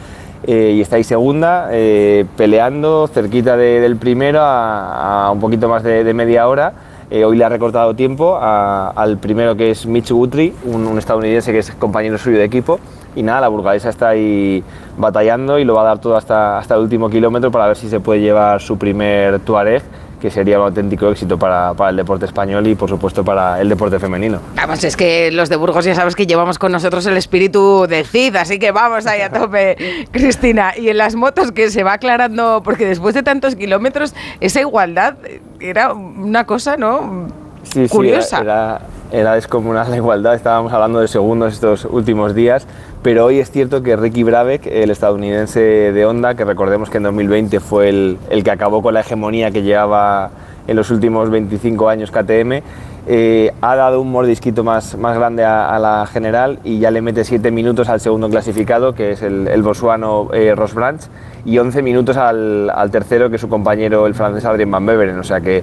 Eh, 0.46 0.74
y 0.76 0.80
está 0.80 0.96
ahí 0.96 1.04
segunda, 1.04 1.68
eh, 1.72 2.24
peleando 2.36 3.08
cerquita 3.08 3.56
de- 3.56 3.80
del 3.80 3.96
primero 3.96 4.40
a, 4.42 5.26
a 5.26 5.30
un 5.32 5.40
poquito 5.40 5.68
más 5.68 5.82
de, 5.82 6.12
media 6.14 6.46
hora. 6.46 6.72
Hoy 7.10 7.36
le 7.36 7.44
ha 7.44 7.48
recortado 7.48 7.94
tiempo 7.94 8.36
al 8.40 9.18
primero 9.18 9.54
que 9.56 9.70
es 9.70 9.86
Mitch 9.86 10.10
Guthrie, 10.10 10.52
un, 10.64 10.86
un 10.86 10.98
estadounidense 10.98 11.52
que 11.52 11.58
es 11.60 11.70
compañero 11.72 12.18
suyo 12.18 12.36
de 12.38 12.44
equipo. 12.44 12.80
Y 13.14 13.22
nada, 13.22 13.40
la 13.42 13.48
burgalesa 13.48 13.88
está 13.88 14.08
ahí 14.08 14.62
batallando 14.98 15.58
y 15.60 15.64
lo 15.64 15.74
va 15.74 15.82
a 15.82 15.84
dar 15.84 15.98
todo 16.00 16.16
hasta, 16.16 16.58
hasta 16.58 16.74
el 16.74 16.80
último 16.80 17.08
kilómetro 17.08 17.50
para 17.52 17.68
ver 17.68 17.76
si 17.76 17.88
se 17.88 18.00
puede 18.00 18.20
llevar 18.20 18.60
su 18.60 18.76
primer 18.76 19.38
Tuareg, 19.38 19.82
que 20.20 20.30
sería 20.30 20.58
un 20.58 20.66
auténtico 20.66 21.10
éxito 21.10 21.38
para, 21.38 21.74
para 21.74 21.90
el 21.90 21.96
deporte 21.96 22.24
español 22.24 22.66
y 22.66 22.74
por 22.74 22.88
supuesto 22.88 23.24
para 23.24 23.60
el 23.60 23.68
deporte 23.68 23.98
femenino. 23.98 24.40
Vamos, 24.54 24.82
es 24.84 24.96
que 24.96 25.30
los 25.30 25.48
de 25.48 25.56
Burgos 25.56 25.84
ya 25.84 25.94
sabes 25.94 26.14
que 26.16 26.26
llevamos 26.26 26.58
con 26.58 26.72
nosotros 26.72 27.04
el 27.06 27.16
espíritu 27.16 27.86
de 27.86 28.04
Cid, 28.04 28.36
así 28.36 28.58
que 28.58 28.72
vamos 28.72 29.06
ahí 29.06 29.20
a 29.20 29.30
tope, 29.30 30.06
Cristina. 30.10 30.72
Y 30.76 30.88
en 30.88 30.98
las 30.98 31.14
motos 31.14 31.52
que 31.52 31.70
se 31.70 31.82
va 31.82 31.94
aclarando, 31.94 32.62
porque 32.64 32.86
después 32.86 33.14
de 33.14 33.22
tantos 33.22 33.56
kilómetros, 33.56 34.14
esa 34.40 34.60
igualdad 34.60 35.16
era 35.60 35.92
una 35.92 36.44
cosa, 36.44 36.76
¿no? 36.76 37.28
Sí, 37.64 37.88
sí, 37.88 37.88
Curiosa. 37.88 38.40
Era, 38.40 38.80
era 39.12 39.34
descomunal 39.34 39.90
la 39.90 39.96
igualdad, 39.96 40.34
estábamos 40.34 40.72
hablando 40.72 41.00
de 41.00 41.08
segundos 41.08 41.52
estos 41.52 41.84
últimos 41.84 42.34
días, 42.34 42.66
pero 43.06 43.26
hoy 43.26 43.38
es 43.38 43.52
cierto 43.52 43.84
que 43.84 43.94
Ricky 43.94 44.24
Brabeck, 44.24 44.66
el 44.66 44.90
estadounidense 44.90 45.60
de 45.60 46.06
Honda, 46.06 46.34
que 46.34 46.44
recordemos 46.44 46.90
que 46.90 46.96
en 46.96 47.04
2020 47.04 47.60
fue 47.60 47.88
el, 47.88 48.18
el 48.30 48.42
que 48.42 48.50
acabó 48.50 48.82
con 48.82 48.94
la 48.94 49.02
hegemonía 49.02 49.52
que 49.52 49.62
llevaba 49.62 50.32
en 50.66 50.74
los 50.74 50.90
últimos 50.90 51.30
25 51.30 51.88
años 51.88 52.10
KTM, 52.10 52.62
eh, 53.06 53.52
ha 53.60 53.76
dado 53.76 54.00
un 54.00 54.10
mordisquito 54.10 54.64
más, 54.64 54.98
más 54.98 55.16
grande 55.16 55.44
a, 55.44 55.78
la 55.78 56.04
general 56.12 56.58
y 56.64 56.80
ya 56.80 56.90
le 56.90 57.00
mete 57.00 57.22
7 57.22 57.52
minutos 57.52 57.88
al 57.88 58.00
segundo 58.00 58.28
clasificado, 58.28 58.92
que 58.92 59.12
es 59.12 59.22
el, 59.22 59.62
bosuano 59.62 60.28
eh, 60.34 60.56
Ross 60.56 60.74
Branch, 60.74 61.00
y 61.44 61.58
11 61.58 61.82
minutos 61.82 62.16
al, 62.16 62.68
al 62.70 62.90
tercero, 62.90 63.30
que 63.30 63.36
es 63.36 63.40
su 63.40 63.48
compañero, 63.48 64.08
el 64.08 64.14
francés 64.14 64.44
Adrien 64.44 64.68
Van 64.68 64.84
Beveren. 64.84 65.20
O 65.20 65.22
sea 65.22 65.40
que 65.40 65.62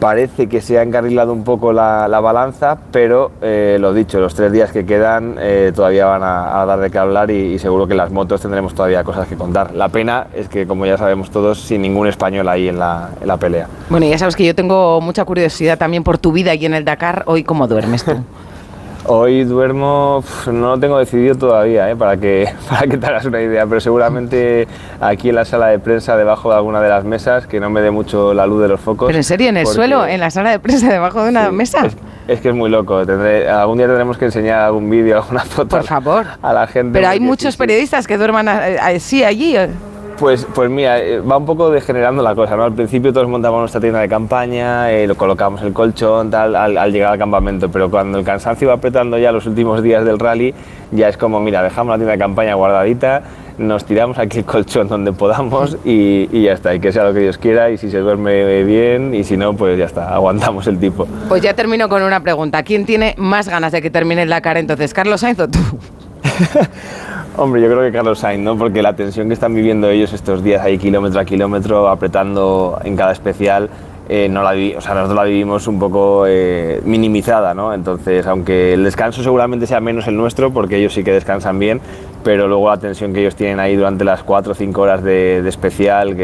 parece 0.00 0.48
que 0.48 0.60
se 0.60 0.78
ha 0.78 0.82
encarrilado 0.82 1.32
un 1.32 1.44
poco 1.44 1.72
la, 1.72 2.08
la 2.08 2.18
balanza, 2.20 2.78
pero 2.90 3.30
eh, 3.42 3.76
lo 3.78 3.92
dicho, 3.92 4.18
los 4.18 4.34
tres 4.34 4.50
días 4.50 4.72
que 4.72 4.84
quedan 4.84 5.36
eh, 5.38 5.72
todavía 5.74 6.06
van 6.06 6.22
a, 6.22 6.60
a 6.60 6.66
dar 6.66 6.80
de 6.80 6.90
qué 6.90 6.98
hablar 6.98 7.30
y, 7.30 7.52
y 7.54 7.58
seguro 7.58 7.86
que 7.86 7.94
las 7.94 8.10
motos 8.10 8.40
tendremos 8.40 8.74
todavía 8.74 9.04
cosas 9.04 9.28
que 9.28 9.36
contar. 9.36 9.74
La 9.74 9.90
pena 9.90 10.26
es 10.34 10.48
que, 10.48 10.66
como 10.66 10.86
ya 10.86 10.96
sabemos 10.96 11.30
todos, 11.30 11.60
sin 11.60 11.82
ningún 11.82 12.08
español 12.08 12.48
ahí 12.48 12.68
en 12.68 12.78
la, 12.78 13.10
en 13.20 13.28
la 13.28 13.36
pelea. 13.36 13.68
Bueno, 13.90 14.06
ya 14.06 14.18
sabes 14.18 14.34
que 14.34 14.44
yo 14.44 14.54
tengo 14.54 15.00
mucha 15.00 15.24
curiosidad 15.24 15.78
también 15.78 16.02
por 16.02 16.18
tu 16.18 16.32
vida 16.32 16.54
y 16.54 16.64
en 16.66 16.74
el 16.74 16.84
Dakar. 16.84 17.22
Hoy, 17.26 17.44
¿cómo 17.44 17.68
duermes 17.68 18.02
tú? 18.04 18.12
Hoy 19.06 19.44
duermo, 19.44 20.22
no 20.46 20.68
lo 20.68 20.78
tengo 20.78 20.98
decidido 20.98 21.34
todavía, 21.34 21.90
¿eh? 21.90 21.96
para, 21.96 22.16
que, 22.18 22.46
para 22.68 22.86
que 22.86 22.98
te 22.98 23.06
hagas 23.06 23.24
una 23.24 23.40
idea, 23.40 23.66
pero 23.66 23.80
seguramente 23.80 24.68
aquí 25.00 25.30
en 25.30 25.36
la 25.36 25.44
sala 25.44 25.68
de 25.68 25.78
prensa, 25.78 26.16
debajo 26.16 26.50
de 26.50 26.56
alguna 26.56 26.80
de 26.82 26.90
las 26.90 27.04
mesas, 27.04 27.46
que 27.46 27.60
no 27.60 27.70
me 27.70 27.80
dé 27.80 27.90
mucho 27.90 28.34
la 28.34 28.46
luz 28.46 28.60
de 28.62 28.68
los 28.68 28.80
focos. 28.80 29.06
¿Pero 29.06 29.16
en 29.18 29.24
serio, 29.24 29.48
en 29.48 29.56
el 29.56 29.64
porque 29.64 29.74
suelo, 29.76 30.06
en 30.06 30.20
la 30.20 30.30
sala 30.30 30.50
de 30.50 30.58
prensa, 30.58 30.88
debajo 30.92 31.22
de 31.22 31.30
una 31.30 31.50
mesa? 31.50 31.86
Es 32.28 32.40
que 32.40 32.50
es 32.50 32.54
muy 32.54 32.70
loco, 32.70 33.04
tendré- 33.06 33.48
algún 33.48 33.78
día 33.78 33.86
tendremos 33.86 34.18
que 34.18 34.26
enseñar 34.26 34.60
algún 34.60 34.88
vídeo, 34.90 35.16
alguna 35.22 35.40
foto 35.44 35.76
Por 35.78 35.84
favor. 35.84 36.26
a 36.42 36.52
la 36.52 36.66
gente. 36.66 36.92
Pero 36.92 37.08
hay 37.08 37.20
muchos 37.20 37.56
periodistas 37.56 38.06
que 38.06 38.18
duerman 38.18 38.48
así 38.48 39.24
allí. 39.24 39.56
Pues, 40.20 40.46
pues 40.54 40.68
mira, 40.68 40.98
eh, 40.98 41.18
va 41.20 41.38
un 41.38 41.46
poco 41.46 41.70
degenerando 41.70 42.22
la 42.22 42.34
cosa, 42.34 42.54
¿no? 42.54 42.64
Al 42.64 42.74
principio 42.74 43.10
todos 43.10 43.26
montamos 43.26 43.60
nuestra 43.60 43.80
tienda 43.80 44.00
de 44.00 44.08
campaña, 44.08 44.92
eh, 44.92 45.06
lo 45.06 45.16
colocamos 45.16 45.62
el 45.62 45.72
colchón, 45.72 46.30
tal, 46.30 46.54
al, 46.54 46.76
al 46.76 46.92
llegar 46.92 47.12
al 47.12 47.18
campamento, 47.18 47.70
pero 47.70 47.90
cuando 47.90 48.18
el 48.18 48.24
cansancio 48.26 48.68
va 48.68 48.74
apretando 48.74 49.16
ya 49.16 49.32
los 49.32 49.46
últimos 49.46 49.82
días 49.82 50.04
del 50.04 50.18
rally, 50.18 50.54
ya 50.90 51.08
es 51.08 51.16
como, 51.16 51.40
mira, 51.40 51.62
dejamos 51.62 51.92
la 51.92 51.96
tienda 51.96 52.12
de 52.12 52.18
campaña 52.18 52.54
guardadita, 52.54 53.22
nos 53.56 53.86
tiramos 53.86 54.18
aquí 54.18 54.40
el 54.40 54.44
colchón 54.44 54.88
donde 54.88 55.14
podamos 55.14 55.78
y, 55.86 56.28
y 56.30 56.42
ya 56.42 56.52
está, 56.52 56.74
y 56.74 56.80
que 56.80 56.92
sea 56.92 57.04
lo 57.04 57.14
que 57.14 57.20
Dios 57.20 57.38
quiera, 57.38 57.70
y 57.70 57.78
si 57.78 57.90
se 57.90 58.00
duerme 58.00 58.62
bien, 58.64 59.14
y 59.14 59.24
si 59.24 59.38
no, 59.38 59.54
pues 59.54 59.78
ya 59.78 59.86
está, 59.86 60.14
aguantamos 60.14 60.66
el 60.66 60.78
tipo. 60.78 61.06
Pues 61.30 61.40
ya 61.40 61.54
termino 61.54 61.88
con 61.88 62.02
una 62.02 62.20
pregunta. 62.20 62.62
¿Quién 62.62 62.84
tiene 62.84 63.14
más 63.16 63.48
ganas 63.48 63.72
de 63.72 63.80
que 63.80 63.88
termine 63.88 64.24
el 64.24 64.28
Dakar 64.28 64.58
entonces, 64.58 64.92
Carlos 64.92 65.22
Sainz 65.22 65.40
o 65.40 65.48
tú? 65.48 65.60
Hombre, 67.40 67.62
yo 67.62 67.68
creo 67.68 67.80
que 67.80 67.90
Carlos 67.90 68.18
Sainz, 68.18 68.44
¿no? 68.44 68.58
Porque 68.58 68.82
la 68.82 68.94
tensión 68.94 69.28
que 69.28 69.32
están 69.32 69.54
viviendo 69.54 69.88
ellos 69.88 70.12
estos 70.12 70.44
días 70.44 70.62
ahí 70.62 70.76
kilómetro 70.76 71.20
a 71.20 71.24
kilómetro, 71.24 71.88
apretando 71.88 72.78
en 72.84 72.94
cada 72.96 73.12
especial, 73.12 73.70
eh, 74.10 74.28
no 74.28 74.42
la 74.42 74.50
o 74.50 74.80
sea, 74.82 74.92
nosotros 74.92 75.16
la 75.16 75.24
vivimos 75.24 75.66
un 75.66 75.78
poco 75.78 76.26
eh, 76.28 76.82
minimizada, 76.84 77.54
¿no? 77.54 77.72
Entonces, 77.72 78.26
aunque 78.26 78.74
el 78.74 78.84
descanso 78.84 79.22
seguramente 79.22 79.66
sea 79.66 79.80
menos 79.80 80.06
el 80.06 80.18
nuestro, 80.18 80.52
porque 80.52 80.76
ellos 80.76 80.92
sí 80.92 81.02
que 81.02 81.12
descansan 81.12 81.58
bien, 81.58 81.80
pero 82.22 82.46
luego 82.46 82.68
la 82.68 82.76
tensión 82.76 83.14
que 83.14 83.20
ellos 83.20 83.36
tienen 83.36 83.58
ahí 83.58 83.74
durante 83.74 84.04
las 84.04 84.22
4 84.22 84.52
o 84.52 84.54
5 84.54 84.78
horas 84.78 85.02
de, 85.02 85.38
especial, 85.48 86.16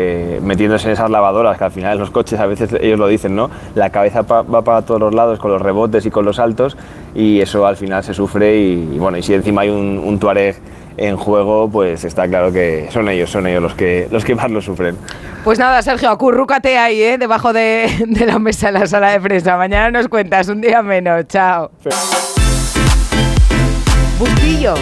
metiéndose 0.43 0.89
en 0.89 0.93
esas 0.93 1.09
lavadoras, 1.09 1.57
que 1.57 1.65
al 1.65 1.73
final 1.73 1.99
los 1.99 2.11
coches 2.11 2.39
a 2.39 2.45
veces 2.45 2.75
ellos 2.79 2.99
lo 2.99 3.09
dicen, 3.09 3.35
¿no? 3.35 3.49
La 3.75 3.89
cabeza 3.89 4.21
va 4.21 4.61
para 4.61 4.83
todos 4.83 5.01
los 5.01 5.15
lados 5.15 5.39
con 5.39 5.51
los 5.51 5.63
rebotes 5.63 6.05
y 6.05 6.11
con 6.11 6.27
los 6.27 6.37
saltos, 6.37 6.77
y 7.15 7.41
eso 7.41 7.67
al 7.67 7.79
final 7.79 8.05
se 8.05 8.13
sufre, 8.13 8.59
y, 8.59 8.99
bueno, 8.99 9.17
y 9.17 9.23
si 9.23 9.33
encima 9.33 9.63
hay 9.63 9.71
un 9.71 10.19
Tuareg 10.19 10.57
en 10.97 11.17
juego, 11.17 11.69
pues 11.71 12.05
está 12.05 12.27
claro 12.27 12.53
que 12.53 12.89
son 12.91 13.09
ellos, 13.09 13.31
son 13.31 13.47
ellos 13.47 13.63
los 13.63 13.75
que, 13.75 14.09
los 14.11 14.25
que 14.25 14.35
más 14.35 14.51
lo 14.51 14.61
sufren. 14.61 14.97
Pues 15.45 15.59
nada, 15.59 15.83
Sergio, 15.83 16.11
acurrúcate 16.11 16.79
ahí, 16.79 17.03
¿eh? 17.03 17.19
debajo 17.19 17.53
de, 17.53 17.89
de 18.07 18.27
la 18.27 18.39
mesa 18.39 18.69
en 18.69 18.75
la 18.75 18.87
sala 18.87 19.11
de 19.11 19.21
prensa. 19.21 19.57
Mañana 19.57 19.91
nos 19.91 20.09
cuentas, 20.09 20.49
un 20.49 20.61
día 20.61 20.83
menos. 20.83 21.27
Chao. 21.29 21.71
Bustillo. 24.19 24.75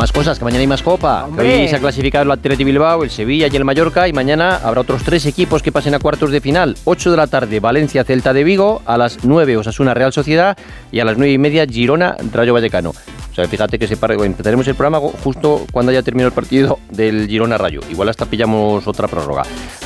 Más 0.00 0.12
cosas, 0.12 0.38
que 0.38 0.44
mañana 0.46 0.62
hay 0.62 0.66
más 0.66 0.82
copa. 0.82 1.28
Hoy 1.38 1.68
se 1.68 1.76
ha 1.76 1.78
clasificado 1.78 2.24
el 2.24 2.30
Atleti 2.30 2.64
Bilbao, 2.64 3.04
el 3.04 3.10
Sevilla 3.10 3.48
y 3.52 3.56
el 3.56 3.66
Mallorca 3.66 4.08
y 4.08 4.14
mañana 4.14 4.56
habrá 4.56 4.80
otros 4.80 5.02
tres 5.04 5.26
equipos 5.26 5.62
que 5.62 5.72
pasen 5.72 5.94
a 5.94 5.98
cuartos 5.98 6.30
de 6.30 6.40
final. 6.40 6.78
8 6.84 7.10
de 7.10 7.16
la 7.18 7.26
tarde 7.26 7.60
Valencia 7.60 8.02
Celta 8.02 8.32
de 8.32 8.42
Vigo, 8.42 8.80
a 8.86 8.96
las 8.96 9.24
9 9.24 9.58
Osasuna 9.58 9.92
Real 9.92 10.14
Sociedad 10.14 10.56
y 10.90 11.00
a 11.00 11.04
las 11.04 11.18
9 11.18 11.32
y 11.34 11.36
media 11.38 11.66
Girona 11.66 12.16
Rayo 12.32 12.54
Vallecano. 12.54 12.94
O 13.30 13.34
sea, 13.34 13.46
fíjate 13.46 13.78
que 13.78 13.86
se 13.86 13.96
para- 13.96 14.14
empezaremos 14.14 14.66
el 14.66 14.74
programa 14.74 14.98
justo 15.22 15.64
cuando 15.72 15.90
haya 15.92 16.02
terminado 16.02 16.28
el 16.28 16.34
partido 16.34 16.78
del 16.90 17.28
Girona 17.28 17.56
Rayo. 17.58 17.80
Igual 17.90 18.08
hasta 18.08 18.26
pillamos 18.26 18.86
otra 18.88 19.06
prórroga. 19.06 19.42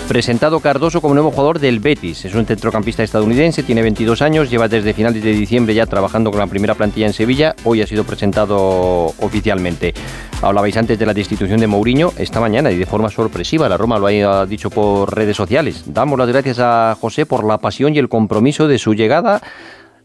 Presentado 0.09 0.61
Cardoso 0.61 1.01
como 1.01 1.15
nuevo 1.15 1.31
jugador 1.31 1.59
del 1.59 1.79
Betis. 1.79 2.25
Es 2.25 2.35
un 2.35 2.47
centrocampista 2.47 3.03
estadounidense, 3.03 3.63
tiene 3.63 3.83
22 3.83 4.23
años, 4.23 4.51
lleva 4.51 4.67
desde 4.69 4.93
finales 4.95 5.23
de 5.23 5.33
diciembre 5.33 5.75
ya 5.75 5.87
trabajando 5.87 6.31
con 6.31 6.41
la 6.41 6.47
primera 6.47 6.75
plantilla 6.75 7.07
en 7.07 7.13
Sevilla. 7.13 7.55
Hoy 7.65 7.83
ha 7.83 7.87
sido 7.87 8.05
presentado 8.05 9.07
oficialmente. 9.21 9.95
Hablabais 10.43 10.77
antes 10.77 10.99
de 10.99 11.07
la 11.07 11.15
destitución 11.15 11.61
de 11.61 11.67
Mourinho 11.67 12.13
esta 12.19 12.41
mañana 12.41 12.71
y 12.71 12.77
de 12.77 12.87
forma 12.87 13.09
sorpresiva. 13.11 13.69
La 13.69 13.77
Roma 13.77 13.99
lo 13.99 14.07
ha 14.07 14.47
dicho 14.47 14.71
por 14.71 15.15
redes 15.15 15.37
sociales. 15.37 15.85
Damos 15.87 16.19
las 16.19 16.29
gracias 16.29 16.59
a 16.61 16.97
José 17.01 17.25
por 17.27 17.45
la 17.45 17.59
pasión 17.59 17.95
y 17.95 17.99
el 17.99 18.09
compromiso 18.09 18.69
de 18.69 18.79
su 18.79 18.95
llegada. 18.95 19.41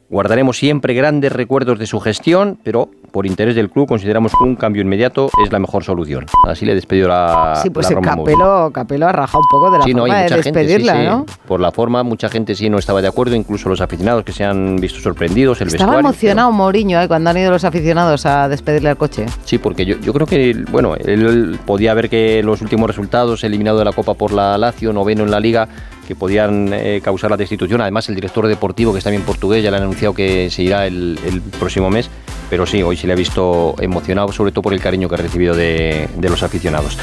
Guardaremos 0.09 0.57
siempre 0.57 0.95
grandes 0.95 1.31
recuerdos 1.31 1.77
de 1.77 1.85
su 1.85 1.99
gestión, 1.99 2.57
pero 2.63 2.89
por 3.11 3.27
interés 3.27 3.55
del 3.55 3.69
club 3.69 3.87
consideramos 3.87 4.31
que 4.31 4.43
un 4.43 4.55
cambio 4.55 4.81
inmediato 4.81 5.29
es 5.45 5.51
la 5.51 5.59
mejor 5.59 5.83
solución. 5.83 6.25
Así 6.47 6.65
le 6.65 6.73
despidió 6.73 7.07
la, 7.07 7.59
Sí, 7.61 7.69
pues 7.69 7.85
la 7.91 7.97
el 7.99 8.03
Roma. 8.03 8.17
Capelo, 8.17 8.71
Capelo 8.73 9.07
ha 9.07 9.11
rajado 9.11 9.39
un 9.43 9.49
poco 9.51 9.69
de 9.71 9.77
la 9.77 9.83
Sí, 9.83 9.93
no, 9.93 10.01
forma 10.01 10.15
hay 10.17 10.23
de 10.23 10.29
gente, 10.29 10.43
sí, 10.43 10.51
despedirla, 10.51 10.93
sí. 10.93 11.05
¿no? 11.05 11.25
Por 11.47 11.59
la 11.59 11.71
forma, 11.71 12.01
mucha 12.01 12.27
gente 12.27 12.55
sí 12.55 12.71
no 12.71 12.79
estaba 12.79 13.03
de 13.03 13.07
acuerdo, 13.07 13.35
incluso 13.35 13.69
los 13.69 13.81
aficionados 13.81 14.23
que 14.23 14.31
se 14.31 14.43
han 14.43 14.77
visto 14.77 14.99
sorprendidos, 14.99 15.61
el 15.61 15.67
Estaba 15.67 15.91
vestuario. 15.91 16.09
emocionado 16.09 16.51
Mourinho 16.53 17.01
¿eh? 17.01 17.07
cuando 17.07 17.29
han 17.29 17.37
ido 17.37 17.51
los 17.51 17.63
aficionados 17.63 18.25
a 18.25 18.49
despedirle 18.49 18.89
al 18.89 18.97
coche. 18.97 19.27
Sí, 19.45 19.59
porque 19.59 19.85
yo, 19.85 19.97
yo 19.99 20.11
creo 20.13 20.25
que, 20.25 20.55
bueno, 20.71 20.95
él 20.95 21.59
podía 21.67 21.93
ver 21.93 22.09
que 22.09 22.41
los 22.41 22.61
últimos 22.63 22.87
resultados, 22.87 23.43
eliminado 23.43 23.77
de 23.77 23.85
la 23.85 23.93
Copa 23.93 24.15
por 24.15 24.31
la 24.33 24.57
Lazio, 24.57 24.91
noveno 24.91 25.23
en 25.23 25.29
la 25.29 25.39
Liga, 25.39 25.67
que 26.09 26.15
podían 26.15 26.73
eh, 26.73 27.01
causar 27.03 27.29
la 27.29 27.37
destitución. 27.37 27.81
Además, 27.81 28.09
el 28.09 28.15
director 28.15 28.47
deportivo, 28.47 28.91
que 28.91 28.97
es 28.97 29.03
también 29.03 29.21
portugués, 29.21 29.63
ya 29.63 29.69
le 29.69 29.77
han 29.77 29.83
anunciado 29.83 30.15
que 30.15 30.49
se 30.49 30.63
irá 30.63 30.87
el 30.87 31.43
próximo 31.59 31.91
mes. 31.91 32.09
Pero 32.49 32.65
sí, 32.65 32.81
hoy 32.81 32.97
se 32.97 33.07
le 33.07 33.13
ha 33.13 33.15
visto 33.15 33.75
emocionado, 33.79 34.31
sobre 34.31 34.51
todo 34.51 34.63
por 34.63 34.73
el 34.73 34.81
cariño 34.81 35.07
que 35.07 35.15
ha 35.15 35.19
recibido 35.19 35.55
de, 35.55 36.09
de 36.15 36.29
los 36.29 36.43
aficionados. 36.43 36.97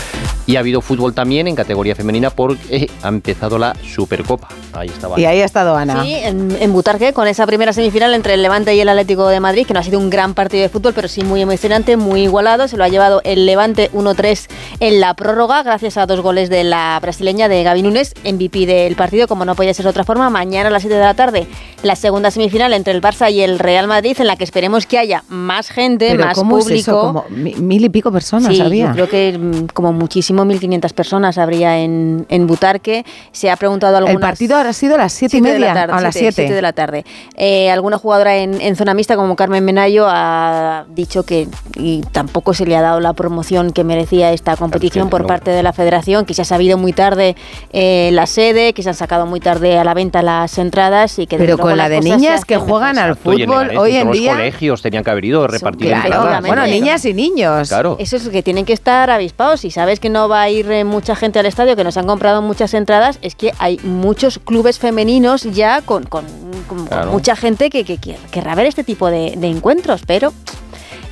Y 0.46 0.56
ha 0.56 0.60
habido 0.60 0.80
fútbol 0.80 1.12
también 1.14 1.48
en 1.48 1.56
categoría 1.56 1.94
femenina 1.94 2.30
porque 2.30 2.88
ha 3.02 3.08
empezado 3.08 3.58
la 3.58 3.74
Supercopa. 3.82 4.48
Ahí 4.72 4.88
estaba. 4.88 5.18
Y 5.18 5.24
ahí 5.24 5.40
ha 5.40 5.44
estado 5.44 5.76
Ana. 5.76 6.02
Sí, 6.02 6.14
en, 6.14 6.56
en 6.60 6.72
Butarque, 6.72 7.12
con 7.12 7.26
esa 7.26 7.46
primera 7.46 7.72
semifinal 7.72 8.14
entre 8.14 8.34
el 8.34 8.42
Levante 8.42 8.74
y 8.74 8.80
el 8.80 8.88
Atlético 8.88 9.28
de 9.28 9.40
Madrid, 9.40 9.66
que 9.66 9.74
no 9.74 9.80
ha 9.80 9.82
sido 9.82 9.98
un 9.98 10.10
gran 10.10 10.34
partido 10.34 10.62
de 10.62 10.68
fútbol, 10.68 10.92
pero 10.94 11.08
sí 11.08 11.22
muy 11.22 11.40
emocionante, 11.42 11.96
muy 11.96 12.22
igualado. 12.22 12.68
Se 12.68 12.76
lo 12.76 12.84
ha 12.84 12.88
llevado 12.88 13.20
el 13.24 13.46
Levante 13.46 13.90
1-3 13.92 14.48
en 14.80 15.00
la 15.00 15.14
prórroga, 15.14 15.62
gracias 15.62 15.96
a 15.96 16.06
dos 16.06 16.20
goles 16.20 16.50
de 16.50 16.64
la 16.64 16.98
brasileña 17.00 17.48
de 17.48 17.62
Gaby 17.62 17.82
Núñez, 17.82 18.14
MVP 18.24 18.66
del 18.66 18.94
partido, 18.96 19.26
como 19.26 19.44
no 19.44 19.54
podía 19.54 19.74
ser 19.74 19.84
de 19.84 19.90
otra 19.90 20.04
forma. 20.04 20.30
Mañana 20.30 20.68
a 20.68 20.72
las 20.72 20.82
7 20.82 20.94
de 20.94 21.02
la 21.02 21.14
tarde, 21.14 21.46
la 21.82 21.96
segunda 21.96 22.30
semifinal 22.30 22.72
entre 22.72 22.92
el 22.92 23.00
Barça 23.00 23.32
y 23.32 23.40
el 23.40 23.58
Real 23.58 23.88
Madrid, 23.88 24.16
en 24.18 24.26
la 24.26 24.36
que 24.36 24.44
esperemos 24.44 24.86
que 24.86 24.98
haya 24.98 25.24
más 25.36 25.68
gente, 25.70 26.08
Pero 26.12 26.24
más 26.24 26.34
¿cómo 26.34 26.58
público. 26.58 26.74
es 26.74 26.80
eso? 26.82 27.00
Como 27.00 27.24
mi- 27.30 27.54
mil 27.54 27.84
y 27.84 27.88
pico 27.88 28.10
personas 28.10 28.54
Sí, 28.54 28.60
había. 28.60 28.86
yo 28.88 28.92
creo 28.92 29.08
que 29.08 29.38
mm, 29.38 29.66
como 29.72 29.92
muchísimo 29.92 30.44
1.500 30.44 30.92
personas 30.92 31.38
habría 31.38 31.78
en, 31.78 32.26
en 32.28 32.46
Butarque. 32.46 33.04
Se 33.32 33.50
ha 33.50 33.56
preguntado 33.56 33.96
algunas... 33.96 34.14
El 34.14 34.20
partido 34.20 34.56
ahora 34.56 34.70
ha 34.70 34.72
sido 34.72 34.94
a 34.94 34.98
las 34.98 35.12
siete 35.12 35.36
y 35.36 35.40
Siete 35.40 35.52
de 35.54 35.58
la 35.60 35.66
media, 35.68 35.80
tarde, 35.86 35.92
a 35.92 36.00
las 36.00 36.14
siete- 36.14 36.32
siete. 36.32 36.42
siete 36.42 36.54
de 36.54 36.62
la 36.62 36.72
tarde. 36.72 37.04
Eh, 37.36 37.70
alguna 37.70 37.98
jugadora 37.98 38.36
en, 38.36 38.60
en 38.60 38.76
zona 38.76 38.94
mixta, 38.94 39.16
como 39.16 39.36
Carmen 39.36 39.64
Menayo, 39.64 40.06
ha 40.08 40.84
dicho 40.94 41.24
que 41.24 41.48
y 41.76 42.02
tampoco 42.12 42.54
se 42.54 42.64
le 42.66 42.76
ha 42.76 42.80
dado 42.82 43.00
la 43.00 43.12
promoción 43.12 43.72
que 43.72 43.84
merecía 43.84 44.32
esta 44.32 44.56
competición 44.56 45.10
por 45.10 45.26
parte 45.26 45.50
de 45.50 45.62
la 45.62 45.72
federación, 45.72 46.24
que 46.24 46.34
se 46.34 46.42
ha 46.42 46.44
sabido 46.46 46.78
muy 46.78 46.92
tarde 46.92 47.36
eh, 47.72 48.10
la 48.12 48.26
sede, 48.26 48.72
que 48.72 48.82
se 48.82 48.88
han 48.88 48.94
sacado 48.94 49.26
muy 49.26 49.40
tarde 49.40 49.78
a 49.78 49.84
la 49.84 49.94
venta 49.94 50.22
las 50.22 50.56
entradas 50.58 51.18
y 51.18 51.26
que 51.26 51.36
Pero 51.36 51.58
con 51.58 51.76
la 51.76 51.88
de 51.88 52.00
niñas 52.00 52.44
que 52.44 52.56
juegan 52.56 52.98
al 52.98 53.16
fútbol 53.16 53.76
hoy 53.76 53.96
en 53.96 54.02
todos 54.04 54.06
los 54.06 54.18
día. 54.18 54.32
colegios 54.32 54.82
tenían 54.82 55.04
que 55.04 55.10
haber 55.10 55.24
ido 55.26 55.46
repartir 55.46 55.88
Claro, 55.88 56.06
entradas. 56.06 56.40
bueno, 56.46 56.66
niñas 56.66 57.04
y 57.04 57.12
niños. 57.14 57.68
Claro. 57.68 57.96
Eso 57.98 58.16
es 58.16 58.28
que 58.28 58.42
tienen 58.42 58.64
que 58.64 58.72
estar 58.72 59.10
avispados. 59.10 59.60
Si 59.60 59.70
sabes 59.70 60.00
que 60.00 60.08
no 60.08 60.28
va 60.28 60.42
a 60.42 60.48
ir 60.50 60.70
eh, 60.70 60.84
mucha 60.84 61.14
gente 61.16 61.38
al 61.38 61.46
estadio, 61.46 61.76
que 61.76 61.84
nos 61.84 61.96
han 61.96 62.06
comprado 62.06 62.42
muchas 62.42 62.72
entradas, 62.74 63.18
es 63.22 63.34
que 63.34 63.52
hay 63.58 63.78
muchos 63.82 64.38
clubes 64.38 64.78
femeninos 64.78 65.42
ya 65.42 65.82
con, 65.82 66.04
con- 66.04 66.24
con- 66.68 66.78
con 66.78 66.86
Claro. 66.86 67.10
mucha 67.12 67.36
gente 67.36 67.70
que, 67.70 67.84
que, 67.84 67.98
que 67.98 68.16
querrá 68.30 68.54
ver 68.54 68.66
este 68.66 68.82
tipo 68.84 69.10
de, 69.10 69.34
de 69.36 69.46
encuentros, 69.48 70.02
pero 70.06 70.32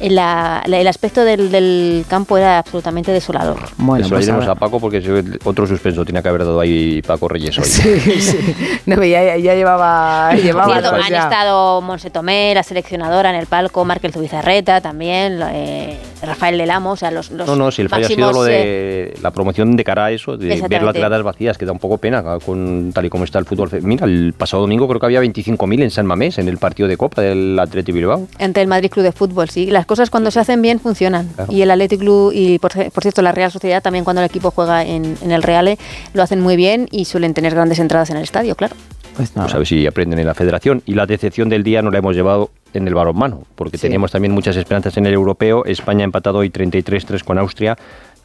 la- 0.00 0.62
la- 0.66 0.78
el 0.80 0.86
aspecto 0.86 1.24
del, 1.24 1.50
del 1.50 2.04
campo 2.08 2.36
era 2.36 2.58
absolutamente 2.58 3.12
desolador. 3.12 3.58
Bueno, 3.78 4.04
Eso 4.06 4.14
pues 4.14 4.28
ahora- 4.28 4.52
a 4.52 4.54
Paco 4.54 4.80
porque 4.80 5.02
otro 5.44 5.66
suspenso 5.66 6.04
tenía 6.04 6.22
que 6.22 6.28
haber 6.28 6.44
dado 6.44 6.60
ahí 6.60 7.00
Paco 7.02 7.28
Reyes 7.28 7.58
hoy. 7.58 7.64
Sí, 7.74 8.20
sí. 8.20 8.38
No, 8.86 9.02
ya, 9.04 9.36
ya 9.36 9.54
llevaba, 9.54 10.34
llevaba 10.34 10.80
cierto, 10.80 10.94
han 10.96 11.10
ya. 11.10 11.22
estado 11.24 11.80
Monse 11.80 12.10
Tomé, 12.10 12.52
la 12.54 12.62
seleccionadora 12.62 13.30
en 13.30 13.36
el 13.36 13.46
palco, 13.46 13.84
Markel 13.84 14.12
Zubizarreta 14.12 14.80
también, 14.80 15.40
eh, 15.52 15.98
Rafael 16.22 16.56
Delamo, 16.58 16.92
o 16.92 16.96
sea, 16.96 17.10
los, 17.10 17.30
los 17.30 17.46
No, 17.46 17.56
no, 17.56 17.70
si 17.70 17.82
el 17.82 17.88
fallo 17.88 18.06
ha 18.06 18.08
sido 18.08 18.32
lo 18.32 18.46
eh, 18.46 19.12
de 19.14 19.22
la 19.22 19.30
promoción 19.30 19.76
de 19.76 19.84
cara 19.84 20.06
a 20.06 20.10
eso, 20.10 20.36
de 20.36 20.60
ver 20.68 20.82
las 20.82 20.94
gradas 20.94 21.22
vacías, 21.22 21.56
que 21.58 21.64
da 21.66 21.72
un 21.72 21.78
poco 21.78 21.98
pena 21.98 22.22
con 22.44 22.92
tal 22.94 23.04
y 23.06 23.10
como 23.10 23.24
está 23.24 23.38
el 23.38 23.44
fútbol. 23.44 23.70
Mira, 23.82 24.06
el 24.06 24.34
pasado 24.36 24.62
domingo 24.62 24.86
creo 24.88 25.00
que 25.00 25.06
había 25.06 25.20
25.000 25.22 25.82
en 25.82 25.90
San 25.90 26.06
Mamés, 26.06 26.38
en 26.38 26.48
el 26.48 26.58
partido 26.58 26.88
de 26.88 26.96
Copa 26.96 27.22
del 27.22 27.58
Atleti 27.58 27.92
Bilbao. 27.92 28.26
Ante 28.38 28.60
el 28.60 28.66
Madrid 28.68 28.90
Club 28.90 29.04
de 29.04 29.12
Fútbol, 29.12 29.48
sí. 29.50 29.66
Las 29.66 29.86
cosas 29.86 29.93
cuando 30.10 30.30
se 30.30 30.40
hacen 30.40 30.60
bien 30.62 30.80
funcionan. 30.80 31.28
Claro. 31.34 31.52
Y 31.52 31.62
el 31.62 31.70
Athletic 31.70 32.00
Club 32.00 32.32
y, 32.34 32.58
por, 32.58 32.72
por 32.90 33.02
cierto, 33.02 33.22
la 33.22 33.32
Real 33.32 33.50
Sociedad 33.50 33.82
también 33.82 34.04
cuando 34.04 34.20
el 34.22 34.26
equipo 34.26 34.50
juega 34.50 34.84
en, 34.84 35.16
en 35.22 35.30
el 35.32 35.42
Reale 35.42 35.78
lo 36.12 36.22
hacen 36.22 36.40
muy 36.40 36.56
bien 36.56 36.88
y 36.90 37.04
suelen 37.04 37.34
tener 37.34 37.54
grandes 37.54 37.78
entradas 37.78 38.10
en 38.10 38.16
el 38.16 38.22
estadio, 38.22 38.54
claro. 38.54 38.74
Pues 39.16 39.30
Pues 39.30 39.54
a 39.54 39.58
ver 39.58 39.66
si 39.66 39.86
aprenden 39.86 40.18
en 40.18 40.26
la 40.26 40.34
federación. 40.34 40.82
Y 40.86 40.94
la 40.94 41.06
decepción 41.06 41.48
del 41.48 41.62
día 41.62 41.82
nos 41.82 41.92
la 41.92 42.00
hemos 42.00 42.16
llevado 42.16 42.50
en 42.72 42.88
el 42.88 42.94
balonmano, 42.94 43.42
porque 43.54 43.78
Sí. 43.78 43.82
teníamos 43.82 44.10
también 44.10 44.32
muchas 44.32 44.56
esperanzas 44.56 44.96
en 44.96 45.06
el 45.06 45.12
europeo. 45.14 45.64
España 45.66 46.00
ha 46.02 46.04
empatado 46.04 46.38
hoy 46.38 46.50
33-3 46.50 47.22
con 47.22 47.38
Austria, 47.38 47.78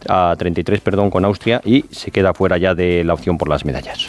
a 0.07 0.35
33, 0.37 0.81
perdón, 0.81 1.09
con 1.09 1.25
Austria 1.25 1.61
y 1.65 1.85
se 1.91 2.11
queda 2.11 2.33
fuera 2.33 2.57
ya 2.57 2.73
de 2.73 3.03
la 3.03 3.13
opción 3.13 3.37
por 3.37 3.49
las 3.49 3.65
medallas. 3.65 4.07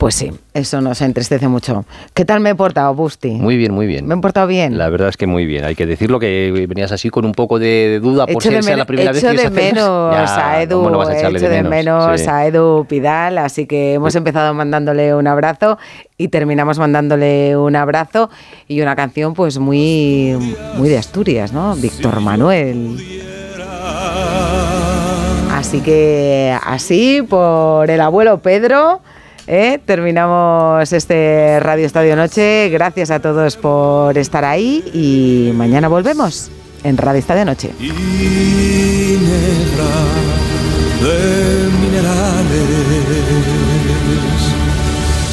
Pues 0.00 0.14
sí, 0.14 0.32
eso 0.54 0.80
nos 0.80 1.02
entristece 1.02 1.46
mucho. 1.46 1.84
¿Qué 2.14 2.24
tal 2.24 2.40
me 2.40 2.48
he 2.48 2.54
portado, 2.54 2.94
Busti? 2.94 3.32
Muy 3.32 3.58
bien, 3.58 3.74
muy 3.74 3.86
bien. 3.86 4.06
¿Me 4.06 4.14
he 4.14 4.16
portado 4.18 4.46
bien? 4.46 4.78
La 4.78 4.88
verdad 4.88 5.10
es 5.10 5.18
que 5.18 5.26
muy 5.26 5.44
bien. 5.44 5.64
Hay 5.64 5.74
que 5.74 5.84
decirlo 5.84 6.18
que 6.18 6.66
venías 6.66 6.90
así 6.90 7.10
con 7.10 7.26
un 7.26 7.32
poco 7.32 7.58
de 7.58 8.00
duda 8.02 8.26
por 8.26 8.42
si 8.42 8.48
sea 8.62 8.76
la 8.78 8.86
primera 8.86 9.12
vez 9.12 9.22
echo 9.22 9.36
que 9.36 9.42
de 9.42 9.50
menos 9.50 10.14
Ya, 10.14 10.48
a 10.48 10.62
Edu, 10.62 10.76
¿cómo 10.78 10.90
no 10.90 10.98
vas 10.98 11.10
a 11.10 11.18
echarle 11.18 11.38
echo 11.38 11.50
de 11.50 11.62
menos? 11.62 12.18
Sí. 12.18 12.26
a 12.26 12.46
Edu 12.46 12.86
Pidal, 12.88 13.36
así 13.36 13.66
que 13.66 13.92
hemos 13.92 14.14
empezado 14.14 14.54
mandándole 14.54 15.14
un 15.14 15.26
abrazo 15.26 15.76
y 16.16 16.28
terminamos 16.28 16.78
mandándole 16.78 17.54
un 17.58 17.76
abrazo 17.76 18.30
y 18.68 18.80
una 18.80 18.96
canción 18.96 19.34
pues 19.34 19.58
muy, 19.58 20.34
muy 20.76 20.88
de 20.88 20.96
Asturias, 20.96 21.52
¿no? 21.52 21.76
Víctor 21.76 22.20
Manuel. 22.20 22.96
Así 25.70 25.82
que 25.82 26.52
así, 26.64 27.22
por 27.22 27.88
el 27.90 28.00
abuelo 28.00 28.38
Pedro. 28.40 29.00
¿eh? 29.46 29.78
Terminamos 29.84 30.92
este 30.92 31.60
Radio 31.60 31.86
Estadio 31.86 32.16
Noche. 32.16 32.70
Gracias 32.70 33.12
a 33.12 33.20
todos 33.20 33.56
por 33.56 34.18
estar 34.18 34.44
ahí 34.44 34.82
y 34.92 35.52
mañana 35.54 35.86
volvemos 35.86 36.50
en 36.82 36.96
Radio 36.96 37.20
Estadio 37.20 37.44
Noche. 37.44 37.70